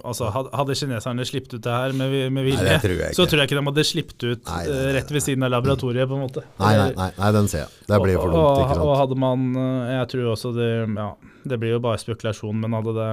Altså, 0.00 0.30
Hadde 0.32 0.74
kineserne 0.78 1.24
sluppet 1.28 1.58
ut 1.58 1.64
det 1.66 1.72
her 1.72 1.92
med, 1.96 2.14
med 2.32 2.46
vilje, 2.46 2.78
så 3.12 3.26
tror 3.28 3.42
jeg 3.42 3.50
ikke 3.50 3.58
de 3.58 3.64
hadde 3.66 3.84
sluppet 3.84 4.24
ut 4.24 4.46
Nei, 4.48 4.62
nei, 4.64 4.72
eh, 4.72 4.78
nei, 4.86 4.92
rett 4.96 5.12
ved 5.12 5.24
siden 5.24 5.44
av 5.44 5.52
laboratoriet, 5.52 6.08
på 6.08 6.16
en 6.16 6.22
måte. 6.24 6.44
Nei, 6.62 6.72
nei, 6.80 7.08
nei, 7.18 7.30
den 7.36 7.50
ser 7.52 7.66
jeg. 7.66 7.84
Det 7.90 7.98
blir 8.00 8.16
for 8.16 8.32
dumt, 8.32 8.62
ikke 8.62 8.78
sant? 8.78 8.84
og 8.86 8.94
hadde 9.02 9.18
man 9.20 9.46
eh, 9.52 9.92
Jeg 9.98 10.10
tror 10.14 10.30
også 10.32 10.52
det 10.56 10.70
Ja, 10.96 11.08
det 11.52 11.58
blir 11.60 11.74
jo 11.74 11.80
bare 11.84 12.00
spekulasjon, 12.00 12.62
men 12.62 12.76
hadde 12.78 12.94
det 12.96 13.08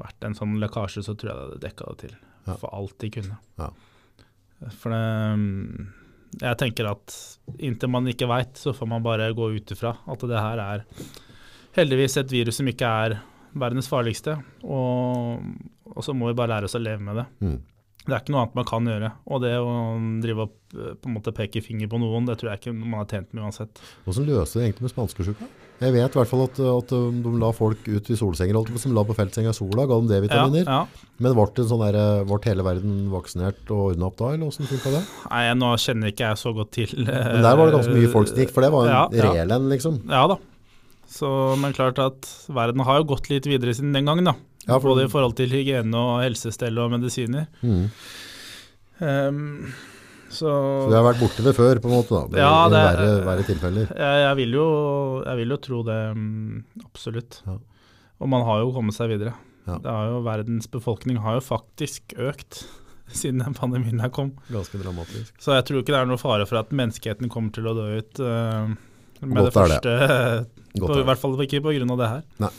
vært 0.00 0.26
en 0.26 0.34
sånn 0.34 0.56
lekkasje, 0.62 1.04
så 1.06 1.14
tror 1.14 1.30
jeg 1.30 1.36
det 1.36 1.44
hadde 1.44 1.60
dekka 1.62 1.90
det 1.92 1.98
til. 2.02 2.16
Ja. 2.48 2.56
For 2.58 2.74
alt 2.74 2.96
de 3.00 3.10
kunne. 3.14 3.38
Ja. 3.60 3.68
For 4.80 4.94
det 4.94 5.04
mm, 5.38 5.92
Jeg 6.40 6.58
tenker 6.58 6.90
at 6.90 7.14
inntil 7.62 7.92
man 7.94 8.10
ikke 8.10 8.28
veit, 8.30 8.58
så 8.58 8.74
får 8.74 8.90
man 8.90 9.04
bare 9.04 9.30
gå 9.36 9.52
ut 9.54 9.76
ifra 9.76 9.94
at 10.10 10.26
det 10.26 10.42
her 10.42 10.64
er 10.64 10.84
heldigvis 11.78 12.18
et 12.18 12.34
virus 12.34 12.58
som 12.58 12.68
ikke 12.70 12.90
er 13.06 13.16
verdens 13.54 13.88
farligste. 13.90 14.36
Og, 14.66 15.44
og 15.94 16.06
så 16.06 16.14
må 16.16 16.30
vi 16.30 16.36
bare 16.38 16.56
lære 16.56 16.68
oss 16.68 16.76
å 16.78 16.82
leve 16.82 17.02
med 17.04 17.22
det. 17.22 17.28
Mm. 17.44 17.56
Det 18.04 18.12
er 18.12 18.20
ikke 18.20 18.34
noe 18.34 18.42
annet 18.42 18.56
man 18.58 18.66
kan 18.68 18.88
gjøre. 18.88 19.10
Og 19.32 19.40
det 19.40 19.52
å 19.56 19.74
drive 20.20 20.44
opp 20.44 20.74
eh, 20.76 20.96
på 21.00 21.08
en 21.08 21.14
måte 21.16 21.32
peke 21.36 21.62
finger 21.64 21.88
på 21.88 22.00
noen, 22.02 22.26
det 22.28 22.36
tror 22.40 22.52
jeg 22.52 22.60
ikke 22.60 22.74
man 22.76 22.98
har 23.00 23.06
tjent 23.08 23.30
med 23.32 23.46
uansett. 23.46 23.80
Hvordan 24.04 24.26
løser 24.28 24.60
det 24.60 24.66
egentlig 24.66 24.84
med 24.84 24.92
spanskesjuka? 24.92 25.48
Jeg 25.80 25.90
vet 25.90 26.14
i 26.14 26.18
hvert 26.20 26.30
fall 26.30 26.44
at, 26.44 26.58
at 26.60 26.92
um, 26.94 27.16
de 27.24 27.32
la 27.40 27.48
folk 27.56 27.88
ut 27.88 28.10
i 28.12 28.16
solsenger, 28.18 28.76
som 28.78 28.94
la 28.94 29.02
på 29.08 29.16
feltsenga 29.16 29.50
i 29.50 29.56
sola, 29.56 29.88
ga 29.88 29.96
dem 29.98 30.06
D-vitaminer. 30.12 30.68
Ja, 30.68 30.76
ja. 30.84 31.10
Men 31.24 31.34
ble, 31.34 31.66
sånn 31.66 31.82
der, 31.82 31.98
eh, 31.98 32.22
ble 32.28 32.38
hele 32.46 32.66
verden 32.66 32.94
vaksinert 33.12 33.72
og 33.74 33.90
ordna 33.90 34.10
opp 34.10 34.20
da, 34.20 34.30
eller 34.36 34.52
åssen 34.52 34.68
funka 34.70 34.92
det? 34.94 35.02
Nei, 35.32 35.44
nå 35.58 35.72
kjenner 35.82 36.12
ikke 36.12 36.28
jeg 36.28 36.42
så 36.44 36.54
godt 36.54 36.74
til 36.76 36.94
eh, 37.02 37.08
Men 37.08 37.42
der 37.42 37.58
var 37.58 37.70
det 37.70 37.78
ganske 37.78 37.96
mye 37.96 38.12
folk 38.12 38.30
som 38.30 38.42
gikk, 38.44 38.54
for 38.54 38.66
det 38.66 38.70
var 38.76 38.86
en 38.86 38.94
ja. 38.94 39.30
reell 39.30 39.56
en, 39.56 39.70
liksom. 39.72 40.02
Ja 40.12 40.26
da. 40.30 40.38
Så, 41.10 41.28
men 41.60 41.74
klart 41.76 41.98
at 42.02 42.28
verden 42.52 42.84
har 42.86 43.00
jo 43.00 43.10
gått 43.14 43.28
litt 43.32 43.48
videre 43.48 43.74
siden 43.76 43.96
den 43.96 44.08
gangen, 44.08 44.30
da. 44.30 44.36
Ja, 44.66 44.78
for- 44.78 44.94
Både 44.94 45.04
i 45.04 45.10
forhold 45.12 45.34
til 45.36 45.50
hygiene 45.52 45.94
og 45.94 46.22
helsestell 46.24 46.78
og 46.80 46.90
medisiner. 46.94 47.46
Mm. 47.62 47.88
Um, 49.00 49.72
så 50.34 50.48
Så 50.50 50.88
du 50.90 50.94
har 50.96 51.04
vært 51.06 51.20
borti 51.20 51.44
det 51.44 51.54
før, 51.54 51.78
på 51.82 51.90
en 51.90 51.94
måte. 51.98 52.20
da. 52.32 52.38
Ja, 52.40 52.52
I 52.66 52.70
verre, 52.72 53.08
verre 53.26 53.44
tilfeller. 53.46 53.90
jeg, 53.94 54.22
jeg, 54.24 54.36
vil 54.40 54.56
jo, 54.56 54.68
jeg 55.26 55.36
vil 55.42 55.48
jo 55.54 55.58
tro 55.62 55.82
det, 55.86 55.98
mm, 56.16 56.64
absolutt. 56.86 57.42
Ja. 57.46 57.58
Og 58.20 58.28
man 58.32 58.42
har 58.46 58.62
jo 58.64 58.72
kommet 58.72 58.94
seg 58.96 59.12
videre. 59.12 59.34
Ja. 59.66 59.78
Det 59.78 59.92
jo, 60.10 60.18
verdens 60.26 60.66
befolkning 60.70 61.18
har 61.24 61.38
jo 61.38 61.44
faktisk 61.44 62.14
økt 62.18 62.64
siden 63.14 63.44
den 63.44 63.54
pandemien 63.54 64.00
her 64.02 64.10
kom. 64.10 64.32
Ganske 64.50 64.80
dramatisk. 64.82 65.34
Så 65.40 65.54
jeg 65.54 65.64
tror 65.68 65.82
ikke 65.82 65.94
det 65.94 66.00
er 66.02 66.10
noe 66.10 66.20
fare 66.20 66.46
for 66.48 66.58
at 66.62 66.70
menneskeheten 66.74 67.30
kommer 67.32 67.52
til 67.54 67.68
å 67.70 67.74
dø 67.76 67.86
ut 68.00 68.20
uh, 68.24 68.74
med 69.24 69.38
Godt 69.38 69.54
det 69.54 69.62
er 69.62 69.68
det. 69.68 69.80
første. 69.84 69.96
Godt 70.80 70.90
på, 70.90 70.98
I 70.98 71.08
hvert 71.10 71.20
fall 71.22 71.36
ikke 71.46 71.62
pga. 71.62 71.96
det 72.00 72.08
her. 72.10 72.22
Nei. 72.42 72.50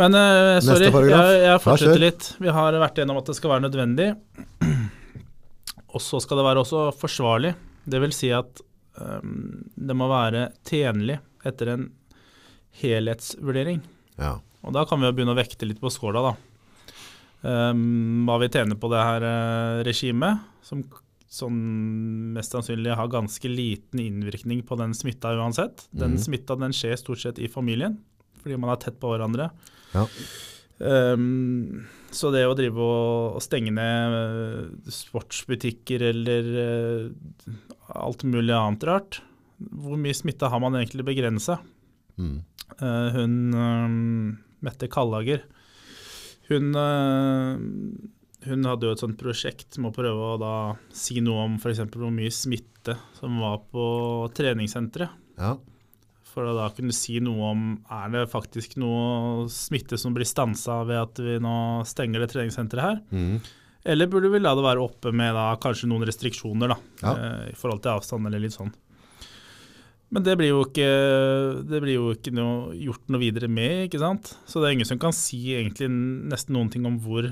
Men 0.00 0.16
uh, 0.16 0.56
sorry, 0.64 0.88
jeg, 0.88 1.40
jeg 1.44 1.60
fortsetter 1.64 2.00
litt. 2.00 2.32
Vi 2.40 2.52
har 2.56 2.76
vært 2.80 3.00
gjennom 3.02 3.20
at 3.20 3.28
det 3.28 3.36
skal 3.36 3.54
være 3.54 3.66
nødvendig. 3.66 4.10
Og 5.94 6.00
så 6.02 6.20
skal 6.22 6.40
det 6.40 6.46
være 6.46 6.62
også 6.64 6.84
forsvarlig. 6.96 7.52
Det 7.90 8.00
vil 8.00 8.14
si 8.14 8.30
at 8.32 8.62
um, 9.00 9.64
det 9.74 9.96
må 9.98 10.08
være 10.10 10.50
tjenlig 10.68 11.18
etter 11.46 11.74
en 11.74 11.88
helhetsvurdering. 12.80 13.82
Ja. 14.20 14.38
Og 14.64 14.76
da 14.76 14.84
kan 14.88 15.00
vi 15.00 15.08
jo 15.08 15.16
begynne 15.16 15.34
å 15.34 15.40
vekte 15.40 15.68
litt 15.68 15.80
på 15.82 15.92
skåla, 15.92 16.30
da. 16.30 16.32
Um, 17.40 18.26
hva 18.28 18.36
vi 18.42 18.50
tjener 18.52 18.76
på 18.76 18.90
det 18.92 19.00
her 19.00 19.24
uh, 19.24 19.80
regimet, 19.86 20.44
som, 20.64 20.84
som 21.32 21.56
mest 22.36 22.54
sannsynlig 22.54 22.94
har 22.96 23.10
ganske 23.12 23.50
liten 23.50 24.02
innvirkning 24.04 24.62
på 24.68 24.78
den 24.80 24.94
smitta 24.96 25.32
uansett. 25.36 25.88
Den 25.90 26.16
mm. 26.16 26.22
smitta 26.28 26.56
den 26.60 26.76
skjer 26.76 27.00
stort 27.00 27.24
sett 27.24 27.40
i 27.40 27.50
familien, 27.50 27.98
fordi 28.40 28.58
man 28.60 28.72
er 28.72 28.80
tett 28.82 28.98
på 29.00 29.12
hverandre. 29.12 29.50
Ja. 29.94 30.06
Um, 30.80 31.84
så 32.10 32.30
det 32.34 32.46
å 32.48 32.54
drive 32.58 32.80
og, 32.80 33.36
og 33.36 33.42
stenge 33.44 33.72
ned 33.76 34.14
eh, 34.16 34.92
sportsbutikker 34.96 36.06
eller 36.08 36.48
uh, 36.56 37.50
alt 38.00 38.24
mulig 38.24 38.54
annet 38.56 38.86
rart 38.88 39.18
Hvor 39.60 40.00
mye 40.00 40.16
smitte 40.16 40.48
har 40.48 40.62
man 40.62 40.78
egentlig 40.78 41.04
begrensa? 41.06 41.58
Mm. 42.16 42.40
Uh, 42.80 43.08
hun 43.18 43.36
eh, 43.52 43.94
Mette 44.64 44.88
Kallager 44.90 45.44
hun, 46.48 46.72
uh, 46.74 47.60
hun 48.48 48.66
hadde 48.66 48.88
jo 48.88 48.96
et 48.96 49.04
sånt 49.04 49.20
prosjekt 49.20 49.76
med 49.78 49.92
å 49.92 49.98
prøve 50.00 50.30
å 50.32 50.38
da 50.40 50.54
si 50.96 51.20
noe 51.22 51.44
om 51.44 51.60
f.eks. 51.60 51.84
hvor 51.92 52.10
mye 52.14 52.32
smitte 52.34 52.96
som 53.20 53.36
var 53.44 53.60
på 53.70 53.84
treningssenteret. 54.34 55.12
ja. 55.38 55.58
For 56.30 56.46
å 56.46 56.52
da 56.54 56.68
kunne 56.76 56.94
si 56.94 57.18
noe 57.24 57.48
om 57.52 57.62
er 57.90 58.12
det 58.14 58.26
faktisk 58.30 58.76
noe 58.78 59.48
smitte 59.50 59.98
som 59.98 60.14
blir 60.14 60.28
stansa 60.28 60.80
ved 60.86 61.00
at 61.00 61.18
vi 61.24 61.38
nå 61.42 61.54
stenger 61.90 62.22
det 62.22 62.30
treningssenteret 62.34 62.84
her. 62.86 63.00
Mm. 63.10 63.40
Eller 63.90 64.10
burde 64.12 64.28
vi 64.30 64.38
la 64.42 64.52
det 64.54 64.62
være 64.62 64.82
oppe 64.84 65.10
med 65.16 65.32
da 65.34 65.48
kanskje 65.58 65.88
noen 65.88 66.04
restriksjoner 66.06 66.74
da, 66.74 66.76
Ja. 67.02 67.14
eh, 67.16 67.50
i 67.50 67.56
forhold 67.58 67.82
til 67.82 67.94
avstand 67.96 68.28
eller 68.28 68.42
litt 68.44 68.54
sånn. 68.54 68.70
Men 70.10 70.24
det 70.26 70.34
blir 70.38 70.50
jo 70.50 70.64
ikke, 70.66 70.88
det 71.70 71.80
blir 71.84 71.94
jo 71.94 72.08
ikke 72.16 72.32
noe, 72.34 72.74
gjort 72.74 73.06
noe 73.14 73.20
videre 73.22 73.46
med, 73.48 73.86
ikke 73.88 74.00
sant. 74.02 74.32
Så 74.44 74.58
det 74.60 74.68
er 74.68 74.74
ingen 74.78 74.88
som 74.88 74.98
kan 74.98 75.14
si 75.14 75.38
egentlig 75.54 75.86
nesten 75.90 76.56
noen 76.56 76.70
ting 76.72 76.84
om 76.88 76.96
hvor 77.04 77.28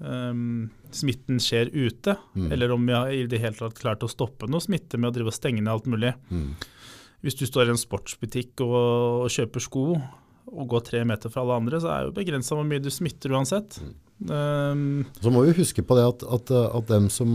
um, 0.00 0.70
smitten 0.96 1.36
skjer 1.42 1.68
ute. 1.76 2.16
Mm. 2.34 2.46
Eller 2.56 2.72
om 2.72 2.86
vi 2.88 2.96
har 2.96 3.12
i 3.12 3.26
det 3.28 3.40
hele 3.42 3.58
tatt 3.58 3.76
klart 3.78 4.02
å 4.06 4.10
stoppe 4.10 4.48
noe 4.48 4.64
smitte 4.64 4.96
med 4.98 5.10
å 5.10 5.14
drive 5.18 5.28
og 5.32 5.36
stenge 5.36 5.60
ned 5.60 5.72
alt 5.74 5.88
mulig. 5.92 6.14
Mm. 6.32 6.54
Hvis 7.22 7.36
du 7.38 7.44
står 7.46 7.68
i 7.70 7.74
en 7.74 7.78
sportsbutikk 7.80 8.60
og, 8.64 8.76
og 9.24 9.28
kjøper 9.30 9.62
sko 9.62 9.84
og 10.52 10.64
går 10.68 10.82
tre 10.88 11.04
meter 11.06 11.30
fra 11.32 11.44
alle 11.44 11.54
andre, 11.62 11.78
så 11.80 11.88
er 11.92 12.00
det 12.02 12.10
jo 12.10 12.16
begrensa 12.18 12.56
hvor 12.58 12.66
mye 12.66 12.82
du 12.82 12.90
smitter 12.92 13.30
uansett. 13.32 13.78
Ehm, 14.28 15.04
Så 15.22 15.30
må 15.32 15.44
vi 15.46 15.54
huske 15.56 15.84
på 15.86 15.96
det 15.96 16.02
at, 16.08 16.24
at, 16.34 16.50
at 16.50 16.90
dem 16.90 17.06
som 17.14 17.30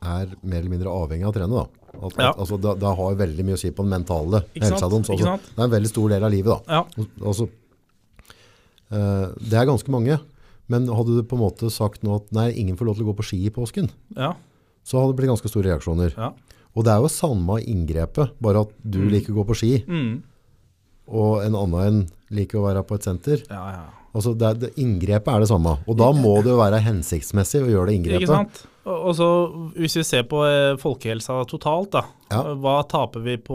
er 0.00 0.32
mer 0.40 0.62
eller 0.62 0.72
mindre 0.72 0.88
avhengig 0.96 1.26
av 1.28 1.34
å 1.34 1.36
trene, 1.36 1.60
da. 1.60 1.66
At, 1.90 2.16
Ja. 2.16 2.28
at, 2.30 2.38
altså, 2.40 2.56
det, 2.62 2.72
det 2.80 2.92
har 2.96 3.16
veldig 3.20 3.44
mye 3.44 3.58
å 3.58 3.60
si 3.60 3.70
på 3.74 3.84
den 3.84 3.92
mentale 3.92 4.40
helsa 4.56 4.88
deres. 4.88 5.10
Altså, 5.12 5.36
det 5.44 5.58
er 5.60 5.66
en 5.68 5.74
veldig 5.76 5.90
stor 5.92 6.08
del 6.14 6.24
av 6.24 6.32
livet, 6.32 6.52
da. 6.56 6.80
ja, 6.80 7.06
Altså, 7.28 7.48
uh, 8.90 9.26
det 9.44 9.58
er 9.60 9.68
ganske 9.68 9.92
mange. 9.92 10.16
Men 10.70 10.86
hadde 10.88 11.16
du 11.18 11.24
på 11.26 11.34
en 11.36 11.42
måte 11.44 11.68
sagt 11.74 12.04
nå 12.06 12.14
at 12.20 12.30
nei, 12.32 12.48
ingen 12.62 12.78
får 12.78 12.86
lov 12.88 12.96
til 12.96 13.04
å 13.04 13.10
gå 13.10 13.16
på 13.20 13.26
ski 13.26 13.40
i 13.48 13.50
påsken, 13.54 13.90
ja, 14.16 14.32
så 14.86 15.00
hadde 15.02 15.12
det 15.12 15.18
blitt 15.20 15.32
ganske 15.34 15.50
store 15.50 15.68
reaksjoner. 15.72 16.14
ja. 16.16 16.32
Og 16.76 16.84
det 16.86 16.92
er 16.92 17.00
jo 17.02 17.08
samme 17.10 17.58
inngrepet, 17.66 18.30
bare 18.40 18.60
at 18.66 18.68
du 18.88 18.98
Mm. 19.00 19.08
liker 19.10 19.32
å 19.32 19.36
gå 19.42 19.46
på 19.48 19.56
ski, 19.56 19.84
Mm. 19.86 20.22
og 21.08 21.42
en 21.44 21.54
annen 21.54 21.86
en 21.86 22.06
liker 22.30 22.58
å 22.60 22.66
være 22.68 22.84
på 22.86 22.94
et 22.94 23.02
senter. 23.02 23.42
ja, 23.50 23.70
ja. 23.72 23.84
Altså 24.12 24.32
det, 24.36 24.58
det, 24.58 24.74
inngrepet 24.74 25.28
er 25.28 25.38
det 25.38 25.46
samme. 25.48 25.78
Og 25.86 25.96
da 25.96 26.10
må 26.10 26.42
det 26.42 26.50
jo 26.50 26.56
være 26.58 26.80
hensiktsmessig 26.82 27.60
å 27.62 27.68
gjøre 27.70 27.86
det 27.86 27.94
Ikke 27.94 28.18
inngrepet. 28.18 28.26
sant? 28.26 28.66
Og 28.84 29.14
så 29.14 29.72
hvis 29.76 29.94
vi 29.94 30.02
ser 30.02 30.24
på 30.24 30.40
eh, 30.42 30.74
folkehelsa 30.82 31.46
totalt, 31.46 31.92
da. 31.92 32.02
Ja. 32.28 32.42
Hva 32.58 32.82
taper 32.88 33.22
vi 33.22 33.36
på 33.36 33.54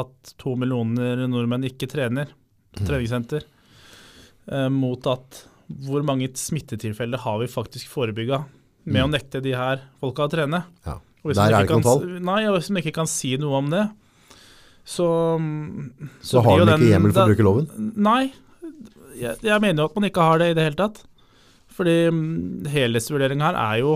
at 0.00 0.34
to 0.36 0.56
millioner 0.56 1.28
nordmenn 1.28 1.62
ikke 1.64 1.86
trener 1.88 2.26
Mm. 2.26 2.74
på 2.74 2.86
treningssenter? 2.88 3.42
Mm. 4.50 4.72
mot 4.72 5.06
at 5.06 5.44
hvor 5.86 6.02
mange 6.04 6.28
smittetilfeller 6.36 7.16
har 7.18 7.38
vi 7.38 7.46
faktisk 7.46 7.86
forebygga 7.88 8.44
med 8.84 9.02
å 9.04 9.08
nekte 9.10 9.40
de 9.40 9.52
her 9.56 9.80
folka 10.02 10.26
å 10.26 10.30
trene? 10.30 10.64
Ja. 10.84 10.98
Mm. 11.24 11.32
Der 11.32 11.42
er 11.44 11.54
det 11.54 11.60
ikke 11.64 11.74
kontroll? 11.78 12.06
Nei, 12.20 12.40
og 12.48 12.58
hvis 12.58 12.70
man 12.70 12.82
ikke 12.82 12.96
kan 13.00 13.08
si 13.08 13.34
noe 13.40 13.60
om 13.62 13.70
det, 13.72 13.84
så 14.84 15.08
Så, 16.20 16.42
har 16.44 16.60
man 16.60 16.74
ikke 16.76 16.90
hjemmel 16.90 17.14
for 17.16 17.24
å 17.24 17.30
bruke 17.32 17.46
loven? 17.46 17.92
Nei, 17.96 18.34
jeg, 19.16 19.38
jeg 19.40 19.60
mener 19.64 19.84
jo 19.84 19.88
at 19.88 19.94
man 19.96 20.08
ikke 20.10 20.26
har 20.28 20.42
det 20.42 20.50
i 20.52 20.56
det 20.58 20.66
hele 20.68 20.80
tatt. 20.80 21.00
Fordi 21.74 21.94
mm, 22.12 22.66
helhetsvurdering 22.70 23.40
her 23.42 23.56
er 23.58 23.78
jo 23.80 23.94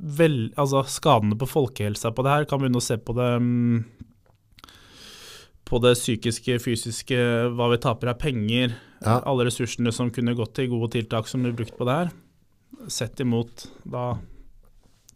vel, 0.00 0.52
altså 0.56 0.84
skadene 0.88 1.36
på 1.36 1.48
folkehelsa 1.50 2.14
på 2.14 2.24
det 2.24 2.36
her. 2.36 2.46
Kan 2.48 2.62
begynne 2.62 2.80
å 2.80 2.84
se 2.84 2.96
på 3.02 3.16
det 3.18 3.32
mm, 3.42 3.82
på 5.70 5.78
det 5.78 5.94
psykiske, 5.94 6.56
fysiske, 6.62 7.18
hva 7.54 7.68
vi 7.70 7.78
taper 7.82 8.10
av 8.12 8.18
penger. 8.22 8.74
Ja. 9.04 9.20
Alle 9.20 9.46
ressursene 9.46 9.92
som 9.94 10.10
kunne 10.14 10.34
gått 10.38 10.56
til 10.58 10.70
gode 10.72 10.90
tiltak 10.96 11.30
som 11.30 11.44
blir 11.44 11.54
brukt 11.56 11.76
på 11.78 11.86
det 11.86 11.98
her. 11.98 12.10
Sett 12.90 13.20
imot 13.22 13.68
da 13.86 14.14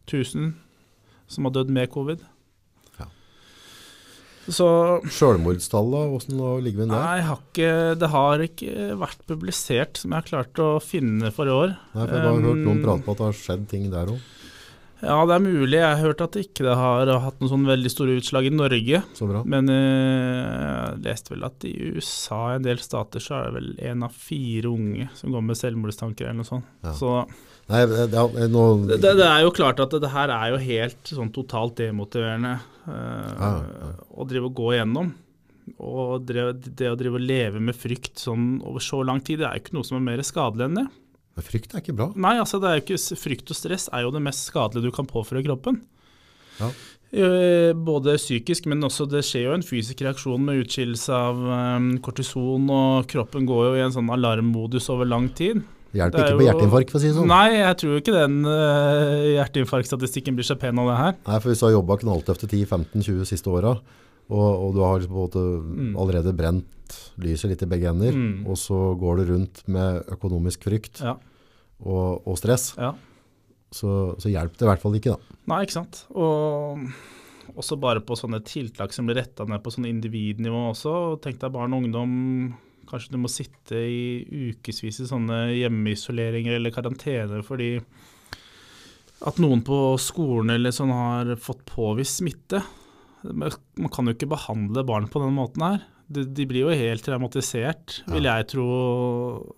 1000 0.07 0.53
som 1.31 1.49
har 1.49 1.55
dødd 1.57 1.73
med 1.75 1.91
covid. 1.93 2.23
Ja. 3.01 3.09
Så 4.47 4.69
Selvmordstallet, 5.09 6.13
hvordan 6.13 6.65
ligger 6.67 6.85
vi 6.85 6.89
der? 6.89 6.95
Nei, 6.95 7.25
har 7.29 7.43
ikke, 7.43 7.73
det 8.01 8.13
har 8.13 8.47
ikke 8.49 8.89
vært 9.01 9.27
publisert 9.31 10.01
som 10.01 10.13
jeg 10.13 10.23
har 10.23 10.31
klart 10.31 10.63
å 10.63 10.71
finne 10.85 11.33
for 11.35 11.51
i 11.51 11.57
år. 11.57 11.77
Nei, 11.95 12.07
for 12.07 12.17
jeg 12.19 12.29
har 12.29 12.39
um, 12.39 12.49
hørt 12.51 12.65
noen 12.69 12.85
prate 12.85 13.07
på 13.07 13.17
at 13.17 13.23
det 13.23 13.29
har 13.31 13.43
skjedd 13.45 13.69
ting 13.73 13.91
der 13.95 14.15
òg. 14.15 14.31
Ja, 15.05 15.17
det 15.29 15.35
er 15.35 15.43
mulig. 15.43 15.77
Jeg 15.77 15.85
har 15.85 16.01
hørt 16.01 16.23
at 16.25 16.37
det 16.37 16.47
ikke 16.47 16.75
har 16.79 17.11
hatt 17.21 17.41
noen 17.41 17.51
sånn 17.51 17.67
veldig 17.69 17.91
store 17.93 18.17
utslag 18.21 18.49
i 18.49 18.53
Norge. 18.55 19.01
Så 19.17 19.29
bra. 19.29 19.43
Men 19.49 19.69
eh, 19.73 20.45
jeg 20.45 21.03
leste 21.05 21.35
vel 21.35 21.47
at 21.49 21.67
i 21.69 21.73
USA, 21.95 22.41
i 22.53 22.61
en 22.61 22.67
del 22.67 22.81
stater, 22.83 23.23
så 23.23 23.37
er 23.39 23.49
det 23.49 23.59
vel 23.59 23.73
én 23.91 24.07
av 24.07 24.15
fire 24.17 24.71
unge 24.71 25.11
som 25.19 25.35
går 25.35 25.45
med 25.45 25.61
selvmordstanker 25.61 26.29
eller 26.29 26.41
noe 26.41 26.49
sånt. 26.49 26.71
Ja. 26.87 26.95
Så 26.97 27.13
Nei, 27.71 27.81
det, 27.89 28.07
det, 28.13 28.21
er- 28.21 28.49
nå, 28.53 28.63
det, 28.91 28.99
det 29.03 29.25
er 29.25 29.43
jo 29.47 29.53
klart 29.57 29.79
at 29.81 29.95
det, 29.97 30.11
her 30.13 30.33
er 30.35 30.51
jo 30.53 30.59
helt 30.61 31.13
sånn 31.17 31.31
totalt 31.33 31.79
demotiverende 31.81 32.59
uh, 32.85 32.91
Ja, 32.93 33.53
ja. 33.65 33.93
å 34.13 34.27
drive 34.29 34.51
og 34.51 34.59
gå 34.59 34.73
igjennom. 34.75 35.15
Og 35.81 36.27
det, 36.29 36.43
det 36.77 36.91
å 36.93 36.99
drive 37.01 37.17
og 37.17 37.25
leve 37.25 37.63
med 37.65 37.77
frykt 37.79 38.21
sånn 38.21 38.59
over 38.69 38.85
så 38.85 39.01
lang 39.07 39.23
tid, 39.25 39.41
det 39.41 39.49
er 39.49 39.57
jo 39.57 39.65
ikke 39.65 39.77
noe 39.79 39.89
som 39.89 39.97
er 39.97 40.05
mer 40.11 40.21
skadelig 40.27 40.67
enn 40.69 40.83
det. 40.83 40.87
Men 41.35 41.47
frykt 41.49 41.73
er 41.73 41.81
ikke 41.81 41.97
bra. 41.97 42.11
Nei, 42.21 42.35
altså 42.39 42.61
er 42.63 42.83
ikke 42.83 42.99
Frykt 43.19 43.49
og 43.51 43.59
stress 43.59 43.89
er 43.91 44.05
jo 44.05 44.13
det 44.15 44.21
mest 44.23 44.45
skadelige 44.51 44.91
du 44.93 44.95
kan 44.95 45.09
påføre 45.11 45.43
kroppen. 45.47 45.81
Ja. 46.61 46.69
Eh, 47.15 47.73
Både 47.75 48.15
psykisk, 48.21 48.69
men 48.71 48.85
også 48.87 49.09
det 49.11 49.25
skjer 49.27 49.49
jo 49.49 49.57
en 49.57 49.65
fysisk 49.67 50.05
reaksjon 50.05 50.45
med 50.45 50.61
utskillelse 50.67 51.17
av 51.17 51.41
eh, 51.57 51.89
kortison, 52.05 52.69
og 52.71 53.09
kroppen 53.11 53.49
går 53.49 53.71
jo 53.71 53.75
i 53.81 53.83
en 53.87 53.97
sånn 53.97 54.13
alarmmodus 54.15 54.87
over 54.95 55.09
lang 55.11 55.31
tid. 55.35 55.65
Det 55.95 56.01
hjelper 56.03 56.19
Det 56.19 56.27
ikke 56.27 56.39
på 56.41 56.47
hjerteinfarkt, 56.49 56.91
for 56.91 56.99
å 56.99 57.03
si 57.05 57.11
det 57.13 57.17
sånn. 57.17 57.29
Nei, 57.31 57.51
jeg 57.55 57.77
tror 57.81 57.99
ikke 58.01 58.15
den 58.17 58.39
uh, 58.43 59.27
hjerteinfarktstatistikken 59.37 60.35
blir 60.39 60.47
så 60.49 60.57
pen 60.59 60.81
av 60.83 60.89
det 60.91 60.97
her. 60.99 61.13
Nei, 61.29 61.37
for 61.39 61.53
hvis 61.53 61.63
du 61.63 61.67
har 61.69 61.77
jobba 61.77 61.97
knalltøft 62.03 62.43
i 62.49 62.51
10-15-20 62.65 63.29
siste 63.31 63.53
åra, 63.55 63.77
og, 64.25 64.49
og 64.65 64.75
du 64.75 64.81
har 64.83 65.05
liksom 65.05 65.97
allerede 66.01 66.33
brent 66.35 66.99
lyset 67.23 67.53
litt 67.53 67.63
i 67.63 67.71
begge 67.71 67.91
ender, 67.93 68.13
Mm. 68.17 68.43
og 68.51 68.59
så 68.59 68.79
går 68.99 69.21
du 69.23 69.25
rundt 69.33 69.63
med 69.71 70.03
økonomisk 70.19 70.65
frykt 70.67 71.01
Ja, 71.05 71.15
og, 71.85 72.27
og 72.27 72.39
stress, 72.41 72.73
ja. 72.79 72.91
så, 73.71 74.15
så 74.19 74.31
hjelper 74.33 74.59
det 74.59 74.67
i 74.67 74.71
hvert 74.73 74.83
fall 74.83 74.99
ikke. 74.99 75.15
da. 75.15 75.39
Nei, 75.53 75.63
ikke 75.67 75.77
sant. 75.79 76.03
Og 76.15 76.83
også 77.55 77.79
bare 77.79 78.01
på 78.03 78.17
sånne 78.19 78.41
tiltak 78.47 78.93
som 78.97 79.07
blir 79.07 79.21
retta 79.23 79.47
ned 79.47 79.63
på 79.63 79.71
sånn 79.75 79.87
individnivå 79.87 80.71
også. 80.73 80.95
Tenk 81.23 81.39
deg 81.43 81.53
barn 81.55 81.75
og 81.77 81.85
ungdom. 81.85 82.15
Kanskje 82.89 83.13
du 83.15 83.19
må 83.19 83.29
sitte 83.33 83.77
i 83.77 84.53
ukevis 84.53 85.01
i 85.01 85.07
sånne 85.09 85.39
hjemmeisoleringer 85.57 86.57
eller 86.59 86.71
karantene 86.75 87.43
fordi 87.47 87.79
at 89.25 89.39
noen 89.41 89.63
på 89.65 89.77
skolen 90.03 90.51
eller 90.55 90.75
sånn 90.75 90.93
har 90.93 91.35
fått 91.41 91.63
påvist 91.71 92.21
smitte. 92.21 92.61
Man 93.25 93.89
kan 93.93 94.05
jo 94.11 94.13
ikke 94.13 94.29
behandle 94.35 94.85
barn 94.85 95.07
på 95.09 95.23
den 95.25 95.33
måten 95.39 95.63
her. 95.65 95.83
de, 96.13 96.21
de 96.29 96.45
blir 96.45 96.67
jo 96.67 96.75
helt 96.77 97.01
traumatisert, 97.07 98.03
Ja. 98.07 98.13
vil 98.13 98.25
jeg 98.29 98.47
tro. 98.53 98.65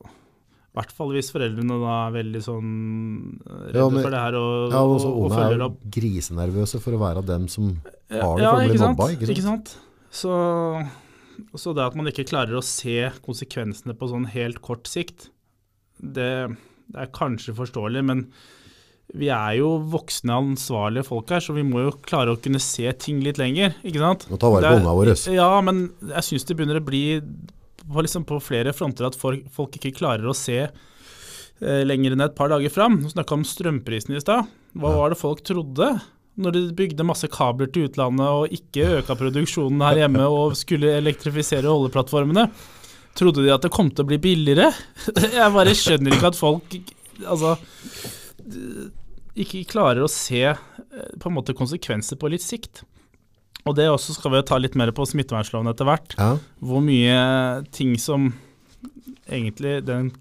I 0.07 0.79
hvert 0.79 0.93
fall 0.95 1.09
hvis 1.17 1.33
foreldrene 1.35 1.75
da 1.83 1.95
er 2.07 2.13
veldig 2.23 2.43
sånn 2.45 2.69
eh, 3.43 3.65
redde 3.73 3.81
Ja, 3.81 3.89
men- 3.89 4.03
for 4.05 4.11
det 4.15 4.21
her 4.21 4.35
og, 4.39 4.71
Ja, 4.71 4.83
og 4.85 5.01
og, 5.01 5.17
og 5.25 5.33
er 5.33 5.37
følger 5.41 5.65
opp. 5.67 5.81
grisenervøse 5.91 6.81
for 6.85 6.93
å 6.93 7.01
være 7.01 7.25
dem 7.27 7.49
som 7.49 7.73
har 8.13 8.37
det 8.39 8.47
for 8.47 8.61
å 8.61 8.69
bli 8.69 8.79
mobba, 8.79 9.09
ikke 9.17 9.27
sant? 9.27 9.35
Ikke 9.35 9.47
sant? 9.49 9.77
Så, 10.13 10.31
så 11.57 11.75
det 11.77 11.85
at 11.85 11.97
man 11.99 12.07
ikke 12.11 12.27
klarer 12.29 12.57
å 12.59 12.65
se 12.65 13.11
konsekvensene 13.25 13.95
på 13.99 14.09
sånn 14.11 14.29
helt 14.33 14.61
kort 14.65 14.87
sikt, 14.91 15.29
det, 16.01 16.31
det 16.93 17.01
er 17.03 17.13
kanskje 17.17 17.55
forståelig, 17.57 18.03
men 18.05 18.27
vi 19.17 19.29
er 19.31 19.59
jo 19.61 19.69
voksne, 19.93 20.35
ansvarlige 20.35 21.07
folk 21.07 21.31
her, 21.31 21.41
så 21.45 21.55
vi 21.55 21.63
må 21.65 21.85
jo 21.85 21.93
klare 22.05 22.35
å 22.35 22.41
kunne 22.43 22.59
se 22.61 22.91
ting 22.99 23.21
litt 23.23 23.39
lenger, 23.39 23.77
ikke 23.87 24.03
sant? 24.03 24.27
Og 24.35 24.41
ta 24.43 24.51
vare 24.51 24.73
på 24.75 24.81
er- 24.83 24.99
våre. 24.99 25.15
Ja, 25.33 25.51
men 25.63 25.87
jeg 26.11 26.27
syns 26.27 26.45
det 26.49 26.57
begynner 26.59 26.81
å 26.81 26.85
bli 26.85 27.05
på, 27.87 28.03
liksom 28.03 28.25
på 28.27 28.41
flere 28.43 28.75
fronter 28.75 29.07
at 29.07 29.15
folk, 29.17 29.47
ikke 29.79 29.95
klarer 29.95 30.27
å 30.27 30.35
se 30.35 30.59
eh, 30.67 31.83
lenger 31.87 32.17
enn 32.17 32.25
et 32.27 32.35
par 32.37 32.51
dager 32.51 32.69
fram. 32.75 32.99
Du 33.05 33.09
snakka 33.13 33.39
om 33.39 33.45
strømprisen 33.47 34.17
i 34.17 34.21
stad. 34.21 34.49
Hva 34.77 34.91
Ja. 34.91 34.97
var 34.99 35.15
det 35.15 35.19
folk 35.23 35.41
trodde? 35.47 35.93
Når 36.37 36.53
de 36.53 36.63
bygde 36.77 37.07
masse 37.09 37.29
kabler 37.33 37.71
til 37.73 37.89
utlandet 37.89 38.27
og 38.29 38.53
ikke 38.53 38.99
øka 38.99 39.17
produksjonen 39.17 39.85
her 39.87 40.03
hjemme 40.03 40.27
og 40.29 40.57
skulle 40.59 40.97
elektrifisere 40.99 41.71
oljeplattformene. 41.71 42.45
Trodde 43.17 43.47
de 43.47 43.55
at 43.55 43.65
det 43.65 43.73
kom 43.73 43.89
til 43.89 44.05
å 44.05 44.11
bli 44.11 44.19
billigere? 44.21 44.69
Jeg 45.39 45.55
bare 45.55 45.73
skjønner 45.77 46.13
ikke 46.13 46.33
at 46.35 46.37
folk 46.37 46.77
altså 47.25 47.55
ikke 49.37 49.65
klarer 49.69 50.05
å 50.05 50.11
se 50.13 50.43
eh, 50.51 50.59
på 51.21 51.31
en 51.31 51.37
måte 51.37 51.57
konsekvenser 51.57 52.21
på 52.21 52.31
litt 52.33 52.45
sikt. 52.45 52.85
Og 53.67 53.75
det 53.79 53.89
også 53.91 54.15
skal 54.17 54.37
vi 54.37 54.45
ta 54.47 54.59
litt 54.61 54.77
mer 54.79 54.93
på 54.95 55.07
smittevernloven 55.09 55.73
etter 55.73 55.89
hvert. 55.89 56.15
Ja. 56.21 56.37
Hvor 56.63 56.85
mye 56.85 57.65
ting 57.75 57.97
som 58.01 58.31
egentlig 59.27 59.81
den 59.89 60.13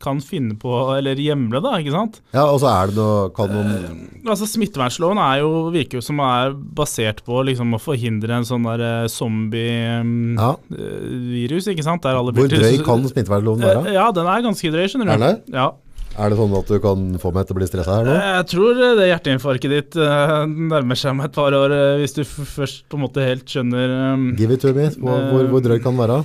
kan 0.00 0.22
finne 0.24 0.54
på, 0.56 0.70
eller 0.96 1.18
hjemle, 1.20 1.60
da, 1.60 1.74
ikke 1.82 1.92
sant. 1.92 2.14
ja, 2.32 2.46
og 2.48 2.56
så 2.62 2.70
er 2.70 2.88
det 2.88 2.96
noe 2.96 3.26
Kan 3.36 3.50
noen 3.52 4.22
Altså 4.24 4.46
Smittevernloven 4.48 5.20
er 5.20 5.42
jo, 5.42 5.50
virker 5.74 5.98
jo 6.00 6.04
som 6.06 6.16
er 6.24 6.54
basert 6.56 7.20
på 7.26 7.42
liksom, 7.44 7.74
å 7.76 7.80
forhindre 7.82 8.38
en 8.38 8.46
sånn 8.48 8.64
der 8.64 9.04
zombie-virus, 9.12 11.66
Ja. 11.66 11.72
ikke 11.74 11.84
sant. 11.86 12.02
Der 12.02 12.16
alle 12.18 12.32
Hvor 12.32 12.48
drøy 12.48 12.82
kan 12.84 13.04
smittevernloven 13.08 13.62
være? 13.64 13.86
Eh, 13.88 13.92
Ja, 13.94 14.10
den 14.12 14.26
er 14.26 14.42
ganske 14.42 14.70
drøy, 14.72 14.86
skjønner 14.88 15.06
du. 15.06 15.12
Er 15.12 15.18
det? 15.18 15.40
Ja. 15.52 15.70
Er 16.16 16.28
det 16.30 16.38
sånn 16.38 16.52
at 16.56 16.66
du 16.70 16.78
kan 16.78 17.18
få 17.18 17.32
meg 17.34 17.46
til 17.48 17.56
å 17.56 17.58
bli 17.58 17.66
stressa 17.66 17.96
her 17.98 18.04
nå? 18.06 18.12
Jeg 18.14 18.46
tror 18.52 18.74
det 18.98 19.08
hjerteinfarktet 19.10 19.70
ditt 19.72 19.96
eh, 19.98 20.46
nærmer 20.46 20.94
seg 20.96 21.10
om 21.10 21.20
et 21.26 21.32
par 21.34 21.52
år, 21.58 21.70
eh, 21.74 21.98
hvis 22.04 22.14
du 22.14 22.22
først 22.24 22.84
på 22.88 22.94
en 22.98 23.02
måte 23.02 23.20
helt 23.24 23.44
skjønner 23.50 24.36
Give 24.38 24.52
it 24.54 24.60
to 24.62 24.70
me. 24.72 24.86
Hvor, 24.94 25.18
hvor, 25.32 25.44
hvor 25.50 25.60
drøy 25.64 25.78
kan 25.82 25.96
den 25.96 26.02
være? 26.04 26.20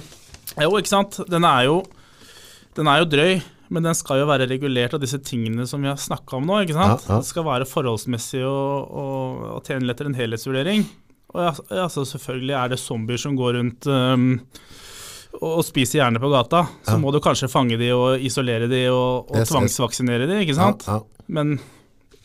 Jo, 0.62 0.70
ikke 0.78 0.88
sant. 0.94 1.18
Den 1.30 1.44
er 1.44 1.64
jo, 1.70 1.80
den 2.80 2.88
er 2.88 3.02
jo 3.02 3.10
drøy, 3.12 3.40
men 3.70 3.86
den 3.86 3.98
skal 3.98 4.22
jo 4.22 4.30
være 4.30 4.48
regulert 4.50 4.96
av 4.96 5.04
disse 5.04 5.20
tingene 5.22 5.68
som 5.70 5.84
vi 5.84 5.92
har 5.92 6.00
snakka 6.00 6.40
om 6.40 6.48
nå. 6.50 6.64
ikke 6.64 6.78
sant? 6.78 7.06
Ja, 7.06 7.14
ja. 7.14 7.20
Det 7.22 7.30
skal 7.30 7.46
være 7.46 7.68
forholdsmessig 7.70 8.42
og, 8.48 8.90
og, 8.90 9.46
og 9.58 9.62
tjene 9.68 9.92
etter 9.94 10.10
en 10.10 10.18
helhetsvurdering. 10.18 10.86
Og 11.36 11.44
ja, 11.44 11.52
altså, 11.84 12.06
selvfølgelig 12.10 12.56
er 12.58 12.72
det 12.72 12.80
zombier 12.82 13.22
som 13.22 13.36
går 13.38 13.60
rundt 13.60 13.90
um, 13.92 14.32
og, 15.38 15.60
spiser 15.68 16.00
hjerne 16.00 16.22
på 16.22 16.32
gata. 16.34 16.64
Så 16.88 16.98
må 17.02 17.14
du 17.14 17.20
kanskje 17.22 17.52
fange 17.52 17.78
de 17.78 17.92
og 17.94 18.24
isolere 18.26 18.70
de 18.72 18.88
og, 18.90 19.30
og 19.30 19.46
tvangsvaksinere 19.46 20.26
de, 20.30 20.40
ikke 20.46 20.58
sant? 20.58 20.88
Men, 21.30 21.60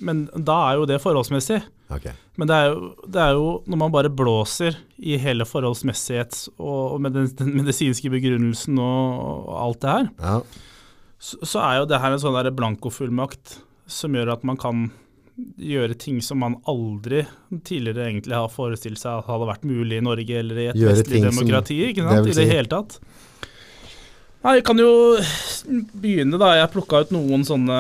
men 0.01 0.25
da 0.35 0.57
er 0.73 0.77
jo 0.81 0.87
det 0.91 1.01
forholdsmessig. 1.03 1.63
Okay. 1.95 2.13
Men 2.41 2.49
det 2.49 2.57
er, 2.57 2.73
jo, 2.73 2.89
det 3.07 3.21
er 3.23 3.33
jo 3.37 3.63
når 3.71 3.79
man 3.79 3.93
bare 3.95 4.11
blåser 4.11 4.75
i 4.99 5.17
hele 5.21 5.45
forholdsmessighets- 5.47 6.49
og, 6.59 6.95
og 6.97 7.01
med 7.05 7.13
den, 7.15 7.29
den 7.39 7.53
medisinske 7.61 8.11
begrunnelsen 8.11 8.79
og, 8.83 9.47
og 9.49 9.55
alt 9.69 9.81
det 9.85 9.91
her, 9.95 10.09
Ja. 10.19 10.41
så, 11.21 11.39
så 11.47 11.63
er 11.63 11.79
jo 11.83 11.87
det 11.93 12.01
her 12.03 12.13
en 12.17 12.19
sånn 12.25 12.51
blankofullmakt 12.57 13.59
som 13.87 14.17
gjør 14.17 14.33
at 14.33 14.45
man 14.49 14.57
kan 14.59 14.87
gjøre 15.59 15.97
ting 15.99 16.21
som 16.23 16.39
man 16.39 16.57
aldri 16.71 17.25
tidligere 17.67 18.07
egentlig 18.09 18.37
har 18.39 18.51
forestilt 18.55 19.01
seg 19.01 19.19
at 19.19 19.27
hadde 19.27 19.49
vært 19.51 19.65
mulig 19.67 19.99
i 19.99 20.05
Norge 20.07 20.37
eller 20.41 20.61
i 20.63 20.67
et 20.71 20.77
Gjøre 20.79 20.95
vestlig 21.01 21.23
demokrati. 21.25 21.79
som- 21.81 21.89
ikke 21.91 22.03
det 22.03 22.11
sant? 22.15 22.29
I 22.29 22.39
det 22.39 22.51
hele 22.53 22.71
tatt. 22.71 22.99
Nei, 24.45 24.59
jeg 24.59 24.65
kan 24.69 24.77
jo 24.77 24.91
begynne, 25.97 26.37
da. 26.41 26.51
Jeg 26.59 26.73
plukka 26.75 27.01
ut 27.05 27.13
noen 27.15 27.47
sånne 27.49 27.79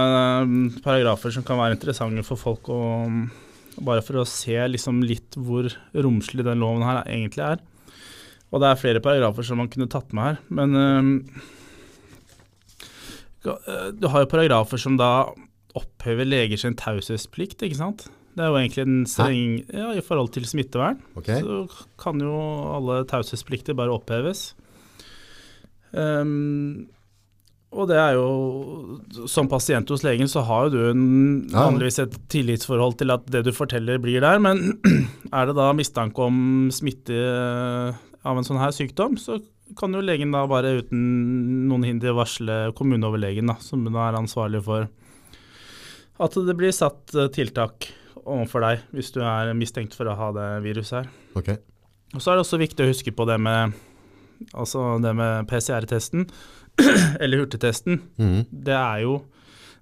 mm, 0.48 0.68
paragrafer 0.84 1.34
som 1.34 1.44
kan 1.44 1.60
være 1.60 1.76
interessante 1.76 2.24
for 2.24 2.40
folk 2.40 2.70
Og 2.72 3.28
Bare 3.84 4.04
for 4.06 4.20
å 4.22 4.24
se 4.28 4.54
liksom 4.70 5.02
litt 5.02 5.34
hvor 5.34 5.66
romslig 5.98 6.44
den 6.46 6.60
loven 6.62 6.84
her 6.86 7.02
egentlig 7.10 7.42
er. 7.42 7.58
Og 8.54 8.62
det 8.62 8.68
er 8.70 8.78
flere 8.78 9.02
paragrafer 9.02 9.42
som 9.48 9.58
man 9.58 9.70
kunne 9.72 9.90
tatt 9.90 10.14
med 10.14 10.28
her, 10.28 10.36
men 10.54 10.76
øh, 10.78 11.08
Du 13.98 14.06
har 14.12 14.22
jo 14.22 14.30
paragrafer 14.30 14.78
som 14.78 14.94
da 15.00 15.32
opphever 15.74 16.22
leger 16.28 16.60
sin 16.62 16.76
taushetsplikt, 16.78 17.66
ikke 17.66 17.80
sant. 17.80 18.06
Det 18.38 18.44
er 18.44 18.52
jo 18.52 18.60
egentlig 18.60 18.84
en 18.86 19.02
streng 19.10 19.56
Ja, 19.74 19.90
i 19.90 20.02
forhold 20.06 20.30
til 20.38 20.46
smittevern. 20.46 21.02
okay. 21.18 21.42
Så 21.42 21.66
kan 21.98 22.22
jo 22.22 22.30
alle 22.78 23.02
taushetsplikter 23.10 23.74
bare 23.74 23.90
oppheves. 23.94 24.52
Ehm, 25.94 26.86
og 27.74 27.88
det 27.90 27.96
er 27.98 28.12
jo 28.14 29.24
Som 29.30 29.48
pasient 29.50 29.88
hos 29.90 30.04
legen 30.06 30.28
så 30.30 30.44
har 30.46 30.68
jo 30.68 30.74
du 30.74 30.80
en, 30.90 31.48
Ja. 31.50 31.64
vanligvis 31.68 31.98
et 32.04 32.14
tillitsforhold 32.30 32.98
til 33.00 33.10
at 33.14 33.26
det 33.30 33.44
du 33.46 33.52
forteller, 33.54 33.98
blir 34.02 34.20
der. 34.22 34.38
Men 34.42 34.78
er 35.32 35.46
det 35.50 35.56
da 35.58 35.72
mistanke 35.74 36.18
om 36.22 36.68
smitte 36.74 37.14
eh, 37.18 37.94
av 38.24 38.38
en 38.38 38.46
sånn 38.46 38.60
her 38.62 38.70
sykdom, 38.74 39.18
så 39.18 39.40
kan 39.78 39.92
jo 39.96 40.00
legen 40.04 40.30
da 40.34 40.44
bare 40.46 40.76
uten 40.82 41.66
noen 41.70 41.84
hinder 41.88 42.14
varsle 42.14 42.72
kommuneoverlegen, 42.78 43.48
da, 43.50 43.56
som 43.64 43.82
da 43.88 44.08
er 44.10 44.18
ansvarlig 44.20 44.62
for 44.62 44.86
at 46.22 46.36
det 46.46 46.54
blir 46.56 46.70
satt 46.70 47.10
eh, 47.18 47.26
tiltak 47.34 47.88
overfor 48.24 48.62
deg 48.64 48.84
hvis 48.94 49.10
du 49.16 49.18
er 49.26 49.50
mistenkt 49.58 49.96
for 49.98 50.06
å 50.08 50.14
ha 50.16 50.28
det 50.36 50.48
viruset 50.64 51.00
her. 51.02 51.08
Okay. 51.36 51.58
Og 52.14 52.22
så 52.22 52.30
er 52.30 52.38
det 52.38 52.44
også 52.46 52.60
viktig 52.62 52.84
å 52.86 52.90
huske 52.92 53.10
på 53.12 53.26
det 53.26 53.40
med, 53.42 53.74
altså 54.52 54.96
det 55.02 55.14
med 55.16 55.48
PCR-testen, 55.50 56.26
eller 57.22 57.44
hurtigtesten. 57.44 58.02
mm. 58.18 58.40
Det 58.50 58.74
er 58.74 59.04
jo 59.04 59.22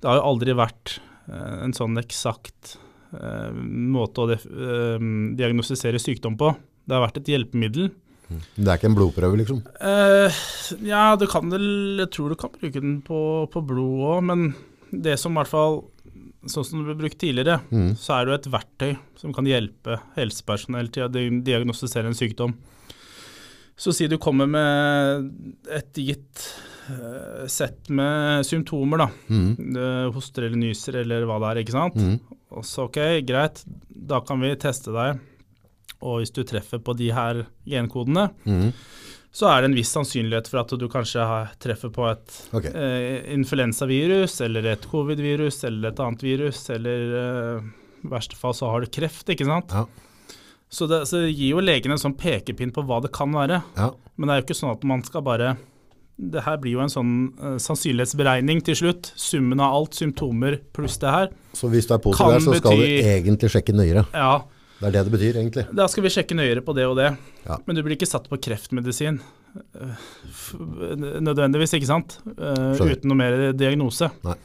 Det 0.02 0.10
har 0.10 0.18
jo 0.18 0.28
aldri 0.32 0.54
vært 0.58 0.96
eh, 1.30 1.58
en 1.62 1.72
sånn 1.76 1.94
eksakt 2.00 2.76
uh, 3.14 3.52
måte 3.54 4.24
å 4.24 4.26
def, 4.32 4.42
uh, 4.50 4.98
diagnostisere 5.38 6.00
sykdom 6.02 6.34
på. 6.40 6.48
Det 6.82 6.96
har 6.96 7.04
vært 7.04 7.20
et 7.20 7.30
hjelpemiddel. 7.30 7.92
Det 8.32 8.66
er 8.66 8.80
ikke 8.80 8.90
en 8.90 8.96
blodprøve, 8.96 9.38
liksom? 9.38 9.60
Uh, 9.78 10.42
ja, 10.86 11.12
du 11.20 11.26
kan 11.30 11.52
vel 11.52 12.00
Jeg 12.00 12.10
tror 12.16 12.32
du 12.32 12.38
kan 12.40 12.52
bruke 12.54 12.80
den 12.80 13.00
på, 13.04 13.20
på 13.52 13.62
blod 13.68 14.04
òg, 14.08 14.20
men 14.30 14.44
det 14.90 15.18
som 15.20 15.34
i 15.34 15.40
hvert 15.40 15.52
fall 15.52 15.82
Sånn 16.50 16.66
som 16.66 16.80
det 16.80 16.88
ble 16.88 17.04
brukt 17.04 17.20
tidligere, 17.22 17.60
mm. 17.70 17.92
så 18.02 18.16
er 18.16 18.24
det 18.24 18.32
jo 18.32 18.36
et 18.40 18.46
verktøy 18.50 18.88
som 19.20 19.34
kan 19.36 19.47
hjelpe 19.47 20.01
helsepersonell 20.16 20.89
til 20.90 21.05
å 21.06 21.10
diagnostisere 21.47 22.10
en 22.10 22.18
sykdom. 22.18 22.56
Så 23.77 23.94
si 23.97 24.07
du 24.11 24.19
kommer 24.20 24.47
med 24.51 25.31
et 25.73 25.99
gitt 25.99 26.44
uh, 26.90 27.49
sett 27.51 27.89
med 27.90 28.47
symptomer, 28.47 29.05
da. 29.05 29.09
Mm. 29.32 30.12
Hoster 30.15 30.47
eller 30.47 30.61
nyser 30.61 31.01
eller 31.03 31.27
hva 31.28 31.40
det 31.43 31.51
er, 31.51 31.62
ikke 31.65 31.77
sant. 31.77 31.99
Mm. 31.99 32.39
Og 32.53 32.66
så 32.69 32.86
ok, 32.89 33.01
greit, 33.27 33.62
da 33.89 34.20
kan 34.27 34.43
vi 34.43 34.53
teste 34.61 34.93
deg. 34.94 35.23
Og 36.03 36.20
hvis 36.20 36.35
du 36.35 36.43
treffer 36.47 36.82
på 36.82 36.94
de 36.99 37.12
her 37.15 37.44
genkodene, 37.69 38.28
mm. 38.44 38.70
så 39.32 39.49
er 39.53 39.62
det 39.62 39.70
en 39.70 39.77
viss 39.78 39.93
sannsynlighet 39.94 40.51
for 40.51 40.62
at 40.65 40.74
du 40.78 40.89
kanskje 40.90 41.27
treffer 41.62 41.93
på 41.94 42.09
et 42.11 42.39
okay. 42.51 42.73
uh, 42.74 43.19
influensavirus, 43.35 44.40
eller 44.47 44.73
et 44.74 44.89
covid-virus, 44.90 45.62
eller 45.69 45.93
et 45.93 46.03
annet 46.03 46.27
virus, 46.27 46.65
eller 46.74 47.19
eh, 47.23 47.70
i 48.03 48.11
verste 48.11 48.39
fall 48.39 48.57
så 48.59 48.70
har 48.73 48.82
du 48.82 48.90
kreft, 48.93 49.31
ikke 49.31 49.47
sant. 49.47 49.73
Ja. 49.73 49.86
Så, 50.73 50.86
det, 50.89 51.03
så 51.09 51.20
det 51.20 51.35
gir 51.35 51.51
jo 51.53 51.61
legen 51.61 51.93
en 51.93 52.01
sånn 52.01 52.15
pekepinn 52.16 52.70
på 52.73 52.81
hva 52.89 53.03
det 53.05 53.11
kan 53.12 53.28
være. 53.36 53.59
Ja. 53.77 53.90
Men 54.16 54.28
det 54.28 54.32
er 54.35 54.40
jo 54.40 54.47
ikke 54.47 54.57
sånn 54.57 54.73
at 54.73 54.86
man 54.89 55.03
skal 55.05 55.24
bare 55.27 55.51
Det 56.23 56.43
her 56.47 56.57
blir 56.61 56.77
jo 56.77 56.81
en 56.85 56.93
sånn 56.93 57.12
uh, 57.40 57.57
sannsynlighetsberegning 57.61 58.61
til 58.65 58.77
slutt. 58.78 59.11
Summen 59.19 59.61
av 59.65 59.74
alt, 59.77 59.97
symptomer 59.99 60.59
pluss 60.77 60.97
det 61.03 61.11
her. 61.12 61.31
Så 61.57 61.69
hvis 61.73 61.89
du 61.89 61.94
er 61.97 62.03
positiv 62.05 62.24
Kan 62.24 62.35
der, 62.36 62.44
så 62.44 62.57
skal 62.61 62.77
bety- 62.78 62.89
du 63.03 63.09
egentlig 63.12 63.51
sjekke 63.53 63.74
nøyere. 63.77 64.05
Ja, 64.16 64.32
Det 64.81 64.89
er 64.89 64.94
det 64.97 65.05
det 65.09 65.12
betyr, 65.19 65.36
egentlig. 65.40 65.65
da 65.77 65.86
skal 65.89 66.03
vi 66.05 66.11
sjekke 66.15 66.35
nøyere 66.36 66.62
på 66.65 66.74
det 66.77 66.86
og 66.89 66.97
det. 67.01 67.11
Ja. 67.47 67.59
Men 67.66 67.77
du 67.77 67.82
blir 67.82 67.97
ikke 67.97 68.09
satt 68.09 68.28
på 68.31 68.39
kreftmedisin 68.43 69.20
eh, 69.77 70.07
nødvendigvis, 71.23 71.74
ikke 71.77 71.90
sant? 71.90 72.16
Uh, 72.39 72.74
uten 72.81 73.09
noe 73.12 73.19
mer 73.19 73.36
diagnose. 73.57 74.09
Nei. 74.24 74.36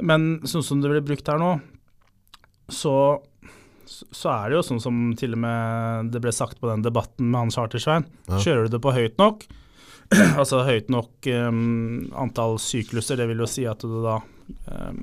Men 0.00 0.28
sånn 0.46 0.62
som 0.62 0.80
det 0.82 0.92
blir 0.92 1.02
brukt 1.08 1.26
her 1.30 1.40
nå, 1.42 1.56
så, 2.70 2.92
så 3.88 4.30
er 4.34 4.50
det 4.52 4.58
jo 4.58 4.64
sånn 4.66 4.80
som 4.82 4.98
til 5.18 5.32
og 5.36 5.40
med 5.44 6.10
det 6.14 6.20
ble 6.24 6.32
sagt 6.34 6.60
på 6.60 6.68
den 6.70 6.82
debatten 6.84 7.30
med 7.30 7.40
Hans 7.46 7.56
Hartersvein. 7.60 8.04
Ja. 8.28 8.38
Kjører 8.44 8.68
du 8.68 8.76
det 8.76 8.82
på 8.84 8.92
høyt 8.96 9.16
nok, 9.20 9.46
altså 10.40 10.62
høyt 10.68 10.88
nok 10.92 11.28
um, 11.48 12.06
antall 12.16 12.58
sykluser, 12.62 13.16
det 13.20 13.26
vil 13.32 13.42
jo 13.44 13.48
si 13.50 13.66
at 13.68 13.82
du 13.84 13.98
da 14.04 14.18
um, 14.20 15.00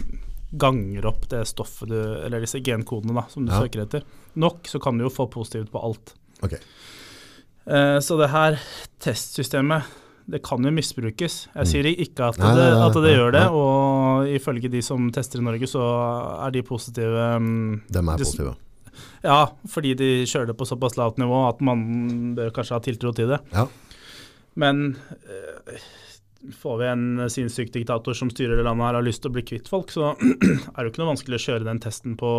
ganger 0.56 1.06
opp 1.10 1.26
det 1.30 1.44
stoffet 1.50 1.90
du, 1.92 1.98
eller 2.26 2.42
disse 2.46 2.62
genkodene 2.64 3.14
da, 3.18 3.26
som 3.30 3.46
du 3.46 3.52
Ja. 3.52 3.60
søker 3.66 3.84
etter, 3.84 4.06
nok, 4.40 4.66
så 4.72 4.80
kan 4.82 4.98
du 4.98 5.06
jo 5.06 5.12
få 5.14 5.28
positivt 5.34 5.70
på 5.74 5.82
alt. 5.84 6.14
Okay. 6.46 6.62
Uh, 7.66 7.98
så 8.00 8.18
det 8.22 8.30
her 8.34 8.60
testsystemet 9.02 9.84
det 10.26 10.40
kan 10.42 10.64
jo 10.66 10.72
misbrukes. 10.74 11.36
Jeg 11.54 11.68
sier 11.70 11.86
ikke 11.92 12.32
at 12.32 12.40
Mm. 12.40 12.46
Nei, 12.48 12.54
det, 12.58 12.64
nei, 12.66 12.78
nei, 12.80 12.86
at 12.90 12.96
det 13.06 13.12
gjør 13.14 13.32
det, 13.36 13.44
og 13.54 14.30
ifølge 14.34 14.72
de 14.74 14.82
som 14.82 15.12
tester 15.14 15.38
i 15.38 15.44
Norge, 15.46 15.68
så 15.70 15.84
er 16.48 16.50
de 16.56 16.64
positive. 16.66 17.28
Um, 17.38 17.84
Dem 17.94 18.10
er 18.10 18.18
positive. 18.18 18.56
positive. 18.56 18.56
Ja, 19.26 19.42
fordi 19.72 19.96
de 19.98 20.10
kjører 20.30 20.52
det 20.52 20.58
på 20.60 20.68
såpass 20.70 20.98
lavt 21.00 21.18
nivå 21.22 21.42
at 21.50 21.62
man 21.66 21.82
bør 22.38 22.54
kanskje 22.56 22.78
ha 22.78 22.84
tiltro 22.86 23.12
til 23.18 23.32
det. 23.34 23.42
Ja. 23.56 23.66
Men 24.62 24.84
eh, 25.28 25.86
får 26.56 26.78
vi 26.80 26.90
en 26.92 27.06
sinnssyk 27.34 27.72
diktator 27.74 28.16
som 28.16 28.30
styrer 28.32 28.60
det 28.60 28.66
landet 28.68 28.86
her 28.86 28.96
og 28.98 29.02
har 29.02 29.08
lyst 29.10 29.24
til 29.26 29.34
å 29.34 29.36
bli 29.38 29.44
kvitt 29.48 29.72
folk, 29.72 29.90
så 29.92 30.14
er 30.22 30.78
det 30.78 30.86
jo 30.86 30.94
ikke 30.94 31.02
noe 31.04 31.14
vanskelig 31.16 31.40
å 31.42 31.46
kjøre 31.50 31.68
den 31.68 31.82
testen 31.84 32.14
på, 32.20 32.32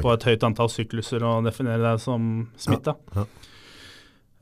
på 0.00 0.14
et 0.14 0.26
høyt 0.30 0.46
antall 0.48 0.72
sykluser 0.72 1.22
og 1.28 1.44
definere 1.46 1.82
deg 1.92 2.00
som 2.02 2.46
smitta. 2.60 2.96
Ja, 3.14 3.26
ja. 3.26 3.52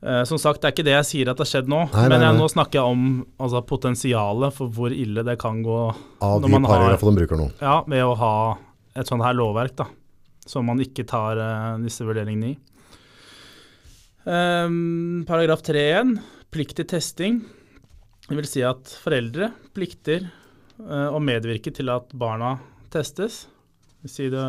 Eh, 0.05 0.21
som 0.29 0.37
sagt, 0.37 0.61
det 0.61 0.69
er 0.69 0.73
ikke 0.75 0.85
det 0.85 0.93
jeg 0.99 1.05
sier 1.09 1.29
at 1.31 1.39
det 1.39 1.45
har 1.47 1.49
skjedd 1.49 1.69
nå, 1.71 1.81
Nei, 1.89 2.01
nei, 2.03 2.09
men 2.11 2.21
jeg, 2.21 2.33
nei. 2.35 2.41
nå 2.43 2.47
snakker 2.51 2.77
jeg 2.81 2.95
om 2.95 3.05
altså, 3.41 3.61
potensialet 3.65 4.53
for 4.53 4.69
hvor 4.75 4.93
ille 4.93 5.23
det 5.25 5.37
kan 5.41 5.61
gå 5.65 5.77
Av 6.21 6.41
de 6.43 6.51
paragrafene 6.51 7.15
de 7.15 7.21
bruker 7.23 7.39
nå. 7.39 7.47
ja, 7.63 7.77
ved 7.89 8.03
å 8.05 8.11
ha 8.19 8.33
et 8.95 9.09
sånt 9.09 9.25
her 9.25 9.33
lovverk, 9.35 9.73
da, 9.79 9.87
som 10.45 10.67
man 10.69 10.81
ikke 10.83 11.05
tar 11.09 11.41
eh, 11.41 11.83
disse 11.83 12.05
vurderingene 12.05 12.53
i. 12.53 12.57
Um, 14.25 15.21
paragraf 15.27 15.61
3.1, 15.65 16.15
plikt 16.53 16.79
til 16.79 16.87
testing. 16.89 17.41
Det 18.25 18.37
vil 18.39 18.47
si 18.49 18.63
at 18.65 18.89
foreldre 19.03 19.51
plikter 19.75 20.25
uh, 20.81 21.13
å 21.13 21.21
medvirke 21.21 21.73
til 21.73 21.91
at 21.93 22.13
barna 22.17 22.55
testes. 22.93 23.43
Det, 24.01 24.09
si 24.09 24.29
det, 24.33 24.45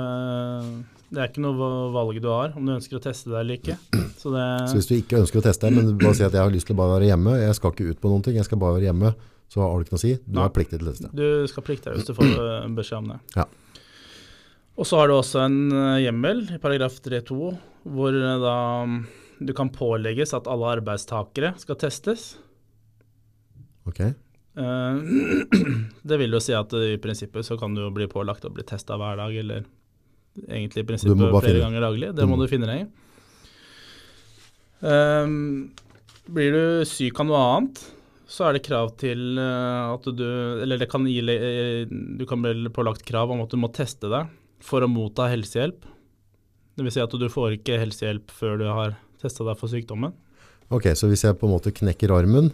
det 1.13 1.21
er 1.21 1.29
ikke 1.29 1.45
noe 1.45 1.69
valg 1.93 2.21
du 2.25 2.31
har 2.33 2.57
om 2.57 2.65
du 2.65 2.75
ønsker 2.77 2.99
å 2.99 3.05
teste 3.05 3.33
deg 3.33 3.43
eller 3.43 3.61
ikke. 3.61 3.77
Så 4.17 4.33
det, 4.33 4.47
Så 4.71 4.79
hvis 4.79 4.89
du 4.89 4.95
ikke 4.97 5.21
ønsker 5.21 5.43
å 5.43 5.45
teste, 5.45 5.69
deg, 5.69 5.77
men 5.77 5.93
du 5.93 6.01
bare 6.01 6.17
sier 6.17 6.31
at 6.31 6.37
jeg 6.37 6.45
har 6.45 6.53
lyst 6.53 6.71
til 6.71 6.77
å 6.77 6.81
bare 6.81 6.97
være 6.97 7.11
hjemme, 7.11 7.37
jeg 7.43 7.59
skal 7.59 7.75
ikke 7.75 7.91
ut 7.93 8.01
på 8.01 8.13
noen 8.13 8.25
ting, 8.25 8.41
jeg 8.41 8.49
skal 8.49 8.61
bare 8.63 8.79
være 8.79 8.89
hjemme, 8.89 9.13
så 9.53 9.63
har 9.63 9.77
du 9.77 9.85
ikke 9.85 9.95
noe 9.95 10.01
å 10.01 10.07
si. 10.07 10.17
Du 10.25 10.41
er 10.43 10.57
pliktig 10.57 10.81
til 10.81 10.89
å 10.89 10.97
teste. 10.97 11.13
Du 11.17 11.29
skal 11.53 11.67
plikte 11.69 11.93
deg 11.93 12.01
hvis 12.01 12.09
du 12.09 12.17
får 12.17 12.33
eh, 12.33 12.69
beskjed 12.81 12.99
om 13.03 13.13
det. 13.13 13.21
Ja. 13.37 13.47
Og 14.77 14.85
så 14.85 14.99
har 15.01 15.09
du 15.09 15.15
også 15.17 15.41
en 15.47 15.59
eh, 15.73 16.03
hjemmel 16.05 16.43
i 16.53 16.59
paragraf 16.61 16.99
3-2 17.05 17.37
hvor 17.97 18.13
eh, 18.17 18.41
da 18.43 18.57
du 19.47 19.53
kan 19.57 19.71
pålegges 19.73 20.35
at 20.37 20.49
alle 20.49 20.69
arbeidstakere 20.79 21.55
skal 21.61 21.79
testes. 21.81 22.27
Ok? 23.89 24.01
Eh, 24.05 25.01
Det 26.09 26.19
vil 26.21 26.37
jo 26.37 26.41
si 26.45 26.55
at 26.57 26.73
i 26.77 26.97
prinsippet 27.03 27.47
så 27.49 27.57
kan 27.61 27.75
du 27.77 27.87
bli 27.95 28.09
pålagt 28.11 28.45
å 28.49 28.53
bli 28.53 28.65
testa 28.69 28.97
hver 29.01 29.17
dag, 29.21 29.35
eller 29.43 29.65
egentlig 30.47 30.85
i 30.85 30.89
prinsippet 30.93 31.37
flere 31.41 31.63
ganger 31.65 31.85
daglig. 31.89 32.13
Det 32.17 32.29
må 32.29 32.37
Mm. 32.37 32.41
du 32.45 32.49
finne 32.53 32.69
deg 32.69 32.85
i. 32.85 32.87
Eh, 34.87 35.27
blir 36.37 36.53
du 36.53 36.65
syk 36.89 37.21
av 37.23 37.29
noe 37.31 37.41
annet, 37.49 37.81
så 38.29 38.49
er 38.49 38.57
det 38.57 38.65
krav 38.67 38.91
til 38.99 39.39
at 39.39 40.03
du 40.19 40.25
Eller 40.61 40.81
det 40.83 40.89
kan 40.91 41.05
gi, 41.07 41.21
du 42.19 42.25
kan 42.27 42.43
bli 42.43 42.69
pålagt 42.75 43.05
krav 43.07 43.31
om 43.31 43.41
at 43.45 43.53
du 43.53 43.57
må 43.57 43.71
teste 43.73 44.11
deg 44.11 44.27
for 44.65 44.85
å 44.85 44.89
motta 44.91 45.29
helsehjelp. 45.33 45.85
Vil 46.77 46.91
si 46.93 47.01
at 47.01 47.11
du 47.17 47.27
får 47.33 47.57
ikke 47.59 47.79
helsehjelp 47.81 48.31
før 48.37 48.59
du 48.61 48.67
har 48.69 48.97
testa 49.23 49.45
deg 49.47 49.57
for 49.61 49.73
sykdommen. 49.73 50.13
Ok, 50.73 50.91
så 50.99 51.09
hvis 51.09 51.23
jeg 51.25 51.39
på 51.41 51.47
en 51.49 51.55
måte 51.55 51.73
knekker 51.73 52.13
armen, 52.13 52.53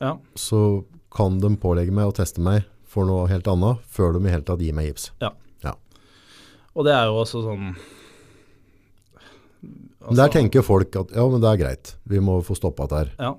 Ja. 0.00 0.16
så 0.34 0.84
kan 1.12 1.38
de 1.40 1.54
pålegge 1.56 1.92
meg 1.92 2.06
å 2.10 2.14
teste 2.14 2.40
meg 2.40 2.64
for 2.84 3.06
noe 3.06 3.28
helt 3.30 3.46
annet, 3.46 3.78
før 3.86 4.12
de 4.18 4.26
i 4.26 4.30
hele 4.32 4.42
tatt 4.42 4.60
gir 4.60 4.74
meg 4.74 4.90
gips. 4.90 5.10
Ja. 5.20 5.30
Og 6.70 6.84
det 6.86 6.92
er 6.94 7.08
jo 7.10 7.16
også 7.18 7.40
sånn 7.42 7.72
altså, 10.04 10.16
der 10.20 10.30
tenker 10.32 10.62
folk 10.62 10.94
at 11.00 11.10
ja, 11.16 11.24
men 11.28 11.42
det 11.42 11.48
er 11.50 11.58
greit, 11.64 11.94
vi 12.08 12.20
må 12.22 12.36
få 12.46 12.54
stoppa 12.56 12.86
det 12.90 13.00
her. 13.00 13.10
Ja. 13.18 13.32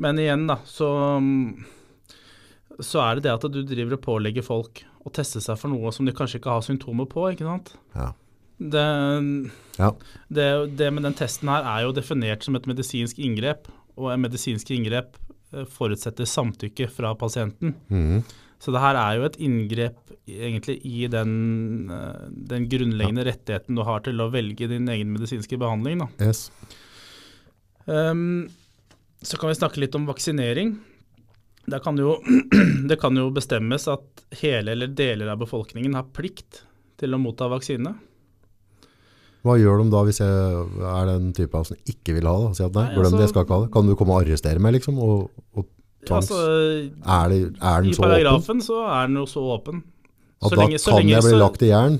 Men 0.00 0.16
igjen, 0.22 0.46
da, 0.48 0.56
så, 0.64 0.88
så 2.80 3.02
er 3.04 3.18
det 3.20 3.26
det 3.28 3.34
at 3.34 3.44
du 3.52 3.60
driver 3.68 3.98
og 3.98 4.04
pålegger 4.06 4.46
folk 4.46 4.80
å 5.06 5.12
teste 5.12 5.40
seg 5.40 5.56
for 5.58 5.72
noe 5.72 5.92
som 5.92 6.06
de 6.06 6.12
kanskje 6.16 6.40
ikke 6.40 6.52
har 6.52 6.64
symptomer 6.66 7.06
på, 7.08 7.28
ikke 7.32 7.46
sant. 7.48 7.72
Ja. 7.94 8.10
Det, 8.60 8.84
Ja. 9.78 9.90
det, 10.28 10.46
det 10.76 10.90
med 10.92 11.02
den 11.08 11.14
testen 11.16 11.48
her 11.48 11.64
er 11.64 11.86
jo 11.86 11.94
definert 11.96 12.44
som 12.44 12.56
et 12.58 12.66
medisinsk 12.68 13.18
inngrep, 13.18 13.70
og 13.96 14.10
en 14.12 14.20
medisinsk 14.20 14.68
inngrep 14.76 15.16
eh, 15.54 15.64
forutsetter 15.64 16.28
samtykke 16.28 16.90
fra 16.92 17.14
pasienten. 17.14 17.74
Mhm. 17.88 18.22
Så 18.60 18.74
det 18.74 18.80
her 18.82 18.92
er 19.00 19.14
jo 19.16 19.24
et 19.24 19.38
inngrep 19.40 20.10
egentlig 20.28 20.74
i 20.84 21.06
den, 21.08 21.88
eh, 21.88 22.26
den 22.52 22.66
grunnleggende 22.68 23.24
rettigheten 23.24 23.74
du 23.74 23.80
har 23.88 24.00
til 24.04 24.20
å 24.20 24.26
velge 24.30 24.68
din 24.68 24.84
egen 24.92 25.14
medisinske 25.16 25.56
behandling. 25.56 26.02
da. 26.04 26.08
Yes. 26.26 26.50
Um, 27.86 28.50
så 29.24 29.38
kan 29.40 29.48
vi 29.48 29.56
snakke 29.56 29.80
litt 29.80 29.96
om 29.96 30.04
vaksinering. 30.08 30.74
Der 31.70 31.78
kan 31.84 31.96
det, 31.98 32.02
jo, 32.06 32.16
det 32.90 32.96
kan 33.00 33.16
jo 33.16 33.28
bestemmes 33.34 33.86
at 33.92 34.24
hele 34.42 34.72
eller 34.74 34.90
deler 34.96 35.30
av 35.32 35.38
befolkningen 35.42 35.94
har 35.98 36.08
plikt 36.16 36.64
til 37.00 37.14
å 37.16 37.20
motta 37.22 37.48
vaksine. 37.52 37.94
Hva 39.46 39.54
gjør 39.56 39.80
de 39.80 39.90
da 39.94 40.00
hvis 40.04 40.18
jeg 40.20 40.64
er 40.84 41.06
den 41.08 41.30
type 41.36 41.56
av 41.56 41.64
som 41.70 41.78
ikke 41.88 42.18
vil 42.18 42.26
ha 42.28 42.34
det? 42.42 42.50
Si 42.58 42.64
at 42.66 42.74
nei, 42.76 42.82
Nei, 42.90 42.94
glem 42.98 43.06
det, 43.06 43.12
altså- 43.14 43.22
jeg 43.24 43.32
skal 43.32 43.44
ikke 43.46 43.56
ha 43.56 43.64
det. 43.64 43.70
Kan 43.76 43.86
du 43.88 43.94
komme 43.96 44.16
og 44.16 44.24
arrestere 44.26 44.60
meg, 44.60 44.74
liksom? 44.76 44.98
Og, 45.00 45.30
og 45.56 45.68
tvangs... 46.04 46.28
Altså, 46.28 46.40
er, 47.00 47.32
det, 47.32 47.38
er 47.56 47.86
den 47.86 47.94
så 47.96 48.02
åpen? 48.02 48.04
I 48.04 48.04
paragrafen 48.04 48.60
så 48.66 48.80
er 48.84 49.06
den 49.08 49.16
jo 49.22 49.26
så 49.30 49.44
åpen. 49.56 49.80
At 50.42 50.50
Så 50.50 50.56
da 50.56 50.62
lenge- 50.66 50.80
så 50.82 50.90
kan 50.92 51.00
lenge 51.00 51.14
jeg 51.14 51.24
bli 51.30 51.38
lagt 51.40 51.64
i 51.64 51.70
jern? 51.72 51.96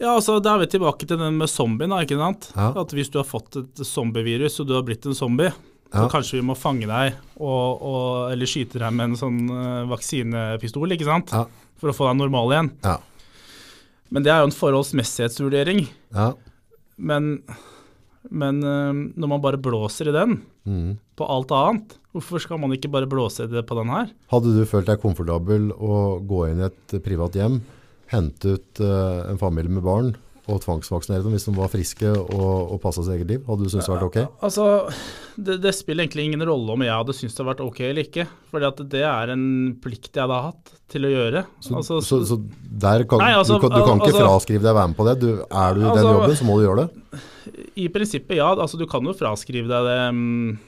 Ja, 0.00 0.14
altså 0.16 0.38
Da 0.40 0.54
er 0.56 0.62
vi 0.62 0.70
tilbake 0.72 1.04
til 1.08 1.18
den 1.20 1.36
med 1.36 1.48
zombien. 1.52 1.92
ikke 2.00 2.16
sant? 2.16 2.48
Ja. 2.56 2.70
At 2.80 2.94
Hvis 2.96 3.10
du 3.12 3.18
har 3.20 3.28
fått 3.28 3.56
et 3.60 3.82
zombievirus 3.84 4.56
og 4.64 4.70
du 4.70 4.74
har 4.78 4.82
blitt 4.88 5.04
en 5.04 5.12
zombie. 5.16 5.52
Så 5.90 6.06
kanskje 6.10 6.38
vi 6.38 6.46
må 6.46 6.54
fange 6.58 6.86
deg 6.86 7.16
og, 7.40 7.80
og, 7.82 8.04
eller 8.30 8.48
skyte 8.48 8.78
deg 8.78 8.94
med 8.94 9.10
en 9.10 9.18
sånn 9.18 9.40
eh, 9.50 9.88
vaksinepistol, 9.90 10.94
ikke 10.94 11.08
sant? 11.08 11.32
Ja. 11.34 11.46
For 11.82 11.90
å 11.90 11.96
få 11.96 12.06
deg 12.06 12.20
normal 12.20 12.54
igjen. 12.54 12.70
Ja. 12.84 12.98
Men 14.14 14.26
det 14.26 14.32
er 14.32 14.42
jo 14.42 14.50
en 14.50 14.54
forholdsmessighetsvurdering. 14.54 15.82
Ja. 16.14 16.28
Men, 17.10 17.32
men 18.30 18.62
eh, 18.62 19.02
når 19.18 19.32
man 19.34 19.42
bare 19.42 19.60
blåser 19.62 20.12
i 20.12 20.14
den 20.14 20.38
mm. 20.62 20.94
på 21.18 21.26
alt 21.26 21.54
annet, 21.56 21.98
hvorfor 22.14 22.42
skal 22.42 22.62
man 22.62 22.74
ikke 22.76 22.92
bare 22.92 23.10
blåse 23.10 23.48
i 23.48 23.50
det 23.50 23.66
på 23.66 23.78
den 23.80 23.90
her? 23.90 24.14
Hadde 24.30 24.54
du 24.54 24.62
følt 24.70 24.90
deg 24.90 25.02
komfortabel 25.02 25.72
å 25.74 26.20
gå 26.22 26.46
inn 26.52 26.62
i 26.62 26.68
et 26.70 26.98
privat 27.02 27.38
hjem, 27.38 27.60
hente 28.14 28.58
ut 28.58 28.82
eh, 28.84 29.22
en 29.30 29.42
familie 29.42 29.74
med 29.74 29.86
barn 29.86 30.14
og 30.50 30.60
tvangsvaksinere 30.64 31.24
dem 31.24 31.34
hvis 31.36 31.46
de 31.48 31.52
var 31.56 31.70
friske 31.72 32.10
og, 32.10 32.72
og 32.74 32.78
passa 32.82 33.04
sitt 33.06 33.14
eget 33.16 33.30
liv? 33.30 33.42
Hadde 33.46 33.66
du 33.66 33.70
syntes 33.72 33.88
det 33.88 33.94
vært 33.94 34.06
ok? 34.08 34.18
Altså, 34.46 34.66
det, 35.36 35.56
det 35.64 35.72
spiller 35.76 36.04
egentlig 36.04 36.26
ingen 36.28 36.44
rolle 36.48 36.74
om 36.74 36.84
jeg 36.84 36.92
hadde 36.94 37.16
syntes 37.16 37.36
det 37.36 37.42
hadde 37.42 37.50
vært 37.52 37.62
ok 37.66 37.80
eller 37.88 38.08
ikke. 38.08 38.26
At 38.70 38.82
det 38.92 39.02
er 39.06 39.32
en 39.34 39.44
plikt 39.82 40.10
jeg 40.10 40.24
hadde 40.26 40.40
hatt 40.48 40.72
til 40.90 41.06
å 41.06 41.12
gjøre. 41.12 41.44
Så, 41.62 41.74
altså, 41.80 42.00
så, 42.04 42.20
så 42.26 42.38
der 42.84 43.06
kan, 43.10 43.22
Nei, 43.22 43.32
altså, 43.38 43.58
du, 43.58 43.64
kan, 43.64 43.74
du 43.76 43.84
kan 43.86 44.00
ikke 44.02 44.10
altså- 44.12 44.24
fraskrive 44.26 44.64
deg 44.66 44.72
å 44.74 44.78
være 44.80 44.92
med 44.92 44.98
på 44.98 45.06
det. 45.10 45.14
Du, 45.22 45.28
er 45.44 45.76
du 45.78 45.80
i 45.80 45.84
den 45.86 45.92
Altså- 45.92 46.16
jobben, 46.16 46.36
så 46.40 46.48
må 46.48 46.58
du 46.58 46.66
gjøre 46.66 46.84
det. 46.86 47.22
I 47.80 47.86
prinsippet, 47.94 48.36
ja. 48.40 48.50
Altså, 48.54 48.78
du 48.80 48.86
kan 48.90 49.06
jo 49.06 49.14
fraskrive 49.16 49.70
deg 49.70 49.88
det. 49.90 50.00
mm, 50.16 50.58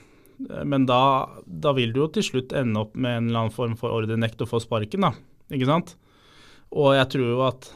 Men 0.67 0.87
da, 0.89 1.03
da 1.47 1.75
vil 1.77 1.93
du 1.95 2.01
jo 2.05 2.09
til 2.15 2.25
slutt 2.27 2.55
ende 2.59 2.81
opp 2.87 2.95
med 2.97 3.19
en 3.19 3.29
eller 3.29 3.45
annen 3.45 3.55
form 3.55 3.77
for 3.79 3.95
ordrenekt 3.95 4.41
og 4.43 4.51
få 4.51 4.63
sparken, 4.63 5.05
da. 5.07 5.13
Ikke 5.53 5.69
sant? 5.69 5.95
Og 6.73 6.95
jeg 6.97 7.11
tror 7.13 7.29
jo 7.35 7.43
at 7.45 7.69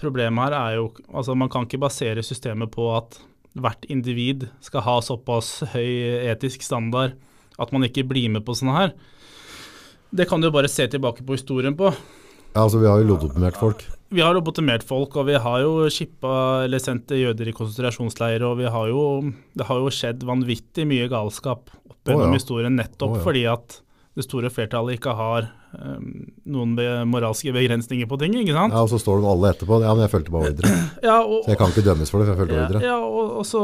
problemet 0.00 0.48
her 0.48 0.56
er 0.58 0.76
jo 0.78 0.88
Altså, 1.12 1.34
man 1.36 1.50
kan 1.52 1.66
ikke 1.66 1.82
basere 1.82 2.22
systemet 2.24 2.72
på 2.72 2.88
at 2.96 3.18
hvert 3.54 3.86
individ 3.92 4.48
skal 4.64 4.82
ha 4.82 4.98
såpass 5.04 5.60
høy 5.74 6.26
etisk 6.32 6.64
standard 6.66 7.14
at 7.60 7.70
man 7.70 7.86
ikke 7.86 8.06
blir 8.08 8.32
med 8.34 8.42
på 8.46 8.56
sånne 8.58 8.74
her. 8.74 8.94
Det 10.14 10.26
kan 10.30 10.42
du 10.42 10.48
jo 10.48 10.54
bare 10.54 10.70
se 10.70 10.86
tilbake 10.90 11.22
på 11.26 11.36
historien 11.36 11.76
på. 11.78 11.90
Ja, 12.54 12.64
altså, 12.64 12.80
vi 12.82 12.88
har 12.90 13.02
jo 13.02 13.12
lobotomert 13.12 13.58
folk. 13.58 13.84
Vi 14.14 14.22
har 14.22 14.34
lobotomert 14.36 14.84
folk, 14.86 15.16
og 15.18 15.26
vi 15.26 15.38
har 15.42 15.62
jo 15.64 15.88
shippa 15.90 16.34
eller 16.66 16.82
sendt 16.82 17.10
jøder 17.14 17.50
i 17.50 17.54
konsentrasjonsleirer, 17.54 18.44
og 18.46 18.60
vi 18.60 18.68
har 18.70 18.90
jo, 18.90 19.06
det 19.58 19.66
har 19.66 19.80
jo 19.82 19.90
skjedd 19.94 20.22
vanvittig 20.26 20.86
mye 20.86 21.08
galskap 21.10 21.72
opp 21.74 21.98
gjennom 22.06 22.28
oh, 22.28 22.30
ja. 22.30 22.38
historien, 22.38 22.78
nettopp 22.78 23.16
oh, 23.16 23.18
ja. 23.18 23.24
fordi 23.26 23.44
at 23.50 23.80
det 24.14 24.26
store 24.26 24.52
flertallet 24.54 25.00
ikke 25.00 25.16
har 25.18 25.50
noen 26.46 26.74
be 26.78 26.86
moralske 27.08 27.52
begrensninger 27.54 28.08
på 28.10 28.18
ting, 28.20 28.34
ikke 28.40 28.54
sant? 28.56 28.74
Ja, 28.76 28.82
og 28.84 28.90
så 28.92 29.00
står 29.02 29.20
de 29.22 29.28
alle 29.32 29.50
etterpå. 29.54 29.80
Ja, 29.82 29.94
men 29.96 30.04
jeg 30.06 30.12
fulgte 30.14 30.34
bare 30.34 30.52
ordre. 30.52 30.72
Ja, 31.08 31.18
og, 31.22 31.42
Så 31.44 31.52
jeg 31.54 31.60
kan 31.60 31.72
ikke 31.74 31.86
dømmes 31.88 32.12
for 32.12 32.22
det, 32.22 32.28
for 32.28 32.34
jeg 32.34 32.42
fulgte 32.44 32.56
ja, 32.58 32.66
ordre. 32.68 32.82
ja, 32.84 32.98
og, 33.02 33.34
og 33.42 33.46
så 33.48 33.62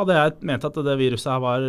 hadde 0.00 0.16
jeg 0.16 0.34
ment 0.48 0.64
at 0.64 0.78
det 0.86 0.96
viruset 1.00 1.28
her 1.32 1.40
var 1.44 1.64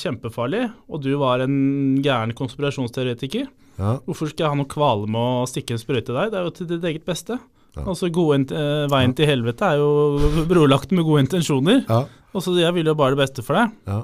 kjempefarlig, 0.00 0.64
og 0.92 1.02
du 1.02 1.12
var 1.18 1.42
en 1.44 1.56
gæren 2.04 2.34
konspirasjonsteoretiker. 2.36 3.48
Ja, 3.76 3.96
Hvorfor 4.06 4.30
skal 4.30 4.46
jeg 4.46 4.52
ha 4.54 4.58
noe 4.60 4.70
kvale 4.70 5.08
med 5.10 5.42
å 5.42 5.48
stikke 5.50 5.74
en 5.76 5.82
sprøyte 5.82 6.14
i 6.14 6.16
deg? 6.16 6.30
Det 6.32 6.38
er 6.40 6.46
jo 6.46 6.54
til 6.56 6.68
ditt 6.70 6.86
eget 6.88 7.04
beste. 7.08 7.36
Ja. 7.76 7.82
Altså 7.92 8.08
Veien 8.08 9.12
til 9.18 9.28
helvete 9.28 9.66
er 9.68 9.82
jo 9.82 10.46
brolagt 10.52 10.94
med 10.96 11.04
gode 11.04 11.26
intensjoner. 11.26 11.82
ja, 11.84 12.04
Og 12.32 12.40
så 12.44 12.54
Jeg 12.56 12.72
vil 12.72 12.86
jo 12.88 12.94
bare 12.96 13.12
det 13.16 13.20
beste 13.26 13.44
for 13.44 13.58
deg. 13.58 13.74
ja. 13.90 14.02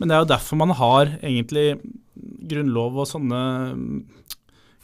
Men 0.00 0.08
det 0.08 0.14
er 0.16 0.22
jo 0.24 0.30
derfor 0.32 0.58
man 0.58 0.70
har 0.74 1.10
egentlig 1.22 1.76
grunnlov 2.14 2.98
og 3.02 3.08
sånne 3.08 3.42
mm, 3.76 4.00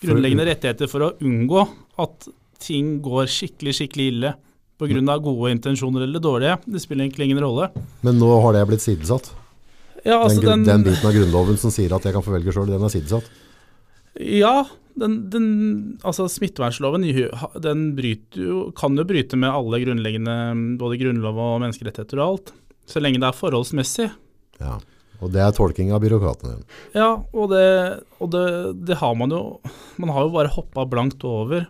grunnleggende 0.05 0.47
rettigheter 0.49 0.91
for 0.91 1.07
å 1.07 1.15
unngå 1.25 1.65
at 2.05 2.29
ting 2.63 2.99
går 3.05 3.29
skikkelig, 3.31 3.75
skikkelig 3.81 4.13
ille 4.13 4.35
Pga. 4.79 5.19
gode 5.19 5.51
intensjoner 5.51 6.05
eller 6.07 6.23
dårlige. 6.23 6.59
Det 6.65 6.81
spiller 6.81 7.05
egentlig 7.05 7.27
ingen 7.27 7.43
rolle. 7.43 7.67
Men 8.07 8.19
nå 8.21 8.29
har 8.45 8.55
det 8.55 8.67
blitt 8.71 8.85
sidesatt. 8.85 9.33
Ja, 10.05 10.21
altså 10.23 10.41
den, 10.41 10.63
den, 10.63 10.85
den 10.85 10.85
biten 10.87 11.09
av 11.09 11.17
Grunnloven 11.17 11.59
som 11.59 11.73
sier 11.75 11.91
at 11.97 12.05
jeg 12.07 12.15
kan 12.15 12.23
få 12.23 12.37
velge 12.37 12.55
sjøl, 12.55 12.71
den 12.71 12.85
er 12.87 12.93
sidesatt. 12.93 13.27
Ja, 14.19 14.69
den, 14.99 15.17
den, 15.31 15.49
altså 16.07 16.29
smittevernloven 16.31 17.07
den 17.63 17.83
bryter 17.99 18.43
jo, 18.43 18.61
kan 18.79 18.99
jo 18.99 19.07
bryte 19.07 19.39
med 19.39 19.51
alle 19.51 19.83
grunnleggende 19.83 20.37
både 20.81 20.99
grunnlov 21.03 21.43
og 21.43 21.59
menneskerettigheter 21.65 22.23
og 22.23 22.27
alt. 22.29 22.55
Så 22.89 23.03
lenge 23.03 23.21
det 23.23 23.29
er 23.29 23.37
forholdsmessig. 23.37 24.09
Ja. 24.63 24.79
Og 25.19 25.33
det 25.35 25.41
er 25.43 25.55
tolking 25.57 25.91
av 25.95 26.03
byråkratene. 26.05 26.61
Ja, 26.95 27.09
og 27.33 27.49
det, 27.51 27.65
og 28.23 28.31
det, 28.31 28.45
det 28.87 29.01
har 29.01 29.17
man 29.19 29.33
jo 29.35 29.41
Man 29.99 30.13
har 30.15 30.29
jo 30.29 30.35
bare 30.37 30.53
hoppa 30.55 30.85
blankt 30.87 31.25
over 31.27 31.67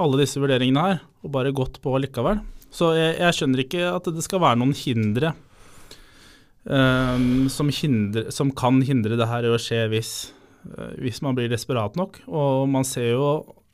alle 0.00 0.18
disse 0.22 0.40
vurderingene 0.40 0.82
her, 0.86 1.00
og 1.20 1.32
bare 1.34 1.52
gått 1.52 1.74
på 1.84 1.92
likevel. 2.00 2.38
Så 2.72 2.94
jeg, 2.96 3.18
jeg 3.20 3.36
skjønner 3.36 3.60
ikke 3.60 3.88
at 3.92 4.06
det 4.08 4.22
skal 4.24 4.40
være 4.40 4.56
noen 4.62 4.72
hindre 4.76 5.34
um, 6.64 7.48
som, 7.52 7.68
hindre, 7.68 8.30
som 8.32 8.52
kan 8.56 8.78
hindre 8.86 9.18
det 9.20 9.28
her 9.28 9.44
i 9.44 9.50
å 9.52 9.58
skje 9.60 9.82
hvis, 9.92 10.12
eh, 10.70 10.94
hvis 11.02 11.20
man 11.24 11.36
blir 11.36 11.50
desperat 11.52 11.98
nok. 12.00 12.22
Og 12.28 12.64
man 12.72 12.88
ser 12.88 13.10
jo 13.12 13.26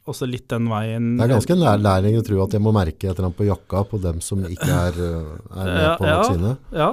også 0.09 0.27
litt 0.27 0.49
den 0.51 0.67
veien 0.73 1.13
Det 1.19 1.27
er 1.27 1.35
ganske 1.37 1.57
nærlæring 1.61 2.19
å 2.19 2.25
tro 2.27 2.43
at 2.47 2.55
jeg 2.57 2.65
må 2.65 2.73
merke 2.75 3.11
et 3.11 3.13
eller 3.13 3.29
annet 3.29 3.39
på 3.39 3.49
jakka 3.49 3.85
på 3.91 4.01
dem 4.03 4.23
som 4.25 4.43
ikke 4.49 4.69
er, 4.73 4.99
øh, 5.05 5.33
er 5.53 5.71
med 5.71 5.83
Ja, 5.85 5.95
på 6.01 6.09
ja. 6.09 6.19
vaksine. 6.23 6.53
Ja, 6.73 6.91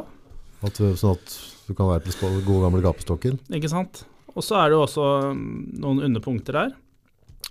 At, 0.65 0.81
øh, 0.81 0.95
sånn 0.99 1.15
at 1.15 1.35
du 1.65 1.73
kan 1.73 1.89
være 1.89 2.05
til 2.05 2.41
gode 2.45 2.63
gamle 2.67 2.83
gapestokken. 2.85 3.39
ikke 3.53 3.71
sant. 3.71 4.05
Og 4.35 4.43
så 4.43 4.59
er 4.59 4.69
det 4.69 4.77
jo 4.77 4.83
også 4.83 5.05
mm, 5.33 5.53
noen 5.81 6.03
underpunkter 6.09 6.57
der, 6.57 6.73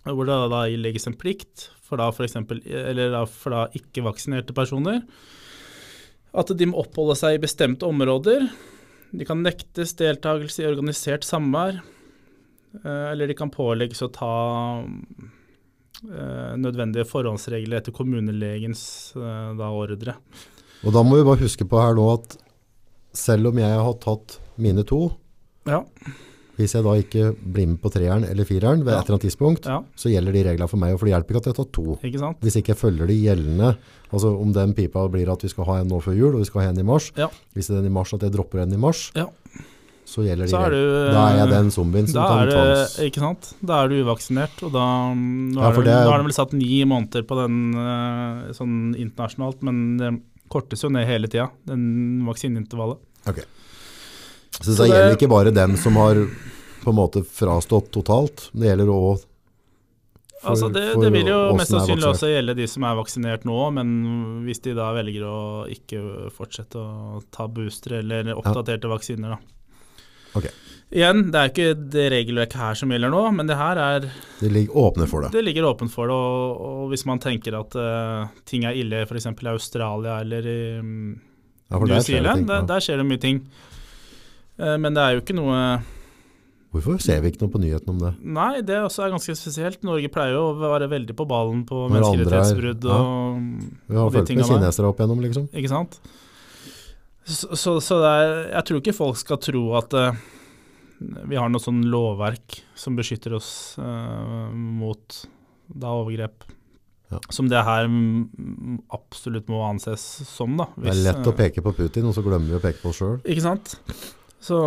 hvor 0.05 0.29
det 0.29 0.37
da 0.53 0.67
legges 0.77 1.09
en 1.09 1.17
plikt 1.17 1.71
for 1.85 2.01
da 2.01 2.11
for 2.13 2.27
eksempel, 2.27 2.61
eller 2.65 3.13
da 3.13 3.25
for 3.29 3.55
da 3.55 3.65
ikke-vaksinerte 3.77 4.57
personer, 4.57 5.03
at 6.35 6.51
de 6.59 6.69
må 6.69 6.81
oppholde 6.83 7.17
seg 7.19 7.37
i 7.37 7.43
bestemte 7.43 7.87
områder. 7.87 8.47
De 9.15 9.27
kan 9.29 9.43
nektes 9.45 9.95
deltakelse 9.99 10.65
i 10.65 10.69
organisert 10.69 11.27
samvær, 11.27 11.79
eh, 12.83 13.07
eller 13.13 13.31
de 13.31 13.37
kan 13.39 13.53
pålegges 13.55 14.03
å 14.05 14.11
ta 14.13 14.33
eh, 14.83 16.55
nødvendige 16.61 17.07
forhåndsregler 17.09 17.81
etter 17.81 17.95
kommunelegens 17.95 19.15
eh, 19.17 19.53
da 19.61 19.71
ordre. 19.71 20.19
Og 20.85 20.93
da 20.93 21.05
må 21.07 21.21
vi 21.21 21.29
bare 21.29 21.45
huske 21.47 21.65
på 21.69 21.81
her 21.81 21.95
nå 21.97 22.09
at 22.17 22.35
selv 23.15 23.47
om 23.53 23.59
jeg 23.63 23.79
har 23.87 23.95
tatt 24.03 24.39
mine 24.59 24.85
to, 24.87 25.13
Ja, 25.67 25.81
hvis 26.59 26.75
jeg 26.77 26.85
da 26.85 26.93
ikke 27.01 27.23
blir 27.35 27.67
med 27.67 27.81
på 27.83 27.91
treeren 27.91 28.23
eller 28.29 28.45
fireren 28.47 28.85
ved 28.85 28.93
Ja. 28.93 29.01
et 29.01 29.09
eller 29.09 29.17
annet 29.17 29.25
tidspunkt, 29.27 29.65
ja, 29.67 29.81
så 29.97 30.11
gjelder 30.13 30.33
de 30.37 30.43
reglene 30.45 30.69
for 30.71 30.77
meg, 30.79 30.93
og 30.95 31.01
for 31.01 31.07
det 31.09 31.15
hjelper 31.15 31.35
ikke 31.35 31.41
at 31.43 31.47
jeg 31.49 31.55
har 31.55 31.65
tatt 31.65 31.73
to. 31.73 31.99
ikke 32.05 32.19
sant? 32.21 32.41
Hvis 32.45 32.57
ikke 32.61 32.75
jeg 32.75 32.79
følger 32.79 33.07
de 33.11 33.17
gjeldende, 33.25 33.77
altså 34.13 34.35
om 34.41 34.53
den 34.53 34.75
pipa 34.75 35.09
blir 35.11 35.33
at 35.33 35.43
vi 35.43 35.49
skal 35.49 35.65
ha 35.65 35.81
en 35.81 35.89
nå 35.89 35.99
før 36.05 36.15
jul, 36.17 36.35
og 36.35 36.39
vi 36.45 36.45
skal 36.51 36.63
ha 36.63 36.69
en 36.69 36.79
i 36.79 36.83
mars, 36.87 37.11
Ja. 37.17 37.29
hvis 37.57 37.67
det 37.67 37.79
er 37.79 37.83
den 37.83 37.91
i 37.91 37.95
mars 37.97 38.13
at 38.15 38.21
jeg 38.21 38.31
dropper 38.33 38.63
en 38.63 38.73
i 38.73 38.77
mars, 38.77 39.11
Ja. 39.17 39.27
så 40.07 40.23
gjelder 40.23 40.45
de 40.47 40.51
Så 40.53 40.61
reglene. 40.61 41.13
Da 41.17 41.23
er 41.33 41.37
jeg 41.39 41.49
den 41.51 41.71
zombien 41.71 42.07
som 42.07 42.15
Da 42.23 42.29
kan 42.29 42.49
tvangs... 42.53 42.99
ikke 43.01 43.19
sant? 43.25 43.55
da 43.65 43.83
er 43.85 43.89
du 43.89 44.05
uvaksinert, 44.05 44.63
og 44.63 44.73
da 44.73 44.85
Ja, 45.11 45.71
er 45.71 45.83
det, 45.83 46.07
nå 46.07 46.13
er 46.13 46.19
det 46.19 46.27
vel 46.29 46.33
satt 46.39 46.53
ni 46.53 46.85
måneder 46.85 47.23
på 47.27 47.35
den 47.41 47.75
eh, 47.75 48.53
sånn 48.53 48.95
internasjonalt, 48.95 49.63
men 49.63 49.97
det 49.97 50.21
kortes 50.53 50.83
jo 50.85 50.91
ned 50.93 51.07
hele 51.09 51.29
tida, 51.31 51.49
den 51.67 52.25
vaksineintervallet. 52.27 52.99
Ok. 53.27 53.41
Så, 54.61 54.73
Så 54.75 54.83
det 54.85 54.91
gjelder 54.93 55.17
ikke 55.17 55.29
bare 55.33 55.51
dem 55.55 55.77
som 55.81 55.97
har 55.99 56.15
på 56.85 56.91
en 56.93 56.99
måte 56.99 57.23
frastått 57.27 57.91
totalt, 57.95 58.51
det 58.53 58.69
gjelder 58.71 58.87
for- 58.93 59.23
Altså 60.45 60.69
det, 60.69 60.83
det 61.01 61.11
vil 61.11 61.27
jo 61.31 61.55
mest 61.57 61.71
sannsynlig 61.73 62.05
også 62.05 62.29
gjelde 62.29 62.55
de 62.59 62.67
som 62.69 62.85
er 62.85 62.97
vaksinert 62.99 63.47
nå, 63.49 63.57
men 63.73 63.93
hvis 64.45 64.61
de 64.67 64.75
da 64.77 64.91
velger 64.93 65.23
å 65.25 65.39
ikke 65.73 66.03
fortsette 66.37 66.77
å 66.77 67.23
ta 67.33 67.47
booster 67.49 67.95
eller 68.03 68.29
oppdaterte 68.37 68.91
vaksiner, 68.93 69.31
da. 69.31 69.39
Ok. 70.37 70.51
Igjen, 70.95 71.25
det 71.35 71.41
er 71.41 71.51
ikke 71.51 71.71
det 71.91 72.05
regelverket 72.13 72.61
her 72.61 72.77
som 72.79 72.93
gjelder 72.95 73.11
nå, 73.11 73.23
men 73.35 73.49
det 73.51 73.57
her 73.59 73.79
er 73.83 74.05
Det 74.39 74.51
ligger 74.53 74.77
åpne 74.79 75.09
for 75.11 75.25
det. 75.25 75.33
Det 75.35 75.43
ligger 75.43 75.67
åpent 75.67 75.91
for 75.91 76.07
det, 76.07 76.15
og, 76.15 76.61
og 76.69 76.93
hvis 76.93 77.03
man 77.09 77.19
tenker 77.23 77.57
at 77.59 77.75
uh, 77.75 78.29
ting 78.47 78.67
er 78.69 78.79
ille 78.79 79.01
f.eks. 79.03 79.27
i 79.27 79.49
Australia 79.51 80.21
eller 80.23 80.47
i 80.47 80.61
mm, 80.79 81.09
Ja, 81.73 81.81
New 81.83 81.99
Zealand, 81.99 82.47
der, 82.47 82.63
der 82.69 82.85
skjer 82.85 83.03
det 83.03 83.07
mye 83.09 83.19
ting. 83.19 83.41
Uh, 84.61 84.77
men 84.79 84.95
det 84.95 85.03
er 85.03 85.17
jo 85.17 85.25
ikke 85.25 85.35
noe 85.35 85.59
Hvorfor 86.75 86.99
ser 87.03 87.21
vi 87.23 87.31
ikke 87.31 87.43
noe 87.45 87.53
på 87.55 87.61
nyhetene 87.63 87.93
om 87.93 87.99
det? 88.03 88.13
Nei, 88.35 88.53
det 88.67 88.81
også 88.83 89.05
er 89.05 89.13
ganske 89.15 89.35
spesielt. 89.39 89.83
Norge 89.87 90.11
pleier 90.11 90.35
jo 90.35 90.49
å 90.49 90.55
være 90.59 90.89
veldig 90.91 91.15
på 91.15 91.27
ballen 91.31 91.61
på 91.69 91.85
er- 91.87 91.93
menneskerettighetsbrudd 91.95 92.87
ja. 92.91 92.97
og, 92.99 93.67
Vi 93.87 93.99
har 93.99 94.15
fulgt 94.15 94.33
med 94.35 94.49
kinesere 94.49 94.91
opp 94.91 95.03
igjennom, 95.03 95.23
liksom. 95.23 95.47
Ikke 95.55 95.71
sant? 95.71 95.99
Så, 97.25 97.55
så, 97.55 97.77
så 97.81 98.01
er, 98.05 98.25
jeg 98.57 98.67
tror 98.69 98.83
ikke 98.83 98.97
folk 98.97 99.21
skal 99.23 99.39
tro 99.41 99.63
at 99.79 99.95
eh, 99.97 100.19
vi 101.01 101.37
har 101.37 101.49
noe 101.53 101.63
sånn 101.63 101.83
lovverk 101.91 102.61
som 102.79 102.97
beskytter 102.99 103.35
oss 103.37 103.49
uh, 103.79 104.51
mot 104.55 105.19
da 105.69 105.95
overgrep. 105.97 106.45
Ja. 107.13 107.21
Som 107.31 107.49
det 107.51 107.61
her 107.67 107.87
absolutt 108.95 109.49
må 109.53 109.61
anses 109.67 110.03
som, 110.29 110.57
da. 110.59 110.67
Det 110.77 110.91
er 110.95 111.03
lett 111.05 111.29
å 111.31 111.35
peke 111.37 111.63
på 111.63 111.75
Putin, 111.77 112.09
og 112.09 112.15
så 112.17 112.25
glemmer 112.25 112.49
vi 112.55 112.59
å 112.59 112.63
peke 112.65 112.81
på 112.83 112.91
oss 112.91 113.01
sjøl. 113.03 113.19
Ikke 113.29 113.45
sant? 113.45 113.77
Så 114.43 114.59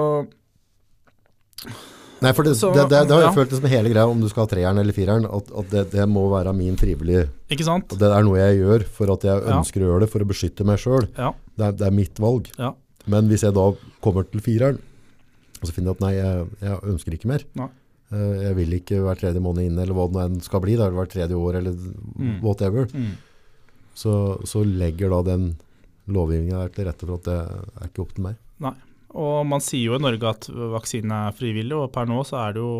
Nei, 2.17 2.31
for 2.33 2.47
det, 2.47 2.55
Så, 2.57 2.71
det, 2.73 2.87
det, 2.89 3.03
det 3.05 3.13
har 3.13 3.21
jeg 3.27 3.29
ja. 3.29 3.33
følt 3.35 3.51
som 3.53 3.67
hele 3.69 3.89
greia, 3.91 4.07
om 4.09 4.21
du 4.21 4.25
skal 4.31 4.47
ha 4.47 4.49
treeren 4.49 4.79
eller 4.81 4.95
fireren, 4.95 5.27
at, 5.29 5.51
at 5.61 5.67
det, 5.73 5.83
det 5.93 6.05
må 6.09 6.23
være 6.31 6.53
min 6.57 6.77
frivillige 6.79 7.27
Ikke 7.53 7.65
sant? 7.67 7.93
Det 7.93 8.09
er 8.09 8.25
noe 8.25 8.39
jeg 8.41 8.57
gjør 8.63 8.85
for 8.95 9.13
at 9.13 9.25
jeg 9.27 9.43
Ja. 9.43 9.57
ønsker 9.59 9.83
å 9.85 9.91
gjøre 9.91 10.05
det, 10.05 10.09
for 10.13 10.25
å 10.25 10.29
beskytte 10.29 10.65
meg 10.65 10.81
sjøl. 10.81 11.05
Ja. 11.17 11.31
Det, 11.57 11.69
er- 11.85 11.93
mitt 11.93 12.17
valg. 12.21 12.49
Ja. 12.57 12.71
Men 13.07 13.29
hvis 13.29 13.45
jeg 13.45 13.53
da 13.55 13.67
kommer 14.03 14.25
til 14.29 14.41
fireren, 14.43 14.81
og 15.61 15.67
så 15.67 15.73
finner 15.73 15.91
jeg 15.93 15.97
at 15.97 16.03
nei, 16.05 16.13
jeg, 16.15 16.47
jeg 16.61 16.79
ønsker 16.93 17.15
ikke 17.17 17.29
mer. 17.31 17.43
Nei. 17.57 17.67
Eh, 18.11 18.35
Jeg 18.47 18.55
vil 18.55 18.73
ikke 18.77 18.99
hver 19.03 19.19
tredje 19.19 19.41
måned 19.43 19.65
inn, 19.67 19.77
eller 19.83 19.93
hva 19.97 20.05
det 20.11 20.25
nå 20.37 20.41
skal 20.45 20.61
bli, 20.63 20.75
da, 20.79 20.85
eller 20.87 20.99
hvert 21.01 21.11
tredje 21.15 21.35
år, 21.35 21.57
eller 21.61 21.73
Mm. 22.17 22.37
whatever. 22.43 22.85
Mm. 22.93 23.15
Så, 23.97 24.13
så 24.45 24.61
legger 24.63 25.09
da 25.09 25.21
den 25.33 25.47
lovgivningen 26.07 26.55
her 26.61 26.69
til 26.69 26.85
rette 26.87 27.05
for 27.07 27.17
at 27.17 27.25
det 27.27 27.37
er 27.81 27.89
ikke 27.89 28.03
opp 28.05 28.13
til 28.15 28.23
meg. 28.29 28.37
Og 29.17 29.45
man 29.47 29.61
sier 29.63 29.87
jo 29.87 29.95
i 29.95 30.01
Norge 30.03 30.29
at 30.29 30.45
vaksinen 30.51 31.11
er 31.15 31.31
frivillig, 31.33 31.73
og 31.73 31.91
per 31.95 32.05
nå 32.05 32.19
så 32.27 32.37
er 32.43 32.53
det 32.57 32.61
jo 32.61 32.71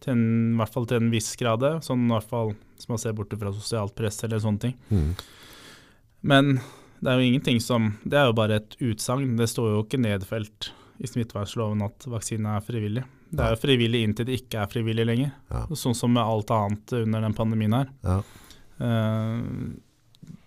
til 0.00 0.12
en, 0.14 0.22
i 0.54 0.56
hvert 0.60 0.72
fall 0.72 0.86
til 0.86 1.00
en 1.02 1.10
viss 1.12 1.32
grad 1.36 1.60
det. 1.60 1.72
Sånn 1.84 2.06
i 2.06 2.12
hvert 2.14 2.28
fall 2.30 2.52
hvis 2.76 2.88
man 2.88 2.98
ser 3.02 3.12
bort 3.18 3.34
fra 3.38 3.50
sosialt 3.52 3.94
press 3.98 4.22
eller 4.24 4.38
sånne 4.40 4.62
ting. 4.62 4.74
Mm. 4.94 5.10
Men 6.22 6.52
det 7.02 7.10
er 7.12 7.18
jo 7.20 7.26
ingenting 7.28 7.60
som 7.60 7.90
Det 8.04 8.16
er 8.18 8.26
jo 8.30 8.36
bare 8.38 8.60
et 8.62 8.76
utsagn. 8.80 9.34
Det 9.36 9.48
står 9.50 9.74
jo 9.74 9.82
ikke 9.84 10.00
nedfelt 10.00 10.70
i 11.02 11.08
smittevernloven 11.10 11.84
at 11.86 12.06
vaksine 12.10 12.56
er 12.56 12.64
frivillig. 12.64 13.04
Det 13.36 13.42
er 13.42 13.54
jo 13.54 13.60
frivillig 13.60 14.02
inntil 14.06 14.28
det 14.28 14.38
ikke 14.40 14.62
er 14.62 14.70
frivillig 14.70 15.06
lenger. 15.08 15.32
Ja. 15.50 15.64
Sånn 15.76 15.96
som 15.98 16.12
med 16.14 16.22
alt 16.22 16.52
annet 16.54 16.94
under 17.02 17.24
den 17.26 17.34
pandemien 17.36 17.74
her. 17.74 17.90
Ja. 18.06 18.20
Uh, 18.80 19.74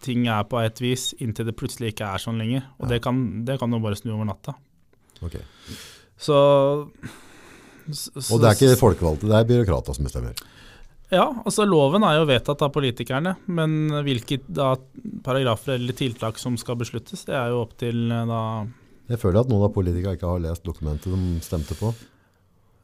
ting 0.06 0.28
er 0.32 0.46
på 0.48 0.60
et 0.62 0.80
vis 0.84 1.10
inntil 1.20 1.50
det 1.50 1.58
plutselig 1.60 1.94
ikke 1.94 2.08
er 2.16 2.24
sånn 2.24 2.40
lenger. 2.40 2.66
Og 2.80 2.88
Ja. 2.88 2.96
det, 2.96 3.02
kan, 3.04 3.46
det 3.46 3.60
kan 3.60 3.72
jo 3.72 3.82
bare 3.84 4.00
snu 4.00 4.14
over 4.16 4.30
natta. 4.30 4.56
Ok. 5.22 5.36
Så, 6.20 6.38
så 7.92 8.34
Og 8.34 8.42
det 8.42 8.50
er 8.50 8.56
ikke 8.58 8.80
folkevalgte, 8.80 9.28
det 9.28 9.36
er 9.38 9.48
byråkrater 9.50 9.96
som 9.98 10.08
bestemmer. 10.08 10.40
Ja, 11.10 11.26
altså 11.42 11.66
loven 11.66 12.04
er 12.06 12.20
jo 12.20 12.28
vedtatt 12.30 12.62
av 12.62 12.70
politikerne, 12.76 13.34
men 13.50 13.90
hvilke 14.06 14.38
da, 14.46 14.76
paragrafer 15.26 15.74
eller 15.80 15.96
tiltak 15.98 16.38
som 16.38 16.58
skal 16.62 16.78
besluttes, 16.78 17.24
det 17.26 17.34
er 17.34 17.50
jo 17.50 17.64
opp 17.64 17.74
til 17.82 18.12
eh, 18.14 18.28
da 18.30 18.42
Jeg 19.10 19.20
føler 19.22 19.42
at 19.42 19.50
noen 19.50 19.66
av 19.66 19.74
politikerne 19.74 20.18
ikke 20.18 20.30
har 20.30 20.42
lest 20.44 20.66
dokumentet 20.66 21.14
de 21.14 21.42
stemte 21.42 21.78
på. 21.80 21.92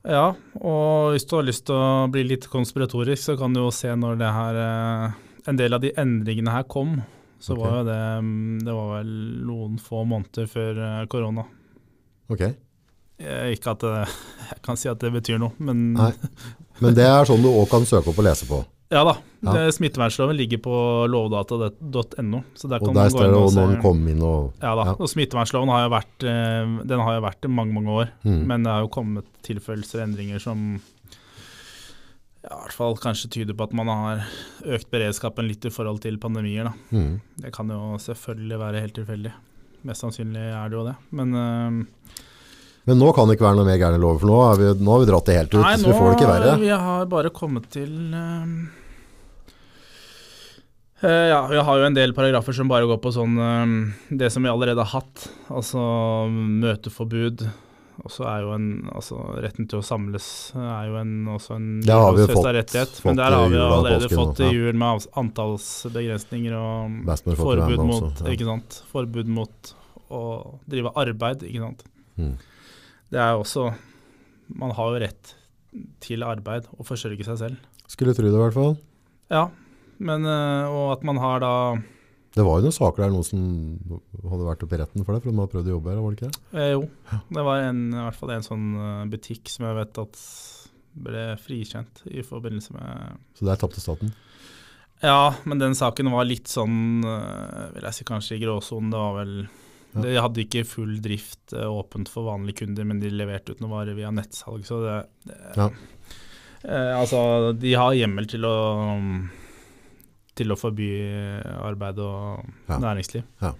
Ja, 0.05 0.33
og 0.61 1.13
hvis 1.13 1.25
du 1.25 1.35
har 1.37 1.45
lyst 1.45 1.65
til 1.69 1.77
å 1.77 2.05
bli 2.13 2.25
litt 2.27 2.45
konspiratorisk, 2.49 3.21
så 3.23 3.35
kan 3.39 3.53
du 3.53 3.63
jo 3.63 3.71
se 3.73 3.89
når 3.97 4.19
det 4.21 4.33
her 4.35 4.59
eh, 4.61 5.21
En 5.45 5.57
del 5.57 5.77
av 5.77 5.81
de 5.81 5.91
endringene 6.01 6.53
her 6.53 6.63
kom, 6.69 6.95
så 7.37 7.53
okay. 7.53 7.61
var 7.61 7.75
jo 7.77 7.85
det 7.85 8.03
mm, 8.25 8.59
Det 8.65 8.73
var 8.73 8.91
vel 8.95 9.11
noen 9.45 9.79
få 9.81 10.03
måneder 10.09 10.49
før 10.49 10.81
eh, 10.81 11.01
korona. 11.09 11.45
Ok. 12.33 12.41
Eh, 12.45 13.49
Ikke 13.53 13.73
at 13.75 13.85
jeg 14.51 14.61
kan 14.65 14.77
si 14.81 14.89
at 14.89 15.01
det 15.01 15.13
betyr 15.13 15.41
noe, 15.41 15.53
men 15.57 15.91
Nei. 15.97 16.13
Men 16.81 16.97
det 16.97 17.05
er 17.07 17.29
sånn 17.29 17.45
du 17.45 17.49
òg 17.53 17.69
kan 17.71 17.85
søke 17.87 18.11
opp 18.11 18.19
og 18.19 18.27
lese 18.27 18.49
på. 18.49 18.61
Ja 18.95 19.03
da. 19.03 19.13
Ja. 19.45 19.65
Smittevernloven 19.75 20.37
ligger 20.39 20.57
på 20.63 20.75
lovdata.no. 21.11 22.39
så 22.57 22.69
der 22.71 22.79
Og 22.81 22.87
kan 22.87 22.95
der 22.95 23.01
man 23.03 23.11
står 23.13 23.27
det 23.27 23.37
og 23.43 23.51
når 23.53 23.71
den 23.75 23.81
kom 23.83 23.99
inn 24.09 24.21
og 24.25 24.53
Ja 24.63 24.71
da, 24.79 24.85
Ja. 24.89 24.95
og 24.97 25.09
smittevernloven 25.11 25.69
har 25.75 25.83
jo 25.85 25.91
vært, 25.93 26.25
eh, 26.31 26.73
den 26.89 27.03
har 27.05 27.17
jo 27.19 27.23
vært 27.27 27.45
i 27.45 27.51
mange, 27.51 27.73
mange 27.75 27.91
år. 27.99 28.09
Mm. 28.25 28.39
Men 28.49 28.63
det 28.65 28.71
har 28.73 28.81
jo 28.87 28.91
kommet 28.95 29.27
tilføyelser 29.45 30.01
og 30.01 30.07
endringer 30.07 30.41
som 30.41 30.63
ja, 32.45 32.53
i 32.53 32.61
hvert 32.61 32.75
fall 32.77 32.95
kanskje 33.01 33.29
tyder 33.33 33.57
på 33.57 33.65
at 33.65 33.73
man 33.77 33.89
har 33.89 34.23
økt 34.77 34.89
beredskapen 34.93 35.47
litt 35.49 35.65
i 35.65 35.71
forhold 35.73 36.01
til 36.03 36.17
pandemier. 36.21 36.67
Da. 36.69 36.73
Mm. 36.97 37.15
Det 37.41 37.51
kan 37.55 37.69
jo 37.73 37.95
selvfølgelig 38.01 38.59
være 38.61 38.83
helt 38.85 38.95
tilfeldig. 38.99 39.33
Mest 39.85 40.01
sannsynlig 40.05 40.45
er 40.53 40.69
det 40.69 40.77
jo 40.79 40.85
det. 40.87 40.95
Men 41.17 41.33
øh, 41.33 41.81
Men 42.85 42.99
nå 43.01 43.11
kan 43.17 43.25
det 43.27 43.37
ikke 43.39 43.47
være 43.47 43.57
noe 43.57 43.65
mer 43.65 43.79
gærne 43.81 43.97
lover, 44.01 44.19
for 44.21 44.29
nå, 44.29 44.39
har, 44.45 44.57
vi, 44.61 44.71
nå 44.85 44.91
har 44.93 44.99
vi 45.01 45.09
dratt 45.09 45.25
det 45.29 45.37
helt 45.39 45.53
ut. 45.57 45.61
så 45.65 45.87
vi 45.89 45.93
får 45.97 46.09
det 46.11 46.17
ikke 46.19 46.29
verre. 46.31 46.55
vi 46.61 46.69
har 46.69 47.05
bare 47.09 47.29
kommet 47.33 47.65
til 47.73 47.93
eh, 48.13 48.51
Eh, 51.03 51.27
ja, 51.27 51.41
vi 51.47 51.59
har 51.59 51.77
jo 51.77 51.85
en 51.89 51.95
del 51.97 52.13
paragrafer 52.15 52.55
som 52.55 52.69
bare 52.71 52.87
går 52.87 53.01
på 53.03 53.11
sånn 53.11 53.35
uh, 53.35 53.93
det 54.15 54.29
som 54.31 54.45
vi 54.45 54.51
allerede 54.51 54.83
har 54.85 55.01
hatt. 55.01 55.27
Altså 55.51 55.81
møteforbud. 56.31 57.43
Og 58.03 58.11
så 58.11 58.25
er 58.27 58.43
jo 58.43 58.51
en 58.55 58.67
altså 58.91 59.17
retten 59.39 59.69
til 59.71 59.79
å 59.79 59.85
samles 59.85 60.25
er 60.59 60.89
jo 60.89 60.97
en, 60.99 61.13
også 61.31 61.55
en 61.55 61.67
Det 61.83 61.95
har 61.95 62.11
vi 62.15 62.25
jo 62.25 62.27
fått- 62.33 62.49
rettighet. 62.57 62.97
Men 63.07 63.19
der 63.21 63.35
har 63.35 63.47
vi 63.49 63.59
allerede 63.61 64.09
fått 64.11 64.41
i 64.43 64.49
jul 64.51 64.75
med 64.75 65.07
antallsbegrensninger 65.21 66.57
og 66.59 67.07
forbud 67.39 67.79
mot, 67.79 68.09
også, 68.09 68.27
ja. 68.27 68.35
ikke 68.35 68.49
sant? 68.49 68.81
forbud 68.91 69.31
mot 69.31 69.73
å 70.11 70.21
drive 70.69 70.91
arbeid. 70.99 71.47
Ikke 71.47 71.63
sant? 71.63 71.85
Mm. 72.19 72.35
Det 73.11 73.19
er 73.19 73.33
jo 73.35 73.43
også 73.43 73.65
Man 74.55 74.71
har 74.77 74.91
jo 74.93 74.99
rett 75.01 75.31
til 76.03 76.23
arbeid 76.23 76.67
og 76.77 76.85
forsørge 76.87 77.25
seg 77.25 77.39
selv. 77.39 77.63
Skulle 77.89 78.13
tro 78.13 78.27
det 78.27 78.35
i 78.35 78.43
hvert 78.43 78.53
fall. 78.55 78.75
Ja, 79.31 79.47
men 79.99 80.25
øh, 80.25 80.67
Og 80.69 80.91
at 80.97 81.03
man 81.07 81.17
har 81.21 81.39
da 81.39 81.51
Det 82.35 82.43
var 82.43 82.59
jo 82.59 82.65
noen 82.67 82.75
saker 82.75 83.03
der 83.05 83.13
noen 83.13 83.23
som 83.27 83.43
hadde 84.25 84.47
vært 84.49 84.63
oppe 84.65 84.75
i 84.75 84.81
retten 84.81 85.05
for 85.07 85.13
det, 85.15 85.21
for 85.23 85.31
de 85.31 85.37
hadde 85.39 85.51
prøvd 85.53 85.69
å 85.71 85.75
jobbe 85.77 85.91
her, 85.93 86.01
var 86.03 86.11
det 86.11 86.19
ikke 86.19 86.31
det? 86.31 86.41
eh, 86.59 86.71
Jo, 86.75 86.81
det 87.37 87.45
var 87.47 87.63
en, 87.69 87.81
i 87.93 88.01
hvert 88.03 88.19
fall 88.19 88.33
en 88.35 88.43
sånn 88.49 88.65
øh, 88.75 89.05
butikk 89.13 89.49
som 89.53 89.65
jeg 89.69 89.77
vet 89.79 90.01
at 90.03 90.19
ble 91.05 91.23
frikjent 91.43 92.03
i 92.07 92.21
forbindelse 92.23 92.71
med 92.75 93.19
Så 93.39 93.47
der 93.47 93.59
tapte 93.59 93.81
staten. 93.83 94.13
Ja, 95.03 95.33
men 95.43 95.59
den 95.59 95.75
saken 95.75 96.07
var 96.13 96.23
litt 96.27 96.47
sånn 96.47 97.03
øh, 97.03 97.71
Vil 97.75 97.83
jeg 97.83 97.97
si 97.97 98.05
kanskje 98.07 98.37
i 98.37 98.43
gråsonen. 98.45 98.91
Det 98.93 99.01
var 99.01 99.17
vel 99.21 99.33
Ja. 99.95 100.01
De 100.03 100.13
hadde 100.19 100.41
ikke 100.43 100.65
full 100.67 100.97
drift 101.03 101.53
åpent 101.55 102.09
for 102.11 102.27
vanlige 102.27 102.65
kunder, 102.65 102.83
men 102.87 102.99
de 102.99 103.07
leverte 103.15 103.53
ut 103.55 103.61
noen 103.63 103.71
varer 103.77 103.95
via 103.95 104.09
nettsalg. 104.11 104.65
Så 104.67 104.81
det, 104.83 104.95
det 105.27 105.37
Ja. 105.55 105.69
eh, 106.67 106.91
Altså, 106.99 107.53
de 107.59 107.73
har 107.79 107.93
hjemmel 107.95 108.27
til 108.27 108.43
å 108.43 108.55
til 110.35 110.51
å 110.51 110.59
forby 110.59 110.89
arbeid 111.63 111.99
og 112.03 112.45
Ja. 112.69 112.79
næringsliv. 112.79 113.23
Ja. 113.41 113.53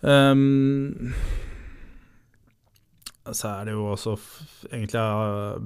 Um, 0.00 1.12
så 3.34 3.48
er 3.50 3.64
det 3.66 3.72
jo 3.74 3.88
også 3.90 4.12
Egentlig 4.70 5.00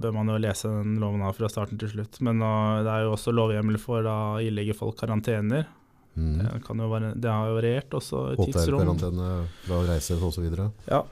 bør 0.00 0.14
man 0.16 0.30
jo 0.32 0.38
lese 0.40 0.70
den 0.72 0.94
loven 1.02 1.20
av 1.26 1.36
fra 1.36 1.50
starten 1.52 1.78
til 1.80 1.92
slutt. 1.92 2.18
Men 2.24 2.42
uh, 2.42 2.82
det 2.82 2.90
er 2.90 3.06
jo 3.06 3.14
også 3.16 3.34
lovhjemmel 3.34 3.78
for 3.82 4.08
å 4.08 4.18
ilegge 4.42 4.76
folk 4.76 4.98
karantener. 5.00 5.66
Mm. 6.16 6.38
Det, 6.42 6.62
kan 6.66 6.80
jo 6.82 6.88
være, 6.92 7.14
det 7.16 7.30
har 7.30 7.48
jo 7.48 7.56
variert 7.56 7.94
også 7.96 8.24
tidsrom. 8.36 8.82
Hotellkarantene 8.82 9.28
fra 9.64 9.78
reiser 9.88 10.20
reise 10.20 10.28
osv. 10.28 10.48
Ja. 10.90 11.04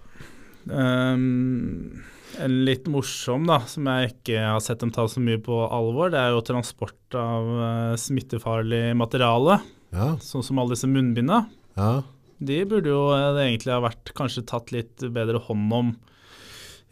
En 0.69 2.03
litt 2.51 2.86
morsom, 2.90 3.47
da, 3.48 3.61
som 3.69 3.89
jeg 3.90 4.12
ikke 4.12 4.44
har 4.44 4.61
sett 4.65 4.81
dem 4.82 4.93
ta 4.94 5.07
så 5.11 5.23
mye 5.23 5.40
på 5.43 5.57
alvor, 5.66 6.12
det 6.12 6.20
er 6.20 6.35
jo 6.35 6.44
transport 6.47 7.16
av 7.19 7.51
eh, 7.66 7.97
smittefarlig 8.01 8.90
materiale. 8.98 9.61
Ja, 9.94 10.12
Sånn 10.23 10.44
som 10.47 10.61
alle 10.62 10.77
disse 10.77 10.90
munnbindene. 10.90 11.44
ja. 11.77 11.93
De 12.40 12.62
burde 12.65 12.89
jo 12.89 13.02
eh, 13.12 13.27
det 13.36 13.43
egentlig 13.44 13.74
ha 13.74 13.82
vært 13.85 14.15
kanskje 14.16 14.47
tatt 14.48 14.70
litt 14.73 15.02
bedre 15.12 15.43
hånd 15.44 15.74
om, 15.77 15.90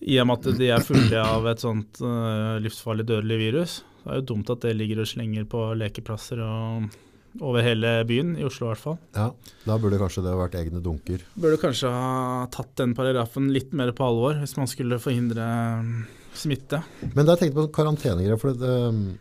i 0.05 0.19
og 0.20 0.28
med 0.28 0.44
at 0.44 0.59
de 0.60 0.66
er 0.74 0.85
fulle 0.85 1.23
av 1.24 1.47
et 1.51 1.62
sånt 1.65 1.98
uh, 2.05 2.59
livsfarlig 2.62 3.06
dødelig 3.09 3.39
virus. 3.40 3.73
Det 4.05 4.12
er 4.12 4.20
jo 4.20 4.27
dumt 4.28 4.52
at 4.52 4.62
det 4.62 4.77
ligger 4.77 5.01
og 5.02 5.09
slenger 5.10 5.48
på 5.51 5.62
lekeplasser 5.81 6.43
og 6.44 6.93
over 7.40 7.62
hele 7.62 8.05
byen, 8.09 8.35
i 8.40 8.44
Oslo 8.47 8.66
i 8.66 8.73
hvert 8.73 8.82
fall. 8.82 8.98
ja. 9.15 9.28
Da 9.69 9.77
burde 9.78 9.98
kanskje 10.01 10.23
det 10.24 10.32
vært 10.39 10.55
egne 10.59 10.81
dunker. 10.82 11.23
Burde 11.36 11.59
kanskje 11.60 11.90
ha 11.93 12.47
tatt 12.51 12.74
den 12.81 12.94
paragrafen 12.97 13.51
litt 13.52 13.73
mer 13.77 13.93
på 13.93 14.06
alvor, 14.06 14.39
hvis 14.40 14.56
man 14.56 14.66
skulle 14.70 14.98
forhindre 15.02 15.44
mm, 15.85 16.06
smitte. 16.35 16.81
Men 17.15 17.27
da 17.28 17.35
tenkte 17.36 17.52
jeg 17.52 17.59
på 17.59 17.66
karantenegreier. 17.77 18.39
For 18.40 18.55
det, 18.56 18.60
det, 18.65 19.19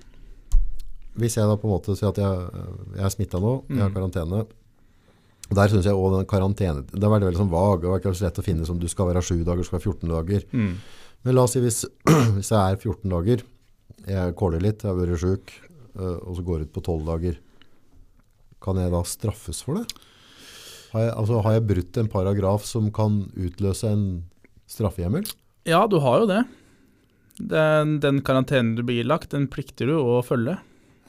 hvis 1.17 1.35
jeg 1.37 1.49
da 1.49 1.57
på 1.57 1.67
en 1.67 1.73
måte 1.75 1.95
sier 1.97 2.11
at 2.13 2.19
jeg, 2.21 2.63
jeg 2.95 3.05
er 3.09 3.13
smitta 3.13 3.41
nå, 3.43 3.53
jeg 3.69 3.81
har 3.81 3.89
Mm. 3.91 3.95
karantene 3.97 4.45
Der 5.49 5.67
synes 5.71 5.85
jeg 5.87 5.95
også 5.95 6.17
den 6.19 6.27
karantene 6.27 6.81
Det 6.91 7.01
har 7.03 7.11
vært 7.13 7.23
veldig 7.27 7.39
sånn 7.39 7.51
vag. 7.53 7.81
Det 7.81 7.89
var 7.89 7.99
ikke 8.01 8.13
så 8.19 8.25
lett 8.27 8.39
å 8.41 8.43
finne 8.45 8.65
som 8.67 8.79
du 8.79 8.87
skal 8.91 9.07
være 9.07 9.21
sju 9.23 9.37
dager, 9.43 9.63
du 9.63 9.67
skal 9.67 9.79
være 9.79 9.93
14 9.95 10.09
dager. 10.11 10.43
Men 10.53 11.35
la 11.35 11.43
oss 11.47 11.55
si 11.55 11.61
hvis, 11.63 11.85
hvis 12.37 12.51
jeg 12.51 12.59
er 12.59 12.75
14 12.77 13.09
dager, 13.09 13.43
jeg 14.07 14.35
kåler 14.39 14.61
litt, 14.63 14.83
jeg 14.83 14.91
har 14.91 14.99
vært 14.99 15.19
sjuk, 15.19 15.51
øh, 15.97 16.17
og 16.27 16.35
så 16.37 16.43
går 16.47 16.59
jeg 16.59 16.67
ut 16.69 16.73
på 16.77 16.83
12 16.85 17.05
dager. 17.07 17.39
Kan 18.67 18.79
jeg 18.83 18.91
da 18.91 19.01
straffes 19.07 19.63
for 19.63 19.79
det? 19.79 19.87
Har 20.91 21.03
jeg, 21.07 21.13
altså, 21.19 21.41
har 21.43 21.57
jeg 21.57 21.67
brutt 21.71 21.97
en 21.99 22.11
paragraf 22.11 22.67
som 22.67 22.91
kan 22.95 23.21
utløse 23.35 23.89
en 23.91 24.05
straffehjemmel? 24.71 25.27
Ja, 25.67 25.81
du 25.87 25.97
har 26.03 26.21
jo 26.23 26.29
det. 26.29 26.43
Den, 27.37 27.97
den 28.03 28.21
karantenen 28.25 28.75
du 28.77 28.83
blir 28.87 29.03
ilagt, 29.03 29.31
den 29.35 29.49
plikter 29.51 29.89
du 29.91 29.97
å 29.99 30.21
følge. 30.25 30.57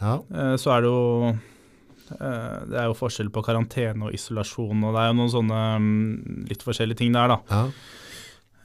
Ja. 0.03 0.19
Eh, 0.31 0.57
Så 0.61 0.71
er 0.75 0.85
det 0.85 0.91
jo 0.91 1.31
eh, 1.33 2.59
Det 2.69 2.77
er 2.79 2.85
jo 2.91 2.99
forskjell 2.99 3.31
på 3.35 3.43
karantene 3.47 4.07
og 4.11 4.15
isolasjon, 4.15 4.83
og 4.87 4.93
det 4.95 5.01
er 5.05 5.09
jo 5.13 5.17
noen 5.19 5.33
sånne 5.33 5.63
mm, 5.83 6.45
litt 6.51 6.63
forskjellige 6.67 7.01
ting 7.03 7.17
der, 7.17 7.35
da. 7.35 7.41
ja. 7.51 7.65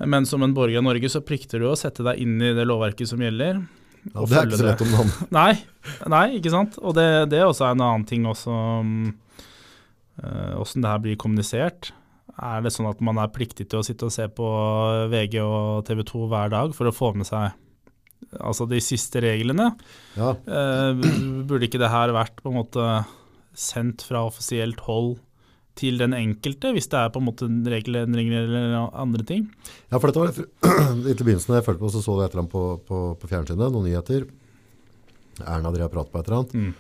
Men 0.10 0.26
som 0.28 0.42
en 0.44 0.54
borger 0.58 0.82
av 0.82 0.88
Norge 0.88 1.08
så 1.14 1.22
plikter 1.24 1.62
du 1.62 1.68
å 1.70 1.78
sette 1.80 2.04
deg 2.04 2.20
inn 2.20 2.42
i 2.42 2.50
det 2.58 2.66
lovverket 2.68 3.08
som 3.08 3.22
gjelder. 3.24 3.62
Ja 4.12 4.20
Og 4.20 4.30
det 4.30 4.38
er 4.38 4.48
ikke 4.48 4.60
så 4.60 4.68
lett 4.68 4.84
om 4.86 4.94
dagen. 4.98 5.12
Nei, 5.40 5.52
nei 6.12 6.26
ikke 6.38 6.54
sant? 6.54 6.78
Og 6.84 6.96
det, 6.98 7.08
det 7.32 7.40
er 7.40 7.50
også 7.50 7.70
en 7.70 7.84
annen 7.84 8.06
ting 8.10 8.28
også 8.30 8.54
mm, 8.84 9.10
eh, 10.24 10.54
Åssen 10.60 10.84
det 10.84 10.92
her 10.92 11.04
blir 11.04 11.20
kommunisert. 11.20 11.94
Er 12.34 12.64
det 12.66 12.74
sånn 12.74 12.90
at 12.90 13.02
man 13.06 13.20
er 13.22 13.32
pliktig 13.34 13.70
til 13.70 13.82
å 13.82 13.86
sitte 13.86 14.10
og 14.10 14.16
se 14.16 14.26
på 14.32 14.48
VG 15.12 15.38
og 15.44 15.84
TV 15.88 16.02
2 16.10 16.30
hver 16.32 16.54
dag 16.54 16.74
for 16.76 16.90
å 16.90 16.96
få 16.96 17.14
med 17.18 17.30
seg 17.30 17.54
altså 18.40 18.66
de 18.70 18.80
siste 18.82 19.22
reglene? 19.24 19.72
Ja. 20.18 20.34
Eh, 20.34 21.04
burde 21.48 21.68
ikke 21.68 21.82
det 21.82 21.92
her 21.94 22.16
vært 22.16 22.42
på 22.42 22.52
en 22.52 22.60
måte 22.62 22.88
sendt 23.54 24.04
fra 24.08 24.26
offisielt 24.26 24.82
hold 24.88 25.20
til 25.76 25.98
den 25.98 26.14
enkelte, 26.14 26.70
hvis 26.76 26.88
det 26.92 27.00
er 27.00 27.10
på 27.10 27.20
en 27.22 27.26
måte 27.26 27.48
regelendringer 27.50 28.44
eller 28.46 28.90
andre 28.94 29.24
ting? 29.26 29.48
Ja, 29.92 29.98
for 30.00 30.08
dette 30.12 30.22
var 30.22 30.30
litt 30.30 31.20
i 31.22 31.26
begynnelsen 31.26 31.56
jeg 31.58 31.66
følte 31.66 31.82
på, 31.82 31.90
så 31.94 32.02
så 32.06 32.18
jeg 32.20 32.30
et 32.30 32.36
eller 32.36 32.44
annet 32.46 32.54
på, 32.54 32.64
på, 32.88 33.00
på 33.22 33.30
fjernsynet, 33.32 33.72
noen 33.74 33.88
nyheter. 33.90 34.28
Erna 35.42 35.72
drev 35.74 35.88
og 35.90 35.96
pratet 35.96 36.14
på 36.14 36.20
et 36.22 36.28
eller 36.30 36.40
annet, 36.44 36.54
Mm. 36.54 36.74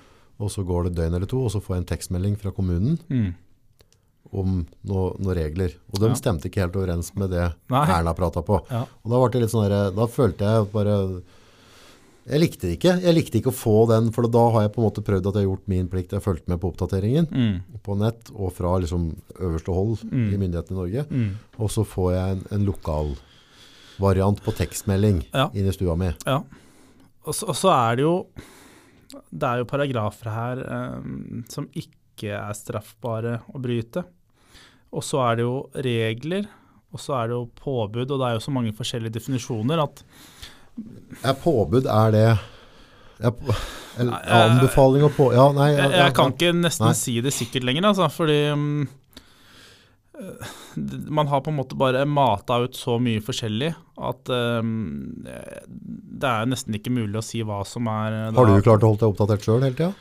og 0.44 0.52
så 0.54 0.64
går 0.68 0.84
det 0.90 0.96
døgn 1.00 1.16
eller 1.18 1.30
to, 1.30 1.40
og 1.46 1.52
så 1.54 1.62
får 1.64 1.76
jeg 1.76 1.82
en 1.84 1.90
tekstmelding 1.94 2.36
fra 2.42 2.52
kommunen 2.54 3.00
Mm. 3.10 3.32
om 4.34 4.66
noe- 4.86 5.14
noen 5.20 5.36
regler. 5.38 5.74
Og 5.94 6.00
de 6.02 6.08
Ja. 6.10 6.14
stemte 6.18 6.50
ikke 6.50 6.62
helt 6.62 6.76
overens 6.76 7.16
med 7.16 7.30
det 7.32 7.54
Nei. 7.70 7.86
Erna 7.90 8.14
pratet 8.14 8.46
på. 8.46 8.62
Ja. 8.70 8.86
Og 9.06 9.10
da, 9.12 9.18
ble 9.20 9.30
det 9.32 9.42
litt 9.42 9.52
sånn 9.52 9.70
der, 9.70 9.92
da 9.92 10.06
følte 10.08 10.40
jeg 10.42 10.72
bare 10.72 11.22
Jeg 12.26 12.40
likte 12.40 12.68
det 12.70 12.78
ikke. 12.78 12.94
Jeg 13.04 13.16
likte 13.18 13.38
ikke 13.42 13.52
å 13.52 13.56
få 13.58 13.74
den, 13.90 14.06
for 14.16 14.24
da 14.32 14.44
har 14.54 14.62
jeg 14.64 14.72
på 14.76 14.80
en 14.82 14.86
måte 14.88 15.04
prøvd 15.04 15.26
at 15.28 15.36
jeg 15.36 15.44
har 15.44 15.50
gjort 15.50 15.68
min 15.68 15.90
plikt. 15.92 16.14
Jeg 16.14 16.22
har 16.22 16.26
fulgt 16.34 16.48
med 16.48 16.60
på 16.62 16.70
oppdateringen 16.72 17.28
Mm. 17.28 17.58
på 17.84 17.98
nett 18.00 18.32
og 18.34 18.54
fra 18.56 18.78
liksom 18.80 19.10
øverste 19.40 19.74
hold 19.76 19.98
Mm. 20.08 20.34
i 20.34 20.38
myndighetene 20.38 20.72
i 20.78 20.80
Norge. 20.80 21.06
Mm. 21.10 21.30
Og 21.60 21.70
så 21.70 21.84
får 21.86 22.12
jeg 22.14 22.32
en, 22.38 22.44
en 22.52 22.66
lokal 22.66 23.16
variant 24.00 24.40
på 24.42 24.52
tekstmelding 24.56 25.26
Ja. 25.34 25.50
inn 25.54 25.68
i 25.68 25.72
stua 25.76 25.96
mi. 25.98 26.14
Ja. 26.26 26.40
Og 27.26 27.34
så, 27.34 27.48
og 27.50 27.56
så 27.56 27.70
er 27.92 27.96
det 27.98 28.04
jo 28.04 28.26
Det 29.14 29.44
er 29.44 29.58
jo 29.60 29.66
paragrafer 29.66 30.32
her 30.34 30.58
eh, 30.64 31.44
som 31.50 31.68
ikke 31.76 32.32
er 32.34 32.54
straffbare 32.54 33.42
å 33.54 33.60
bryte. 33.62 34.04
Og 34.92 35.04
så 35.04 35.20
er 35.32 35.36
det 35.36 35.44
jo 35.46 35.70
regler, 35.76 36.48
og 36.92 37.00
så 37.00 37.14
er 37.22 37.28
det 37.28 37.36
jo 37.38 37.50
påbud, 37.56 38.10
og 38.10 38.20
det 38.20 38.26
er 38.28 38.34
jo 38.40 38.42
så 38.46 38.52
mange 38.52 38.72
forskjellige 38.74 39.14
definisjoner 39.14 39.84
at 39.84 40.04
Er 41.24 41.38
påbud, 41.38 41.86
er 41.86 42.12
det 42.16 42.28
eller, 43.24 44.20
jeg- 44.26 44.50
Anbefaling 44.50 45.06
og 45.06 45.14
på... 45.16 45.30
Ja, 45.36 45.52
nei. 45.56 45.70
jeg, 45.72 45.86
jeg, 45.86 46.00
jeg 46.02 46.14
kan 46.18 46.34
ikke 46.34 46.52
nesten 46.58 46.90
Nei. 46.90 46.98
si 46.98 47.16
det 47.24 47.34
sikkert 47.36 47.68
lenger, 47.68 47.86
altså, 47.92 48.08
fordi 48.12 48.38
mm, 48.58 48.88
eh, 50.20 50.56
man 51.14 51.30
har 51.32 51.44
på 51.46 51.54
en 51.54 51.60
måte 51.60 51.78
bare 51.80 52.04
mata 52.10 52.58
ut 52.66 52.76
så 52.78 52.98
mye 53.02 53.22
forskjellig 53.24 53.70
at 54.10 54.34
um, 54.34 54.72
det 55.24 56.32
er 56.32 56.50
nesten 56.50 56.80
ikke 56.80 56.94
mulig 56.94 57.20
å 57.22 57.26
si 57.26 57.44
hva 57.46 57.62
som 57.70 57.88
er 57.92 58.18
eh, 58.18 58.34
Har 58.34 58.50
du 58.50 58.66
klart 58.66 58.84
å 58.84 58.92
holde 58.92 59.04
deg 59.06 59.14
oppdatert 59.14 59.46
sjøl 59.46 59.62
hele 59.62 59.78
tida? 59.78 59.94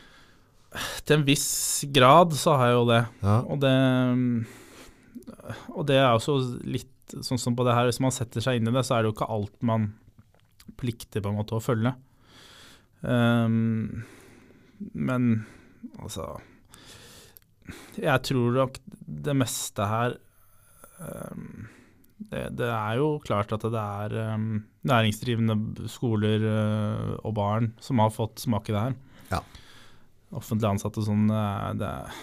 Til 1.04 1.18
en 1.18 1.26
viss 1.28 1.48
grad 1.92 2.32
så 2.32 2.56
har 2.56 2.70
jeg 2.70 2.78
jo 2.78 2.84
det. 2.88 3.02
Ja. 3.20 3.34
Og 3.44 3.58
det, 3.60 3.72
og 5.76 5.82
det 5.90 5.98
er 6.00 6.14
også 6.14 6.38
litt 6.64 6.88
sånn 7.20 7.36
som 7.36 7.52
på 7.52 7.66
det 7.68 7.74
her, 7.76 7.90
hvis 7.90 8.00
man 8.00 8.14
setter 8.14 8.40
seg 8.40 8.56
inn 8.56 8.70
i 8.70 8.72
det, 8.72 8.86
så 8.88 8.96
er 8.96 9.04
det 9.04 9.10
jo 9.10 9.16
ikke 9.18 9.28
alt 9.34 9.52
man 9.60 9.90
plikter 10.82 11.22
på 11.24 11.30
en 11.32 11.38
måte 11.38 11.56
å 11.56 11.62
følge. 11.62 11.94
Um, 13.02 14.02
men 14.94 15.24
altså 15.98 16.36
Jeg 17.98 18.22
tror 18.28 18.54
nok 18.56 18.76
det 19.26 19.34
meste 19.38 19.86
her 19.90 20.14
um, 21.02 21.64
det, 22.30 22.44
det 22.60 22.68
er 22.70 23.00
jo 23.00 23.16
klart 23.24 23.50
at 23.56 23.64
det 23.74 23.82
er 23.82 24.14
um, 24.36 24.60
næringsdrivende 24.86 25.88
skoler 25.90 26.44
uh, 26.46 27.08
og 27.26 27.34
barn 27.38 27.72
som 27.82 27.98
har 28.02 28.14
fått 28.14 28.42
smake 28.44 28.70
det 28.74 28.84
her. 28.84 28.94
Ja. 29.32 29.40
Offentlig 30.38 30.70
ansatte 30.70 31.02
og 31.02 31.08
sånn, 31.10 31.26
det 31.28 31.88
er 31.88 32.14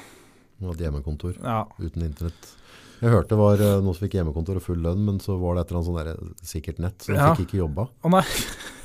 Hun 0.60 0.72
hadde 0.72 0.86
hjemmekontor 0.88 1.36
Ja. 1.44 1.66
uten 1.78 2.08
internett. 2.08 2.48
Jeg 3.00 3.14
hørte 3.14 3.32
det 3.32 3.38
var 3.40 3.62
eh, 3.64 3.78
noen 3.84 3.96
som 3.96 4.04
fikk 4.06 4.18
hjemmekontor 4.20 4.58
og 4.60 4.64
full 4.66 4.82
lønn, 4.84 5.06
men 5.08 5.20
så 5.24 5.38
var 5.40 5.56
det 5.56 5.62
et 5.66 5.72
eller 5.72 5.80
annet 5.84 6.18
sånn 6.20 6.36
sikkert 6.52 6.82
nett, 6.84 6.98
så 7.06 7.14
de 7.14 7.18
Ja. 7.20 7.30
fikk 7.34 7.48
ikke 7.48 7.62
jobba. 7.64 7.88
Å 8.04 8.12
nei. 8.12 8.26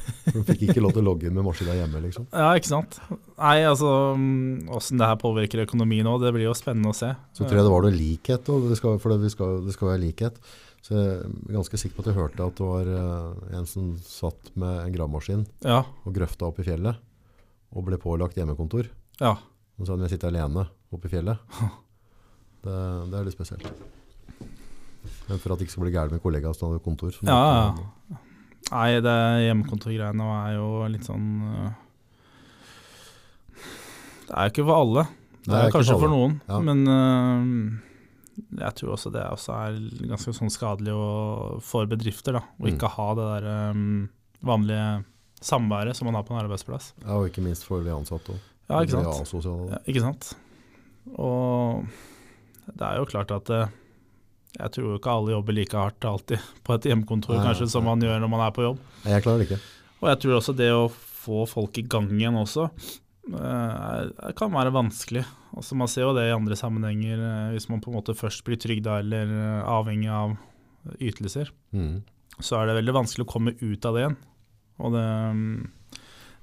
De 0.04 0.42
fikk 0.44 0.66
ikke 0.68 0.82
lov 0.84 0.92
til 0.92 1.00
å 1.00 1.04
logge 1.06 1.26
inn 1.30 1.32
med 1.36 1.46
maskina 1.46 1.72
hjemme, 1.78 1.96
liksom. 2.04 2.26
Ja, 2.36 2.50
ikke 2.58 2.68
sant. 2.68 2.98
Nei, 3.38 3.62
altså 3.64 3.88
mm, 4.20 4.66
åssen 4.76 5.00
det 5.00 5.06
her 5.08 5.16
påvirker 5.16 5.62
økonomien 5.64 6.04
nå, 6.04 6.18
det 6.20 6.28
blir 6.36 6.44
jo 6.44 6.52
spennende 6.56 6.92
å 6.92 6.96
se. 6.96 7.08
Så 7.32 7.46
tror 7.46 7.56
jeg 7.56 7.64
det 7.64 7.72
var 7.72 7.86
noe 7.86 7.94
likhet, 7.96 8.50
det 8.68 8.76
skal, 8.76 8.98
for 9.00 9.14
det, 9.14 9.22
vi 9.24 9.30
skal, 9.32 9.62
det 9.64 9.72
skal 9.72 9.88
være 9.94 10.02
likhet. 10.04 10.36
Så 10.84 10.92
jeg 10.92 11.08
er 11.24 11.56
ganske 11.56 11.80
sikker 11.80 11.96
på 11.96 12.04
at 12.04 12.10
jeg 12.12 12.18
hørte 12.18 12.44
at 12.50 12.60
det 12.60 12.68
var 12.68 12.90
eh, 12.98 13.56
en 13.56 13.64
som 13.70 13.94
satt 14.04 14.52
med 14.60 14.82
en 14.82 14.92
gravemaskin 14.98 15.46
Ja. 15.64 15.80
og 16.04 16.12
grøfta 16.20 16.50
opp 16.50 16.60
i 16.60 16.66
fjellet, 16.68 17.00
og 17.72 17.88
ble 17.88 17.96
pålagt 18.02 18.36
hjemmekontor. 18.36 18.90
Ja. 19.24 19.38
Og 19.80 19.86
så 19.88 19.94
hadde 19.96 20.04
jeg 20.04 20.18
sittet 20.18 20.28
alene 20.34 20.66
oppe 20.92 21.08
i 21.08 21.14
fjellet. 21.16 21.40
Det, 22.64 22.72
det 23.12 23.18
er 23.18 23.26
litt 23.26 23.34
spesielt. 23.36 23.66
Men 25.28 25.38
for 25.40 25.52
at 25.54 25.58
det 25.58 25.66
ikke 25.66 25.74
skal 25.76 25.84
bli 25.86 25.92
gærent 25.94 26.12
med 26.12 26.22
kollegaer 26.22 26.54
som 26.56 26.68
hadde 26.70 26.82
kontor. 26.84 27.14
Ja, 27.22 27.38
ja. 27.74 28.18
Nei, 28.72 29.00
det 29.04 29.14
hjemmekontorgreiene 29.44 30.24
er 30.48 30.54
jo 30.56 30.68
litt 30.88 31.04
sånn 31.04 31.26
øh, 31.44 31.72
Det 34.24 34.32
er 34.32 34.46
jo 34.48 34.52
ikke 34.54 34.64
for 34.68 34.78
alle. 34.80 35.02
Det 35.44 35.52
Nei, 35.52 35.62
er 35.66 35.74
kanskje 35.74 35.96
for 35.98 36.04
for 36.06 36.12
noen, 36.14 36.38
Ja. 36.48 36.58
men 36.64 36.78
uh, 36.88 37.80
jeg 38.64 38.74
tror 38.80 38.94
også 38.94 39.12
det 39.12 39.24
også 39.28 39.52
er 39.66 39.76
ganske 40.08 40.32
sånn 40.38 40.50
skadelig 40.52 40.94
for 41.62 41.86
bedrifter. 41.90 42.32
da, 42.38 42.40
Å 42.40 42.64
Mm. 42.64 42.70
ikke 42.72 42.88
ha 42.96 43.08
det 43.14 43.26
der 43.28 43.70
um, 43.70 44.08
vanlige 44.42 45.04
samværet 45.44 45.94
som 45.96 46.06
man 46.08 46.14
har 46.16 46.24
på 46.24 46.32
en 46.34 46.40
arbeidsplass. 46.46 46.94
Ja, 47.04 47.18
og 47.18 47.28
ikke 47.28 47.44
minst 47.44 47.64
for 47.68 47.84
de 47.84 47.90
ansatte 47.92 48.32
òg. 48.32 48.40
Ja, 48.70 48.80
ikke 48.80 48.96
sant? 48.96 49.44
Ja, 49.70 49.78
ikke 49.86 50.00
sant? 50.00 50.34
Og 51.20 51.84
det 52.72 52.80
er 52.88 52.96
jo 52.96 53.04
klart 53.04 53.30
at 53.30 53.50
eh, 53.52 53.68
jeg 54.58 54.70
tror 54.76 54.96
ikke 54.98 55.10
alle 55.18 55.32
jobber 55.34 55.56
like 55.56 55.76
hardt 55.78 56.04
alltid 56.06 56.38
på 56.64 56.74
et 56.76 56.86
hjemmekontor 56.90 57.36
Nei, 57.38 57.44
kanskje 57.48 57.66
som 57.72 57.84
man 57.88 58.00
gjør 58.04 58.20
når 58.22 58.30
man 58.30 58.44
er 58.46 58.52
på 58.54 58.62
jobb. 58.68 58.78
Nei, 59.04 59.12
Jeg 59.16 59.24
klarer 59.24 59.42
det 59.42 59.48
ikke. 59.48 59.60
Og 60.02 60.08
jeg 60.12 60.20
tror 60.22 60.36
også 60.38 60.54
det 60.56 60.68
å 60.74 60.84
få 61.24 61.44
folk 61.48 61.78
i 61.80 61.86
gang 61.88 62.10
igjen 62.12 62.36
også, 62.38 62.68
eh, 63.32 63.38
er- 64.28 64.32
kan 64.36 64.52
være 64.52 64.70
vanskelig. 64.74 65.24
Altså 65.56 65.74
Man 65.76 65.88
ser 65.88 66.02
jo 66.02 66.12
det 66.14 66.28
i 66.28 66.34
andre 66.34 66.54
sammenhenger, 66.54 67.18
eh, 67.18 67.52
hvis 67.54 67.68
man 67.70 67.80
på 67.80 67.88
en 67.90 67.96
måte 67.98 68.14
først 68.14 68.44
blir 68.44 68.56
trygda 68.60 68.98
eller 69.00 69.24
eh, 69.24 69.62
avhengig 69.64 70.10
av 70.10 70.36
ytelser. 71.00 71.50
Mm. 71.72 72.02
Så 72.40 72.58
er 72.60 72.66
det 72.66 72.76
veldig 72.84 72.94
vanskelig 72.94 73.24
å 73.26 73.32
komme 73.32 73.54
ut 73.60 73.84
av 73.86 73.94
det 73.94 74.02
igjen. 74.04 74.16
Og 74.80 74.92
det, 74.92 75.04
mm, 75.34 75.70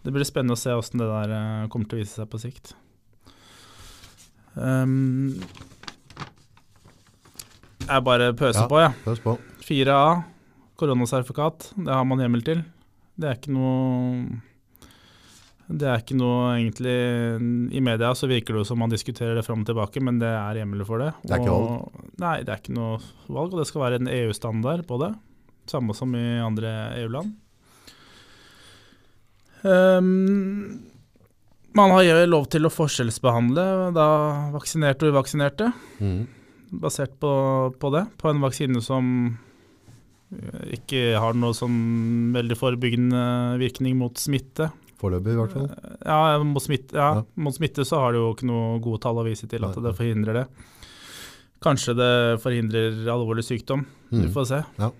det 0.03 0.13
blir 0.15 0.23
spennende 0.25 0.55
å 0.55 0.57
se 0.57 0.71
hvordan 0.71 0.97
det 1.03 1.09
der 1.11 1.35
eh, 1.37 1.67
kommer 1.67 1.87
til 1.87 1.99
å 1.99 2.01
vise 2.01 2.15
seg 2.15 2.29
på 2.31 2.39
sikt. 2.41 2.73
Um, 4.55 5.39
jeg 7.87 8.03
bare 8.05 8.31
pøser 8.37 8.61
Ja. 8.63 8.67
på, 8.67 8.79
jeg. 8.81 8.93
Pøs 9.05 9.19
på. 9.23 9.37
4A, 9.65 10.23
koronasertifikat, 10.77 11.71
det 11.85 11.93
har 11.93 12.05
man 12.05 12.19
hjemmel 12.19 12.43
til. 12.43 12.63
Det 13.19 13.27
er 13.29 13.35
ikke 13.37 13.53
noe 13.53 14.41
Det 15.71 15.87
er 15.87 15.99
ikke 16.01 16.15
noe 16.19 16.55
egentlig 16.57 17.71
I 17.71 17.79
media 17.79 18.09
så 18.17 18.27
virker 18.27 18.53
det 18.55 18.59
jo 18.63 18.67
som 18.67 18.79
man 18.79 18.89
diskuterer 18.91 19.35
det 19.37 19.45
fram 19.45 19.61
og 19.61 19.67
tilbake, 19.69 20.01
men 20.03 20.17
det 20.19 20.27
er 20.27 20.57
hjemmel 20.59 20.83
for 20.85 20.99
det. 20.99 21.13
Det 21.23 21.31
er 21.31 21.39
ikke 21.39 21.53
valg? 21.53 22.01
Nei, 22.19 22.43
det 22.43 22.49
er 22.49 22.59
ikke 22.59 22.73
noe 22.75 22.97
valg, 23.29 23.53
og 23.53 23.59
det 23.61 23.67
skal 23.69 23.81
være 23.85 23.99
en 24.01 24.07
EU-standard 24.11 24.83
på 24.87 24.99
det. 24.99 25.13
Samme 25.71 25.95
som 25.95 26.11
i 26.15 26.25
andre 26.43 26.73
EU-land. 27.03 27.31
Um, 29.63 30.81
man 31.77 31.91
har 31.93 32.03
jo 32.03 32.19
lov 32.27 32.47
til 32.51 32.65
å 32.67 32.71
forskjellsbehandle 32.73 33.65
da 33.95 34.07
vaksinerte 34.55 35.07
og 35.07 35.13
uvaksinerte 35.15 35.71
Mm. 36.01 36.27
Basert 36.71 37.17
på, 37.19 37.31
på 37.79 37.91
det. 37.93 38.05
På 38.17 38.29
en 38.31 38.39
vaksine 38.41 38.81
som 38.81 39.37
eh, 40.31 40.77
ikke 40.77 41.17
har 41.19 41.33
noe 41.35 41.53
sånn 41.57 42.31
veldig 42.35 42.57
forebyggende 42.57 43.23
virkning 43.61 43.97
mot 43.99 44.15
smitte. 44.17 44.69
Foreløpig, 45.01 45.33
i 45.33 45.39
hvert 45.39 45.53
fall. 45.55 45.69
Ja, 46.05 46.37
mot 46.45 46.61
smitte, 46.63 46.93
ja, 46.95 47.07
Ja. 47.19 47.23
mot 47.35 47.55
smitte 47.57 47.83
så 47.87 47.97
har 48.03 48.11
det 48.13 48.19
jo 48.21 48.33
ikke 48.35 48.45
noe 48.47 48.79
gode 48.79 49.01
tall 49.01 49.17
å 49.17 49.25
vise 49.25 49.47
til 49.49 49.63
at 49.65 49.75
Nei. 49.75 49.83
det 49.87 49.95
forhindrer 49.97 50.33
det. 50.41 50.47
Kanskje 51.61 51.95
det 51.97 52.11
forhindrer 52.41 53.01
alvorlig 53.09 53.43
sykdom. 53.45 53.85
Vi 54.11 54.25
Mm. 54.27 54.31
får 54.33 54.45
se. 54.47 54.63
Ja. 54.79 54.91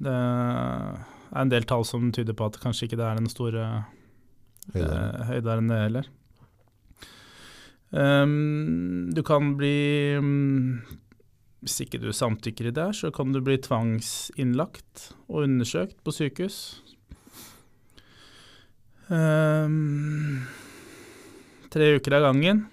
Det 0.00 0.10
er 0.10 1.04
en 1.40 1.48
del 1.48 1.62
tall 1.64 1.84
som 1.84 2.10
tyder 2.12 2.32
på 2.34 2.46
at 2.46 2.58
kanskje 2.60 2.88
ikke 2.88 2.96
det 2.96 3.06
er 3.06 3.14
den 3.16 3.28
store 3.28 3.84
Høydere. 4.72 5.20
eh, 5.20 5.24
høyderen 5.28 5.68
det 5.68 5.78
heller. 5.84 6.06
Um, 7.94 9.10
du 9.14 9.22
kan 9.22 9.52
bli 9.56 10.16
mm, 10.18 10.80
Hvis 11.64 11.80
ikke 11.80 11.96
du 12.02 12.10
samtykker 12.12 12.68
i 12.68 12.74
det, 12.76 12.90
så 12.98 13.08
kan 13.14 13.32
du 13.32 13.40
bli 13.40 13.56
tvangsinnlagt 13.64 15.14
og 15.30 15.46
undersøkt 15.46 15.96
på 16.04 16.12
sykehus. 16.12 16.58
Um, 19.08 20.44
tre 21.72 21.94
uker 21.96 22.18
av 22.18 22.26
gangen. 22.26 22.66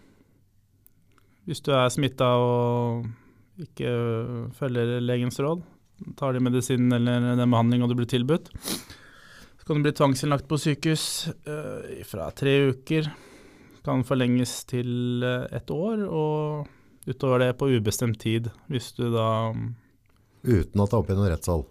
Hvis 1.48 1.64
du 1.64 1.72
er 1.72 1.88
smitta 1.92 2.28
og 2.36 3.08
ikke 3.64 3.96
følger 4.60 5.00
legens 5.04 5.40
råd, 5.40 5.64
tar 6.20 6.36
de 6.36 6.44
medisinen 6.44 6.92
eller 7.00 7.32
den 7.40 7.48
behandlinga 7.48 7.88
du 7.88 7.96
blir 7.96 8.12
tilbudt. 8.12 8.52
Så 8.52 9.64
kan 9.64 9.80
du 9.80 9.88
bli 9.88 9.96
tvangsinnlagt 9.96 10.52
på 10.52 10.60
sykehus 10.60 11.06
uh, 11.48 12.04
fra 12.12 12.28
tre 12.36 12.58
uker. 12.74 13.08
Kan 13.88 14.04
forlenges 14.06 14.60
til 14.70 15.24
eh, 15.26 15.48
et 15.58 15.72
år, 15.74 16.04
og 16.06 16.68
utover 17.08 17.40
det 17.40 17.52
på 17.58 17.70
ubestemt 17.72 18.20
tid. 18.22 18.50
Hvis 18.70 18.92
du 18.98 19.08
da 19.14 19.54
Uten 20.42 20.82
at 20.82 20.90
det 20.90 20.96
er 20.96 20.98
oppe 21.04 21.14
i 21.14 21.16
noen 21.20 21.30
rettssal. 21.30 21.64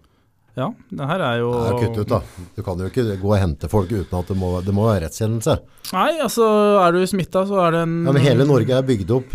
Ja, 0.55 0.69
det 0.91 1.07
her 1.07 1.21
er 1.23 1.37
jo 1.39 1.49
Det 1.51 1.71
er 1.71 1.79
kutt 1.79 1.97
ut, 2.01 2.07
da. 2.11 2.19
Du 2.55 2.61
kan 2.63 2.79
jo 2.79 2.87
ikke 2.87 3.03
gå 3.19 3.29
og 3.33 3.39
hente 3.39 3.69
folk 3.71 3.91
uten 3.91 4.17
at 4.19 4.27
det 4.31 4.35
må, 4.39 4.49
det 4.63 4.73
må 4.75 4.85
være 4.87 5.05
rettskjennelse. 5.05 5.57
Nei, 5.93 6.09
altså 6.23 6.47
er 6.83 6.91
du 6.95 7.01
smitta, 7.07 7.45
så 7.47 7.59
er 7.67 7.71
det 7.75 7.81
en 7.87 7.97
Ja, 8.07 8.11
men 8.15 8.21
hele 8.23 8.47
Norge 8.47 8.75
er 8.77 8.83
bygd 8.87 9.11
opp 9.15 9.33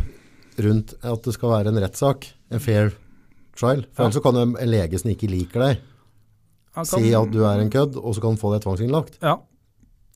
rundt 0.65 0.95
at 1.05 1.23
det 1.29 1.35
skal 1.37 1.53
være 1.53 1.73
en 1.73 1.81
rettssak. 1.85 2.29
En 2.53 2.61
fair 2.65 2.93
trial. 3.57 3.85
For 3.93 4.05
Ja. 4.05 4.09
ellers 4.09 4.17
så 4.17 4.23
kan 4.25 4.37
en 4.41 4.55
lege 4.73 4.99
som 5.01 5.11
ikke 5.13 5.29
liker 5.33 5.61
deg, 5.67 5.81
kan- 6.75 6.85
si 6.85 7.13
at 7.15 7.31
du 7.33 7.45
er 7.45 7.61
en 7.61 7.71
kødd, 7.71 7.97
og 7.97 8.15
så 8.15 8.21
kan 8.21 8.31
han 8.37 8.41
få 8.41 8.53
deg 8.53 8.63
tvangsinnlagt. 8.65 9.19
Ja. 9.23 9.37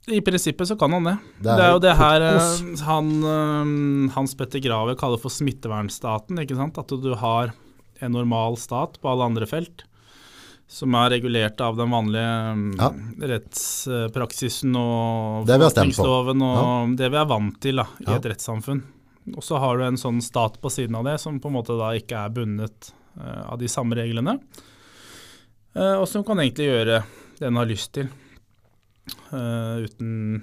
I 0.09 0.21
prinsippet 0.25 0.67
så 0.69 0.77
kan 0.81 0.93
han 0.97 1.05
det. 1.05 1.17
Det 1.39 1.57
Det 1.57 1.65
er, 1.65 1.73
jo 1.75 1.79
det 1.85 1.93
her 1.99 2.23
eh, 2.25 2.85
han, 2.87 3.11
eh, 3.23 4.13
Hans 4.15 4.35
Petter 4.35 4.59
Graver 4.65 4.97
kaller 4.99 5.21
for 5.21 5.29
smittevernstaten. 5.31 6.39
ikke 6.41 6.57
sant? 6.57 6.79
At 6.81 6.89
du 6.89 7.15
har 7.15 7.53
en 8.01 8.13
normal 8.13 8.57
stat 8.57 8.97
på 9.01 9.11
alle 9.13 9.27
andre 9.29 9.47
felt, 9.47 9.85
som 10.71 10.95
er 10.95 11.11
regulert 11.11 11.61
av 11.61 11.77
den 11.77 11.91
vanlige 11.93 12.79
Ja. 12.81 12.89
eh, 12.89 13.29
rettspraksisen 13.29 14.75
og 14.75 15.47
forvaltningsloven 15.47 16.43
og 16.43 16.97
det 16.97 17.11
vi 17.13 17.17
er 17.21 17.27
vant 17.29 17.61
til 17.61 17.77
da, 17.77 17.85
i 18.01 18.05
Ja. 18.09 18.17
et 18.17 18.25
rettssamfunn. 18.25 18.83
Og 19.37 19.43
så 19.45 19.59
har 19.61 19.77
du 19.77 19.85
en 19.85 19.97
sånn 20.01 20.23
stat 20.23 20.61
på 20.63 20.71
siden 20.73 20.97
av 20.97 21.05
det 21.05 21.21
som 21.21 21.39
på 21.39 21.49
en 21.49 21.55
måte 21.55 21.77
da 21.79 21.93
ikke 21.93 22.25
er 22.25 22.31
bundet 22.31 22.93
eh, 23.21 23.53
av 23.53 23.59
de 23.59 23.69
samme 23.69 23.95
reglene, 23.95 24.39
og 25.77 26.09
som 26.09 26.25
kan 26.25 26.39
egentlig 26.39 26.67
gjøre 26.67 27.05
det 27.39 27.47
en 27.47 27.57
har 27.57 27.67
lyst 27.67 27.93
til. 27.93 28.09
Eh, 29.31 29.87
uten 29.87 30.43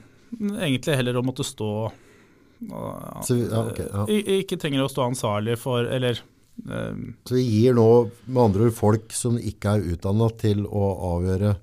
egentlig 0.59 0.97
heller 0.99 1.19
å 1.19 1.23
måtte 1.25 1.45
stå 1.47 1.69
uh, 1.87 3.19
Så 3.23 3.37
ja, 3.39 3.61
okay, 3.63 3.87
ja. 3.87 4.03
Ikke 4.39 4.57
trenger 4.59 4.83
å 4.83 4.89
stå 4.91 5.05
ansvarlig 5.07 5.55
for 5.61 5.87
Eller 5.87 6.19
uh, 6.67 6.91
Så 7.23 7.37
vi 7.37 7.45
gir 7.45 7.77
nå 7.77 7.87
med 8.25 8.41
andre 8.43 8.67
ord 8.67 8.75
folk 8.75 9.15
som 9.15 9.37
ikke 9.39 9.77
er 9.77 9.89
utdannet 9.95 10.39
til 10.43 10.65
å 10.67 10.89
avgjøre 11.13 11.55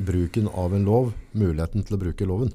bruken 0.00 0.48
av 0.48 0.72
en 0.72 0.86
lov, 0.86 1.10
muligheten 1.36 1.84
til 1.84 1.98
å 1.98 2.00
bruke 2.00 2.24
loven. 2.24 2.54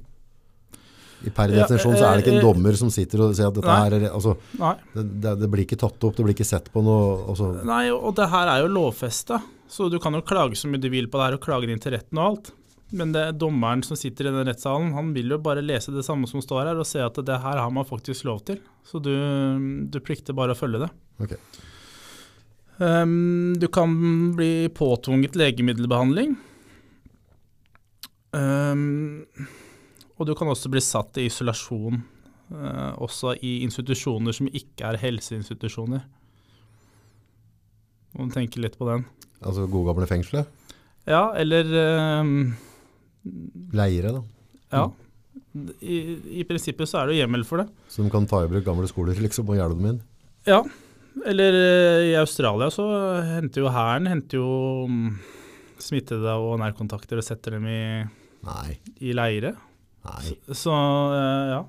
I 1.25 1.31
per 1.33 1.51
definisjon 1.53 1.95
så 1.95 2.07
er 2.07 2.17
det 2.17 2.23
ikke 2.23 2.33
en 2.33 2.39
eh, 2.39 2.45
dommer 2.45 2.77
som 2.77 2.89
sitter 2.93 3.21
og 3.21 3.35
sier 3.37 3.49
at 3.49 3.55
dette 3.57 3.69
nei. 3.69 3.77
her 3.83 3.95
er, 3.97 4.05
altså, 4.09 4.35
det, 4.93 5.35
det, 5.41 5.49
blir 5.51 5.63
ikke 5.63 5.77
tatt 5.79 6.07
opp, 6.09 6.15
det 6.17 6.25
blir 6.25 6.35
ikke 6.35 6.47
sett 6.47 6.71
på 6.73 6.83
noe, 6.85 7.15
altså, 7.31 7.51
Nei, 7.65 7.87
og 7.93 8.15
det 8.17 8.27
her 8.33 8.51
er 8.51 8.65
jo 8.65 8.71
lovfesta, 8.75 9.39
så 9.71 9.87
du 9.93 9.97
kan 10.01 10.17
jo 10.17 10.25
klage 10.25 10.59
så 10.59 10.69
mye 10.69 10.81
du 10.81 10.89
vil 10.93 11.05
på 11.09 11.21
det 11.21 11.29
her 11.29 11.37
og 11.37 11.45
klage 11.45 11.69
inn 11.71 11.81
til 11.81 11.95
retten 11.95 12.19
og 12.19 12.27
alt. 12.31 12.51
Men 12.95 13.11
det 13.11 13.22
er 13.22 13.35
dommeren 13.35 13.84
som 13.84 13.97
sitter 13.99 14.30
i 14.30 14.34
den 14.34 14.47
rettssalen, 14.47 14.93
han 14.95 15.11
vil 15.15 15.34
jo 15.35 15.41
bare 15.43 15.63
lese 15.65 15.91
det 15.91 16.05
samme 16.07 16.30
som 16.31 16.43
står 16.43 16.69
her, 16.69 16.80
og 16.80 16.88
se 16.88 17.01
at 17.03 17.17
det 17.27 17.39
her 17.43 17.59
har 17.59 17.72
man 17.73 17.88
faktisk 17.88 18.27
lov 18.27 18.43
til. 18.47 18.61
Så 18.88 19.01
du, 19.03 19.11
du 19.91 19.99
plikter 20.03 20.38
bare 20.38 20.55
å 20.55 20.59
følge 20.59 20.85
det. 20.85 20.91
ok. 21.26 21.39
Um, 22.76 23.55
du 23.55 23.69
kan 23.72 23.91
bli 24.35 24.67
påtvunget 24.76 25.38
legemiddelbehandling. 25.39 26.34
Um, 28.35 29.23
og 30.19 30.27
du 30.27 30.34
kan 30.35 30.51
også 30.51 30.72
bli 30.72 30.84
satt 30.84 31.15
i 31.22 31.30
isolasjon, 31.30 32.01
uh, 32.51 32.91
også 33.03 33.38
i 33.39 33.61
institusjoner 33.63 34.35
som 34.35 34.51
ikke 34.51 34.91
er 34.91 34.99
helseinstitusjoner. 34.99 36.03
Må 38.15 38.27
tenke 38.31 38.59
litt 38.63 38.76
på 38.80 38.88
den. 38.91 39.07
Altså 39.43 39.67
gode 39.67 39.91
gamle 39.91 40.07
fengselet, 40.09 40.51
Ja, 41.05 41.30
eller 41.38 41.67
um, 42.23 42.55
leire 43.76 44.14
da. 44.15 44.23
Ja. 44.76 44.85
I, 45.81 45.97
I 46.41 46.45
prinsippet 46.47 46.89
så 46.89 47.02
er 47.02 47.07
det 47.10 47.15
jo 47.15 47.22
hjemmel 47.23 47.45
for 47.47 47.64
det. 47.64 47.69
Så 47.91 48.03
de 48.03 48.11
kan 48.11 48.27
ta 48.30 48.43
i 48.43 48.49
bruk 48.52 48.65
gamle 48.65 48.88
skoler 48.91 49.19
liksom, 49.23 49.47
og 49.49 49.60
gjerde 49.60 49.77
dem 49.77 49.88
inn? 49.93 50.02
Ja. 50.49 50.60
Eller 51.26 51.56
eh, 51.56 52.10
i 52.11 52.15
Australia 52.19 52.68
så 52.73 52.85
henter 53.23 53.64
jo 53.64 53.72
hæren 53.72 54.10
henter 54.11 54.41
jo 54.41 54.49
mm, 54.91 55.14
smittede 55.81 56.34
og 56.43 56.57
nærkontakter 56.60 57.22
og 57.22 57.26
setter 57.26 57.56
dem 57.56 57.69
i, 57.72 57.84
Nei. 58.45 58.76
i 58.99 59.15
leire. 59.15 59.56
Nei. 60.06 60.35
Så 60.52 60.76
eh, 60.76 61.53
ja. 61.53 61.61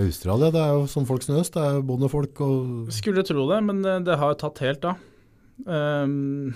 Australia 0.00 0.50
det 0.54 0.60
er 0.62 0.74
jo 0.76 0.82
som 0.90 1.06
folk 1.06 1.24
snøs, 1.26 1.50
det 1.54 1.62
er 1.62 1.78
jo 1.78 1.86
bondefolk 1.86 2.42
og 2.46 2.90
Skulle 2.94 3.24
tro 3.26 3.46
det, 3.50 3.62
men 3.66 3.80
det, 3.86 3.96
det 4.06 4.18
har 4.20 4.36
tatt 4.38 4.60
helt 4.62 4.84
av. 4.86 5.06
Um, 5.66 6.52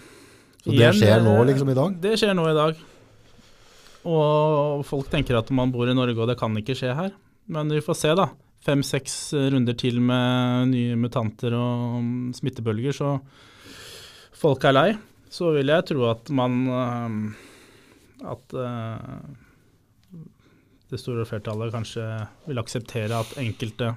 Så 0.63 0.71
det 0.71 0.79
igjen, 0.79 0.99
skjer 1.01 1.25
nå 1.25 1.33
eh, 1.41 1.47
liksom 1.51 1.71
i 1.73 1.79
dag? 1.79 1.97
Det 2.05 2.15
skjer 2.21 2.37
nå 2.39 2.47
i 2.51 2.57
dag. 2.57 2.85
Og 4.05 4.85
folk 4.87 5.09
tenker 5.13 5.39
at 5.39 5.51
man 5.55 5.73
bor 5.73 5.89
i 5.89 5.97
Norge 5.97 6.21
og 6.21 6.29
det 6.31 6.39
kan 6.41 6.55
ikke 6.61 6.77
skje 6.79 6.95
her. 6.97 7.15
Men 7.51 7.73
vi 7.73 7.83
får 7.85 7.99
se, 8.01 8.13
da. 8.17 8.29
Fem-seks 8.65 9.17
runder 9.53 9.77
til 9.77 10.01
med 10.01 10.71
nye 10.71 10.97
mutanter 10.97 11.53
og 11.57 12.33
smittebølger, 12.37 12.97
så 12.97 13.19
folk 14.41 14.65
er 14.65 14.77
lei. 14.77 14.89
Så 15.33 15.51
vil 15.57 15.73
jeg 15.73 15.89
tro 15.91 16.07
at 16.13 16.31
man 16.33 16.61
eh, 16.71 17.17
At 18.35 18.55
eh, 18.55 19.25
det 20.93 21.01
store 21.01 21.27
flertallet 21.29 21.73
kanskje 21.75 22.05
vil 22.47 22.61
akseptere 22.61 23.19
at 23.19 23.35
enkelte 23.41 23.95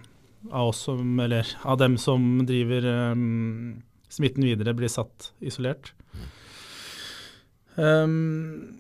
av 0.51 0.71
oss 0.71 0.81
som, 0.87 1.19
eller 1.19 1.47
av 1.67 1.77
dem 1.77 1.97
som 2.01 2.23
driver 2.47 2.85
um, 3.13 3.83
smitten 4.09 4.45
videre, 4.47 4.73
blir 4.77 4.91
satt 4.91 5.31
isolert. 5.43 5.91
Um, 7.75 8.79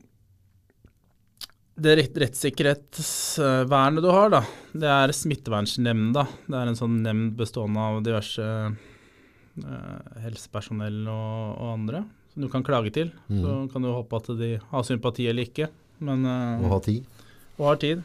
det 1.77 1.93
rettssikkerhetsvernet 2.01 4.01
du 4.01 4.09
har, 4.09 4.31
da, 4.33 4.39
det 4.73 4.87
er 4.89 5.11
Smittevernnemnda. 5.13 6.23
Det 6.47 6.57
er 6.57 6.67
en 6.71 6.79
sånn 6.79 7.03
nemnd 7.05 7.35
bestående 7.37 7.83
av 7.83 7.99
diverse 8.05 8.41
eh, 8.41 8.71
helsepersonell 10.23 11.03
og, 11.05 11.61
og 11.61 11.73
andre 11.75 12.01
som 12.33 12.41
du 12.45 12.49
kan 12.53 12.65
klage 12.65 12.91
til. 12.93 13.09
Mm. 13.29 13.41
Så 13.41 13.53
kan 13.73 13.81
du 13.85 13.89
håpe 13.89 14.17
at 14.19 14.27
de 14.37 14.49
har 14.71 14.83
sympati 14.85 15.25
eller 15.29 15.43
ikke, 15.49 15.67
men 16.05 16.25
eh, 16.25 16.65
Og 16.65 16.69
ha 16.75 16.79
tid? 16.85 17.01
og 17.57 17.65
har 17.71 17.77
tid. 17.81 18.03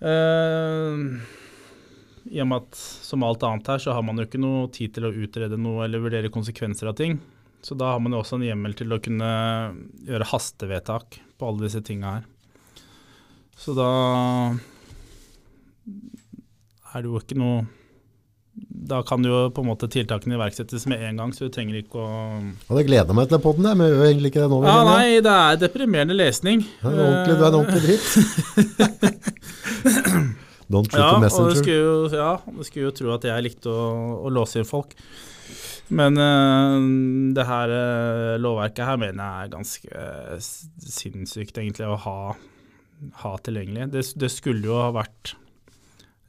Eh, 0.00 0.96
I 2.32 2.40
og 2.40 2.48
med 2.48 2.56
at 2.62 2.72
som 2.80 3.24
alt 3.26 3.44
annet 3.44 3.68
her, 3.72 3.80
så 3.84 3.92
har 3.96 4.04
man 4.06 4.16
jo 4.20 4.24
ikke 4.28 4.40
noe 4.40 4.68
tid 4.72 4.94
til 4.96 5.04
å 5.08 5.12
utrede 5.12 5.56
noe 5.60 5.84
eller 5.84 6.00
vurdere 6.00 6.32
konsekvenser 6.32 6.88
av 6.88 6.96
ting. 7.00 7.18
Så 7.62 7.76
da 7.78 7.92
har 7.94 8.00
man 8.02 8.12
jo 8.16 8.20
også 8.24 8.36
en 8.40 8.46
hjemmel 8.48 8.72
til 8.74 8.90
å 8.90 8.98
kunne 9.02 9.28
gjøre 10.08 10.26
hastevedtak 10.32 11.06
på 11.38 11.46
alle 11.48 11.62
disse 11.68 11.82
tinga 11.86 12.08
her. 12.16 12.24
Så 13.58 13.70
da 13.78 13.88
er 16.92 16.98
det 17.04 17.08
jo 17.08 17.20
ikke 17.20 17.36
noe 17.38 17.62
Da 18.90 18.98
kan 19.06 19.22
jo 19.24 19.46
på 19.54 19.62
en 19.62 19.68
måte 19.70 19.86
tiltakene 19.88 20.34
iverksettes 20.36 20.84
med 20.90 21.00
en 21.06 21.16
gang, 21.22 21.30
så 21.32 21.46
du 21.46 21.50
trenger 21.54 21.76
ikke 21.78 21.96
å 22.02 22.06
Hadde 22.68 22.82
gleda 22.88 23.14
meg 23.16 23.24
til 23.30 23.36
den 23.38 23.44
podden, 23.46 23.68
men 23.78 23.86
gjør 23.88 24.02
egentlig 24.10 24.28
ikke 24.32 24.42
det 24.42 24.50
nå. 24.52 24.58
Ja, 24.66 24.78
nei, 24.88 25.06
det 25.24 25.32
er 25.32 25.60
deprimerende 25.62 26.16
lesning. 26.18 26.58
Du 26.82 26.88
er 26.90 27.46
en 27.46 27.58
ordentlig 27.62 27.82
dritt. 27.86 28.06
Don't 30.72 30.88
shoot 30.88 31.00
Ja, 31.00 31.08
the 31.08 31.14
og 31.14 31.20
det 31.20 31.24
messenger. 31.26 31.54
skulle 31.62 31.78
jo, 31.78 31.94
ja, 32.16 32.32
det 32.58 32.64
skulle 32.68 32.86
jo 32.90 32.94
tro 32.96 33.08
at 33.14 33.24
jeg 33.28 33.44
likte 33.46 33.68
å, 33.72 33.74
å 34.24 34.26
låse 34.32 34.54
inn 34.60 34.68
folk. 34.68 34.90
Men 35.92 36.16
uh, 36.16 36.76
det 37.36 37.44
her 37.48 37.72
uh, 37.72 38.40
lovverket 38.40 38.86
her 38.88 39.00
mener 39.00 39.22
jeg 39.22 39.46
er 39.48 39.52
ganske 39.52 40.04
uh, 40.04 40.36
sinnssykt 40.40 41.58
egentlig 41.60 41.88
å 41.88 41.98
ha, 42.06 42.18
ha 43.24 43.32
tilgjengelig. 43.44 43.90
Det, 43.92 44.06
det 44.24 44.30
skulle 44.32 44.70
jo 44.70 44.78
ha 44.80 44.92
vært 44.94 45.34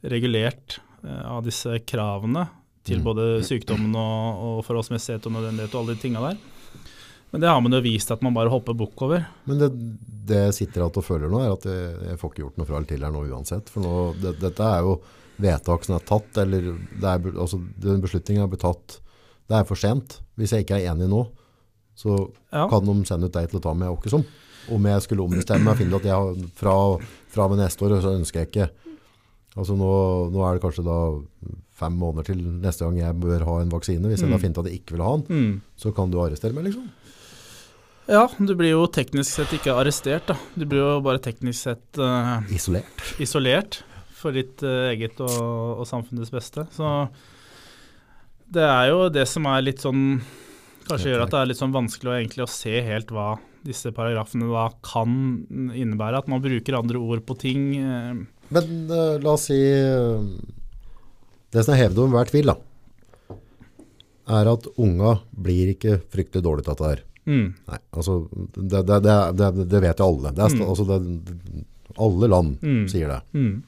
regulert 0.04 0.82
av 1.04 1.44
disse 1.44 1.78
kravene 1.88 2.46
til 2.84 3.00
Mm. 3.00 3.04
både 3.06 3.26
sykdommen 3.48 3.94
og, 3.96 4.42
og 4.44 4.58
forholdsmessighet 4.68 5.26
og 5.28 5.34
nødvendighet 5.38 5.76
og 5.76 5.82
alle 5.82 5.96
de 5.96 6.02
tinga 6.02 6.24
der. 6.24 6.42
Men 7.32 7.42
det 7.42 7.50
har 7.50 7.62
man 7.64 7.74
jo 7.74 7.82
vist 7.82 8.12
at 8.14 8.22
man 8.22 8.36
bare 8.36 8.52
hopper 8.52 8.76
bukk 8.78 9.06
over. 9.08 9.24
Men 9.50 9.62
det, 9.62 9.70
det 10.28 10.42
jeg 10.46 10.58
sitter 10.60 10.84
igjen 10.84 11.00
og 11.02 11.08
føler 11.08 11.32
nå, 11.32 11.40
er 11.42 11.54
at 11.56 11.68
jeg, 11.68 11.94
jeg 12.10 12.20
får 12.22 12.34
ikke 12.34 12.44
gjort 12.44 12.60
noe 12.60 12.68
fra 12.68 12.78
eller 12.78 12.90
til 12.92 13.06
her 13.08 13.16
nå 13.16 13.24
uansett. 13.32 13.72
For 13.74 13.86
nå, 13.86 13.94
det, 14.22 14.36
dette 14.44 14.68
er 14.68 14.84
jo 14.86 14.98
vedtak 15.44 15.88
som 15.88 15.96
er 15.98 16.06
tatt, 16.12 16.42
eller 16.44 16.68
det 16.76 17.10
er, 17.10 17.32
altså, 17.34 17.58
den 17.88 18.04
beslutningen 18.04 18.44
er 18.44 18.52
blitt 18.52 18.66
tatt. 18.68 19.00
Det 19.50 19.58
er 19.60 19.64
for 19.68 19.76
sent. 19.76 20.20
Hvis 20.38 20.52
jeg 20.56 20.66
ikke 20.66 20.80
er 20.82 20.92
enig 20.94 21.10
nå, 21.12 21.26
så 21.96 22.32
Ja. 22.52 22.68
kan 22.70 22.86
de 22.86 23.06
sende 23.06 23.26
ut 23.26 23.34
deg 23.34 23.50
til 23.50 23.60
å 23.60 23.64
ta 23.64 23.74
meg 23.74 23.90
Åkesson. 23.90 24.24
Om 24.72 24.86
jeg 24.86 25.02
skulle 25.04 25.24
ombestemme 25.28 25.64
meg 25.66 25.74
og 25.76 25.78
finne 25.78 25.96
at 26.00 26.04
jeg 26.08 26.50
fra, 26.56 26.98
fra 27.28 27.48
med 27.50 27.60
neste 27.60 27.84
år, 27.84 28.00
så 28.02 28.16
ønsker 28.18 28.40
jeg 28.46 28.52
ikke 28.52 28.70
Altså 29.56 29.76
nå, 29.78 30.32
nå 30.34 30.42
er 30.50 30.56
det 30.58 30.64
kanskje 30.64 30.84
da 30.84 30.96
fem 31.78 31.94
måneder 31.94 32.26
til 32.26 32.40
neste 32.42 32.80
gang 32.88 32.96
jeg 32.98 33.20
bør 33.22 33.44
ha 33.46 33.60
en 33.62 33.70
vaksine. 33.70 34.02
Hvis 34.10 34.22
jeg 34.24 34.32
da 34.32 34.38
Mm. 34.38 34.42
finner 34.42 34.58
ut 34.58 34.66
at 34.66 34.72
jeg 34.72 34.80
ikke 34.82 34.92
vil 34.98 35.04
ha 35.06 35.18
den, 35.18 35.26
Mm. 35.30 35.62
så 35.78 35.94
kan 35.94 36.10
du 36.10 36.18
arrestere 36.18 36.54
meg, 36.56 36.64
liksom. 36.66 36.90
Ja, 38.10 38.26
du 38.28 38.56
blir 38.56 38.72
jo 38.72 38.88
teknisk 38.88 39.30
sett 39.32 39.54
ikke 39.54 39.72
arrestert, 39.78 40.26
da. 40.26 40.36
Du 40.58 40.66
blir 40.66 40.80
jo 40.82 41.02
bare 41.06 41.20
teknisk 41.20 41.62
sett 41.70 42.00
uh, 42.00 42.42
Isolert. 42.52 43.14
isolert 43.20 43.84
for 44.12 44.32
ditt 44.36 44.64
uh, 44.64 44.90
eget 44.92 45.22
og, 45.22 45.80
og 45.80 45.86
samfunnets 45.88 46.32
beste. 46.34 46.66
Så 46.76 47.08
det 48.54 48.64
er 48.68 48.90
jo 48.92 49.10
det 49.14 49.26
som 49.30 49.46
er 49.50 49.62
litt 49.66 49.82
sånn 49.84 50.22
Kanskje 50.84 51.14
gjør 51.14 51.22
at 51.24 51.32
det 51.32 51.40
er 51.40 51.48
litt 51.48 51.60
sånn 51.62 51.72
vanskelig 51.74 52.10
å 52.12 52.16
egentlig 52.18 52.44
å 52.44 52.50
se 52.52 52.74
helt 52.84 53.12
hva 53.16 53.38
disse 53.64 53.94
paragrafene 53.96 54.50
da 54.52 54.66
kan 54.84 55.14
innebære. 55.72 56.18
At 56.20 56.28
man 56.28 56.42
bruker 56.44 56.76
andre 56.76 57.00
ord 57.00 57.22
på 57.24 57.38
ting. 57.40 57.62
eh, 57.80 58.18
Men 58.52 58.74
uh, 58.92 59.16
la 59.24 59.32
oss 59.38 59.46
si 59.48 59.56
eh, 59.56 60.26
Det 61.56 61.64
som 61.64 61.72
er 61.74 61.86
hevet 61.86 61.98
over 62.02 62.10
enhver 62.12 62.28
tvil, 62.34 62.52
da, 62.52 62.58
er 64.36 64.52
at 64.52 64.68
unga 64.76 65.16
blir 65.32 65.72
ikke 65.72 66.02
fryktelig 66.12 66.44
dårlig 66.44 66.66
til 66.68 66.74
dette 66.76 66.90
her. 66.92 67.02
mm, 67.32 67.48
Nei, 67.72 67.80
altså, 67.96 68.18
det, 68.60 68.84
det, 68.92 69.00
det, 69.08 69.18
det, 69.40 69.50
det 69.72 69.82
vet 69.88 70.04
jo 70.04 70.10
alle. 70.12 70.34
Det 70.36 70.44
er, 70.50 70.58
Mm. 70.60 70.68
altså, 70.68 70.86
det, 70.92 71.66
alle 71.98 72.28
land 72.28 72.58
Mm. 72.60 72.88
sier 72.92 73.08
det. 73.08 73.22
mm, 73.34 73.64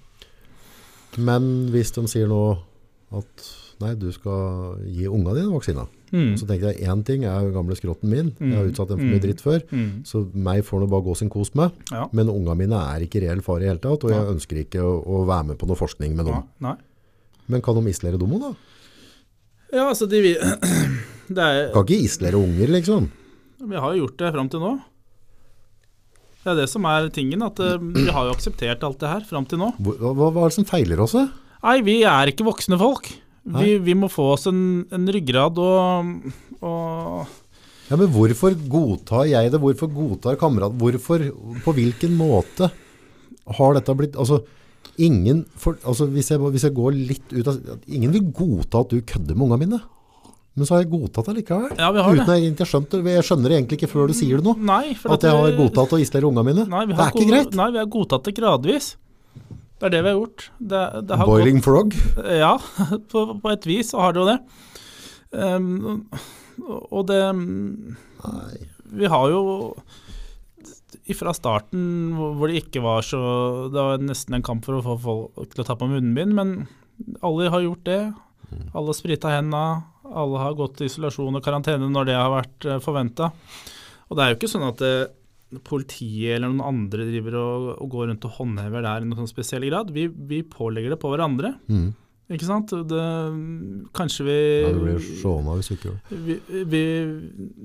Men 1.23 1.49
hvis 1.71 1.91
de 1.95 2.03
sier 2.11 2.27
nå 2.27 2.43
at 3.15 3.51
nei, 3.81 3.93
du 3.95 4.11
skal 4.11 4.77
gi 4.87 5.07
unga 5.07 5.33
dine 5.35 5.51
vaksina, 5.51 5.87
mm, 6.11 6.33
så 6.39 6.47
tenkte 6.47 6.71
jeg 6.73 6.87
én 6.87 7.03
ting 7.05 7.23
er 7.25 7.41
jo 7.47 7.51
gamle 7.55 7.75
skrotten 7.75 8.09
min. 8.09 8.31
Jeg 8.39 8.53
har 8.55 8.63
Mm. 8.65 8.71
utsatt 8.71 8.87
dem 8.89 8.99
for 8.99 9.05
mye 9.05 9.19
Mm. 9.19 9.25
dritt 9.25 9.41
før. 9.41 9.59
mm, 9.71 10.03
Så 10.05 10.23
meg 10.33 10.63
får 10.63 10.81
nå 10.81 10.89
bare 10.89 11.03
gå 11.03 11.17
sin 11.17 11.29
kos 11.29 11.53
med. 11.55 11.71
ja. 11.91 12.07
Men 12.13 12.29
unga 12.29 12.55
mine 12.55 12.73
er 12.75 13.01
ikke 13.05 13.21
reell 13.21 13.41
fare 13.41 13.63
i 13.63 13.67
hele 13.67 13.79
tatt, 13.79 14.03
og 14.03 14.09
jeg 14.11 14.35
ønsker 14.35 14.57
ikke 14.65 14.79
å, 14.81 15.03
å 15.05 15.25
være 15.25 15.47
med 15.47 15.57
på 15.59 15.67
noe 15.67 15.75
forskning 15.75 16.15
med 16.15 16.25
dem. 16.25 16.43
Nei. 16.61 16.75
Men 17.47 17.61
kan 17.61 17.75
de 17.75 17.89
isolere 17.89 18.17
dem 18.17 18.29
òg, 18.31 18.41
da? 18.41 18.55
Ja, 19.73 19.89
altså 19.89 20.07
de 20.07 20.21
vil 20.21 20.35
Det 21.27 21.37
er 21.41 21.71
Kan 21.73 21.83
ikke 21.85 22.03
isolere 22.05 22.35
unger, 22.37 22.67
liksom. 22.69 23.09
Vi 23.67 23.75
har 23.75 23.93
jo 23.95 24.05
gjort 24.05 24.17
det 24.17 24.33
fram 24.33 24.49
til 24.49 24.59
nå. 24.59 24.79
Det 26.45 26.51
er 26.53 26.55
det 26.61 26.69
som 26.69 26.85
er 26.85 27.07
tingen, 27.09 27.41
at 27.41 27.57
eh, 27.59 27.77
vi 27.81 28.05
har 28.13 28.27
jo 28.27 28.33
akseptert 28.35 28.83
alt 28.85 28.99
det 29.01 29.09
her 29.09 29.21
fram 29.25 29.45
til 29.49 29.57
nå. 29.57 29.71
Hva, 29.81 29.95
Hva, 30.13 30.27
hva 30.31 30.43
er 30.45 30.49
det 30.51 30.57
som 30.59 30.65
feiler 30.69 30.99
oss? 31.01 31.15
Nei, 31.17 31.81
vi 31.81 32.03
er 32.05 32.29
ikke 32.29 32.45
voksne 32.45 32.77
folk. 32.77 33.09
Vi, 33.45 33.77
vi 33.77 33.93
må 33.93 34.09
få 34.09 34.31
oss 34.33 34.47
en, 34.49 34.59
en 34.93 35.05
ryggrad 35.13 35.59
og, 35.61 36.13
og 36.65 37.25
Ja, 37.85 37.97
men 37.99 38.09
hvorfor 38.09 38.55
godtar 38.71 39.27
jeg 39.29 39.51
det? 39.53 39.61
Hvorfor 39.61 39.91
godtar 39.93 40.39
kamerat? 40.41 40.73
Hvorfor, 40.81 41.27
på 41.61 41.73
hvilken 41.77 42.15
måte 42.17 42.71
har 43.59 43.75
dette 43.77 43.93
blitt 43.97 44.17
Altså, 44.17 44.39
ingen 44.97 45.43
for, 45.61 45.77
altså 45.85 46.07
hvis, 46.09 46.31
jeg, 46.33 46.41
hvis 46.41 46.65
jeg 46.65 46.73
går 46.73 46.97
litt 46.97 47.35
ut 47.35 47.51
av 47.51 47.85
Ingen 47.85 48.15
vil 48.15 48.31
godta 48.33 48.81
at 48.81 48.95
du 48.95 49.05
kødder 49.05 49.37
med 49.37 49.45
ungene 49.45 49.61
mine. 49.67 49.81
Men 50.55 50.65
så 50.65 50.77
har 50.77 50.85
jeg 50.85 50.93
godtatt 50.95 51.29
det 51.29 51.41
likevel. 51.41 51.71
Ja, 51.77 51.89
vi 51.91 52.01
har 52.01 52.15
Uten 52.15 52.29
det. 52.31 52.59
jeg 52.63 52.69
skjønt 52.69 52.93
det. 52.93 53.01
Jeg 53.11 53.27
skjønner 53.27 53.51
det 53.51 53.57
egentlig 53.59 53.77
ikke 53.81 53.91
før 53.91 54.07
du 54.07 54.15
sier 54.15 54.39
det 54.39 54.47
nå. 54.47 54.53
Nei, 54.63 54.95
At 54.95 55.25
jeg 55.27 55.35
har 55.35 55.57
godtatt 55.59 55.95
å 55.97 55.99
isolere 55.99 56.29
ungene 56.29 56.45
mine. 56.47 56.63
Nei, 56.71 56.85
det 56.87 56.95
er 56.95 57.11
ikke 57.11 57.27
greit. 57.27 57.57
Nei, 57.59 57.73
vi 57.75 57.81
har 57.81 57.89
godtatt 57.91 58.29
det 58.29 58.33
gradvis. 58.39 58.93
Det 59.75 59.89
er 59.89 59.93
det 59.97 60.01
vi 60.05 60.11
har 60.11 60.17
gjort. 60.19 60.47
Det, 60.57 60.83
det 61.09 61.19
har 61.19 61.27
Boiling 61.27 61.59
frog. 61.63 61.95
Ja, 62.31 62.55
på, 63.11 63.25
på 63.41 63.51
et 63.51 63.67
vis 63.67 63.91
så 63.91 64.03
har 64.03 64.15
det 64.15 64.23
jo 64.23 64.29
det. 64.29 64.39
Um, 65.35 66.07
og 66.91 67.07
det 67.09 67.21
Nei. 67.35 68.69
Vi 68.95 69.09
har 69.09 69.27
jo 69.33 69.73
fra 71.17 71.33
starten 71.35 72.13
hvor 72.15 72.47
det 72.47 72.63
ikke 72.63 72.81
var 72.81 73.03
så 73.05 73.19
Det 73.73 73.77
var 73.77 74.01
nesten 74.01 74.37
en 74.37 74.45
kamp 74.45 74.63
for 74.65 74.79
å 74.79 74.85
få 74.85 74.95
folk 75.03 75.51
til 75.51 75.61
å 75.61 75.67
ta 75.67 75.75
på 75.77 75.89
munnbind, 75.89 76.33
men 76.37 76.53
alle 77.25 77.51
har 77.51 77.65
gjort 77.65 77.83
det. 77.85 77.99
Alle 78.71 78.87
har 78.87 78.97
sprita 78.97 79.33
hendene, 79.33 79.83
alle 80.05 80.41
har 80.41 80.57
gått 80.57 80.81
i 80.81 80.87
isolasjon 80.89 81.35
og 81.35 81.43
karantene 81.43 81.89
når 81.91 82.09
det 82.09 82.17
har 82.17 82.31
vært 82.31 82.67
forventa. 82.85 83.31
Og 84.07 84.17
det 84.17 84.23
er 84.23 84.31
jo 84.31 84.39
ikke 84.39 84.51
sånn 84.51 84.67
at 84.69 84.81
eh, 84.85 85.09
politiet 85.63 86.35
eller 86.35 86.51
noen 86.51 86.65
andre 86.65 87.05
driver 87.07 87.37
og, 87.39 87.67
og 87.79 87.91
går 87.93 88.09
rundt 88.11 88.25
og 88.27 88.39
håndhever 88.39 88.83
det 88.83 88.91
her 88.91 89.05
i 89.05 89.09
noen 89.09 89.21
sånn 89.23 89.31
spesiell 89.31 89.67
grad. 89.69 89.93
Vi, 89.95 90.07
vi 90.09 90.41
pålegger 90.43 90.95
det 90.95 90.99
på 91.01 91.11
hverandre. 91.13 91.55
Mm. 91.71 91.93
Ikke 92.33 92.47
sant? 92.47 92.71
Det, 92.89 93.01
kanskje 93.93 94.23
vi 94.25 94.37
Ja, 94.63 94.71
Det 94.73 94.81
blir 94.81 95.03
sjåna 95.21 95.59
hvis 95.59 95.69
ikke 95.75 95.91
vi, 96.09 96.39
vi, 96.71 96.81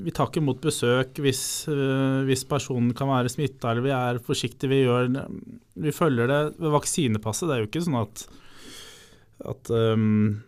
vi 0.04 0.12
tar 0.12 0.28
ikke 0.28 0.42
imot 0.42 0.60
besøk 0.60 1.16
hvis, 1.24 1.64
øh, 1.72 2.20
hvis 2.28 2.44
personen 2.48 2.92
kan 2.96 3.08
være 3.08 3.32
smitta, 3.32 3.70
eller 3.70 3.86
vi 3.86 3.94
er 3.96 4.20
forsiktige. 4.26 4.68
Vi, 4.68 4.82
gjør, 4.84 5.08
vi 5.80 5.96
følger 5.96 6.28
det. 6.28 6.40
Ved 6.60 6.76
vaksinepasset 6.76 7.48
det 7.48 7.56
er 7.56 7.64
jo 7.64 7.70
ikke 7.70 7.84
sånn 7.86 8.02
at, 8.02 8.26
at 9.54 9.72
um, 9.72 10.42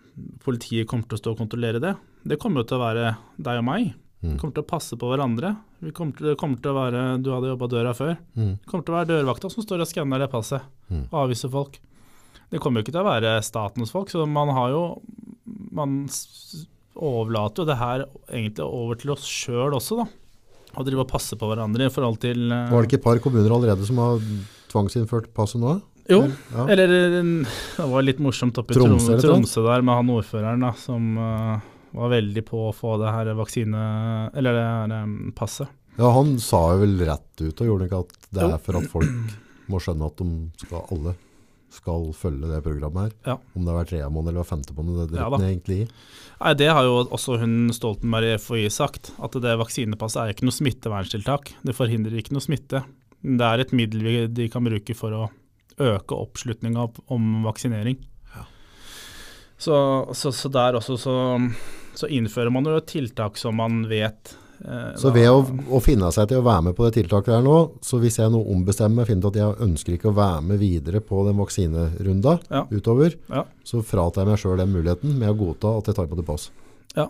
politiet 0.45 0.91
kommer 0.91 1.09
til 1.09 1.17
å 1.17 1.23
stå 1.23 1.33
og 1.33 1.41
kontrollere 1.47 1.81
det. 1.81 1.97
Det 2.29 2.39
kommer 2.43 2.63
jo 2.63 2.69
til 2.69 2.79
å 2.79 2.85
være 2.85 3.15
deg 3.41 3.63
og 3.63 3.69
meg. 3.71 3.93
Mm. 4.23 4.33
Vi 4.33 4.39
kommer 4.39 4.55
til 4.55 4.63
å 4.63 4.71
passe 4.71 4.97
på 4.97 5.09
hverandre. 5.11 5.57
Vi 5.83 5.91
kommer 5.91 6.15
til, 6.17 6.27
det 6.31 6.37
kommer 6.39 6.61
til 6.63 6.71
å 6.71 6.77
være, 6.79 7.23
Du 7.23 7.31
hadde 7.35 7.49
jobba 7.51 7.69
døra 7.73 7.93
før. 7.99 8.13
Mm. 8.39 8.53
Det 8.63 8.71
kommer 8.71 8.85
til 8.87 8.95
å 8.95 8.99
være 9.01 9.11
dørvakta 9.11 9.51
som 9.51 9.65
står 9.67 9.83
og 9.83 9.89
skanner 9.91 10.19
det 10.23 10.31
passet 10.31 10.63
Mm. 10.93 11.07
og 11.11 11.17
avviser 11.25 11.51
folk. 11.51 11.79
Det 12.53 12.61
kommer 12.61 12.81
jo 12.81 12.85
ikke 12.85 12.93
til 12.93 13.01
å 13.03 13.09
være 13.09 13.43
statens 13.43 13.91
folk, 13.91 14.11
så 14.13 14.27
man 14.29 14.49
har 14.55 14.71
jo 14.71 14.85
Man 15.73 16.07
overlater 16.95 17.63
jo 17.63 17.69
det 17.71 17.77
her 17.81 18.05
egentlig 18.31 18.65
over 18.67 18.99
til 19.01 19.11
oss 19.15 19.25
sjøl 19.27 19.73
også, 19.79 20.03
da. 20.03 20.07
Å 20.77 20.85
drive 20.87 21.01
og 21.05 21.09
passe 21.11 21.37
på 21.37 21.49
hverandre 21.49 21.89
i 21.89 21.93
forhold 21.93 22.19
til 22.23 22.47
uh, 22.53 22.69
Var 22.71 22.83
det 22.85 22.89
ikke 22.91 23.01
et 23.01 23.05
par 23.05 23.19
kommuner 23.25 23.53
allerede 23.53 23.85
som 23.89 23.99
har 24.01 24.21
tvangsinnført 24.73 25.33
passet 25.37 25.61
nå? 25.61 25.79
Jo, 26.11 26.23
Ja. 26.53 26.65
eller 26.67 26.91
eh, 26.91 27.13
det 27.79 27.85
var 27.93 28.03
litt 28.03 28.19
morsomt 28.19 28.57
oppe 28.59 28.73
i 28.75 28.77
Tromsø, 28.77 29.19
Tromsø, 29.23 29.63
der 29.69 29.85
med 29.87 29.95
han 30.01 30.09
ordføreren 30.11 30.65
da, 30.65 30.73
som 30.75 31.13
eh, 31.17 31.61
var 31.93 32.13
veldig 32.13 32.45
på 32.49 32.67
å 32.69 32.75
få 32.77 32.97
det 33.03 33.13
her 33.15 33.33
vaksine... 33.39 33.83
Eller 34.39 34.57
det 34.57 34.65
her 34.67 35.11
passet. 35.37 35.71
Ja, 35.99 36.09
han 36.17 36.39
sa 36.41 36.71
jo 36.73 36.85
vel 36.87 36.97
rett 37.05 37.43
ut 37.43 37.61
og 37.61 37.69
gjorde 37.69 37.89
ikke 37.89 38.01
at 38.07 38.31
det 38.33 38.47
er 38.49 38.63
for 38.65 38.79
at 38.81 38.89
folk 38.89 39.35
må 39.71 39.81
skjønne 39.83 40.09
at 40.09 40.23
de 40.23 40.65
skal, 40.65 40.87
alle 40.95 41.13
skal 41.73 42.07
følge 42.17 42.49
det 42.49 42.63
programmet 42.65 43.11
her. 43.11 43.13
Ja. 43.33 43.37
Om 43.57 43.65
det 43.67 43.73
er 43.73 43.79
hver 43.79 43.91
tredje 43.91 44.09
måned 44.13 44.33
eller 44.33 44.41
hver 44.43 44.51
femte 44.55 44.77
måned, 44.77 44.97
det 45.13 45.21
Ja 45.21 45.29
driter 45.29 45.45
da. 45.45 45.51
egentlig 45.51 45.79
i. 45.83 45.89
Nei, 46.43 46.55
Det 46.63 46.71
har 46.73 46.89
jo 46.89 46.97
også 47.05 47.37
hun 47.43 47.57
Stoltenberg 47.77 48.33
i 48.33 48.39
FHI 48.41 48.65
sagt, 48.73 49.13
at 49.23 49.37
det 49.45 49.59
vaksinepasset 49.61 50.23
er 50.23 50.33
ikke 50.33 50.49
noe 50.49 50.57
smitteverntiltak. 50.57 51.53
Det 51.63 51.77
forhindrer 51.77 52.19
ikke 52.21 52.37
noe 52.37 52.45
smitte. 52.45 52.83
Det 53.23 53.49
er 53.49 53.63
et 53.63 53.77
middel 53.77 54.03
vi, 54.03 54.17
de 54.27 54.49
kan 54.51 54.65
bruke 54.65 54.97
for 54.99 55.15
å 55.15 55.29
øke 55.83 56.17
oppslutninga 56.17 56.89
om 57.13 57.29
vaksinering. 57.47 58.01
Så, 59.63 59.75
så, 60.19 60.33
så 60.35 60.49
der 60.51 60.75
også 60.75 60.97
så, 60.99 61.13
så 61.95 62.09
innfører 62.09 62.51
man 62.55 62.65
jo 62.69 62.77
et 62.81 62.87
tiltak 62.91 63.37
som 63.41 63.57
man 63.61 63.83
vet 63.91 64.35
eh, 64.65 64.93
Så 64.97 65.11
ved 65.15 65.29
å, 65.31 65.43
å 65.77 65.81
finne 65.85 66.09
seg 66.15 66.29
til 66.31 66.41
å 66.41 66.47
være 66.47 66.69
med 66.69 66.77
på 66.79 66.87
det 66.89 66.95
tiltaket 67.01 67.33
der 67.35 67.43
nå, 67.47 67.57
så 67.85 68.01
hvis 68.03 68.19
jeg 68.21 68.33
nå 68.33 68.41
ombestemmer 68.55 69.03
meg, 69.03 69.09
finner 69.11 69.27
ut 69.27 69.33
at 69.33 69.41
jeg 69.43 69.61
ønsker 69.69 69.97
ikke 69.99 70.13
å 70.13 70.17
være 70.17 70.43
med 70.51 70.61
videre 70.63 71.01
på 71.05 71.25
den 71.29 71.41
vaksinerunda 71.43 72.39
Ja. 72.51 72.67
utover, 72.71 73.17
Ja. 73.31 73.45
så 73.65 73.83
fratar 73.85 74.23
jeg 74.25 74.33
meg 74.33 74.39
sjøl 74.45 74.57
den 74.63 74.73
muligheten 74.73 75.19
med 75.19 75.31
å 75.35 75.39
godta 75.47 75.77
at 75.79 75.87
jeg 75.93 75.99
tar 76.01 76.07
på 76.13 76.17
det 76.21 76.27
pass. 76.29 76.51
Ja. 76.97 77.09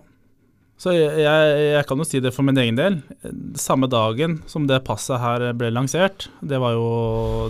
Så 0.82 0.90
jeg, 0.96 1.12
jeg, 1.22 1.50
jeg 1.76 1.86
kan 1.86 2.00
jo 2.00 2.04
si 2.08 2.18
det 2.18 2.32
for 2.34 2.42
min 2.42 2.56
egen 2.58 2.74
del. 2.74 2.96
Samme 3.54 3.86
dagen 3.86 4.40
som 4.50 4.64
det 4.66 4.80
passet 4.82 5.20
her 5.22 5.44
ble 5.54 5.68
lansert, 5.70 6.24
det 6.42 6.58
var 6.58 6.72
jo, 6.74 6.88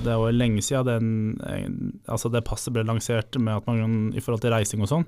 det 0.04 0.12
var 0.20 0.28
jo 0.28 0.36
lenge 0.36 0.60
siden 0.60 1.38
den, 1.40 1.94
altså 2.12 2.28
det 2.28 2.42
passet 2.44 2.74
ble 2.76 2.84
lansert 2.84 3.38
med 3.40 3.56
at 3.62 3.70
man, 3.70 4.10
i 4.12 4.20
forhold 4.20 4.42
til 4.44 4.52
reising 4.52 4.84
og 4.84 4.90
sånn, 4.90 5.06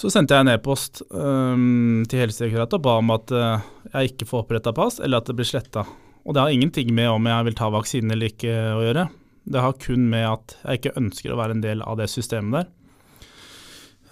så 0.00 0.08
sendte 0.12 0.36
jeg 0.36 0.46
en 0.46 0.52
e-post 0.54 1.02
um, 1.12 2.02
til 2.08 2.22
Helsedirektoratet 2.22 2.78
og 2.78 2.84
ba 2.86 2.96
om 3.02 3.10
at 3.12 3.32
uh, 3.36 3.66
jeg 3.92 4.14
ikke 4.14 4.28
får 4.30 4.44
oppretta 4.46 4.72
pass, 4.76 4.96
eller 5.02 5.20
at 5.20 5.28
det 5.28 5.36
blir 5.36 5.48
sletta. 5.48 5.84
Og 6.24 6.36
det 6.36 6.40
har 6.40 6.52
ingenting 6.54 6.92
med 6.96 7.10
om 7.12 7.28
jeg 7.28 7.48
vil 7.48 7.58
ta 7.58 7.68
vaksine 7.72 8.14
eller 8.14 8.32
ikke 8.32 8.54
å 8.76 8.84
gjøre. 8.86 9.08
Det 9.50 9.64
har 9.64 9.76
kun 9.82 10.06
med 10.12 10.24
at 10.28 10.54
jeg 10.62 10.80
ikke 10.80 10.94
ønsker 11.00 11.34
å 11.34 11.40
være 11.40 11.56
en 11.58 11.64
del 11.64 11.84
av 11.84 11.98
det 12.00 12.08
systemet 12.12 12.62
der. 12.62 12.70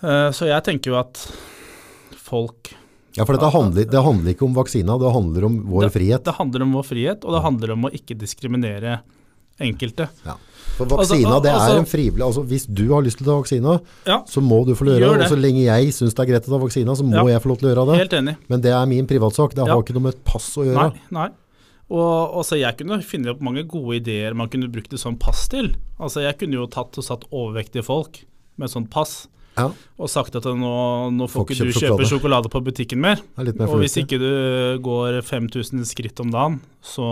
Uh, 0.03 0.29
så 0.37 0.51
jeg 0.51 0.67
tenker 0.67 0.93
jo 0.93 1.01
at 1.01 1.23
folk 2.21 2.75
Ja, 3.17 3.25
for 3.27 3.41
handler, 3.41 3.89
det 3.89 4.03
handler 4.05 4.35
ikke 4.35 4.47
om 4.47 4.55
vaksina, 4.55 4.95
det 5.01 5.11
handler 5.11 5.49
om 5.49 5.57
vår 5.67 5.89
Det- 5.89 5.95
frihet. 5.97 6.25
Det 6.29 6.37
handler 6.37 6.63
om 6.63 6.77
vår 6.77 6.85
frihet, 6.87 7.25
og 7.25 7.35
det 7.35 7.43
handler 7.43 7.73
om 7.75 7.89
å 7.89 7.95
ikke 7.97 8.15
diskriminere 8.15 9.01
enkelte. 9.59 10.07
For 10.79 10.87
vaksina, 10.87 11.27
Altså, 11.27 11.43
det 11.43 11.51
altså- 11.53 11.75
er 11.75 11.79
en 11.83 11.89
frivillig 11.91 12.25
altså 12.29 12.45
Hvis 12.47 12.67
du 12.73 12.85
har 12.95 13.03
lyst 13.03 13.19
til 13.19 13.27
å 13.27 13.31
ta 13.33 13.37
vaksina, 13.43 13.81
Ja, 14.07 14.19
så 14.31 14.41
må 14.41 14.65
du 14.65 14.75
få 14.79 14.87
gjøre 14.87 15.19
det. 15.19 15.27
Og 15.27 15.33
så 15.33 15.39
lenge 15.41 15.65
jeg 15.67 15.89
syns 15.93 16.15
det 16.15 16.23
er 16.23 16.31
greit 16.33 16.47
å 16.47 16.53
ta 16.55 16.59
vaksina, 16.63 16.95
så 16.95 17.03
må 17.03 17.17
Ja. 17.19 17.25
jeg 17.35 17.43
få 17.43 17.49
lov 17.51 17.59
til 17.59 17.69
å 17.69 17.75
gjøre 17.75 17.87
det. 17.91 17.99
helt 17.99 18.17
enig. 18.23 18.37
Men 18.49 18.61
det 18.61 18.71
er 18.73 18.87
min 18.87 19.07
privatsak. 19.07 19.55
Det 19.55 19.67
Ja. 19.67 19.75
har 19.75 19.83
ikke 19.83 19.95
noe 19.95 20.03
med 20.03 20.15
et 20.15 20.25
pass 20.25 20.57
å 20.57 20.63
gjøre. 20.65 20.93
Nei, 20.93 21.01
nei. 21.11 21.29
Og 21.91 22.35
altså, 22.37 22.59
jeg 22.61 22.77
kunne 22.77 23.03
finne 23.03 23.31
opp 23.31 23.41
mange 23.41 23.67
gode 23.67 23.97
ideer 24.05 24.35
man 24.35 24.49
kunne 24.49 24.71
brukt 24.71 24.91
det 24.91 24.99
som 25.01 25.17
pass 25.17 25.49
til. 25.49 25.75
Altså 25.99 26.21
Jeg 26.23 26.39
kunne 26.39 26.53
jo 26.53 26.67
tatt 26.67 26.97
og 26.99 27.05
satt 27.05 27.25
overvektige 27.33 27.83
folk 27.85 28.25
med 28.59 28.69
sånt 28.69 28.91
pass 28.91 29.27
Ja, 29.59 29.69
og 29.99 30.11
sagt 30.13 30.37
at 30.39 30.45
nå, 30.47 30.73
nå 31.15 31.27
får 31.31 31.45
ikke 31.45 31.57
du 31.59 31.63
kjøpe 31.73 31.81
sjokolade. 31.81 32.09
sjokolade 32.13 32.51
på 32.53 32.61
butikken 32.69 33.01
mer. 33.03 33.23
er 33.39 33.49
mer 33.59 33.73
Og 33.73 33.83
hvis 33.83 33.99
ikke 34.01 34.21
du 34.23 34.29
går 34.85 35.19
5000 35.27 35.83
skritt 35.89 36.23
om 36.23 36.31
dagen, 36.35 36.61
så, 36.85 37.09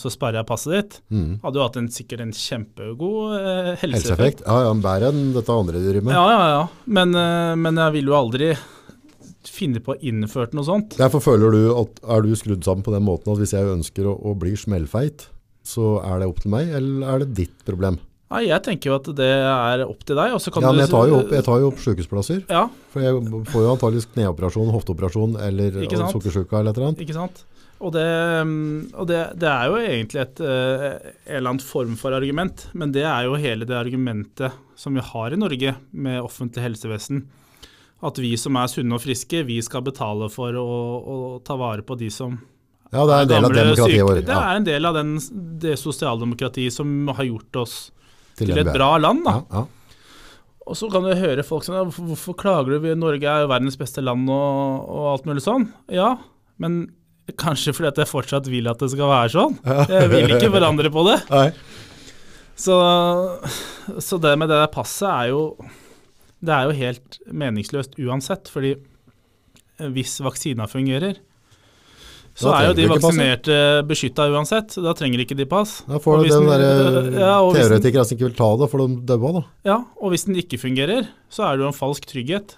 så 0.00 0.10
sperrer 0.12 0.40
jeg 0.40 0.48
passet 0.48 0.74
ditt. 0.74 0.98
Mm. 1.14 1.38
Hadde 1.44 1.60
jo 1.60 1.66
hatt 1.66 1.78
en, 1.80 1.90
sikkert 1.94 2.24
en 2.24 2.34
kjempegod 2.34 3.36
eh. 3.38 3.70
Helseeffekt. 3.84 4.42
Ja, 4.46 4.66
ja, 4.66 4.74
bedre 4.74 5.12
enn 5.12 5.30
dette 5.36 5.54
andre 5.54 5.78
de 5.78 5.92
driver 5.92 6.10
med. 6.10 6.18
Ja, 6.18 6.26
ja, 6.34 6.50
ja. 6.56 6.90
Men, 6.98 7.14
eh, 7.14 7.54
men 7.60 7.80
jeg 7.84 7.96
vil 8.00 8.12
jo 8.12 8.18
aldri 8.18 8.52
finne 9.48 9.82
på 9.84 9.94
å 9.94 10.00
innføre 10.04 10.54
noe 10.58 10.66
sånt. 10.66 10.98
Derfor 10.98 11.22
føler 11.24 11.54
du 11.54 11.62
at 11.76 12.02
er 12.02 12.26
du 12.26 12.34
skrudd 12.38 12.66
sammen 12.66 12.84
på 12.86 12.94
den 12.94 13.06
måten 13.06 13.32
at 13.32 13.40
hvis 13.40 13.54
jeg 13.56 13.70
ønsker 13.78 14.10
å, 14.10 14.14
å 14.18 14.34
bli 14.38 14.54
smellfeit, 14.58 15.28
så 15.66 15.98
er 16.02 16.22
det 16.22 16.30
opp 16.30 16.42
til 16.42 16.52
meg, 16.54 16.70
eller 16.74 17.08
er 17.12 17.24
det 17.24 17.34
ditt 17.42 17.66
problem? 17.68 17.98
Nei, 18.28 18.42
jeg 18.44 18.60
tenker 18.64 18.90
jo 18.90 18.96
at 18.98 19.06
det 19.16 19.28
er 19.40 19.82
opp 19.86 20.02
til 20.04 20.18
deg. 20.18 20.34
Kan 20.52 20.64
Ja, 20.66 20.72
men 20.72 20.82
jeg 20.84 20.92
tar 20.92 21.06
jo 21.08 21.20
opp, 21.22 21.30
jeg 21.32 21.44
tar 21.46 21.62
jo 21.62 21.68
opp 21.70 21.78
sykehusplasser. 21.80 22.42
Ja, 22.52 22.66
For 22.92 23.04
jeg 23.04 23.44
får 23.48 23.64
jo 23.64 23.70
antakeligvis 23.72 24.08
kneoperasjon, 24.12 24.72
hofteoperasjon 24.74 25.38
eller 25.46 25.78
sukkersjuka 26.12 26.60
eller 26.60 26.74
et 26.74 26.80
eller 26.80 26.90
annet. 26.90 27.06
ikke 27.06 27.16
sant. 27.16 27.46
Og 27.78 27.92
det, 27.94 28.04
mm, 28.44 28.90
og 28.98 29.06
det, 29.06 29.20
det 29.38 29.48
er 29.48 29.68
jo 29.70 29.78
egentlig 29.78 30.20
et 30.24 30.40
eh, 30.42 30.86
en 30.98 31.36
eller 31.38 31.52
annen 31.52 31.62
form 31.62 31.94
for 32.00 32.16
argument, 32.16 32.66
men 32.74 32.92
det 32.94 33.04
er 33.06 33.28
jo 33.28 33.38
hele 33.38 33.68
det 33.68 33.76
argumentet 33.78 34.56
som 34.78 34.98
vi 34.98 35.04
har 35.12 35.34
i 35.34 35.38
Norge 35.38 35.76
med 35.94 36.18
offentlig 36.20 36.64
helsevesen. 36.64 37.22
At 38.02 38.18
vi 38.18 38.32
som 38.38 38.58
er 38.58 38.70
sunne 38.70 38.98
og 38.98 39.02
friske, 39.02 39.44
vi 39.46 39.60
skal 39.62 39.84
betale 39.86 40.26
for 40.30 40.58
å, 40.58 40.66
å 40.98 41.16
ta 41.46 41.56
vare 41.58 41.86
på 41.86 41.96
de 41.98 42.10
som 42.14 42.36
Ja, 42.90 43.04
det 43.06 43.14
er 43.14 43.22
en 43.22 43.30
del 43.30 43.46
av 43.46 43.54
demokratiet 43.54 44.04
vårt. 44.06 44.20
Ja. 44.24 44.26
Det 44.26 44.40
er 44.40 44.58
en 44.58 44.68
del 44.68 44.90
av 44.90 44.98
den, 44.98 45.14
det 45.62 45.78
sosialdemokratiet 45.78 46.74
som 46.74 47.14
har 47.14 47.30
gjort 47.30 47.62
oss 47.62 47.78
til 48.38 48.52
til 48.54 48.62
et 48.62 48.72
bra 48.74 48.94
land. 49.02 49.24
da. 49.26 49.34
Ja, 49.42 49.62
ja. 49.62 49.66
Og 50.68 50.76
så 50.76 50.90
kan 50.92 51.06
du 51.06 51.14
høre 51.16 51.44
folk 51.46 51.64
sånn 51.64 51.78
Hvorfor, 51.78 52.08
hvorfor 52.10 52.36
klager 52.36 52.76
du? 52.76 52.88
Norge 52.98 53.24
er 53.24 53.44
jo 53.46 53.48
verdens 53.48 53.78
beste 53.80 54.04
land 54.04 54.28
og, 54.28 54.82
og 54.84 55.06
alt 55.14 55.28
mulig 55.28 55.44
sånn. 55.44 55.64
Ja, 55.92 56.14
men 56.60 56.82
kanskje 57.40 57.72
fordi 57.76 57.90
at 57.90 58.00
jeg 58.02 58.10
fortsatt 58.10 58.48
vil 58.52 58.68
at 58.70 58.80
det 58.80 58.90
skal 58.92 59.10
være 59.10 59.32
sånn. 59.32 59.56
Jeg 59.64 60.10
vil 60.12 60.36
ikke 60.36 60.52
forandre 60.52 60.92
på 60.92 61.04
det. 61.08 61.20
Så, 62.58 62.74
så 64.02 64.16
det 64.18 64.32
med 64.34 64.48
det 64.50 64.56
der 64.58 64.70
passet 64.74 65.06
er 65.06 65.28
jo 65.30 65.42
Det 66.42 66.50
er 66.50 66.64
jo 66.66 66.72
helt 66.74 67.18
meningsløst 67.30 67.92
uansett, 68.02 68.50
fordi 68.50 68.72
hvis 69.94 70.16
vaksina 70.26 70.66
fungerer, 70.66 71.20
så 72.38 72.52
er 72.54 72.68
jo 72.68 72.74
de 72.78 72.86
passet. 72.86 73.02
vaksinerte 73.02 73.56
beskytta 73.88 74.28
uansett. 74.30 74.76
Da 74.84 74.92
trenger 74.94 75.24
ikke 75.24 75.36
de 75.38 75.46
pass. 75.50 75.82
Da 75.88 75.98
får 75.98 76.22
du 76.22 76.28
den 76.30 76.46
derre 76.46 76.70
ja, 77.24 77.34
og 77.42 77.50
hvis 77.52 77.66
den- 77.66 77.74
teoretikere 77.82 78.04
som 78.06 78.16
ikke 78.16 78.28
vil 78.30 78.38
ta 78.38 78.48
det, 78.62 78.70
får 78.70 78.84
de 78.84 78.96
daua, 79.10 79.32
da. 79.40 79.42
Ja, 79.66 79.78
og 80.00 80.12
hvis 80.14 80.24
den 80.28 80.38
ikke 80.38 80.60
fungerer, 80.62 81.08
så 81.28 81.48
er 81.48 81.56
det 81.58 81.66
jo 81.66 81.70
en 81.72 81.78
falsk 81.80 82.06
trygghet 82.06 82.54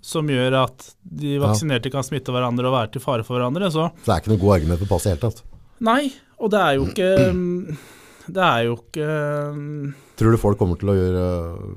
som 0.00 0.28
gjør 0.30 0.54
at 0.62 0.92
de 1.02 1.34
Ja. 1.34 1.40
vaksinerte 1.42 1.90
kan 1.90 2.06
smitte 2.06 2.30
hverandre 2.30 2.70
og 2.70 2.76
være 2.78 2.92
til 2.94 3.02
fare 3.02 3.24
for 3.26 3.34
hverandre. 3.36 3.66
Så 3.74 3.90
Så 3.90 4.06
det 4.06 4.14
er 4.14 4.20
ikke 4.22 4.34
noe 4.36 4.42
god 4.46 4.54
argument 4.60 4.78
for 4.84 4.86
pass 4.94 5.06
i 5.06 5.10
det 5.10 5.18
hele 5.18 5.30
tatt. 5.30 5.42
nei, 5.80 6.12
og 6.38 6.50
det 6.50 6.60
er 6.60 6.74
jo 6.78 6.86
ikke 6.86 7.10
Det 8.28 8.42
er 8.44 8.64
jo 8.66 8.74
ikke 8.76 9.06
mm, 9.56 9.94
Tror 10.20 10.30
du 10.34 10.36
folk 10.36 10.58
kommer 10.58 10.76
til 10.78 10.90
å 10.92 10.96
gjøre 10.98 11.22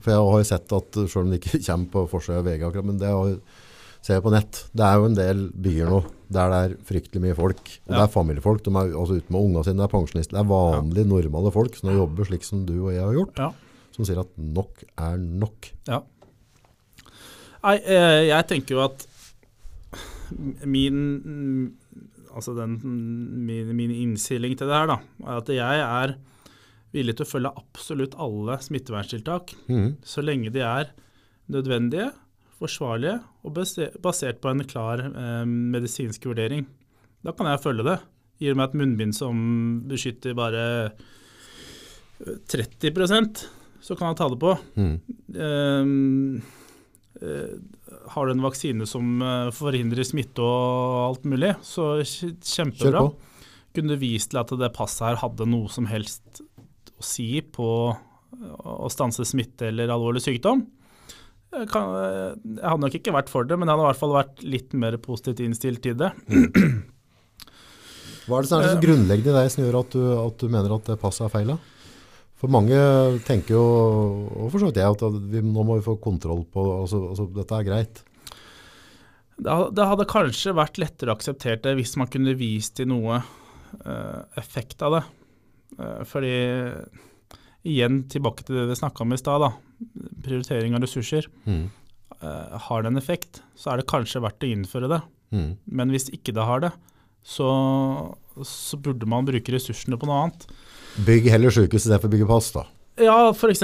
For 0.04 0.12
jeg 0.12 0.20
har 0.20 0.40
jo 0.42 0.48
sett 0.50 0.74
at 0.76 0.98
selv 1.08 1.22
om 1.24 1.30
det 1.32 1.40
ikke 1.40 1.62
kommer 1.68 1.88
på 1.94 2.10
forsida 2.12 2.40
av 2.42 2.46
VG 2.50 2.66
akkurat, 2.68 2.86
men 2.90 2.98
det 3.00 3.08
har, 3.08 3.30
ser 3.32 3.38
jeg 4.10 4.24
på 4.26 4.34
nett. 4.34 4.64
Det 4.74 4.86
er 4.86 4.98
jo 4.98 5.08
en 5.10 5.18
del 5.18 5.44
byer 5.54 5.92
nå 5.92 6.02
der 6.32 6.48
det 6.52 6.60
er 6.64 6.74
fryktelig 6.88 7.22
mye 7.26 7.36
folk. 7.38 7.62
Og 7.86 7.92
det 7.92 8.00
er 8.06 8.14
familiefolk. 8.14 8.64
De 8.64 8.72
er 8.72 8.94
altså 8.96 9.18
ute 9.20 9.34
med 9.34 9.42
ungene 9.42 9.66
sine, 9.68 9.82
det 9.82 9.88
er 9.88 9.92
pensjonister. 9.92 10.38
Det 10.38 10.42
er 10.42 10.50
vanlige, 10.52 11.10
normale 11.10 11.52
folk 11.54 11.76
som 11.78 11.92
jobber 11.92 12.30
slik 12.30 12.48
som 12.48 12.64
du 12.68 12.78
og 12.78 12.94
jeg 12.94 13.04
har 13.04 13.18
gjort. 13.18 13.42
Ja. 13.42 13.50
Som 13.92 14.08
sier 14.08 14.22
at 14.24 14.32
nok 14.40 14.84
er 14.96 15.20
nok. 15.20 15.72
Ja. 15.90 16.00
Nei, 17.62 17.76
eh, 17.84 18.24
jeg 18.32 18.48
tenker 18.50 18.78
jo 18.78 18.86
at 18.88 19.08
min 20.64 21.78
Altså 22.32 22.54
den, 22.56 22.78
min, 23.44 23.74
min 23.76 23.92
innstilling 23.92 24.54
til 24.56 24.70
det 24.70 24.78
her, 24.78 24.88
da, 24.88 24.96
er 25.28 25.40
at 25.42 25.50
jeg 25.52 25.82
er 25.84 26.14
villig 26.96 27.18
til 27.18 27.26
å 27.26 27.28
følge 27.28 27.52
absolutt 27.60 28.16
alle 28.24 28.56
smitteverntiltak 28.64 29.52
mm. 29.68 29.90
så 30.08 30.24
lenge 30.24 30.54
de 30.56 30.64
er 30.64 30.94
nødvendige, 31.52 32.14
forsvarlige 32.62 33.20
og 33.44 33.58
basert 34.04 34.42
på 34.42 34.52
en 34.52 34.66
klar 34.70 35.04
eh, 35.10 35.46
medisinsk 35.46 36.30
vurdering. 36.30 36.68
Da 37.26 37.34
kan 37.38 37.50
jeg 37.50 37.64
følge 37.64 37.88
det. 37.88 37.98
Gir 38.42 38.58
meg 38.58 38.70
et 38.70 38.78
munnbind 38.80 39.18
som 39.18 39.42
beskytter 39.90 40.38
bare 40.38 40.68
eh, 40.92 41.10
30% 42.50 43.44
så 43.82 43.98
kan 43.98 44.12
jeg 44.12 44.20
ta 44.20 44.30
det 44.30 44.40
på. 44.42 44.54
Mm. 44.78 44.96
Eh, 45.46 45.92
eh, 47.22 47.56
har 48.14 48.28
du 48.28 48.34
en 48.36 48.46
vaksine 48.46 48.88
som 48.90 49.24
eh, 49.26 49.50
forhindrer 49.56 50.06
smitte 50.08 50.46
og 50.46 50.98
alt 51.08 51.28
mulig, 51.30 51.56
så 51.66 51.96
kjempebra. 52.06 53.08
Kunne 53.72 53.96
du 53.96 54.02
vist 54.02 54.34
til 54.34 54.42
at 54.42 54.54
det 54.60 54.74
passet 54.76 55.08
her 55.08 55.22
hadde 55.24 55.50
noe 55.50 55.72
som 55.72 55.88
helst 55.90 56.44
å 56.44 57.06
si 57.06 57.42
på 57.42 57.68
å 57.92 58.90
stanse 58.92 59.26
smitte 59.28 59.70
eller 59.70 59.92
alvorlig 59.92 60.24
sykdom? 60.24 60.66
Kan, 61.52 61.90
jeg 62.48 62.64
hadde 62.64 62.80
nok 62.86 62.94
ikke 62.96 63.12
vært 63.12 63.30
for 63.32 63.44
det, 63.44 63.58
men 63.60 63.68
jeg 63.68 63.76
hadde 63.76 63.84
i 63.84 63.90
hvert 63.90 64.00
fall 64.00 64.14
vært 64.16 64.44
litt 64.48 64.76
mer 64.80 64.96
positivt 65.04 65.42
innstilt 65.44 65.82
til 65.84 65.98
det. 66.00 66.14
Hva 68.28 68.38
er 68.38 68.46
det 68.46 68.50
som 68.52 68.62
er 68.62 68.70
så 68.70 68.78
Eh, 68.78 68.84
grunnleggende 68.86 69.34
i 69.34 69.38
deg 69.42 69.52
som 69.52 69.64
gjør 69.66 69.80
at 69.82 69.96
du, 69.96 70.04
at 70.16 70.38
du 70.40 70.54
mener 70.54 70.76
at 70.76 70.88
det 70.88 71.00
passet 71.02 71.26
er 71.26 71.34
feil? 71.34 71.52
For 72.40 72.52
mange 72.54 72.78
tenker 73.28 73.58
jo, 73.58 73.66
og 74.32 74.48
for 74.50 74.62
så 74.62 74.70
vidt 74.70 74.80
jeg, 74.82 74.96
at 74.96 75.20
vi, 75.34 75.44
nå 75.46 75.66
må 75.68 75.78
vi 75.78 75.86
få 75.86 75.98
kontroll 76.02 76.46
på 76.50 76.64
altså, 76.80 77.04
altså, 77.12 77.28
Dette 77.36 77.60
er 77.60 77.68
greit. 77.68 78.02
Det 79.42 79.58
det 79.76 79.90
hadde 79.90 80.10
kanskje 80.10 80.56
vært 80.58 80.80
lettere 80.82 81.14
å 81.14 81.18
akseptere 81.18 81.62
det 81.66 81.76
hvis 81.80 81.96
man 81.98 82.10
kunne 82.14 82.38
vist 82.38 82.76
til 82.78 82.90
noe 82.94 83.20
uh, 83.20 84.20
effekt 84.40 84.82
av 84.86 84.98
det. 84.98 85.04
Uh, 85.78 86.02
fordi 86.08 86.34
igjen 87.68 88.04
tilbake 88.10 88.46
til 88.46 88.58
det 88.58 88.68
vi 88.72 88.80
snakka 88.80 89.06
om 89.06 89.14
i 89.14 89.22
stad, 89.22 89.46
da. 89.46 89.52
Prioritering 90.26 90.76
av 90.78 90.84
ressurser. 90.86 91.28
Mm. 91.46 91.70
uh, 92.22 92.58
har 92.68 92.84
det 92.84 92.92
en 92.92 93.02
effekt, 93.02 93.42
så 93.58 93.72
er 93.74 93.82
det 93.82 93.90
kanskje 93.92 94.22
verdt 94.24 94.46
å 94.46 94.52
innføre 94.52 94.90
det. 94.92 95.02
Mm. 95.32 95.56
Men 95.66 95.94
hvis 95.94 96.10
ikke 96.14 96.36
det 96.36 96.46
har 96.46 96.62
det, 96.66 96.72
så, 97.24 97.48
så 98.46 98.78
burde 98.82 99.08
man 99.10 99.28
bruke 99.28 99.54
ressursene 99.54 99.98
på 100.00 100.10
noe 100.10 100.26
annet. 100.26 100.46
Bygg 101.08 101.30
heller 101.32 101.54
sykehus 101.54 101.86
istedenfor 101.86 102.12
bygge 102.12 102.30
pass, 102.30 102.52
da. 102.56 102.66
Ja, 103.02 103.32
f.eks. 103.32 103.64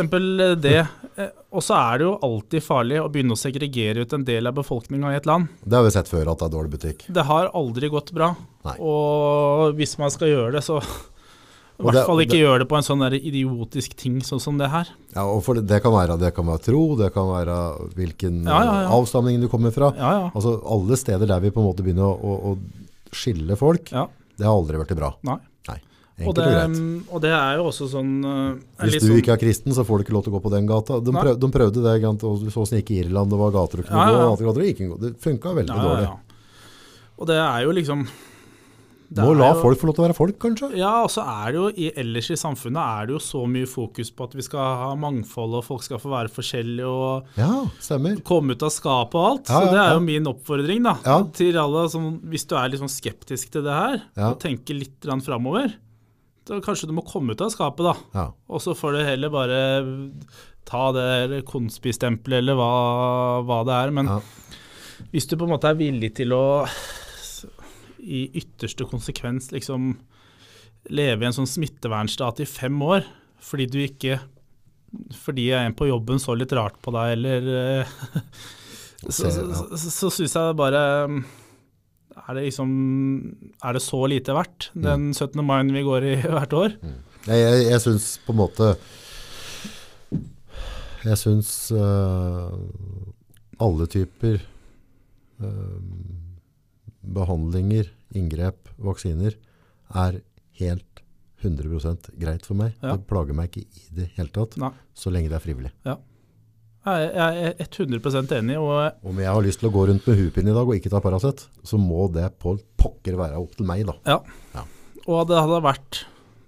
det. 0.62 0.88
Eh, 1.18 1.34
Og 1.52 1.64
så 1.64 1.76
er 1.76 2.00
det 2.00 2.08
jo 2.08 2.14
alltid 2.24 2.64
farlig 2.64 3.02
å 3.02 3.10
begynne 3.12 3.36
å 3.36 3.40
segregere 3.40 4.06
ut 4.06 4.14
en 4.16 4.24
del 4.28 4.48
av 4.50 4.56
befolkninga 4.58 5.12
i 5.14 5.18
et 5.20 5.28
land. 5.30 5.52
Det 5.64 5.76
har 5.78 5.86
vi 5.86 5.92
sett 5.94 6.10
før 6.10 6.32
at 6.32 6.40
det 6.40 6.48
er 6.48 6.54
dårlig 6.56 6.74
butikk. 6.78 7.06
Det 7.12 7.26
har 7.28 7.52
aldri 7.58 7.90
gått 7.92 8.14
bra. 8.16 8.32
Nei. 8.68 8.76
Og 8.80 9.76
hvis 9.78 9.98
man 10.02 10.14
skal 10.14 10.32
gjøre 10.32 10.56
det, 10.58 10.64
så 10.66 10.80
i 11.78 11.84
Og 11.84 11.92
hvert 11.94 12.08
fall 12.08 12.18
ikke 12.24 12.32
det- 12.34 12.42
gjøre 12.42 12.60
det 12.64 12.68
på 12.70 12.76
en 12.78 12.86
sånn 12.88 13.02
der 13.04 13.16
idiotisk 13.20 13.96
ting 13.96 14.20
sånn 14.26 14.42
som 14.42 14.58
det 14.58 14.70
her. 14.72 14.88
Ja, 15.16 15.26
og 15.30 15.44
for 15.46 15.54
det, 15.56 15.68
det, 15.68 15.82
kan 15.84 15.92
være, 15.94 16.18
det 16.20 16.34
kan 16.34 16.46
være 16.46 16.64
tro, 16.66 16.96
det 16.98 17.14
kan 17.14 17.28
være 17.30 17.58
hvilken 17.94 18.44
Ja, 18.46 18.64
ja, 18.64 18.82
ja. 18.84 18.90
avstamning 18.98 19.40
du 19.42 19.48
kommer 19.48 19.72
fra. 19.72 19.92
Altså 20.34 20.58
Alle 20.66 20.98
steder 20.98 21.28
der 21.28 21.40
vi 21.40 21.52
på 21.52 21.62
en 21.62 21.68
måte 21.70 21.84
begynner 21.86 22.08
å, 22.10 22.18
å, 22.18 22.56
å 22.56 23.14
skille 23.14 23.56
folk, 23.56 23.86
det 23.92 24.46
har 24.46 24.54
aldri 24.54 24.78
vært 24.82 24.96
bra. 24.98 25.14
Nei. 25.24 25.38
Og 26.18 26.34
Enkelt 26.34 26.36
det, 26.36 26.46
og 26.46 26.72
greit. 26.74 27.14
og 27.14 27.22
det 27.22 27.30
er 27.30 27.58
jo 27.60 27.64
også 27.70 27.86
sånn 27.92 28.14
eh, 28.26 28.86
Hvis 28.88 29.04
du 29.04 29.06
sånn- 29.14 29.20
ikke 29.22 29.34
er 29.36 29.38
kristen, 29.38 29.72
så 29.72 29.84
får 29.86 30.00
du 30.00 30.04
ikke 30.08 30.14
lov 30.18 30.24
til 30.26 30.34
å 30.34 30.40
gå 30.40 30.42
på 30.48 30.50
den 30.50 30.66
gata. 30.66 30.98
De, 31.00 31.12
prøv, 31.14 31.38
de 31.38 31.48
prøvde 31.54 31.84
det, 31.86 31.94
og 32.26 32.42
du 32.42 32.50
så 32.50 32.64
åssen 32.64 32.74
det 32.74 32.80
gikk 32.82 32.90
i 32.96 32.98
Irland, 33.06 33.30
det 33.30 33.38
var 33.38 33.52
gater 33.54 33.84
og 33.84 33.86
kunne 33.86 34.08
gå, 34.10 34.94
og. 34.96 35.00
Det 35.04 35.12
funka 35.22 35.54
veldig 35.54 35.78
dårlig. 35.78 36.10
Og 37.20 37.28
det 37.30 37.38
er 37.38 37.62
jo 37.68 37.72
liksom 37.78 38.08
Må 39.16 39.32
la 39.38 39.54
jo- 39.54 39.62
folk 39.62 39.80
få 39.80 39.88
lov 39.88 39.96
til 39.96 40.04
å 40.04 40.08
være 40.10 40.16
folk, 40.18 40.38
kanskje? 40.38 40.68
Ja, 40.76 41.04
og 41.04 41.10
så 41.10 41.24
er 41.24 41.52
det 41.54 41.56
jo 41.62 41.68
i, 41.80 41.92
ellers 41.96 42.28
i 42.30 42.36
samfunnet 42.36 42.76
er 42.84 43.06
det 43.08 43.14
jo 43.16 43.20
så 43.24 43.46
mye 43.48 43.66
fokus 43.66 44.12
på 44.12 44.26
at 44.28 44.34
vi 44.36 44.42
skal 44.42 44.60
ha 44.60 44.90
mangfold, 45.00 45.54
og 45.56 45.64
folk 45.64 45.82
skal 45.84 45.98
få 46.04 46.10
være 46.12 46.28
forskjellige 46.30 46.86
og 46.92 47.24
Ja, 47.38 47.64
stemmer. 47.80 48.20
komme 48.28 48.52
ut 48.52 48.64
av 48.64 48.70
skapet 48.70 49.16
og 49.16 49.26
alt. 49.30 49.48
Ja, 49.48 49.62
så 49.62 49.72
det 49.72 49.80
er 49.80 49.88
ja. 49.88 49.94
jo 49.94 50.00
min 50.04 50.26
oppfordring 50.26 50.84
da, 50.84 50.98
Ja. 51.06 51.24
til 51.24 51.56
alle 51.58 51.90
som, 51.90 52.20
hvis 52.20 52.46
du 52.48 52.56
er 52.58 52.68
litt 52.70 52.82
sånn 52.82 52.92
skeptisk 52.92 53.50
til 53.52 53.64
det 53.64 53.72
her, 53.74 54.02
Ja. 54.18 54.30
og 54.32 54.40
tenker 54.42 54.76
litt 54.78 55.00
framover, 55.24 55.74
da 56.46 56.60
kanskje 56.60 56.88
du 56.88 56.94
må 56.94 57.06
komme 57.08 57.32
ut 57.32 57.42
av 57.42 57.50
skapet, 57.52 57.84
da. 57.84 57.96
Ja. 58.14 58.32
Og 58.50 58.60
så 58.60 58.76
får 58.76 58.92
du 59.00 59.04
heller 59.06 59.30
bare 59.30 60.12
ta 60.66 60.92
det 60.92 61.46
konspistempelet 61.46 62.40
eller 62.40 62.56
hva, 62.56 63.44
hva 63.46 63.64
det 63.66 63.74
er. 63.88 63.92
Men 63.92 64.06
Ja. 64.08 64.20
hvis 65.14 65.28
du 65.30 65.38
på 65.38 65.44
en 65.44 65.50
måte 65.58 65.70
er 65.70 65.76
villig 65.76 66.14
til 66.16 66.30
å 66.32 66.68
i 68.08 68.24
ytterste 68.40 68.88
konsekvens 68.88 69.52
liksom 69.52 69.96
leve 70.94 71.26
i 71.26 71.28
en 71.28 71.36
sånn 71.36 71.50
smittevernstat 71.50 72.42
i 72.44 72.50
fem 72.50 72.78
år 72.84 73.04
fordi 73.44 73.68
du 73.70 73.82
ikke 73.84 74.22
fordi 75.18 75.50
en 75.52 75.76
på 75.76 75.90
jobben 75.90 76.20
så 76.22 76.36
litt 76.38 76.54
rart 76.56 76.78
på 76.82 76.94
deg, 76.96 77.18
eller 77.18 77.52
eh, 77.82 77.98
Så, 78.98 79.30
så, 79.30 79.78
så, 79.78 80.10
syns 80.10 80.34
jeg 80.34 80.56
bare 80.58 80.80
er 82.18 82.32
det 82.34 82.48
liksom 82.48 82.72
Er 83.62 83.78
det 83.78 83.84
så 83.86 84.00
lite 84.10 84.34
verdt, 84.34 84.72
den 84.74 85.12
17. 85.14 85.44
mai 85.46 85.62
vi 85.70 85.84
går 85.86 86.08
i 86.08 86.16
hvert 86.34 86.56
år? 86.58 86.74
Jeg, 87.28 87.38
jeg, 87.38 87.68
jeg 87.68 87.84
syns 87.84 88.08
på 88.26 88.34
en 88.34 88.40
måte 88.42 88.72
Jeg 91.06 91.20
syns 91.22 91.52
uh, 91.78 92.50
alle 93.62 93.88
typer 93.90 94.40
eh, 94.42 95.78
behandlinger, 97.18 97.90
inngrep, 98.18 98.70
vaksiner 98.80 99.36
er 99.98 100.22
helt 100.62 101.04
100 101.44 102.14
greit 102.18 102.46
for 102.48 102.58
meg. 102.58 102.74
Ja. 102.82 102.96
Det 102.96 103.08
plager 103.10 103.38
meg 103.38 103.52
ikke 103.52 103.66
i 103.68 103.96
det 104.00 104.12
hele 104.18 104.34
tatt, 104.34 104.58
Nei. 104.62 104.72
så 104.98 105.14
lenge 105.14 105.30
det 105.32 105.38
er 105.38 105.44
frivillig. 105.44 105.74
Jeg 105.86 106.00
jeg 106.88 107.48
er 107.50 107.66
100% 107.68 108.32
enig, 108.38 108.56
og 108.64 109.04
Om 109.04 109.18
jeg 109.20 109.28
har 109.28 109.44
lyst 109.44 109.60
til 109.60 109.68
å 109.68 109.74
gå 109.76 109.82
rundt 109.90 110.06
med 110.08 110.20
huepinn 110.22 110.48
i 110.48 110.54
dag 110.56 110.70
og 110.70 110.78
ikke 110.78 110.92
ta 110.94 111.02
Paracet, 111.04 111.42
så 111.68 111.80
må 111.82 112.06
det 112.16 112.30
på 112.40 112.54
pokker 112.80 113.18
være 113.20 113.42
opp 113.42 113.58
til 113.58 113.68
meg, 113.68 113.84
da. 113.90 113.98
Ja, 114.08 114.64
Og 115.08 115.28
det 115.28 115.36
hadde 115.40 115.60
vært 115.66 116.06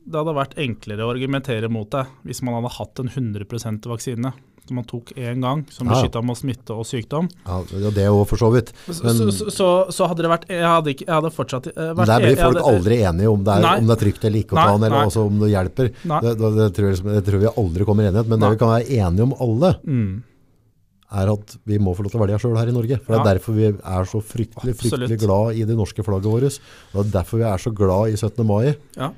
det 0.09 0.17
hadde 0.17 0.33
vært 0.33 0.55
enklere 0.57 1.05
å 1.05 1.11
argumentere 1.11 1.69
mot 1.69 1.89
det 1.93 2.05
hvis 2.25 2.39
man 2.45 2.55
hadde 2.57 2.71
hatt 2.79 3.01
en 3.03 3.11
100% 3.11 3.89
vaksine 3.91 4.31
som 4.69 4.77
man 4.79 4.85
tok 4.87 5.11
én 5.17 5.41
gang, 5.43 5.65
som 5.73 5.89
beskytta 5.89 6.21
mot 6.23 6.37
smitte 6.39 6.77
og 6.77 6.85
sykdom. 6.87 7.27
Ja, 7.49 7.57
det 7.97 8.05
òg, 8.07 8.21
for 8.29 8.37
så 8.39 8.51
vidt. 8.53 8.71
Men- 8.87 9.19
så, 9.19 9.27
så, 9.33 9.49
så, 9.57 9.67
så 9.97 10.07
hadde 10.11 10.23
det 10.23 10.31
vært 10.31 10.47
Jeg 10.53 10.63
hadde, 10.63 10.93
ikke, 10.95 11.05
jeg 11.09 11.15
hadde 11.17 11.33
fortsatt 11.35 11.69
vært 11.73 11.97
Men 11.99 12.05
der 12.13 12.23
blir 12.27 12.37
folk 12.39 12.61
hadde- 12.61 12.69
aldri 12.77 13.01
enige 13.09 13.33
om 13.33 13.43
det 13.43 13.57
er, 13.57 13.65
Nei. 13.65 13.75
om 13.81 13.89
det 13.91 13.97
er 13.97 14.01
trygt 14.05 14.25
eller 14.29 14.39
ikke 14.45 14.55
å 14.55 14.61
ta 14.61 14.71
den, 14.77 14.83
eller 14.87 14.97
nei. 14.99 15.05
altså 15.09 15.25
om 15.27 15.39
det 15.43 15.51
hjelper. 15.51 15.91
Det, 15.99 16.33
det, 16.39 16.49
det, 16.61 16.69
tror 16.77 16.89
jeg, 16.93 17.03
det 17.09 17.25
tror 17.27 17.43
vi 17.43 17.53
aldri 17.65 17.85
kommer 17.89 18.03
i 18.07 18.11
enighet, 18.13 18.27
men 18.31 18.39
det 18.45 18.53
vi 18.55 18.59
kan 18.63 18.73
være 18.77 18.89
enige 19.03 19.27
om 19.27 19.33
alle, 19.41 19.75
Mm, 19.89 20.09
er 21.09 21.29
at 21.33 21.55
vi 21.65 21.79
må 21.81 21.95
få 21.97 22.03
lov 22.05 22.11
til 22.13 22.19
å 22.19 22.21
velge 22.21 22.37
sjøl 22.43 22.57
her 22.59 22.69
i 22.69 22.73
Norge. 22.75 22.99
For 23.01 23.15
Det 23.15 23.19
er 23.23 23.29
derfor 23.33 23.55
vi 23.57 23.63
er 23.71 24.03
så 24.05 24.19
fryktelig, 24.21 24.75
fryktelig 24.77 25.07
Absolutt. 25.09 25.23
glad 25.23 25.57
i 25.57 25.63
det 25.65 25.77
norske 25.79 26.03
flagget 26.05 26.29
vårt. 26.29 26.59
Og 26.93 26.99
det 27.01 27.07
er 27.09 27.15
derfor 27.15 27.41
vi 27.41 27.47
er 27.49 27.57
så 27.63 27.71
glad 27.73 28.13
i 28.13 28.19
17. 28.19 28.45
mai. 28.45 28.75
ja, 28.95 29.09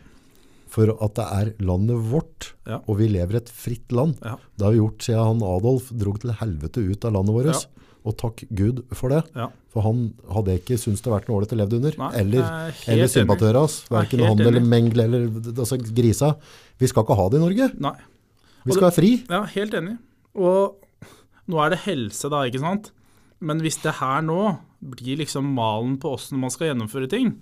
For 0.71 0.87
at 1.03 1.15
det 1.19 1.25
er 1.27 1.49
landet 1.67 1.99
vårt, 2.11 2.53
Ja. 2.65 2.77
og 2.87 2.97
vi 3.01 3.09
lever 3.11 3.35
et 3.41 3.49
fritt 3.51 3.91
land. 3.91 4.15
ja, 4.23 4.37
Det 4.57 4.63
har 4.65 4.71
vi 4.71 4.79
gjort 4.79 5.03
siden 5.03 5.25
han 5.25 5.41
Adolf 5.43 5.89
drog 5.91 6.19
til 6.23 6.31
helvete 6.39 6.79
ut 6.91 7.05
av 7.05 7.11
landet 7.17 7.35
vårt. 7.35 7.65
Og 8.03 8.15
takk 8.17 8.43
Gud 8.55 8.79
for 8.97 9.09
det. 9.09 9.23
ja. 9.35 9.49
For 9.71 9.81
han 9.85 10.13
hadde 10.27 10.55
ikke 10.59 10.75
syntes 10.79 11.01
det 11.03 11.11
vært 11.13 11.27
noe 11.29 11.37
ålreit 11.39 11.53
å 11.53 11.57
leve 11.59 11.75
under. 11.77 11.93
Nei, 11.97 12.09
eller 12.19 12.41
er 12.43 12.73
eller 12.87 13.03
enig. 13.05 13.11
sympatører 13.13 13.59
hans. 13.61 13.75
Er 13.87 13.93
Verken 13.95 14.19
han 14.25 14.39
eller. 14.41 14.59
Mengele 14.59 15.03
eller 15.05 15.27
altså, 15.53 15.77
grisa. 15.79 16.35
Vi 16.79 16.87
skal 16.87 17.03
ikke 17.05 17.15
ha 17.15 17.29
det 17.29 17.39
i 17.39 17.43
Norge. 17.45 17.67
Nei. 17.79 17.93
Vi 18.65 18.71
skal 18.73 18.89
være 18.89 18.95
fri. 18.97 19.11
Ja, 19.29 19.43
helt 19.45 19.71
enig. 19.73 19.97
Og 20.35 20.75
nå 21.47 21.61
er 21.65 21.69
det 21.75 21.79
helse, 21.85 22.29
da, 22.29 22.41
ikke 22.49 22.59
sant? 22.59 22.91
Men 23.41 23.61
hvis 23.63 23.79
det 23.81 23.95
her 23.97 24.21
nå 24.25 24.41
blir 24.81 25.19
liksom 25.21 25.45
malen 25.55 25.95
på 26.01 26.11
åssen 26.15 26.39
man 26.41 26.49
skal 26.53 26.71
gjennomføre 26.71 27.05
ting 27.09 27.35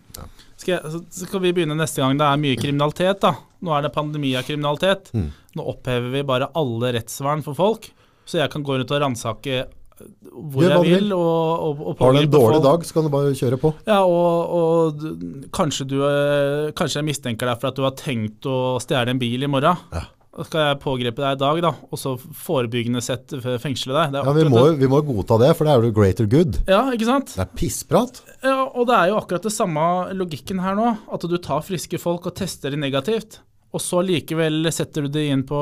skal, 0.59 0.73
jeg, 0.73 0.91
så 0.91 1.27
skal 1.27 1.39
vi 1.43 1.53
begynne 1.55 1.77
neste 1.79 2.01
gang 2.03 2.17
det 2.19 2.27
er 2.27 2.41
mye 2.41 2.59
kriminalitet, 2.59 3.21
da. 3.23 3.33
Nå 3.63 3.75
er 3.75 3.85
det 3.85 3.93
pandemi 3.95 4.33
av 4.35 4.43
kriminalitet. 4.47 5.11
Mm. 5.15 5.29
Nå 5.55 5.65
opphever 5.71 6.11
vi 6.11 6.25
bare 6.27 6.49
alle 6.59 6.93
rettsvern 6.97 7.43
for 7.45 7.55
folk, 7.55 7.89
så 8.27 8.41
jeg 8.41 8.51
kan 8.51 8.63
gå 8.63 8.75
rundt 8.79 8.91
og 8.95 9.03
ransake 9.05 9.65
hvor 9.99 10.63
jeg 10.63 10.83
vil. 10.85 11.09
Og, 11.15 11.63
og, 11.65 11.81
og 11.91 12.03
Har 12.03 12.13
du 12.15 12.21
en 12.21 12.31
dårlig 12.31 12.59
folk. 12.59 12.67
dag, 12.67 12.85
så 12.87 12.95
kan 12.95 13.07
du 13.07 13.11
bare 13.13 13.33
kjøre 13.35 13.59
på. 13.59 13.73
Ja, 13.87 13.97
og, 14.07 14.53
og 14.59 15.49
kanskje 15.55 15.87
du 15.89 15.97
eh, 16.07 16.69
Kanskje 16.77 17.01
jeg 17.01 17.09
mistenker 17.09 17.49
deg 17.49 17.59
for 17.59 17.71
at 17.71 17.79
du 17.79 17.83
har 17.83 17.97
tenkt 17.99 18.47
å 18.47 18.77
stjele 18.83 19.15
en 19.15 19.19
bil 19.21 19.43
i 19.43 19.51
morgen. 19.51 19.81
Ja. 19.95 20.05
Skal 20.45 20.61
jeg 20.69 20.79
pågripe 20.79 21.19
deg 21.23 21.35
i 21.35 21.39
dag, 21.41 21.61
da, 21.65 21.71
og 21.91 21.99
så 21.99 22.13
forebyggende 22.19 23.01
sett 23.03 23.33
fengsle 23.63 23.91
deg. 23.95 24.13
Det 24.13 24.21
Ja, 24.23 24.31
vi 24.37 24.45
må, 24.47 24.61
det. 24.69 24.77
vi 24.79 24.87
må 24.87 25.01
godta 25.03 25.37
det, 25.41 25.49
for 25.57 25.65
det 25.67 25.73
er 25.73 25.83
jo 25.89 25.91
greater 25.97 26.29
good. 26.31 26.59
Ja, 26.69 26.85
ikke 26.95 27.05
sant? 27.09 27.33
Det 27.35 27.43
er 27.43 27.51
pissprat. 27.59 28.21
Ja, 28.43 28.63
og 28.69 28.87
det 28.87 28.95
er 28.95 29.11
jo 29.11 29.17
akkurat 29.19 29.43
det 29.43 29.51
samme 29.55 29.83
logikken 30.15 30.59
her 30.63 30.75
nå. 30.79 30.97
At 31.11 31.21
du 31.27 31.37
tar 31.37 31.61
friske 31.67 31.99
folk 31.99 32.25
og 32.29 32.35
tester 32.39 32.71
de 32.71 32.77
negativt. 32.79 33.39
Og 33.73 33.81
så 33.83 33.99
likevel 34.01 34.65
setter 34.73 35.05
du 35.05 35.09
de 35.13 35.27
inn 35.29 35.43
på, 35.45 35.59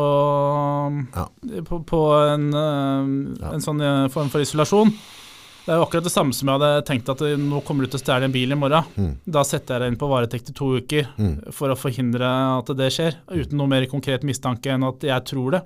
Ja. 1.15 1.25
på, 1.67 1.81
på 1.83 2.01
en, 2.33 2.53
en 2.53 3.37
Ja. 3.41 3.51
sånn 3.59 3.81
eh, 3.83 4.07
form 4.13 4.29
for 4.29 4.39
isolasjon. 4.45 4.93
Det 5.68 5.73
er 5.76 5.81
jo 5.81 5.84
akkurat 5.84 6.06
det 6.07 6.14
samme 6.14 6.31
som 6.31 6.48
jeg 6.48 6.61
hadde 6.61 6.84
tenkt 6.88 7.10
at 7.11 7.22
eh, 7.27 7.34
nå 7.35 7.60
kommer 7.68 7.84
du 7.84 7.91
til 7.91 7.99
å 7.99 8.03
stjele 8.06 8.27
en 8.30 8.31
bil 8.31 8.56
i 8.56 8.57
morgen. 8.60 8.85
Mm. 8.95 9.10
Da 9.35 9.41
setter 9.44 9.76
jeg 9.76 9.84
deg 9.84 9.91
inn 9.91 9.99
på 9.99 10.07
varetekt 10.07 10.52
i 10.53 10.56
to 10.56 10.69
uker 10.80 11.10
Mm. 11.19 11.34
for 11.52 11.73
å 11.73 11.76
forhindre 11.76 12.30
at 12.61 12.72
det 12.80 12.88
skjer, 12.95 13.18
uten 13.35 13.57
noe 13.60 13.68
mer 13.68 13.84
konkret 13.91 14.23
mistanke 14.23 14.72
enn 14.72 14.85
at 14.88 15.03
jeg 15.03 15.26
tror 15.27 15.57
det. 15.57 15.61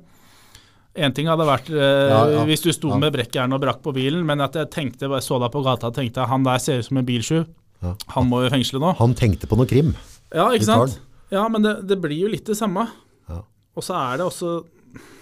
Én 1.05 1.13
ting 1.15 1.29
hadde 1.29 1.45
vært 1.47 1.69
eh, 1.69 2.09
Ja, 2.09 2.23
ja, 2.33 2.41
hvis 2.49 2.65
du 2.65 2.71
sto 2.73 2.89
ja. 2.91 2.97
med 2.99 3.13
brekkjern 3.13 3.53
og 3.55 3.61
brakk 3.63 3.79
på 3.85 3.93
bilen, 3.95 4.25
men 4.27 4.41
at 4.43 4.57
jeg 4.57 4.71
tenkte, 4.73 5.07
så 5.23 5.37
deg 5.39 5.53
på 5.53 5.61
gata 5.63 5.87
og 5.91 5.95
tenkte 5.95 6.25
han 6.27 6.43
der 6.49 6.57
ser 6.59 6.81
ut 6.81 6.89
som 6.89 6.97
en 6.99 7.05
bilsju. 7.07 7.45
Ja. 7.85 7.93
Han 8.17 8.27
må 8.27 8.41
jo 8.41 8.49
i 8.49 8.53
fengsel 8.57 8.81
nå. 8.81 8.95
Han 8.99 9.13
tenkte 9.17 9.47
på 9.47 9.55
noe 9.57 9.69
krim. 9.69 9.93
Ja, 10.33 10.49
ikke 10.51 10.65
sant? 10.67 10.97
Ja, 11.31 11.45
men 11.47 11.63
det, 11.63 11.77
det 11.87 12.01
blir 12.03 12.25
jo 12.25 12.33
litt 12.33 12.49
det 12.49 12.57
samme. 12.59 12.89
Ja. 13.29 13.39
Og 13.77 13.85
så 13.85 13.95
er 14.01 14.17
det 14.19 14.25
også 14.27 14.57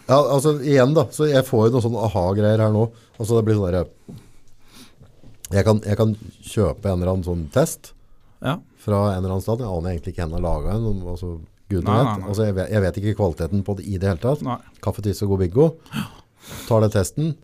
Ja, 0.10 0.18
altså 0.24 0.56
igjen 0.64 0.96
da, 0.98 1.04
så 1.14 1.28
jeg 1.30 1.46
får 1.46 1.68
jo 1.68 1.76
noen 1.76 1.86
sånne 1.86 2.08
aha-greier 2.08 2.64
her 2.66 2.74
nå. 2.74 2.88
Altså 3.20 3.38
det 3.38 3.46
blir 3.46 3.60
sånn 3.60 3.76
der, 3.76 3.92
jeg 5.52 5.66
kan, 5.66 5.80
jeg 5.86 5.98
kan 5.98 6.16
kjøpe 6.46 6.86
en 6.92 7.00
eller 7.02 7.14
annen 7.14 7.24
sånn 7.26 7.48
test 7.52 7.94
Ja. 8.42 8.58
fra 8.78 9.00
en 9.14 9.18
eller 9.24 9.34
annen 9.36 9.42
sted. 9.42 9.60
Jeg 9.60 9.68
aner 9.68 9.90
egentlig 9.96 10.14
ikke 10.14 10.24
hvem 10.28 10.36
har 10.38 10.46
laget 10.46 10.76
en. 10.76 10.86
om- 10.86 11.08
Altså, 11.08 11.40
Gud 11.70 11.84
Nei, 11.84 11.98
vet. 11.98 12.06
nei, 12.06 12.18
nei. 12.18 12.28
Altså, 12.30 12.46
jeg, 12.46 12.56
vet, 12.56 12.70
jeg 12.72 12.82
vet 12.82 12.96
ikke 12.98 13.16
kvaliteten 13.20 13.64
på 13.64 13.76
det 13.78 13.86
i 13.86 13.98
det 13.98 14.08
hele 14.10 14.18
tatt. 14.24 14.42
Nei. 14.42 14.58
Kaffe, 14.82 15.02
tiss 15.06 15.22
og 15.22 15.30
god 15.30 15.40
bingo. 15.40 15.68
Tar 16.68 16.82
den 16.82 16.90
testen. 16.90 17.36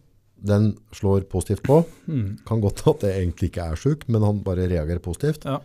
Den 0.46 0.78
slår 0.94 1.26
positivt 1.30 1.62
på. 1.64 1.86
Mm. 2.08 2.40
Kan 2.46 2.62
godt 2.62 2.88
at 2.88 3.00
det 3.02 3.12
egentlig 3.16 3.50
ikke 3.52 3.72
er 3.72 3.76
syk, 3.76 4.08
men 4.10 4.22
han 4.22 4.40
bare 4.44 4.68
reagerer 4.68 5.00
positivt. 5.00 5.46
Ja. 5.46 5.60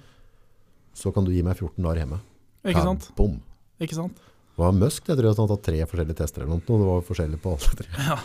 Så 0.95 1.13
kan 1.15 1.25
du 1.25 1.31
gi 1.33 1.43
meg 1.43 1.57
14 1.57 1.83
dager 1.85 2.03
hjemme. 2.05 2.21
Ikke 2.65 2.83
sant? 2.85 3.11
Bom. 3.17 3.41
Ikke 3.81 3.95
sant? 3.97 4.15
Det 4.17 4.59
var 4.67 4.73
Musk, 4.77 5.07
jeg 5.09 5.17
tror 5.17 5.31
han 5.33 5.37
hadde 5.41 5.55
tatt 5.57 5.63
tre 5.65 5.79
forskjellige 5.89 6.17
tester 6.21 6.43
eller 6.43 6.59
noe. 6.59 6.63
og 6.69 6.81
Det 6.81 6.89
var 6.91 7.07
forskjellig 7.09 7.41
på 7.41 7.53
alle 7.55 7.77
tre. 7.81 7.87
Ja, 7.97 8.19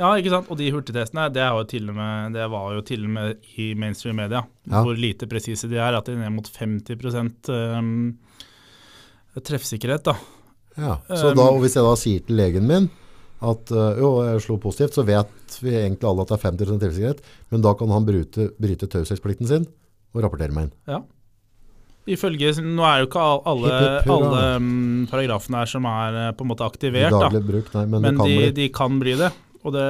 ikke 0.00 0.32
sant? 0.32 0.48
Og 0.48 0.56
de 0.56 0.70
hurtigtestene 0.72 1.26
det, 1.34 1.44
med, 1.92 2.32
det 2.36 2.46
var 2.52 2.74
jo 2.76 2.84
til 2.88 3.04
og 3.04 3.12
med 3.16 3.50
i 3.60 3.72
mainstream 3.74 4.16
media 4.16 4.44
Ja. 4.70 4.82
hvor 4.82 4.96
lite 4.96 5.28
presise 5.28 5.68
de 5.68 5.76
er. 5.76 5.96
At 5.98 6.06
de 6.06 6.14
er 6.16 6.22
ned 6.24 6.32
mot 6.32 6.48
50 6.48 7.50
um, 7.50 8.16
treffsikkerhet. 9.36 10.04
da. 10.04 10.16
Ja, 10.78 10.96
så 11.08 11.34
da, 11.34 11.50
og 11.50 11.60
hvis 11.60 11.76
jeg 11.76 11.84
da 11.84 11.94
sier 11.98 12.24
til 12.24 12.36
legen 12.38 12.66
min 12.66 12.88
at 13.40 13.70
øh, 13.72 13.96
jo, 13.98 14.08
jeg 14.26 14.42
slo 14.44 14.58
positivt, 14.60 14.94
så 14.94 15.04
vet 15.08 15.54
vi 15.64 15.72
egentlig 15.72 16.08
alle 16.08 16.26
at 16.26 16.28
det 16.32 16.36
er 16.36 16.50
50% 16.50 16.82
treffsikkerhet, 16.82 17.22
men 17.50 17.62
da 17.64 17.72
kan 17.72 17.88
han 17.94 18.04
bryte, 18.04 18.50
bryte 18.60 18.88
taushetsplikten 18.92 19.48
sin 19.48 19.64
og 20.12 20.24
rapportere 20.24 20.52
meg 20.52 20.68
inn. 20.68 20.74
Ja. 20.90 21.00
Ifølge, 22.10 22.52
Nå 22.64 22.84
er 22.84 23.02
jo 23.02 23.08
ikke 23.08 23.22
alle, 23.22 23.72
alle 24.08 24.42
um, 24.56 25.06
paragrafene 25.10 25.60
her 25.60 25.70
som 25.72 25.86
er 25.88 26.18
eh, 26.20 26.30
på 26.36 26.44
en 26.44 26.50
måte 26.50 26.66
aktivert, 26.66 27.12
da. 27.12 27.28
Bruk, 27.44 27.68
nei, 27.76 27.84
men, 27.86 28.04
men 28.04 28.20
kan 28.20 28.28
de, 28.28 28.50
de 28.56 28.68
kan 28.74 29.00
bli 29.00 29.16
det. 29.20 29.30
Og 29.64 29.74
det 29.76 29.86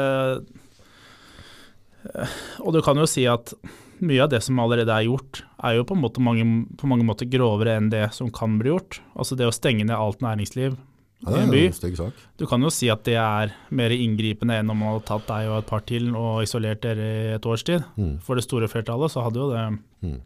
eh, 2.14 2.36
Og 2.64 2.72
du 2.74 2.80
kan 2.84 2.98
jo 3.00 3.06
si 3.10 3.26
at 3.30 3.52
mye 4.00 4.22
av 4.24 4.30
det 4.32 4.40
som 4.42 4.56
allerede 4.62 4.88
er 4.94 5.04
gjort, 5.04 5.42
er 5.62 5.74
jo 5.76 5.82
på, 5.84 5.96
måte 6.00 6.22
mange, 6.24 6.44
på 6.80 6.88
mange 6.88 7.04
måter 7.04 7.28
grovere 7.28 7.74
enn 7.76 7.90
det 7.92 8.06
som 8.16 8.30
kan 8.32 8.54
bli 8.60 8.70
gjort. 8.72 8.96
Altså 9.12 9.36
det 9.36 9.44
å 9.44 9.52
stenge 9.52 9.84
ned 9.84 9.92
alt 9.96 10.22
næringsliv 10.24 10.78
Ja, 11.26 11.34
i 11.36 11.42
en 11.42 11.50
by. 11.52 11.66
en. 11.68 12.14
Du 12.40 12.46
kan 12.48 12.62
jo 12.64 12.70
si 12.72 12.88
at 12.88 13.02
det 13.04 13.18
er 13.20 13.52
mer 13.76 13.92
inngripende 13.92 14.56
enn 14.56 14.70
om 14.72 14.78
man 14.80 14.94
hadde 14.94 15.04
tatt 15.10 15.26
deg 15.28 15.50
og 15.50 15.58
et 15.58 15.68
par 15.68 15.84
til 15.84 16.08
og 16.16 16.40
isolert 16.46 16.80
dere 16.80 17.10
i 17.10 17.34
et 17.34 17.44
års 17.44 17.62
tid. 17.68 17.84
Mm. 18.00 18.14
For 18.24 18.40
det 18.40 18.46
store 18.46 18.70
flertallet 18.72 19.12
så 19.12 19.26
hadde 19.26 19.42
jo 19.42 19.50
det 19.52 19.66
Mm. 20.00 20.16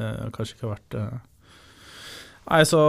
eh, 0.00 0.24
kanskje 0.34 0.56
ikke 0.58 0.72
vært 0.74 0.94
eh. 0.98 1.18
Nei, 2.50 2.64
så 2.66 2.80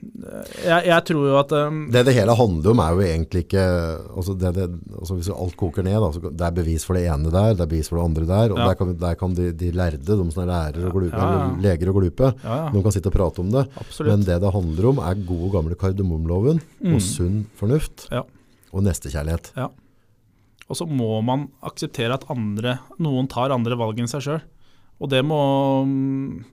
jeg, 0.00 0.84
jeg 0.88 1.04
tror 1.08 1.24
jo 1.28 1.34
at 1.40 1.52
um, 1.56 1.80
Det 1.92 2.02
det 2.06 2.14
hele 2.16 2.34
handler 2.36 2.70
om 2.72 2.80
er 2.84 2.94
jo 2.96 3.00
egentlig 3.04 3.42
ikke 3.44 3.64
altså 4.16 4.34
det, 4.38 4.50
det, 4.56 4.66
altså 4.98 5.16
Hvis 5.18 5.28
alt 5.34 5.56
koker 5.60 5.84
ned, 5.86 5.98
da, 6.00 6.08
så 6.14 6.20
det 6.32 6.46
er 6.46 6.54
bevis 6.56 6.84
for 6.88 6.96
det 6.96 7.02
ene 7.12 7.32
der, 7.32 7.54
det 7.58 7.64
er 7.66 7.70
bevis 7.70 7.90
for 7.90 7.98
det 8.00 8.04
andre 8.08 8.26
der. 8.30 8.54
og 8.54 8.58
Ja. 8.60 8.68
Der 8.70 8.74
kan, 8.80 8.94
der 9.00 9.14
kan 9.20 9.34
de, 9.36 9.50
de 9.52 9.70
lærde, 9.76 9.98
de 10.04 10.16
som 10.32 10.42
er 10.44 10.50
lærere 10.52 10.86
og 10.88 10.92
glupe, 10.96 11.16
Ja, 11.16 11.30
ja. 11.32 11.50
leger 11.66 11.88
og 11.92 11.98
glupe, 12.00 12.32
Ja, 12.44 12.56
ja, 12.64 12.70
de 12.72 12.82
kan 12.82 12.92
sitte 12.96 13.12
og 13.12 13.16
prate 13.18 13.40
om 13.44 13.50
det. 13.52 13.66
absolutt. 13.76 14.10
Men 14.12 14.24
det 14.26 14.40
det 14.40 14.52
handler 14.52 14.88
om, 14.92 14.98
er 14.98 15.14
god 15.26 15.50
gamle 15.52 15.74
kardemomloven 15.76 16.60
Mm. 16.80 16.94
og 16.94 17.00
sunn 17.00 17.46
fornuft 17.56 18.08
Ja. 18.10 18.22
og 18.72 18.82
nestekjærlighet. 18.82 19.52
Og 20.70 20.76
så 20.78 20.86
må 20.86 21.20
man 21.22 21.48
akseptere 21.66 22.14
at 22.14 22.24
andre, 22.30 22.78
noen 22.98 23.26
tar 23.28 23.50
andre 23.50 23.74
valg 23.76 23.98
enn 23.98 24.06
seg 24.08 24.22
sjøl. 24.22 24.40
Og 25.00 25.08
det 25.10 25.24
må 25.24 25.82
um, 25.82 26.44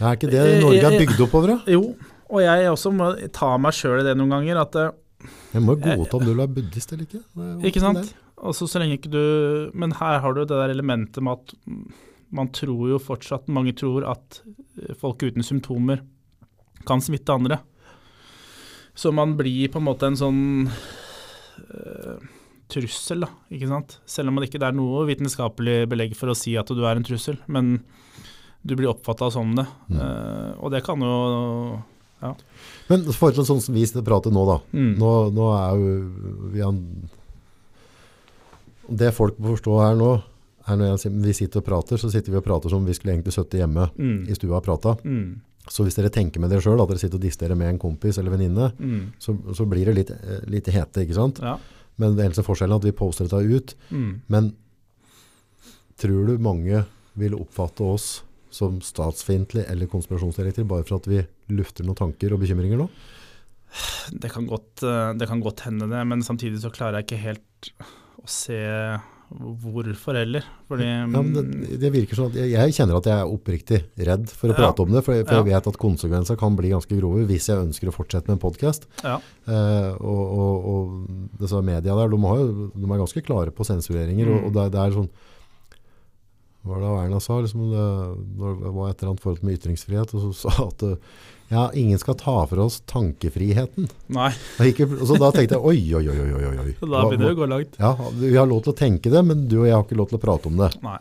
Er 0.00 0.16
ikke 0.16 0.30
det 0.30 0.60
Norge 0.62 0.82
er 0.88 0.98
bygd 1.06 1.20
opp 1.26 1.34
over? 1.34 1.48
da? 1.48 1.58
Jo, 1.70 1.94
og 2.28 2.42
jeg 2.44 2.70
også 2.70 2.92
må 2.92 3.12
ta 3.34 3.54
meg 3.60 3.76
sjøl 3.76 4.02
i 4.02 4.06
det 4.06 4.14
noen 4.18 4.34
ganger. 4.36 4.60
At 4.60 4.76
eh, 4.78 4.90
Jeg 5.54 5.64
må 5.64 5.76
jo 5.78 5.96
godta 5.96 6.20
om 6.20 6.26
du 6.26 6.32
er 6.34 6.52
buddhist 6.58 6.92
eller 6.92 7.08
ikke. 7.08 7.22
Ikke 7.68 7.82
sant? 7.84 8.12
Altså, 8.38 8.68
så 8.70 8.78
lenge 8.78 9.00
ikke 9.00 9.10
du 9.10 9.24
Men 9.74 9.96
her 9.98 10.20
har 10.22 10.34
du 10.34 10.44
det 10.44 10.54
der 10.54 10.70
elementet 10.70 11.18
med 11.24 11.40
at 11.40 11.56
man 12.30 12.50
tror 12.54 12.84
jo 12.92 13.00
fortsatt 13.02 13.48
Mange 13.50 13.72
tror 13.74 14.04
at 14.06 14.42
eh, 14.82 14.94
folk 14.98 15.24
uten 15.24 15.44
symptomer 15.44 16.04
kan 16.88 17.02
smitte 17.02 17.34
andre. 17.34 17.58
Så 18.96 19.10
man 19.12 19.34
blir 19.36 19.68
på 19.68 19.80
en 19.80 19.84
måte 19.84 20.08
en 20.08 20.16
sånn 20.16 20.68
uh, 20.70 22.14
trussel, 22.70 23.26
da. 23.26 23.28
Ikke 23.52 23.68
sant? 23.68 23.96
Selv 24.08 24.30
om 24.30 24.38
det 24.38 24.48
ikke 24.48 24.62
er 24.64 24.76
noe 24.78 25.02
vitenskapelig 25.10 25.82
belegg 25.90 26.14
for 26.16 26.32
å 26.32 26.36
si 26.38 26.54
at 26.56 26.70
du 26.70 26.80
er 26.86 26.96
en 26.96 27.04
trussel. 27.04 27.36
Men 27.50 27.82
du 28.62 28.76
blir 28.78 28.88
oppfatta 28.94 29.28
som 29.34 29.52
det. 29.58 29.66
Mm. 29.90 30.00
Uh, 30.00 30.50
og 30.62 30.72
det 30.72 30.80
kan 30.86 31.02
jo 31.04 31.18
Men 32.88 33.04
i 33.06 33.12
forhold 33.14 33.36
til 33.38 33.46
sånn 33.46 33.60
som 33.62 33.74
vi 33.76 33.84
prater 34.04 34.32
nå, 34.34 34.42
da. 34.48 34.58
mm, 34.72 34.92
Nå, 34.98 35.10
nå 35.36 35.48
er 35.54 35.76
jo 35.78 35.90
vi 36.54 36.60
har, 36.64 36.74
Det 38.88 39.10
folk 39.14 39.38
må 39.38 39.52
forstå 39.56 39.76
her 39.82 39.98
nå, 40.00 40.12
er 40.68 40.76
når 40.80 40.94
jeg, 40.96 41.12
vi 41.24 41.34
sitter 41.36 41.60
og 41.62 41.66
prater, 41.68 42.00
så 42.00 42.10
sitter 42.12 42.32
vi 42.32 42.40
og 42.40 42.44
prater 42.46 42.72
som 42.72 42.82
om 42.82 42.88
vi 42.88 42.96
skulle 42.96 43.14
egentlig 43.14 43.34
sittet 43.36 43.60
hjemme 43.62 43.86
mm, 43.94 44.18
i 44.28 44.36
stua 44.36 44.58
og 44.58 44.64
prata. 44.66 44.96
mm, 45.04 45.28
Så 45.68 45.84
hvis 45.84 45.96
dere 45.96 46.10
tenker 46.12 46.40
med 46.40 46.50
dere 46.52 46.64
sjøl 46.64 46.80
at 46.80 46.88
dere 46.90 47.00
sitter 47.00 47.20
og 47.20 47.24
disterer 47.24 47.56
med 47.56 47.68
en 47.74 47.78
kompis 47.80 48.18
eller 48.20 48.32
venninne, 48.34 48.70
mm, 48.78 49.02
så, 49.20 49.36
så 49.56 49.66
blir 49.68 49.88
det 49.88 49.94
litt, 49.96 50.10
eh, 50.16 50.40
litt 50.48 50.68
hete, 50.72 51.04
ikke 51.04 51.16
sant? 51.16 51.40
ja. 51.44 51.58
Men 51.98 52.14
det 52.14 52.28
eneste 52.28 52.44
forskjellen 52.46 52.76
er 52.76 52.78
at 52.78 52.84
vi 52.86 52.92
poster 52.94 53.26
dette 53.26 53.40
ut. 53.58 53.72
Mm. 53.90 54.10
Men 54.30 54.52
tror 55.98 56.28
du 56.28 56.36
mange 56.38 56.84
vil 57.18 57.34
oppfatte 57.34 57.82
oss 57.82 58.04
som 58.50 58.80
statsfiendtlig 58.80 59.66
eller 59.68 59.86
konspirasjonsdirektiv 59.92 60.66
bare 60.70 60.84
for 60.88 60.96
at 61.00 61.06
vi 61.10 61.22
lufter 61.52 61.84
noen 61.84 61.96
tanker 61.98 62.32
og 62.32 62.40
bekymringer 62.40 62.78
nå? 62.80 62.88
Det 64.16 64.30
kan, 64.32 64.46
godt, 64.48 64.82
eh, 64.82 65.12
det 65.20 65.28
kan 65.28 65.42
godt 65.44 65.60
hende 65.66 65.88
det, 65.90 66.00
men 66.08 66.22
samtidig 66.24 66.62
så 66.62 66.70
klarer 66.72 67.02
jeg 67.02 67.08
ikke 67.10 67.22
helt 67.26 67.72
å 68.24 68.26
se 68.28 68.56
hvorfor 69.28 70.16
heller. 70.16 70.44
Fordi 70.70 70.86
Ja, 70.88 71.04
men 71.06 71.34
det, 71.36 71.76
det 71.82 71.90
virker 71.92 72.16
sånn 72.16 72.30
at 72.30 72.38
jeg, 72.40 72.48
jeg 72.54 72.72
kjenner 72.78 72.96
at 72.96 73.08
jeg 73.10 73.18
er 73.20 73.28
oppriktig 73.28 73.80
redd 74.08 74.30
for 74.32 74.48
å 74.48 74.54
Ja. 74.54 74.56
prate 74.62 74.80
om 74.86 74.90
det, 74.94 75.02
for, 75.04 75.12
jeg- 75.18 75.26
for 75.28 75.34
jeg 75.36 75.44
vet 75.52 75.66
at 75.68 75.76
konsekvenser 75.76 76.38
kan 76.40 76.56
bli 76.56 76.70
ganske 76.72 76.96
grove 76.96 77.26
hvis 77.28 77.48
jeg 77.52 77.60
ønsker 77.60 77.88
å 77.90 77.92
fortsette 77.92 78.26
med 78.28 78.38
en 78.38 78.44
podcast. 78.50 78.86
ja, 79.04 79.18
Eh, 79.48 79.92
og, 80.00 80.24
og, 80.38 80.64
og 80.68 81.38
disse 81.40 81.60
media 81.64 81.94
der, 81.94 82.08
de, 82.08 82.18
har 82.24 82.36
jo, 82.40 82.70
de 82.74 82.84
er 82.84 82.98
ganske 83.04 83.22
klare 83.24 83.50
på 83.52 83.64
sensureringer, 83.64 84.28
og, 84.28 84.40
Mm. 84.40 84.46
og 84.46 84.52
det, 84.52 84.72
det 84.72 84.80
er 84.80 84.90
sånn, 84.96 85.08
var 86.66 86.80
det 86.82 86.92
Erna 87.04 87.20
sa, 87.20 87.40
liksom, 87.40 87.66
det, 87.70 87.88
det 88.38 88.70
var 88.74 88.90
et 88.90 89.02
eller 89.02 89.12
annet 89.12 89.22
forhold 89.24 89.44
med 89.46 89.58
ytringsfrihet, 89.58 90.14
og 90.14 90.24
så 90.26 90.32
sa 90.42 90.54
at 90.66 90.82
eh, 90.88 90.96
ja, 91.48 91.66
ingen 91.80 91.98
skal 91.98 92.16
ta 92.18 92.34
fra 92.46 92.64
oss 92.64 92.80
tankefriheten. 92.90 93.86
nei, 94.12 94.32
Og 94.58 94.72
ikke, 94.72 94.88
så 95.08 95.16
da 95.20 95.30
tenkte 95.32 95.56
jeg, 95.56 95.62
oi, 95.64 95.78
oi, 95.96 96.08
oi, 96.12 96.32
oi, 96.36 96.56
oi, 96.64 96.74
så 96.80 96.88
da 96.90 97.04
begynner 97.06 97.30
det 97.30 97.36
å 97.36 97.38
gå 97.38 97.48
langt. 97.54 97.78
Ja, 97.80 97.94
vi 98.20 98.34
har 98.36 98.50
lov 98.50 98.66
til 98.66 98.74
å 98.74 98.80
tenke 98.82 99.12
det, 99.12 99.22
men 99.24 99.46
du 99.48 99.62
og 99.62 99.70
jeg 99.70 99.76
har 99.76 99.86
ikke 99.86 100.00
lov 100.00 100.10
til 100.10 100.20
å 100.20 100.24
prate 100.26 100.52
om 100.52 100.60
det. 100.60 100.72
Nei. 100.84 100.98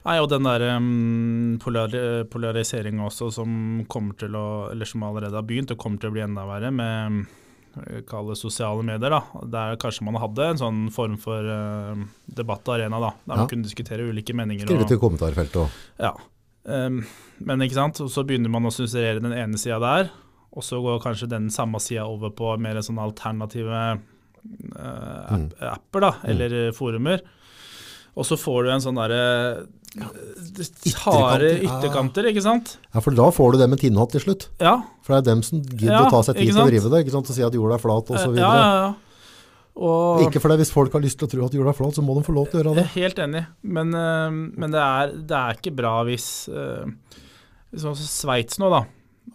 Nei, 0.00 0.14
og 0.16 0.30
den 0.32 0.46
der 0.48 0.62
um, 0.78 1.58
polar 1.60 1.92
polariseringa 2.32 3.04
også 3.04 3.28
som 3.36 3.50
kommer 3.84 4.16
til 4.16 4.32
å, 4.38 4.46
eller 4.72 4.88
som 4.88 5.04
allerede 5.04 5.36
har 5.36 5.44
begynt, 5.44 5.74
og 5.74 5.82
kommer 5.82 6.00
til 6.00 6.08
å 6.08 6.14
bli 6.14 6.24
enda 6.24 6.46
verre 6.48 6.70
med 6.72 7.26
kall 8.08 8.28
det 8.32 8.38
sosiale 8.40 8.82
medier, 8.86 9.10
da. 9.10 9.20
Der 9.52 9.76
kanskje 9.80 10.04
man 10.06 10.18
hadde 10.20 10.48
en 10.52 10.60
sånn 10.60 10.80
form 10.94 11.16
for 11.20 11.46
uh, 11.46 11.94
debattarena, 12.26 13.00
da. 13.00 13.10
Der 13.26 13.34
Ja. 13.34 13.36
man 13.42 13.48
kunne 13.48 13.66
diskutere 13.66 14.06
ulike 14.08 14.34
meninger. 14.34 14.66
Skrive 14.66 14.88
til 14.88 14.98
i 14.98 15.00
kommentarfeltet 15.00 15.60
også. 15.62 15.84
Ja. 15.98 16.14
Um, 16.64 17.00
men 17.40 17.60
ikke 17.64 17.78
sant, 17.78 18.00
og 18.04 18.10
så 18.12 18.24
begynner 18.26 18.50
man 18.52 18.68
å 18.68 18.74
sensurere 18.74 19.22
den 19.22 19.32
ene 19.32 19.56
sida 19.58 19.78
der, 19.80 20.10
og 20.52 20.62
så 20.66 20.80
går 20.82 21.00
kanskje 21.02 21.28
den 21.30 21.48
samme 21.50 21.80
sida 21.80 22.04
over 22.10 22.30
på 22.30 22.52
mer 22.60 22.80
sånn 22.84 22.98
alternative 23.00 23.70
uh, 23.70 23.98
app, 25.28 25.30
Mm. 25.30 25.50
apper, 25.60 26.00
da, 26.00 26.12
eller 26.24 26.48
mm. 26.70 26.74
forumer. 26.74 27.20
Og 28.16 28.24
så 28.26 28.36
får 28.36 28.64
du 28.64 28.70
en 28.74 28.80
sånn 28.82 28.98
derre 28.98 29.66
harde 29.98 31.50
ja. 31.50 31.66
ytterkanter, 31.66 32.28
ikke 32.30 32.42
sant? 32.44 32.76
Ja, 32.92 33.02
for 33.02 33.16
da 33.16 33.26
får 33.34 33.54
du 33.54 33.60
det 33.62 33.68
med 33.72 33.80
tinnhatt 33.82 34.14
til 34.14 34.22
slutt. 34.22 34.48
Ja. 34.62 34.76
For 35.04 35.16
det 35.16 35.20
er 35.22 35.28
dem 35.34 35.44
som 35.46 35.62
gidder 35.64 35.96
Ja, 35.96 36.02
å 36.06 36.12
ta 36.12 36.22
seg 36.28 36.38
tid 36.38 36.52
til 36.52 36.62
å 36.62 36.68
drive 36.68 36.92
det, 36.92 37.02
ikke 37.04 37.14
sant? 37.16 37.30
Og 37.30 37.38
si 37.38 37.46
at 37.46 37.56
jorda 37.58 37.78
er 37.78 37.82
flat 37.82 38.12
og 38.12 38.18
så 38.18 38.28
eh, 38.28 38.34
videre. 38.36 38.50
ja, 38.50 38.60
ja, 38.60 38.82
ja. 38.86 38.90
Og 39.80 40.24
Ikke 40.26 40.42
for 40.42 40.52
det, 40.52 40.58
hvis 40.60 40.72
folk 40.74 40.92
har 40.92 41.00
lyst 41.00 41.16
til 41.20 41.28
å 41.28 41.30
tro 41.32 41.44
at 41.46 41.54
jorda 41.56 41.72
er 41.72 41.78
flat, 41.78 41.96
så 41.96 42.02
må 42.04 42.14
de 42.18 42.24
få 42.26 42.34
lov 42.36 42.50
til 42.50 42.60
å 42.60 42.62
gjøre 42.62 42.76
det. 42.76 42.86
helt 42.94 43.20
enig, 43.22 43.44
men, 43.62 43.92
eh, 43.96 44.38
men 44.62 44.74
det, 44.74 44.80
er, 44.82 45.14
det 45.30 45.38
er 45.42 45.60
ikke 45.60 45.76
bra 45.82 46.00
hvis 46.08 46.30
Sånn 47.70 47.94
som 47.94 48.02
Sveits 48.02 48.58
nå, 48.58 48.66
da. 48.66 48.80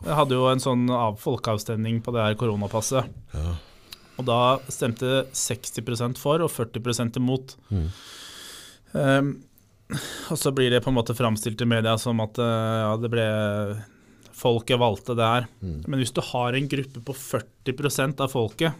Jeg 0.03 0.15
hadde 0.19 0.35
jo 0.35 0.49
en 0.49 0.59
sånn 0.59 0.89
folkeavstemning 1.21 2.01
på 2.03 2.11
det 2.11 2.25
her 2.25 2.35
koronapasset. 2.35 3.07
Ja. 3.31 3.53
Og 4.19 4.27
da 4.27 4.39
stemte 4.71 5.25
60% 5.35 6.19
for 6.19 6.43
og 6.43 6.51
40 6.51 7.19
imot. 7.19 7.55
Mm. 7.71 7.87
Um, 8.95 9.31
og 10.31 10.39
så 10.39 10.51
blir 10.55 10.71
det 10.73 10.81
på 10.83 10.89
en 10.91 10.97
måte 10.97 11.15
framstilt 11.17 11.61
i 11.61 11.67
media 11.69 11.95
som 12.01 12.21
at 12.23 12.39
eh, 12.41 12.79
ja, 12.85 12.95
det 13.01 13.11
ble 13.13 13.27
Folket 14.35 14.75
valgte 14.75 15.13
det 15.15 15.23
her. 15.23 15.45
Mm. 15.63 15.77
Men 15.87 16.01
hvis 16.01 16.11
du 16.11 16.19
har 16.19 16.55
en 16.57 16.65
gruppe 16.67 16.99
på 17.07 17.13
40% 17.15 18.19
av 18.19 18.33
folket 18.33 18.75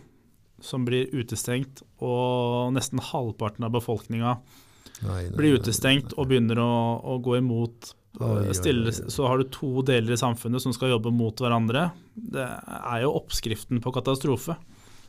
som 0.60 0.84
blir 0.84 1.08
utestengt, 1.16 1.80
og 2.04 2.74
nesten 2.76 3.00
halvparten 3.00 3.64
av 3.64 3.72
befolkninga 3.78 4.34
nei, 5.08 5.22
blir 5.32 5.54
nei, 5.54 5.62
utestengt 5.62 6.12
og 6.18 6.28
begynner 6.28 6.60
å, 6.60 6.74
å 7.08 7.16
gå 7.24 7.38
imot 7.40 7.94
Oi, 8.20 8.50
eh, 8.50 8.52
stille. 8.56 8.92
Så 8.92 9.30
har 9.30 9.40
du 9.40 9.48
to 9.52 9.80
deler 9.88 10.16
i 10.16 10.20
samfunnet 10.20 10.64
som 10.64 10.76
skal 10.76 10.92
jobbe 10.92 11.16
mot 11.16 11.40
hverandre. 11.40 11.88
Det 12.16 12.44
er 12.44 13.06
jo 13.06 13.16
oppskriften 13.22 13.80
på 13.84 13.96
katastrofe. 13.96 14.58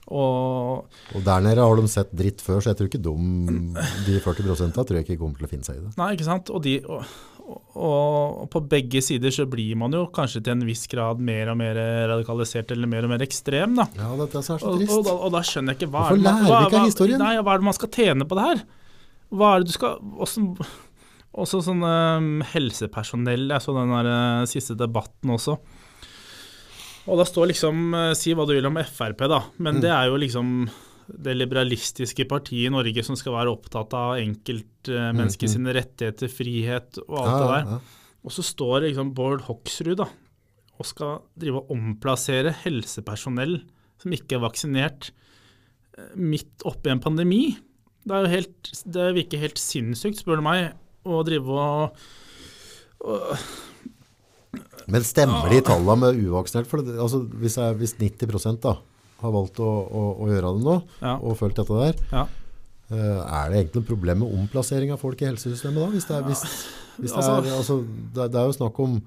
Og 0.07 0.87
Og 1.17 1.23
der 1.27 1.43
nede 1.43 1.63
har 1.63 1.81
de 1.81 1.89
sett 1.91 2.13
dritt 2.15 2.43
før, 2.45 2.61
så 2.63 2.71
jeg 2.71 2.79
tror 2.79 2.91
ikke 2.91 3.03
de, 3.03 3.15
de 4.07 4.21
40 4.23 4.71
tror 4.77 4.95
jeg 4.95 5.07
ikke 5.07 5.19
kommer 5.19 5.41
til 5.41 5.49
å 5.49 5.51
finne 5.51 5.67
seg 5.67 5.81
i 5.81 5.83
det. 5.83 5.95
Nei, 5.99 6.13
ikke 6.15 6.29
sant. 6.29 6.53
Og, 6.55 6.63
de, 6.63 6.77
og, 6.87 7.03
og, 7.75 8.45
på 8.53 8.63
begge 8.71 9.03
sider 9.03 9.35
så 9.35 9.49
blir 9.51 9.75
man 9.79 9.95
jo 9.97 10.05
kanskje 10.15 10.45
til 10.47 10.55
en 10.55 10.65
viss 10.69 10.87
grad 10.91 11.23
mer 11.23 11.51
og 11.53 11.59
mer 11.59 11.81
radikalisert 12.13 12.71
eller 12.75 12.91
mer 12.91 13.09
og 13.09 13.15
mer 13.17 13.27
ekstrem, 13.27 13.75
da. 13.81 13.89
Ja, 13.99 14.13
dette 14.23 14.43
er 14.43 14.47
så 14.47 14.61
trist. 14.63 14.95
og, 14.95 15.07
da, 15.09 15.15
og 15.19 15.35
da 15.35 15.43
skjønner 15.47 15.75
jeg 15.75 15.83
ikke 15.83 15.93
hva 15.93 16.07
Hvorfor 16.07 16.21
er 16.21 16.27
lærer 16.29 16.47
vi 16.47 16.71
ikke 16.71 16.83
av 16.83 16.91
historien? 16.91 17.23
Nei, 17.23 17.33
hva 17.41 17.55
er 17.55 17.63
det 17.63 17.71
man 17.71 17.79
skal 17.81 17.95
tjene 17.99 18.29
på 18.29 18.39
det 18.39 18.49
her? 18.51 18.67
Hva 19.35 19.53
er 19.53 19.63
det 19.63 19.73
du 19.73 19.75
skal 19.75 19.97
Også, 20.23 20.45
også 21.35 21.65
sånn 21.67 21.83
um, 21.83 22.29
helsepersonell 22.47 23.49
Jeg 23.51 23.65
så 23.65 23.75
den 23.75 23.91
der 23.91 24.11
uh, 24.13 24.47
siste 24.47 24.77
debatten 24.79 25.35
også. 25.35 25.59
Og 27.07 27.19
da 27.21 27.25
står 27.29 27.53
liksom 27.53 27.95
eh, 27.95 28.13
Si 28.19 28.33
hva 28.35 28.47
du 28.49 28.55
vil 28.57 28.67
om 28.67 28.77
Frp, 28.83 29.27
da, 29.31 29.43
men 29.59 29.77
Mm. 29.79 29.81
det 29.85 29.91
er 29.95 30.07
jo 30.11 30.17
liksom 30.19 30.71
det 31.07 31.37
liberalistiske 31.37 32.25
partiet 32.27 32.67
i 32.67 32.73
Norge 32.75 33.05
som 33.07 33.15
skal 33.15 33.33
være 33.37 33.53
opptatt 33.55 33.93
av 33.95 34.17
enkeltmennesket 34.19 35.47
Mm, 35.47 35.53
mm. 35.53 35.55
sine 35.55 35.75
rettigheter, 35.77 36.29
frihet 36.33 36.99
og 37.09 37.21
alt 37.21 37.31
Ja, 37.31 37.39
det 37.39 37.51
der. 37.53 37.71
ja. 37.71 37.79
Og 38.27 38.33
så 38.35 38.43
står 38.43 38.81
liksom 38.89 39.13
Bård 39.15 39.43
Hoksrud 39.47 39.97
da, 39.99 40.09
og 40.81 40.85
skal 40.89 41.21
drive 41.39 41.61
og 41.63 41.71
omplassere 41.71 42.51
helsepersonell 42.65 43.61
som 44.03 44.11
ikke 44.13 44.35
er 44.35 44.43
vaksinert, 44.43 45.13
eh, 45.97 46.11
midt 46.17 46.65
oppi 46.67 46.91
en 46.91 46.99
pandemi. 47.01 47.57
Det, 48.05 48.11
er 48.13 48.27
jo 48.27 48.35
helt, 48.35 48.73
det 48.85 49.15
virker 49.15 49.39
helt 49.47 49.59
sinnssykt, 49.63 50.19
spør 50.25 50.37
du 50.37 50.43
meg, 50.43 50.73
å 51.07 51.23
drive 51.25 51.47
og, 51.55 51.97
og 53.07 53.39
Men 54.89 55.03
stemmer 55.03 55.49
de 55.51 55.61
tallene 55.67 55.97
med 56.05 56.21
uvaksinert? 56.29 56.69
For 56.71 56.83
det, 56.87 56.95
altså, 57.03 57.25
hvis, 57.43 57.57
jeg, 57.59 57.77
hvis 57.81 57.95
90% 57.99 58.61
da, 58.63 58.77
har 59.23 59.33
valgt 59.35 59.59
å, 59.65 59.67
å, 59.67 60.03
å 60.23 60.29
gjøre 60.31 60.53
det 60.59 60.65
nå, 60.67 60.77
Ja. 61.03 61.17
og 61.19 61.37
følt 61.41 61.57
dette 61.59 61.75
der, 61.81 61.95
Ja. 62.13 62.27
uh, 62.93 63.21
er 63.43 63.51
det 63.51 63.61
egentlig 63.65 63.83
et 63.83 63.89
problem 63.91 64.21
med 64.23 64.35
omplassering 64.43 64.93
av 64.95 65.01
folk 65.03 65.23
i 65.23 65.27
helsesystemet 65.31 65.81
da? 65.83 65.89
Hvis 65.97 66.07
det 66.07 66.17
er, 66.19 66.23
hvis, 66.29 66.43
hvis 67.01 67.11
det 67.13 67.23
Altså- 67.23 67.39
er, 67.43 67.57
altså, 67.57 67.79
det, 68.15 68.23
er- 68.23 68.29
det 68.29 68.41
er 68.43 68.47
jo 68.53 68.59
snakk 68.61 68.79
om 68.85 69.01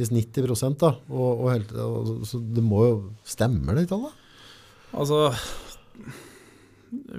hvis 0.00 0.10
90 0.10 0.78
da, 0.80 0.94
og, 1.12 1.40
og 1.44 1.50
helt, 1.52 1.72
og, 1.76 2.24
så 2.24 2.38
det 2.40 2.62
må 2.64 2.78
jo 2.88 2.94
Stemmer 3.28 3.74
det 3.76 3.86
tallet? 3.90 4.12
Altså 4.96 5.28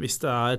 Hvis 0.02 0.18
det 0.20 0.30
er 0.32 0.58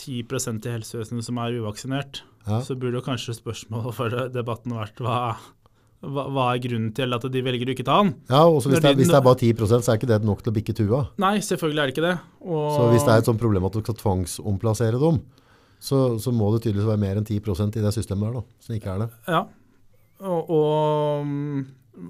10% 0.00 0.66
i 0.66 0.72
helsevesenet 0.74 1.24
som 1.28 1.38
er 1.38 1.58
uvaksinert, 1.60 2.22
Ja. 2.48 2.60
så 2.64 2.74
burde 2.74 2.96
jo 2.98 3.04
kanskje 3.04 3.36
spørsmålet 3.36 3.94
for 3.94 4.08
debatten 4.32 4.72
vært 4.72 4.96
hva, 5.04 5.36
hva, 6.02 6.24
hva 6.30 6.44
er 6.54 6.60
grunnen 6.62 6.92
til 6.94 7.12
at 7.16 7.24
de 7.34 7.40
velger 7.42 7.70
å 7.70 7.74
ikke 7.74 7.84
ta 7.88 7.96
den? 8.04 8.12
Ja, 8.30 8.44
også 8.46 8.70
hvis 8.70 8.80
det, 8.84 8.92
de- 8.94 9.00
hvis 9.02 9.10
det 9.10 9.16
er 9.18 9.24
bare 9.26 9.40
10% 9.42 9.82
så 9.82 9.92
er 9.92 9.98
ikke 9.98 10.10
det 10.12 10.20
nok 10.24 10.42
til 10.44 10.52
å 10.52 10.56
bikke 10.58 10.74
tua. 10.78 11.00
Nei, 11.18 11.38
selvfølgelig 11.42 11.82
er 11.82 11.90
det 11.90 11.94
ikke 11.96 12.06
det. 12.06 12.14
Og, 12.46 12.68
Så 12.76 12.86
hvis 12.92 13.04
det 13.08 13.14
er 13.14 13.18
et 13.24 13.30
sånt 13.30 13.40
problem 13.42 13.64
at 13.66 13.72
du 13.74 13.80
skal 13.82 13.98
tvangsomplassere 13.98 15.00
dem, 15.02 15.18
så, 15.80 16.18
så 16.22 16.32
må 16.34 16.52
det 16.54 16.62
tydeligvis 16.66 16.88
være 16.90 17.02
mer 17.02 17.18
enn 17.20 17.26
10% 17.26 17.76
i 17.78 17.82
det 17.82 17.92
systemet 17.94 18.28
der, 18.28 18.38
da, 18.40 18.44
som 18.66 18.74
ikke 18.78 18.94
er 18.94 19.02
det. 19.04 19.08
Ja, 19.30 19.42
og, 20.26 20.48
og, 20.50 21.34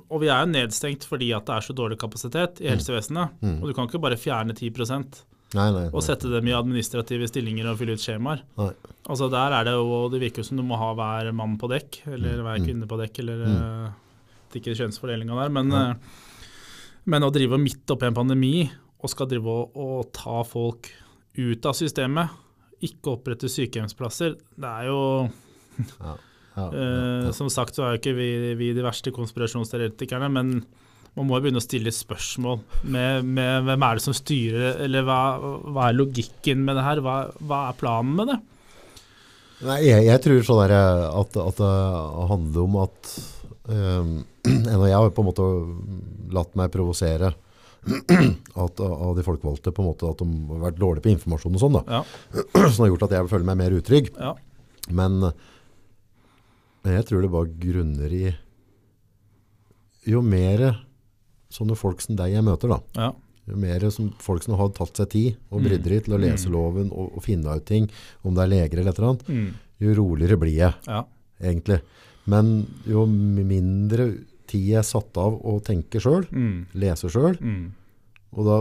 og 0.08 0.20
vi 0.22 0.28
er 0.32 0.44
jo 0.44 0.52
nedstengt 0.52 1.04
fordi 1.08 1.32
at 1.36 1.44
det 1.48 1.56
er 1.58 1.66
så 1.66 1.74
dårlig 1.76 1.98
kapasitet 2.00 2.60
i 2.64 2.68
helsevesenet. 2.72 3.34
Mm. 3.44 3.58
Og 3.62 3.68
du 3.68 3.74
kan 3.76 3.88
ikke 3.88 4.00
bare 4.04 4.16
fjerne 4.20 4.56
10 4.56 4.70
Nei, 5.56 5.70
nei. 5.72 5.86
og 5.88 6.02
sette 6.04 6.28
dem 6.28 6.46
i 6.50 6.52
administrative 6.52 7.24
stillinger 7.30 7.70
og 7.70 7.78
fylle 7.80 7.94
ut 7.96 8.02
skjemaer. 8.04 8.42
Altså 9.08 9.30
Der 9.32 9.54
er 9.56 9.64
det 9.64 9.72
jo 9.72 10.08
Det 10.12 10.20
virker 10.20 10.44
som 10.44 10.58
du 10.58 10.62
må 10.62 10.76
ha 10.76 10.90
hver 10.94 11.32
mann 11.32 11.56
på 11.56 11.70
dekk, 11.72 12.02
eller 12.06 12.42
hver 12.44 12.58
Mm. 12.58 12.66
kvinne 12.66 12.86
på 12.90 12.98
dekk, 13.00 13.18
eller 13.20 13.46
Mm. 13.46 13.56
eh, 13.56 13.92
det 14.52 14.56
er 14.56 14.60
ikke 14.60 14.76
kjønnsfordelinga 14.82 15.34
der. 15.42 15.48
Men, 15.48 15.72
eh, 15.72 15.94
men 17.06 17.22
å 17.22 17.32
drive 17.32 17.56
midt 17.58 17.86
oppi 17.88 18.06
en 18.06 18.14
pandemi 18.14 18.70
og 19.02 19.08
skal 19.10 19.26
drive 19.26 19.46
og, 19.46 19.70
og 19.74 20.12
ta 20.12 20.42
folk 20.44 20.90
ut 21.38 21.64
av 21.66 21.72
systemet, 21.72 22.28
ikke 22.82 23.16
opprette 23.16 23.48
sykehjemsplasser, 23.48 24.36
det 24.58 24.64
er 24.68 24.84
jo 24.86 25.30
Ja, 26.00 26.16
ja, 26.56 26.68
Eh, 26.74 27.24
ja. 27.26 27.30
Som 27.32 27.48
sagt 27.48 27.74
så 27.76 27.84
er 27.86 27.96
jo 27.96 28.00
ikke 28.02 28.16
vi, 28.16 28.54
vi 28.58 28.72
de 28.74 28.82
verste 28.82 29.12
konspirasjonsteoretikerne, 29.14 30.28
men 30.30 30.64
man 31.18 31.26
må 31.26 31.38
jo 31.38 31.44
begynne 31.44 31.58
å 31.58 31.64
stille 31.64 31.90
spørsmål 31.94 32.60
med, 32.94 33.26
med 33.26 33.66
hvem 33.66 33.84
er 33.84 33.98
det 33.98 34.04
som 34.04 34.14
styrer, 34.14 34.78
eller 34.84 35.02
hva, 35.06 35.18
hva 35.66 35.88
er 35.88 35.98
logikken 35.98 36.62
med 36.66 36.78
det 36.78 36.84
her, 36.86 37.02
hva, 37.02 37.16
hva 37.42 37.64
er 37.72 37.80
planen 37.80 38.14
med 38.20 38.30
det? 38.30 38.38
Nei, 39.66 39.80
jeg, 39.88 40.04
jeg 40.06 40.22
tror 40.22 40.46
sånn 40.46 40.62
der, 40.62 40.76
at, 41.08 41.36
at 41.42 41.58
det 41.58 41.72
handler 42.30 42.62
om 42.62 42.78
at 42.84 43.12
um, 43.74 44.12
Jeg 44.46 44.94
har 44.94 45.10
på 45.10 45.24
en 45.24 45.28
måte 45.28 45.48
latt 46.34 46.54
meg 46.58 46.70
provosere 46.72 47.32
at, 48.64 48.80
av 48.84 49.18
de 49.18 49.24
folkevalgte 49.26 49.72
på 49.74 49.82
en 49.82 49.88
måte 49.90 50.06
at 50.06 50.22
de 50.22 50.28
har 50.52 50.64
vært 50.68 50.78
dårlige 50.78 51.06
på 51.06 51.12
informasjon 51.16 51.58
og 51.58 51.62
sånn, 51.62 51.78
da. 51.80 51.98
Ja, 51.98 52.66
som 52.74 52.84
har 52.84 52.92
gjort 52.92 53.08
at 53.08 53.16
jeg 53.18 53.30
føler 53.34 53.48
meg 53.50 53.62
mer 53.64 53.78
utrygg. 53.78 54.12
ja, 54.14 54.34
Men, 54.94 55.18
men 56.84 56.98
jeg 57.00 57.08
tror 57.08 57.24
det 57.24 57.32
bare 57.34 57.56
grunner 57.66 58.14
i 58.14 58.26
Jo 60.08 60.22
mer 60.24 60.68
sånne 61.50 61.76
folk 61.76 62.00
som 62.04 62.16
deg 62.16 62.32
jeg 62.32 62.44
møter, 62.44 62.68
da. 62.68 62.80
ja, 62.94 63.12
mer 63.56 63.80
som 63.90 64.10
folk 64.20 64.42
som 64.44 64.54
har 64.58 64.68
tatt 64.76 64.94
seg 64.96 65.08
tid 65.08 65.36
og 65.50 65.62
Mm. 65.62 65.68
bryderi 65.68 66.00
til 66.04 66.14
å 66.14 66.20
lese 66.20 66.46
Mm. 66.48 66.52
loven 66.52 66.90
og, 66.92 67.12
og 67.16 67.22
finne 67.22 67.56
ut 67.56 67.64
ting, 67.64 67.88
om 68.24 68.34
det 68.34 68.42
er 68.44 68.48
leger 68.52 68.78
eller 68.80 68.90
et 68.92 68.98
eller 68.98 69.08
annet, 69.08 69.24
mm, 69.26 69.54
jo 69.80 69.94
roligere 69.94 70.36
blir 70.38 70.54
jeg, 70.54 70.74
ja, 70.86 71.04
egentlig. 71.40 71.80
Men 72.26 72.66
jo 72.86 73.06
mindre 73.06 74.18
tid 74.46 74.66
jeg 74.74 74.84
satt 74.84 75.16
av 75.16 75.38
å 75.44 75.58
tenke 75.64 76.00
sjøl, 76.00 76.26
mm, 76.30 76.66
lese 76.74 77.08
sjøl, 77.08 77.38
mm, 77.40 77.70
og 78.36 78.44
da, 78.44 78.58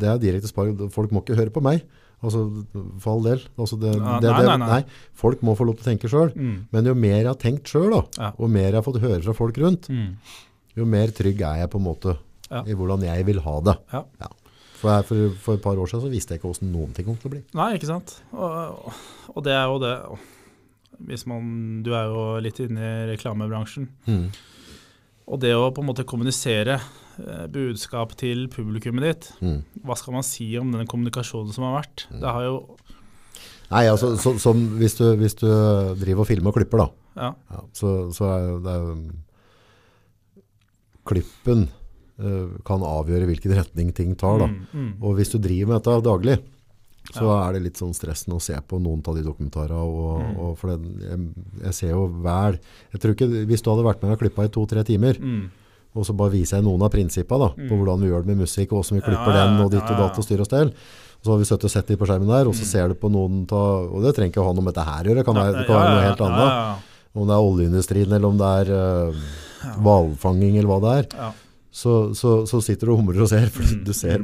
det 0.00 0.08
er 0.08 0.18
direkte 0.18 0.48
spark. 0.50 0.90
folk 0.90 1.10
må 1.12 1.22
ikke 1.22 1.36
høre 1.38 1.50
på 1.54 1.62
meg. 1.62 1.82
Altså, 2.24 2.64
for 2.98 3.12
all 3.12 3.22
del. 3.22 3.42
Altså 3.58 3.76
det, 3.78 3.92
Ja, 4.00 4.18
det, 4.18 4.30
nei, 4.32 4.56
nei, 4.56 4.66
nei. 4.66 4.84
folk 5.14 5.42
må 5.42 5.54
få 5.54 5.66
lov 5.66 5.76
til 5.76 5.84
å 5.84 5.90
tenke 5.92 6.08
sjøl. 6.10 6.32
mm, 6.34 6.66
Men 6.72 6.84
jo 6.86 6.94
mer 6.94 7.18
jeg 7.22 7.26
har 7.26 7.34
tenkt 7.36 7.64
sjøl, 7.70 7.92
Ja. 8.18 8.32
og 8.38 8.50
mer 8.50 8.72
jeg 8.72 8.74
har 8.74 8.82
fått 8.82 9.00
høre 9.00 9.22
fra 9.22 9.34
folk 9.34 9.54
rundt, 9.58 9.88
mm. 9.88 10.16
Jo 10.76 10.84
mer 10.88 11.12
trygg 11.16 11.40
er 11.40 11.62
jeg 11.64 11.70
på 11.72 11.78
en 11.80 11.86
måte 11.88 12.16
Ja. 12.50 12.60
i 12.62 12.74
hvordan 12.78 13.02
jeg 13.02 13.24
vil 13.26 13.40
ha 13.42 13.54
det. 13.66 13.76
Ja. 13.92 14.02
For, 14.76 14.90
jeg, 14.92 15.04
for, 15.08 15.30
for 15.42 15.54
et 15.56 15.62
par 15.64 15.78
år 15.80 15.88
siden 15.88 16.04
så 16.04 16.10
visste 16.12 16.34
jeg 16.34 16.38
ikke 16.42 16.50
hvordan 16.52 16.72
noen 16.72 16.92
ting 16.94 17.06
kom 17.08 17.16
til 17.18 17.30
å 17.30 17.32
bli. 17.32 17.40
Nei, 17.58 17.70
ikke 17.78 17.88
sant? 17.88 18.12
Og, 18.36 18.92
og 19.32 19.44
det 19.46 19.54
er 19.56 19.64
jo 19.66 19.78
det 19.82 19.94
Hvis 21.08 21.26
man 21.28 21.82
Du 21.84 21.90
er 21.96 22.06
jo 22.12 22.20
litt 22.44 22.60
inne 22.64 22.80
i 22.80 23.08
reklamebransjen. 23.10 23.88
Mm. 24.06 24.28
Og 25.26 25.40
det 25.42 25.50
å 25.58 25.72
på 25.74 25.82
en 25.82 25.88
måte 25.90 26.04
kommunisere 26.06 26.76
eh, 26.78 27.46
budskap 27.50 28.14
til 28.20 28.46
publikummet 28.52 29.02
ditt, 29.08 29.32
Mm. 29.42 29.62
hva 29.84 29.96
skal 29.98 30.14
man 30.14 30.22
si 30.22 30.46
om 30.60 30.70
den 30.72 30.86
kommunikasjonen 30.86 31.52
som 31.52 31.64
har 31.66 31.80
vært? 31.82 32.06
Det 32.12 32.30
har 32.30 32.44
jo 32.46 32.56
Nei, 33.72 33.88
altså, 33.90 34.12
så, 34.22 34.36
som 34.38 34.60
hvis 34.78 34.94
du, 35.00 35.08
hvis 35.18 35.34
du 35.40 35.48
driver 35.98 36.22
og 36.22 36.28
filmer 36.28 36.52
og 36.52 36.60
klipper, 36.60 36.84
da, 36.84 36.88
Ja. 37.18 37.32
ja, 37.50 37.62
så, 37.74 37.96
så 38.14 38.28
er 38.30 38.60
det 38.62 38.76
Klippen 41.06 41.68
eh, 42.18 42.46
kan 42.66 42.80
avgjøre 42.84 43.26
hvilken 43.28 43.54
retning 43.58 43.92
ting 43.94 44.14
tar, 44.18 44.38
da. 44.42 44.46
Mm, 44.50 44.66
mm. 44.74 44.92
Og 45.04 45.16
hvis 45.18 45.32
du 45.34 45.38
driver 45.38 45.72
med 45.74 45.82
dette 45.82 46.02
daglig, 46.06 46.38
så 47.14 47.22
Ja. 47.22 47.48
er 47.48 47.52
det 47.54 47.62
litt 47.62 47.76
sånn 47.78 47.92
stressende 47.94 48.34
å 48.34 48.42
se 48.42 48.54
på 48.66 48.80
noen 48.82 49.02
av 49.06 49.14
de 49.14 49.22
dokumentarene. 49.22 49.78
Og, 49.78 50.22
Mm. 50.22 50.38
og 50.42 50.58
for 50.58 50.72
det, 50.74 50.80
jeg, 51.06 51.18
jeg 51.62 51.74
ser 51.74 51.90
jo 51.90 52.08
vel 52.08 52.58
Jeg 52.92 53.00
tror 53.00 53.14
ikke 53.14 53.46
Hvis 53.46 53.62
du 53.62 53.70
hadde 53.70 53.84
vært 53.86 54.02
med 54.02 54.10
og 54.12 54.18
klippa 54.18 54.44
i 54.44 54.48
to-tre 54.48 54.82
timer, 54.82 55.14
Mm. 55.20 55.50
og 55.94 56.04
så 56.04 56.16
bare 56.16 56.32
viser 56.32 56.56
jeg 56.58 56.64
noen 56.64 56.82
av 56.82 56.90
prinsippene 56.90 57.54
på 57.54 57.70
Mm. 57.70 57.78
hvordan 57.78 58.00
vi 58.00 58.08
gjør 58.10 58.24
det 58.26 58.26
med 58.26 58.38
musikk, 58.42 58.72
og 58.72 58.82
hvordan 58.82 58.98
vi 59.00 59.06
klipper 59.06 59.32
Ja, 59.32 59.44
ja, 59.44 59.46
den, 59.46 59.60
og 59.64 59.70
ditt 59.70 59.82
og 59.90 59.96
datt 59.96 60.18
og 60.18 60.24
styr 60.24 60.40
og 60.40 60.46
stell. 60.46 60.72
Så 61.22 61.30
har 61.32 61.38
vi 61.38 61.44
sittet 61.44 61.64
og 61.64 61.70
sett 61.70 61.88
litt 61.90 61.98
på 61.98 62.06
skjermen 62.06 62.26
der, 62.28 62.46
og 62.48 62.54
så 62.54 62.62
Mm. 62.62 62.70
ser 62.72 62.88
du 62.88 62.94
på 62.94 63.10
noen 63.10 63.46
ta, 63.46 63.56
Og 63.86 64.02
det 64.02 64.14
trenger 64.16 64.32
ikke 64.32 64.42
å 64.42 64.46
ha 64.46 64.52
noe 64.52 64.64
med 64.64 64.74
dette 64.74 64.84
her 64.84 65.04
å 65.04 65.06
gjøre, 65.06 65.16
det 65.22 65.24
kan 65.26 65.34
være, 65.36 65.52
det 65.58 65.66
kan 65.66 65.76
være 65.76 65.90
noe 65.94 66.02
ja, 66.02 66.08
helt 66.10 66.18
ja, 66.20 66.26
annet. 66.26 66.82
Om 67.16 67.26
det 67.26 67.34
er 67.34 67.48
oljeindustrien, 67.50 68.12
eller 68.12 68.28
om 68.28 68.38
det 68.40 68.52
er 68.60 68.70
uh, 68.76 69.26
eller 69.66 70.70
hva 70.70 70.78
det 70.84 70.94
er. 71.00 71.10
ja. 71.16 71.32
Så, 71.76 72.14
så, 72.16 72.30
så 72.48 72.62
sitter 72.64 72.88
du 72.88 72.94
og 72.94 73.02
humrer 73.02 73.20
og 73.20 73.28
ser, 73.28 73.50
for 73.52 73.60
Mm, 73.66 73.80
du 73.84 73.92
ser. 73.92 74.22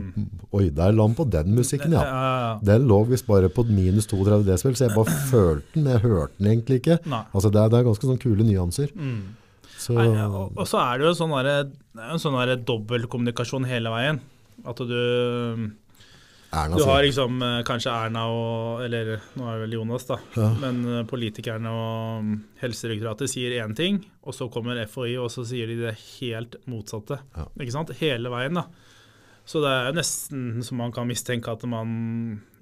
Oi, 0.57 0.71
der 0.73 0.95
la 0.97 1.05
han 1.05 1.13
på 1.19 1.27
den 1.29 1.53
musikken, 1.53 1.93
Ja. 1.93 2.57
Den 2.65 2.87
lå 2.89 3.03
visst 3.11 3.27
bare 3.27 3.51
på 3.53 3.67
minus 3.69 4.07
32 4.09 4.47
desibel, 4.47 4.77
så 4.79 4.87
jeg 4.87 4.95
bare 4.97 5.17
følte 5.33 5.75
den. 5.75 5.91
Jeg 5.93 6.01
hørte 6.01 6.33
den 6.39 6.49
egentlig 6.49 6.81
ikke. 6.81 6.97
Altså 7.35 7.51
det 7.53 7.61
er, 7.61 7.69
det 7.69 7.79
er 7.79 7.89
ganske 7.91 8.09
sånn 8.09 8.23
kule 8.23 8.47
nyanser. 8.49 8.89
Mm. 8.97 9.37
Så, 9.77 9.99
Nei, 9.99 10.09
og, 10.25 10.57
og 10.57 10.65
så 10.71 10.81
er 10.81 11.03
det 11.03 11.11
jo 11.11 11.15
sånn 11.19 11.37
det 11.45 11.53
er 12.01 12.15
en 12.15 12.23
sånn 12.23 12.41
dobbeltkommunikasjon 12.65 13.69
hele 13.69 13.93
veien. 13.93 14.23
At 14.65 14.79
du 14.79 14.97
Erna 16.53 16.77
Du 16.77 16.85
har 16.85 17.03
liksom 17.05 17.43
eh, 17.43 17.59
kanskje 17.65 17.93
Erna 17.93 18.27
og 18.29 18.83
Eller 18.85 19.15
nå 19.39 19.47
er 19.49 19.57
det 19.57 19.67
vel 19.67 19.77
Jonas, 19.79 20.07
da. 20.09 20.19
Ja. 20.37 20.51
Men 20.61 20.83
eh, 20.85 21.05
politikerne 21.09 21.73
og 21.73 22.27
mm, 22.27 22.33
Helsedirektoratet 22.61 23.33
sier 23.33 23.57
én 23.63 23.77
ting, 23.77 24.03
og 24.23 24.37
så 24.37 24.51
kommer 24.53 24.81
FHI, 24.85 25.17
og 25.23 25.31
så 25.33 25.47
sier 25.49 25.71
de 25.71 25.81
det 25.81 25.97
helt 25.97 26.59
motsatte. 26.71 27.23
Ja. 27.37 27.47
Ikke 27.57 27.75
sant? 27.75 27.95
Hele 28.03 28.33
veien, 28.33 28.61
da. 28.61 28.67
Så 29.49 29.59
det 29.65 29.71
er 29.73 29.89
jo 29.89 29.95
nesten 29.97 30.43
så 30.63 30.77
man 30.79 30.93
kan 30.95 31.09
mistenke 31.09 31.51
at 31.51 31.65
man 31.67 31.95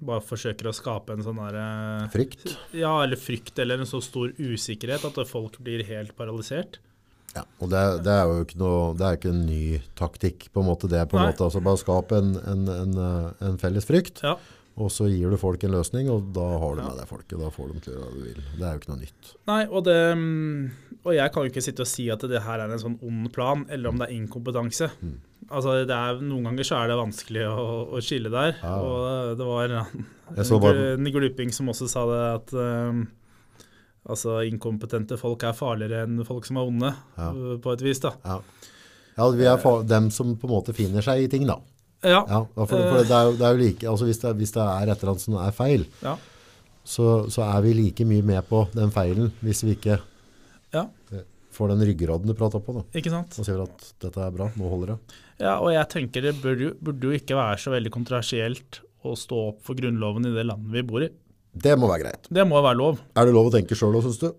bare 0.01 0.23
forsøker 0.25 0.71
å 0.71 0.73
skape 0.73 1.13
en 1.13 1.21
sånn 1.25 1.37
derre 1.37 2.07
frykt. 2.13 2.55
Ja, 2.73 2.95
eller 3.03 3.19
frykt, 3.21 3.53
eller 3.61 3.83
en 3.83 3.89
så 3.89 4.01
stor 4.01 4.33
usikkerhet 4.39 5.05
at 5.11 5.19
folk 5.29 5.59
blir 5.61 5.85
helt 5.91 6.15
paralysert. 6.17 6.79
Ja, 7.35 7.45
og 7.63 7.69
det, 7.71 7.81
det 8.03 8.11
er 8.11 8.25
jo 8.27 8.41
ikke, 8.43 8.57
noe, 8.59 8.79
det 8.99 9.05
er 9.07 9.15
ikke 9.19 9.29
en 9.31 9.45
ny 9.47 9.79
taktikk, 9.95 10.49
på 10.51 10.63
en 10.63 10.67
måte. 10.67 10.89
Det 10.91 10.97
er 10.99 11.05
på 11.07 11.15
en 11.15 11.23
Nei. 11.23 11.29
måte, 11.31 11.45
altså 11.47 11.61
Bare 11.63 11.79
skap 11.79 12.11
en, 12.17 12.33
en, 12.41 12.65
en, 12.73 12.97
eh, 13.05 13.29
en 13.47 13.59
felles 13.61 13.87
frykt, 13.87 14.19
Ja. 14.25 14.33
og 14.75 14.89
så 14.91 15.07
gir 15.07 15.31
du 15.31 15.37
folk 15.39 15.63
en 15.63 15.71
løsning, 15.77 16.09
og 16.11 16.33
da 16.35 16.43
har 16.59 16.75
du 16.75 16.81
med 16.83 16.97
deg 16.99 17.07
folket. 17.07 17.37
Da 17.39 17.51
får 17.55 17.71
de 17.71 17.83
til 17.85 17.93
å 17.95 18.01
gjøre 18.01 18.15
du 18.17 18.23
vil. 18.25 18.41
Det 18.57 18.65
er 18.67 18.73
jo 18.75 18.81
ikke 18.81 18.91
noe 18.91 19.01
nytt. 19.05 19.31
Nei, 19.51 19.61
og, 19.69 19.83
det, 19.87 19.95
mm, 20.19 20.97
og 21.05 21.11
jeg 21.15 21.31
kan 21.35 21.43
jo 21.47 21.51
ikke 21.53 21.63
sitte 21.69 21.85
og 21.85 21.91
si 21.93 22.09
at 22.11 22.27
det 22.33 22.43
her 22.43 22.65
er 22.65 22.75
en 22.75 22.83
sånn 22.83 22.99
ond 22.99 23.31
plan, 23.35 23.63
eller 23.71 23.93
om 23.93 24.01
det 24.03 24.09
er 24.09 24.17
inkompetanse. 24.19 24.91
Mm. 24.99 25.15
Altså, 25.51 25.77
det 25.87 25.95
er, 25.95 26.19
Noen 26.23 26.45
ganger 26.51 26.67
så 26.67 26.77
er 26.83 26.91
det 26.91 26.99
vanskelig 26.99 27.47
å, 27.47 27.63
å 27.95 28.03
skille 28.03 28.29
der. 28.31 28.53
Ja. 28.59 28.75
Og 28.83 29.39
det 29.39 29.47
var 29.47 29.71
en, 29.79 30.03
en, 30.35 30.53
bare- 30.67 30.91
en 30.99 31.09
gluping 31.15 31.51
som 31.55 31.71
også 31.71 31.87
sa 31.91 32.03
det 32.11 32.21
at 32.35 32.53
um, 32.91 33.01
altså, 34.09 34.39
inkompetente 34.47 35.17
folk 35.19 35.43
er 35.43 35.53
farligere 35.57 36.03
enn 36.07 36.23
folk 36.25 36.45
som 36.45 36.57
er 36.57 36.67
onde, 36.71 36.93
Ja. 37.17 37.31
uh, 37.31 37.57
på 37.61 37.73
et 37.73 37.81
vis. 37.85 37.99
da. 37.99 38.13
Ja, 38.25 38.39
ja 39.17 39.29
vi 39.31 39.45
er 39.45 39.57
for, 39.61 39.83
dem 39.83 40.09
som 40.11 40.35
på 40.37 40.47
en 40.49 40.55
måte 40.55 40.73
finner 40.73 41.01
seg 41.05 41.23
i 41.23 41.27
ting, 41.31 41.45
da. 41.47 41.59
Ja. 42.03 42.23
Ja, 42.27 42.39
for, 42.55 42.65
for 42.65 43.03
det, 43.05 43.11
er 43.13 43.27
jo, 43.29 43.33
det 43.37 43.45
er 43.45 43.51
jo 43.57 43.61
like, 43.61 43.87
altså 43.87 44.05
hvis, 44.09 44.19
det, 44.23 44.35
hvis 44.39 44.51
det 44.55 44.61
er 44.63 44.89
et 44.89 44.95
eller 45.03 45.11
annet 45.13 45.21
som 45.27 45.35
er 45.37 45.51
feil, 45.53 45.85
Ja. 46.01 46.15
så, 46.83 47.29
så 47.29 47.43
er 47.45 47.61
vi 47.61 47.73
like 47.77 48.05
mye 48.09 48.23
med 48.25 48.47
på 48.49 48.63
den 48.73 48.89
feilen 48.91 49.31
hvis 49.45 49.61
vi 49.67 49.75
ikke 49.75 49.99
Ja. 50.73 50.87
får 51.51 51.67
den 51.75 51.83
ryggraden 51.85 52.25
du 52.25 52.33
prater 52.33 52.59
på. 52.63 52.73
da. 52.73 52.81
Ikke 52.97 53.11
sant? 53.11 53.37
Og 53.37 53.45
sier 53.45 53.61
at 53.61 53.93
dette 54.01 54.17
er 54.23 54.31
bra, 54.33 54.47
nå 54.57 54.69
holder 54.71 54.93
det. 54.95 55.17
Ja, 55.43 55.59
og 55.59 55.69
jeg 55.73 55.85
tenker 55.91 56.21
det 56.25 56.35
burde 56.41 56.69
jo, 56.69 56.73
burde 56.81 57.09
jo 57.11 57.11
ikke 57.19 57.35
være 57.37 57.57
så 57.59 57.73
veldig 57.73 57.91
kontroversielt 57.91 58.79
å 59.05 59.13
stå 59.17 59.37
opp 59.51 59.61
for 59.65 59.75
Grunnloven 59.77 60.25
i 60.29 60.33
det 60.33 60.45
landet 60.47 60.71
vi 60.73 60.81
bor 60.87 61.03
i. 61.05 61.09
Det 61.53 61.73
må 61.79 61.89
være 61.91 62.05
greit. 62.05 62.29
Det 62.31 62.45
må 62.47 62.61
være 62.63 62.77
lov. 62.79 63.01
Er 63.17 63.27
det 63.27 63.33
lov 63.35 63.49
å 63.49 63.53
tenke 63.53 63.75
sjøl 63.75 63.97
òg, 63.99 64.05
syns 64.07 64.21
du? 64.21 64.29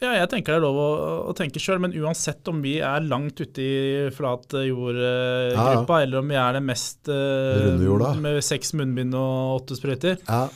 Ja, 0.00 0.14
jeg 0.16 0.30
tenker 0.32 0.54
det 0.54 0.60
er 0.62 0.64
lov 0.64 0.78
å, 0.80 0.88
å 1.28 1.32
tenke 1.36 1.60
sjøl, 1.60 1.78
men 1.84 1.92
uansett 2.00 2.48
om 2.48 2.62
vi 2.64 2.78
er 2.80 3.04
langt 3.04 3.36
ute 3.42 3.60
i 3.60 4.08
flat 4.16 4.48
jord-gruppa, 4.56 5.98
Ja, 6.00 6.04
eller 6.06 6.22
om 6.22 6.30
vi 6.32 6.38
er 6.40 6.56
det 6.56 6.62
mest 6.64 7.10
uh, 7.12 8.16
med 8.16 8.40
seks 8.44 8.72
munnbind 8.78 9.12
og 9.18 9.60
åtte 9.60 9.76
sprøyter, 9.76 10.16
Ja. 10.24 10.46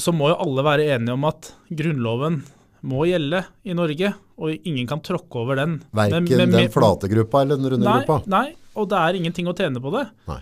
så 0.00 0.14
må 0.16 0.30
jo 0.32 0.38
alle 0.40 0.64
være 0.64 0.88
enige 0.96 1.12
om 1.18 1.28
at 1.28 1.52
Grunnloven 1.68 2.40
må 2.88 3.04
gjelde 3.06 3.44
i 3.68 3.76
Norge, 3.76 4.14
og 4.42 4.64
ingen 4.66 4.88
kan 4.90 5.04
tråkke 5.04 5.36
over 5.44 5.60
den. 5.60 5.76
Verken 5.94 6.24
Men- 6.24 6.48
men- 6.48 6.56
den 6.64 6.72
flate 6.72 7.12
gruppa 7.12 7.42
eller 7.44 7.60
den 7.60 7.70
runde 7.76 7.84
nei, 7.86 7.98
gruppa. 8.00 8.22
Nei, 8.26 8.54
og 8.74 8.88
det 8.88 8.98
er 8.98 9.20
ingenting 9.20 9.46
å 9.46 9.54
tjene 9.54 9.78
på 9.84 9.92
det. 9.92 10.08
Nei. 10.26 10.40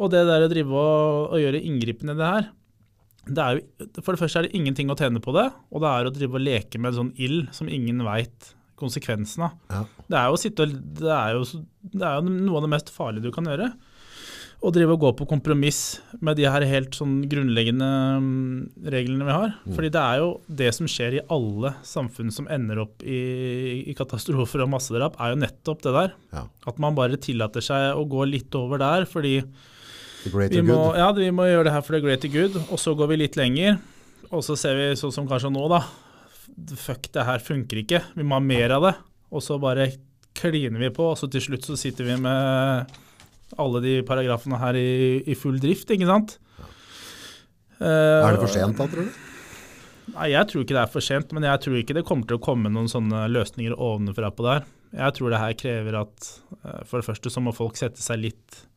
Og 0.00 0.10
det 0.10 0.24
der 0.26 0.46
å 0.46 0.48
drive 0.50 0.72
og, 0.72 1.32
og 1.34 1.38
gjøre 1.38 1.60
inngripen 1.62 2.10
i 2.10 2.16
det 2.16 2.32
her, 2.32 2.48
det 3.28 3.44
er 3.44 3.58
jo, 3.58 3.88
for 4.00 4.14
det 4.14 4.22
første 4.22 4.40
er 4.40 4.48
det 4.48 4.56
ingenting 4.56 4.90
å 4.92 4.96
tjene 4.98 5.20
på 5.22 5.34
det, 5.36 5.48
og 5.72 5.84
det 5.84 5.90
er 5.90 6.08
å 6.08 6.14
drive 6.14 6.38
og 6.38 6.44
leke 6.44 6.80
med 6.80 6.96
sånn 6.96 7.12
ild 7.20 7.50
som 7.56 7.70
ingen 7.70 8.00
veit 8.06 8.54
konsekvensen 8.78 9.48
av. 9.48 9.60
Ja. 9.72 9.84
Det 10.08 10.18
er 10.22 10.40
sitte, 10.40 10.66
det 10.70 11.12
er 11.12 11.36
jo, 11.36 11.44
det 11.92 12.04
er 12.06 12.18
jo 12.18 12.32
noe 12.32 12.60
av 12.60 12.66
det 12.66 12.74
mest 12.76 12.92
farlige 12.94 13.28
du 13.28 13.34
kan 13.34 13.48
gjøre. 13.50 13.72
Å 14.58 14.72
drive 14.74 14.96
og 14.96 15.02
gå 15.04 15.10
på 15.20 15.26
kompromiss 15.30 16.00
med 16.18 16.34
de 16.38 16.48
her 16.50 16.64
helt 16.66 16.96
sånn 16.98 17.20
grunnleggende 17.30 17.90
mm, 18.22 18.88
reglene 18.90 19.26
vi 19.28 19.36
har. 19.36 19.52
Mm. 19.62 19.74
Fordi 19.76 19.90
det 19.94 20.02
er 20.02 20.22
jo 20.22 20.32
det 20.60 20.72
som 20.74 20.90
skjer 20.90 21.14
i 21.14 21.24
alle 21.30 21.76
samfunn 21.86 22.34
som 22.34 22.48
ender 22.50 22.80
opp 22.82 23.04
i, 23.06 23.20
i 23.86 23.94
katastrofer 23.98 24.64
og 24.64 24.72
massedrap, 24.72 25.18
er 25.22 25.34
jo 25.34 25.40
nettopp 25.44 25.84
det 25.86 25.94
der. 25.94 26.16
Ja. 26.34 26.44
At 26.70 26.82
man 26.82 26.98
bare 26.98 27.20
tillater 27.22 27.62
seg 27.62 27.94
å 27.94 28.06
gå 28.10 28.26
litt 28.26 28.58
over 28.58 28.82
der, 28.82 29.06
fordi 29.10 29.36
The 30.28 30.36
vi 30.36 30.38
greater 30.38 30.66
må, 30.68 30.76
good. 30.76 30.98
ja, 31.00 31.08
vi 31.16 31.30
må 31.34 31.46
gjøre 31.48 31.68
det 31.68 31.72
her 31.74 31.84
for 31.86 31.96
the 31.96 32.02
greater 32.04 32.32
good, 32.32 32.58
og 32.68 32.78
så 32.82 32.94
går 32.98 33.10
vi 33.12 33.20
litt 33.24 33.38
lenger. 33.40 33.78
Og 34.28 34.44
så 34.44 34.56
ser 34.60 34.76
vi 34.76 34.88
sånn 35.00 35.14
som 35.14 35.28
kanskje 35.30 35.50
nå, 35.54 35.64
da. 35.72 35.82
Fuck, 36.76 37.08
det 37.14 37.24
her 37.28 37.42
funker 37.44 37.80
ikke. 37.82 38.02
Vi 38.18 38.26
må 38.26 38.36
ha 38.38 38.44
mer 38.44 38.74
av 38.76 38.84
det. 38.88 38.94
Og 39.32 39.44
så 39.44 39.58
bare 39.60 39.90
kliner 40.38 40.80
vi 40.80 40.90
på, 40.94 41.10
og 41.12 41.18
så 41.18 41.28
til 41.32 41.42
slutt 41.44 41.66
så 41.66 41.76
sitter 41.80 42.06
vi 42.08 42.18
med 42.22 42.92
alle 43.58 43.80
de 43.82 43.94
paragrafene 44.06 44.58
her 44.60 44.76
i, 44.76 44.90
i 45.24 45.36
full 45.38 45.56
drift, 45.62 45.90
ikke 45.94 46.08
sant? 46.08 46.36
Er 47.78 48.34
det 48.34 48.42
for 48.42 48.52
sent 48.52 48.78
da, 48.78 48.86
tror 48.90 49.06
du? 49.08 49.24
Nei, 50.14 50.30
Jeg 50.32 50.48
tror 50.48 50.64
ikke 50.64 50.76
det 50.76 50.82
er 50.82 50.92
for 50.92 51.04
sent, 51.04 51.32
men 51.36 51.44
jeg 51.44 51.60
tror 51.64 51.78
ikke 51.80 51.96
det 51.98 52.04
kommer 52.08 52.28
til 52.28 52.38
å 52.38 52.42
komme 52.44 52.70
noen 52.72 52.88
sånne 52.90 53.26
løsninger 53.32 53.76
ovenfra 53.76 54.30
på 54.34 54.46
det 54.46 54.54
her. 54.56 54.68
Jeg 55.04 55.16
tror 55.18 55.32
det 55.34 55.40
her 55.42 55.56
krever 55.60 55.98
at 56.00 56.28
eh, 56.64 56.80
for 56.88 56.96
det 57.00 57.06
første 57.10 57.32
så 57.32 57.42
må 57.44 57.52
folk 57.52 57.76
sette 57.76 58.00
seg 58.00 58.22
litt, 58.22 58.60
eh, 58.62 58.67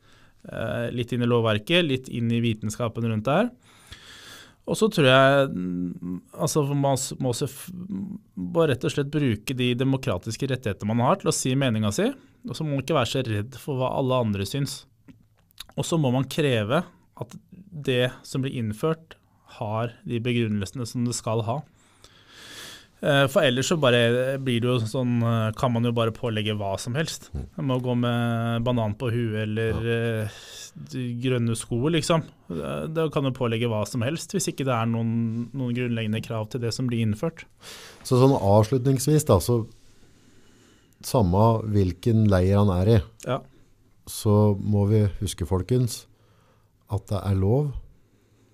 litt 0.96 1.12
inn 1.14 1.26
i 1.26 1.30
lovverket, 1.30 1.86
litt 1.86 2.10
inn 2.10 2.32
i 2.34 2.42
vitenskapen 2.44 3.06
rundt 3.08 3.28
det 3.28 3.36
her. 3.38 3.52
Og 4.70 4.78
så 4.78 4.88
tror 4.94 5.08
jeg 5.10 5.48
mm, 5.52 6.18
altså 6.38 6.64
man 6.70 6.98
må 7.20 7.32
også 7.34 7.48
rett 8.70 8.86
og 8.86 8.94
slett 8.94 9.12
bruke 9.12 9.56
de 9.58 9.72
demokratiske 9.78 10.48
rettighetene 10.52 10.94
man 10.94 11.08
har 11.08 11.22
til 11.22 11.32
å 11.32 11.36
si 11.36 11.56
meninga 11.58 11.92
si, 11.96 12.08
og 12.48 12.58
så 12.58 12.66
må 12.66 12.76
man 12.76 12.86
ikke 12.86 12.98
være 12.98 13.12
så 13.12 13.24
redd 13.26 13.58
for 13.62 13.82
hva 13.82 13.92
alle 13.98 14.22
andre 14.26 14.48
syns. 14.48 14.84
Og 15.78 15.86
så 15.88 15.98
må 16.02 16.12
man 16.14 16.30
kreve 16.30 16.84
at 17.22 17.36
det 17.52 18.12
som 18.28 18.44
blir 18.44 18.58
innført, 18.60 19.18
har 19.60 19.92
de 20.08 20.22
begrunnelsene 20.24 20.86
som 20.88 21.04
det 21.04 21.14
skal 21.18 21.44
ha. 21.44 21.58
Eh, 23.02 23.26
For 23.34 23.42
ellers 23.42 23.66
så 23.72 23.80
bare 23.82 24.38
blir 24.38 24.62
det 24.62 24.68
jo 24.70 24.76
sånn 24.86 25.16
eh, 25.26 25.48
Kan 25.58 25.74
man 25.74 25.88
jo 25.88 25.92
bare 25.98 26.14
pålegge 26.14 26.54
hva 26.58 26.76
som 26.80 26.94
helst. 27.00 27.32
Man 27.58 27.70
må 27.72 27.80
gå 27.82 27.96
med 27.98 28.62
banan 28.68 28.94
på 29.00 29.10
huet 29.10 29.40
eller 29.48 29.80
ja. 29.88 30.28
grønne 31.24 31.56
sko, 31.58 31.80
liksom. 31.92 32.24
Da 32.48 33.08
kan 33.12 33.26
du 33.26 33.32
pålegge 33.36 33.68
hva 33.72 33.82
som 33.90 34.06
helst, 34.06 34.36
hvis 34.36 34.52
ikke 34.52 34.68
det 34.68 34.76
er 34.76 34.90
noen, 34.92 35.50
noen 35.52 35.74
grunnleggende 35.76 36.22
krav 36.24 36.50
til 36.54 36.62
det 36.64 36.72
som 36.78 36.88
blir 36.88 37.02
innført. 37.04 37.44
Så 38.08 38.20
sånn 38.22 38.38
avslutningsvis, 38.38 39.26
da, 39.28 39.40
så 39.44 39.64
samme 41.04 41.42
hvilken 41.74 42.28
leir 42.30 42.60
han 42.62 42.70
er 42.78 42.94
i, 42.94 43.00
Ja. 43.26 43.40
så 44.08 44.54
må 44.62 44.86
vi 44.92 45.08
huske, 45.20 45.48
folkens, 45.50 46.06
at 46.92 47.08
det 47.10 47.20
er 47.26 47.36
lov 47.40 47.72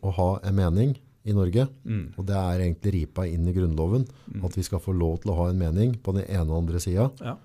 å 0.06 0.14
ha 0.16 0.30
en 0.48 0.56
mening 0.56 0.96
i 1.28 1.36
Norge. 1.36 1.68
Mm. 1.84 2.06
Og 2.16 2.26
det 2.28 2.38
er 2.40 2.64
egentlig 2.64 2.94
ripa 2.96 3.28
inn 3.28 3.48
i 3.48 3.54
Grunnloven, 3.56 4.08
at 4.48 4.58
vi 4.58 4.64
skal 4.66 4.82
få 4.84 4.96
lov 4.96 5.20
til 5.24 5.34
å 5.34 5.38
ha 5.42 5.50
en 5.52 5.60
mening 5.60 5.98
på 6.04 6.16
den 6.16 6.26
ene 6.28 6.48
og 6.48 6.64
andre 6.64 6.82
sida. 6.84 7.10
Ja. 7.20 7.36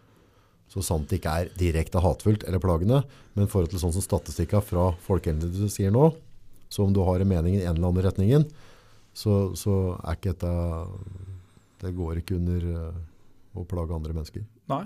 Så 0.73 0.85
sant 0.87 1.11
det 1.11 1.19
ikke 1.21 1.35
er 1.43 1.51
direkte 1.59 2.01
hatfullt 2.01 2.47
eller 2.49 2.63
plagende, 2.63 3.03
men 3.35 3.45
i 3.45 3.51
forhold 3.51 3.73
til 3.73 3.83
sånn 3.83 3.93
som 3.93 4.05
statistikka 4.05 4.63
fra 4.65 4.93
Folkehelseinstituttet 5.05 5.75
sier 5.75 5.93
nå, 5.93 6.09
så 6.73 6.87
om 6.87 6.95
du 6.97 7.03
har 7.05 7.21
en 7.21 7.29
mening 7.29 7.59
i 7.59 7.65
en 7.67 7.75
eller 7.75 7.91
annen 7.91 8.07
retningen, 8.07 8.47
så, 9.13 9.53
så 9.59 9.99
er 10.01 10.17
ikke 10.17 10.33
dette 10.33 10.53
Det 11.83 11.91
går 11.93 12.23
ikke 12.23 12.39
under 12.39 12.63
eh, 12.71 13.01
å 13.59 13.65
plage 13.69 13.93
andre 13.93 14.15
mennesker. 14.17 14.45
Nei. 14.73 14.85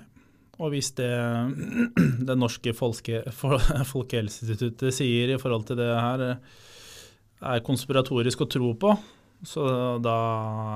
Og 0.57 0.73
hvis 0.73 0.89
det 0.99 1.13
det 2.29 2.37
norske 2.41 2.73
folke, 2.75 3.23
Folkehelseinstituttet 3.93 4.97
sier 4.97 5.35
i 5.35 5.39
forhold 5.39 5.69
til 5.69 5.79
det 5.79 5.93
her, 5.93 6.25
eh, 6.33 6.65
er 7.45 7.63
konspiratorisk 7.65 8.45
å 8.45 8.49
tro 8.51 8.73
på, 8.81 8.95
så 9.47 9.67
da, 10.03 10.17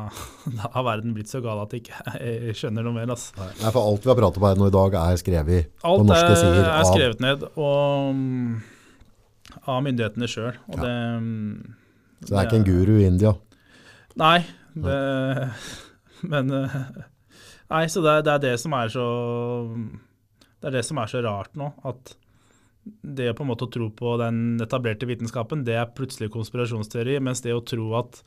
da 0.58 0.70
har 0.74 0.86
verden 0.86 1.14
blitt 1.16 1.30
så 1.32 1.40
gal 1.44 1.62
at 1.62 1.72
jeg 1.74 1.84
ikke 1.86 2.54
skjønner 2.58 2.86
noe 2.86 2.96
mer. 2.96 3.12
Altså. 3.14 3.34
Nei, 3.40 3.72
for 3.72 3.82
alt 3.82 4.06
vi 4.06 4.12
har 4.12 4.20
pratet 4.20 4.42
på 4.42 4.50
her 4.50 4.60
nå 4.60 4.68
i 4.70 4.76
dag 4.76 4.98
er 5.02 5.20
skrevet 5.20 5.70
på 5.80 5.96
norske 6.04 6.34
sider? 6.36 6.66
Alt 6.66 6.80
er 6.80 6.90
skrevet 6.92 7.24
ned 7.24 7.46
og, 7.50 8.10
mm, 8.16 9.60
av 9.64 9.84
myndighetene 9.86 10.30
sjøl. 10.30 10.58
Ja. 10.74 10.82
det 10.82 10.96
Så 12.26 12.32
det 12.34 12.36
er 12.36 12.50
ikke 12.50 12.60
en 12.60 12.68
guru 12.68 12.96
i 12.98 13.06
India. 13.08 13.34
Nei, 14.20 14.38
det, 14.74 14.98
men 16.32 16.52
eh, 16.60 16.80
Nei, 17.70 17.84
så 17.86 18.02
det, 18.02 18.16
det 18.26 18.32
er 18.34 18.42
det 18.42 18.56
som 18.58 18.72
er 18.74 18.90
så 18.90 19.04
Det 20.58 20.70
er 20.70 20.74
det 20.74 20.82
som 20.86 20.98
er 20.98 21.10
så 21.10 21.20
rart 21.22 21.54
nå, 21.58 21.70
at 21.86 22.16
det 22.84 23.32
på 23.36 23.44
en 23.44 23.50
måte 23.50 23.66
å 23.66 23.72
tro 23.72 23.90
på 23.92 24.14
den 24.20 24.60
etablerte 24.62 25.08
vitenskapen, 25.08 25.64
det 25.66 25.76
er 25.76 25.92
plutselig 25.96 26.30
konspirasjonsteori, 26.34 27.18
mens 27.22 27.44
det 27.44 27.54
å 27.56 27.64
tro 27.66 27.92
at 27.98 28.22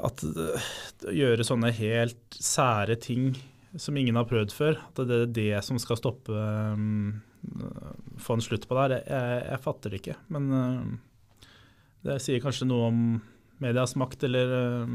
at 0.00 0.22
eh, 0.24 0.68
å 1.08 1.14
gjøre 1.14 1.46
sånne 1.46 1.72
helt 1.76 2.38
sære 2.40 2.96
ting 3.00 3.34
som 3.78 3.96
ingen 3.98 4.18
har 4.18 4.28
prøvd 4.28 4.54
før, 4.54 4.78
at 4.80 5.02
det 5.06 5.18
er 5.18 5.34
det 5.34 5.64
som 5.66 5.78
skal 5.82 5.98
stoppe 6.00 6.34
um, 6.34 7.20
Få 8.20 8.34
en 8.36 8.42
slutt 8.44 8.66
på 8.68 8.76
det 8.76 8.82
her, 8.82 8.94
jeg, 9.00 9.36
jeg 9.48 9.60
fatter 9.64 9.92
det 9.92 10.00
ikke. 10.02 10.14
Men 10.34 10.48
eh, 10.52 11.46
det 12.04 12.18
sier 12.20 12.42
kanskje 12.44 12.66
noe 12.68 12.90
om 12.90 12.98
medias 13.64 13.94
makt, 13.96 14.26
eller 14.28 14.52
eh, 14.58 14.92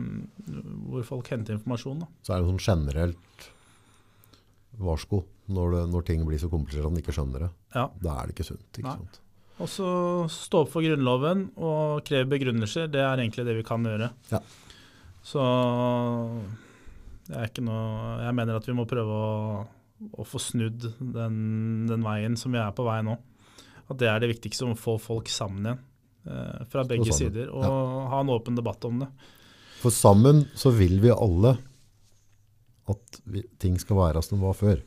hvor 0.91 1.07
folk 1.07 1.31
henter 1.33 1.57
informasjon. 1.57 2.03
Da. 2.03 2.09
Så 2.21 2.35
er 2.35 2.43
det 2.43 2.51
sånn 2.51 2.61
generelt 2.61 3.47
varsko 4.81 5.21
når, 5.53 5.75
det, 5.75 5.83
når 5.93 6.07
ting 6.07 6.25
blir 6.25 6.41
så 6.41 6.49
komplisert 6.51 6.87
at 6.87 6.93
man 6.93 7.03
ikke 7.03 7.15
skjønner 7.15 7.45
det. 7.45 7.51
Ja. 7.75 7.85
Da 8.01 8.17
er 8.17 8.27
det 8.27 8.35
ikke 8.35 8.47
sunt. 8.47 8.67
ikke 8.73 8.87
Nei. 8.87 8.97
sant? 8.97 9.21
Og 9.55 9.71
så 9.71 9.89
stå 10.31 10.65
opp 10.65 10.71
for 10.73 10.83
Grunnloven 10.83 11.45
og 11.55 12.03
kreve 12.07 12.27
begrunnelser. 12.33 12.89
Det 12.91 12.99
er 12.99 13.21
egentlig 13.21 13.45
det 13.47 13.55
vi 13.59 13.67
kan 13.67 13.85
gjøre. 13.87 14.09
Ja. 14.33 14.41
Så 15.25 15.43
det 17.25 17.37
er 17.39 17.47
ikke 17.49 17.63
noe 17.65 18.19
Jeg 18.21 18.35
mener 18.37 18.59
at 18.59 18.67
vi 18.67 18.75
må 18.77 18.83
prøve 18.89 19.15
å, 19.15 19.61
å 20.13 20.25
få 20.27 20.41
snudd 20.43 20.89
den, 20.99 21.37
den 21.89 22.05
veien 22.05 22.35
som 22.37 22.53
vi 22.53 22.61
er 22.61 22.75
på 22.75 22.85
vei 22.85 22.99
nå. 23.05 23.15
At 23.85 24.01
det 24.01 24.09
er 24.09 24.21
det 24.21 24.33
viktigste, 24.33 24.67
å 24.67 24.77
få 24.77 24.97
folk 25.01 25.29
sammen 25.31 25.69
igjen. 25.69 25.83
Eh, 26.25 26.65
fra 26.69 26.83
begge 26.83 27.05
sammen. 27.05 27.19
sider. 27.19 27.49
Og 27.53 27.65
ha 28.11 28.19
en 28.19 28.33
åpen 28.33 28.57
debatt 28.57 28.85
om 28.89 29.03
det. 29.03 29.09
For 29.81 29.93
sammen 29.93 30.47
så 30.57 30.71
vil 30.73 30.97
vi 31.03 31.13
alle 31.13 31.55
at 32.91 33.19
vi, 33.25 33.43
ting 33.61 33.79
skal 33.81 33.97
være 33.97 34.21
som 34.25 34.37
de 34.39 34.45
var 34.45 34.57
før. 34.57 34.81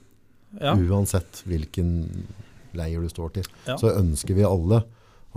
Ja. 0.60 0.74
Uansett 0.74 1.42
hvilken 1.48 1.90
leir 2.78 3.02
du 3.02 3.08
står 3.10 3.34
til. 3.38 3.48
Ja. 3.66 3.76
Så 3.80 3.92
ønsker 3.96 4.36
vi 4.38 4.46
alle 4.46 4.82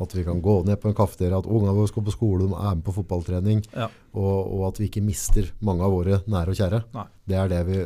at 0.02 0.14
vi 0.16 0.24
kan 0.26 0.40
gå 0.42 0.54
ned 0.66 0.80
på 0.82 0.88
en 0.90 0.96
kafeteria, 0.98 1.38
at 1.42 1.50
ungene 1.52 1.74
våre 1.76 1.90
skal 1.92 2.06
på 2.08 2.14
skole, 2.16 2.48
de 2.48 2.56
er 2.56 2.78
med 2.78 2.84
på 2.88 2.94
fotballtrening, 2.96 3.60
Ja. 3.76 3.90
og, 4.16 4.38
og 4.56 4.68
at 4.72 4.80
vi 4.80 4.88
ikke 4.88 5.04
mister 5.04 5.52
mange 5.62 5.84
av 5.86 5.92
våre 5.94 6.22
nære 6.32 6.54
og 6.56 6.58
kjære. 6.58 6.80
Nei. 6.96 7.06
Det 7.28 7.38
er 7.38 7.52
det 7.52 7.60
vi 7.68 7.82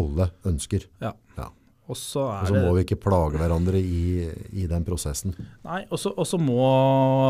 alle 0.00 0.30
ønsker. 0.48 0.86
Så 1.90 2.22
Og 2.22 2.46
så 2.46 2.54
det 2.54 2.60
må 2.62 2.74
vi 2.76 2.84
ikke 2.84 3.00
plage 3.02 3.38
hverandre 3.40 3.78
i, 3.82 4.28
i 4.62 4.66
den 4.70 4.84
prosessen. 4.86 5.32
Nei, 5.66 5.80
og 5.90 5.98
så 5.98 6.38
må 6.38 6.60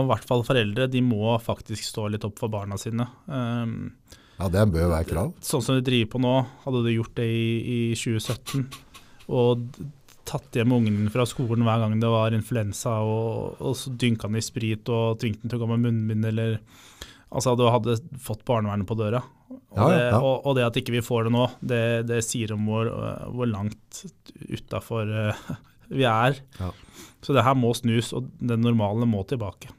i 0.02 0.08
hvert 0.10 0.26
fall 0.28 0.44
foreldre 0.44 0.84
de 0.92 1.00
må 1.00 1.32
faktisk 1.40 1.86
stå 1.88 2.10
litt 2.12 2.26
opp 2.28 2.36
for 2.42 2.52
barna 2.52 2.76
sine. 2.76 3.06
Um, 3.24 3.94
Ja, 4.40 4.48
det 4.48 4.66
bør 4.72 4.90
være 4.94 5.08
krav. 5.08 5.32
sånn 5.44 5.62
som 5.64 5.76
de 5.76 5.84
driver 5.84 6.14
på 6.14 6.20
nå, 6.24 6.34
hadde 6.64 6.84
du 6.86 6.92
gjort 6.94 7.16
det 7.20 7.26
i, 7.28 7.48
i 7.60 7.80
2017 7.92 8.64
og 9.30 9.66
tatt 10.30 10.56
hjem 10.56 10.72
ungen 10.76 11.10
fra 11.12 11.26
skolen 11.28 11.64
hver 11.66 11.82
gang 11.82 11.98
det 12.00 12.10
var 12.10 12.34
influensa, 12.34 12.96
og, 13.04 13.58
og 13.60 13.74
så 13.78 13.92
dynka 13.98 14.30
den 14.30 14.38
i 14.40 14.44
sprit 14.44 14.88
og 14.92 15.18
tvingte 15.20 15.44
den 15.44 15.52
til 15.52 15.60
å 15.60 15.64
gå 15.64 15.68
med 15.74 15.84
munnbind, 15.88 16.30
eller 16.32 16.60
Altså, 17.30 17.52
du 17.54 17.62
hadde 17.70 17.94
fått 18.18 18.40
barnevernet 18.42 18.88
på 18.88 18.96
døra. 18.98 19.20
Og, 19.52 19.58
Ja, 19.76 19.84
ja, 19.86 19.90
det, 19.94 20.06
og, 20.18 20.46
og 20.50 20.56
det 20.58 20.64
at 20.66 20.78
ikke 20.80 20.96
vi 20.96 21.02
får 21.06 21.28
det 21.28 21.32
nå, 21.36 21.44
det, 21.62 21.82
det 22.08 22.16
sier 22.26 22.56
om 22.56 22.64
hvor, 22.66 22.90
hvor 23.30 23.46
langt 23.46 24.00
utafor 24.50 25.12
vi 26.00 26.08
er. 26.10 26.40
Ja. 26.58 26.72
Så 27.22 27.36
det 27.36 27.44
her 27.46 27.54
må 27.54 27.70
snus, 27.78 28.10
og 28.18 28.26
den 28.42 28.66
normale 28.66 29.06
må 29.06 29.22
tilbake. 29.30 29.70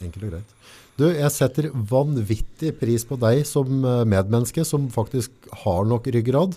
Enkelt 0.00 0.24
og 0.24 0.32
greit. 0.38 0.56
Du, 0.96 1.04
jeg 1.12 1.28
setter 1.34 1.68
vanvittig 1.74 2.70
pris 2.80 3.04
på 3.04 3.18
deg 3.20 3.42
som 3.48 3.84
eh, 3.84 4.04
medmenneske, 4.08 4.64
som 4.64 4.88
faktisk 4.92 5.50
har 5.64 5.84
nok 5.84 6.08
ryggrad. 6.14 6.56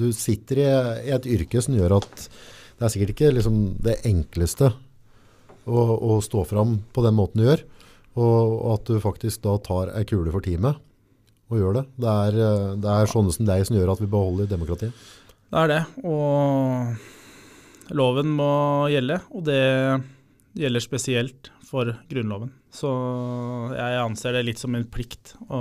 Du 0.00 0.08
sitter 0.16 0.60
i, 0.62 0.68
et 1.12 1.28
yrke 1.28 1.60
som 1.62 1.76
gjør 1.76 1.98
at 1.98 2.24
det 2.24 2.86
er 2.86 2.94
sikkert 2.94 3.12
ikke 3.12 3.34
liksom, 3.36 3.58
det 3.84 3.98
enkleste 4.08 4.72
å, 5.68 5.82
å 5.84 6.16
stå 6.24 6.46
fram 6.48 6.78
på 6.96 7.04
den 7.04 7.16
måten 7.18 7.42
du 7.42 7.46
gjør, 7.46 7.66
og, 8.16 8.32
og 8.56 8.72
at 8.78 8.88
du 8.88 9.04
faktisk 9.04 9.44
da 9.44 9.58
tar 9.62 9.92
ei 9.98 10.06
kule 10.08 10.32
for 10.32 10.44
teamet 10.44 10.80
og 11.52 11.60
gjør 11.60 11.78
det. 11.78 11.84
Det 12.00 12.16
er, 12.24 12.40
eh, 12.48 12.72
det 12.80 12.96
er 12.96 13.12
sånne 13.12 13.36
som 13.36 13.52
deg 13.52 13.68
som 13.68 13.76
gjør 13.76 13.94
at 13.98 14.02
vi 14.02 14.10
beholder 14.16 14.50
demokratiet. 14.50 15.06
Det 15.52 15.60
er 15.60 15.70
det, 15.70 15.82
og 16.08 17.92
loven 17.94 18.32
må 18.40 18.52
gjelde, 18.90 19.20
og 19.28 19.44
det 19.46 19.62
gjelder 20.56 20.88
spesielt 20.88 21.52
for 21.68 21.92
Grunnloven. 22.08 22.48
Så 22.74 22.90
jeg 23.70 24.00
anser 24.02 24.34
det 24.34 24.46
litt 24.48 24.58
som 24.58 24.74
en 24.74 24.86
plikt 24.90 25.36
å 25.46 25.60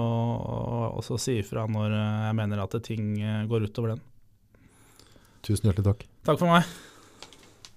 også 0.97 1.19
si 1.21 1.37
ifra 1.43 1.67
når 1.69 1.93
jeg 1.93 2.37
mener 2.39 2.63
at 2.63 2.79
ting 2.85 3.13
går 3.49 3.67
utover 3.69 3.93
den. 3.93 4.01
Tusen 5.45 5.69
hjertelig 5.69 5.91
takk. 5.91 6.07
Takk 6.25 6.41
for 6.41 6.49
meg. 6.49 6.65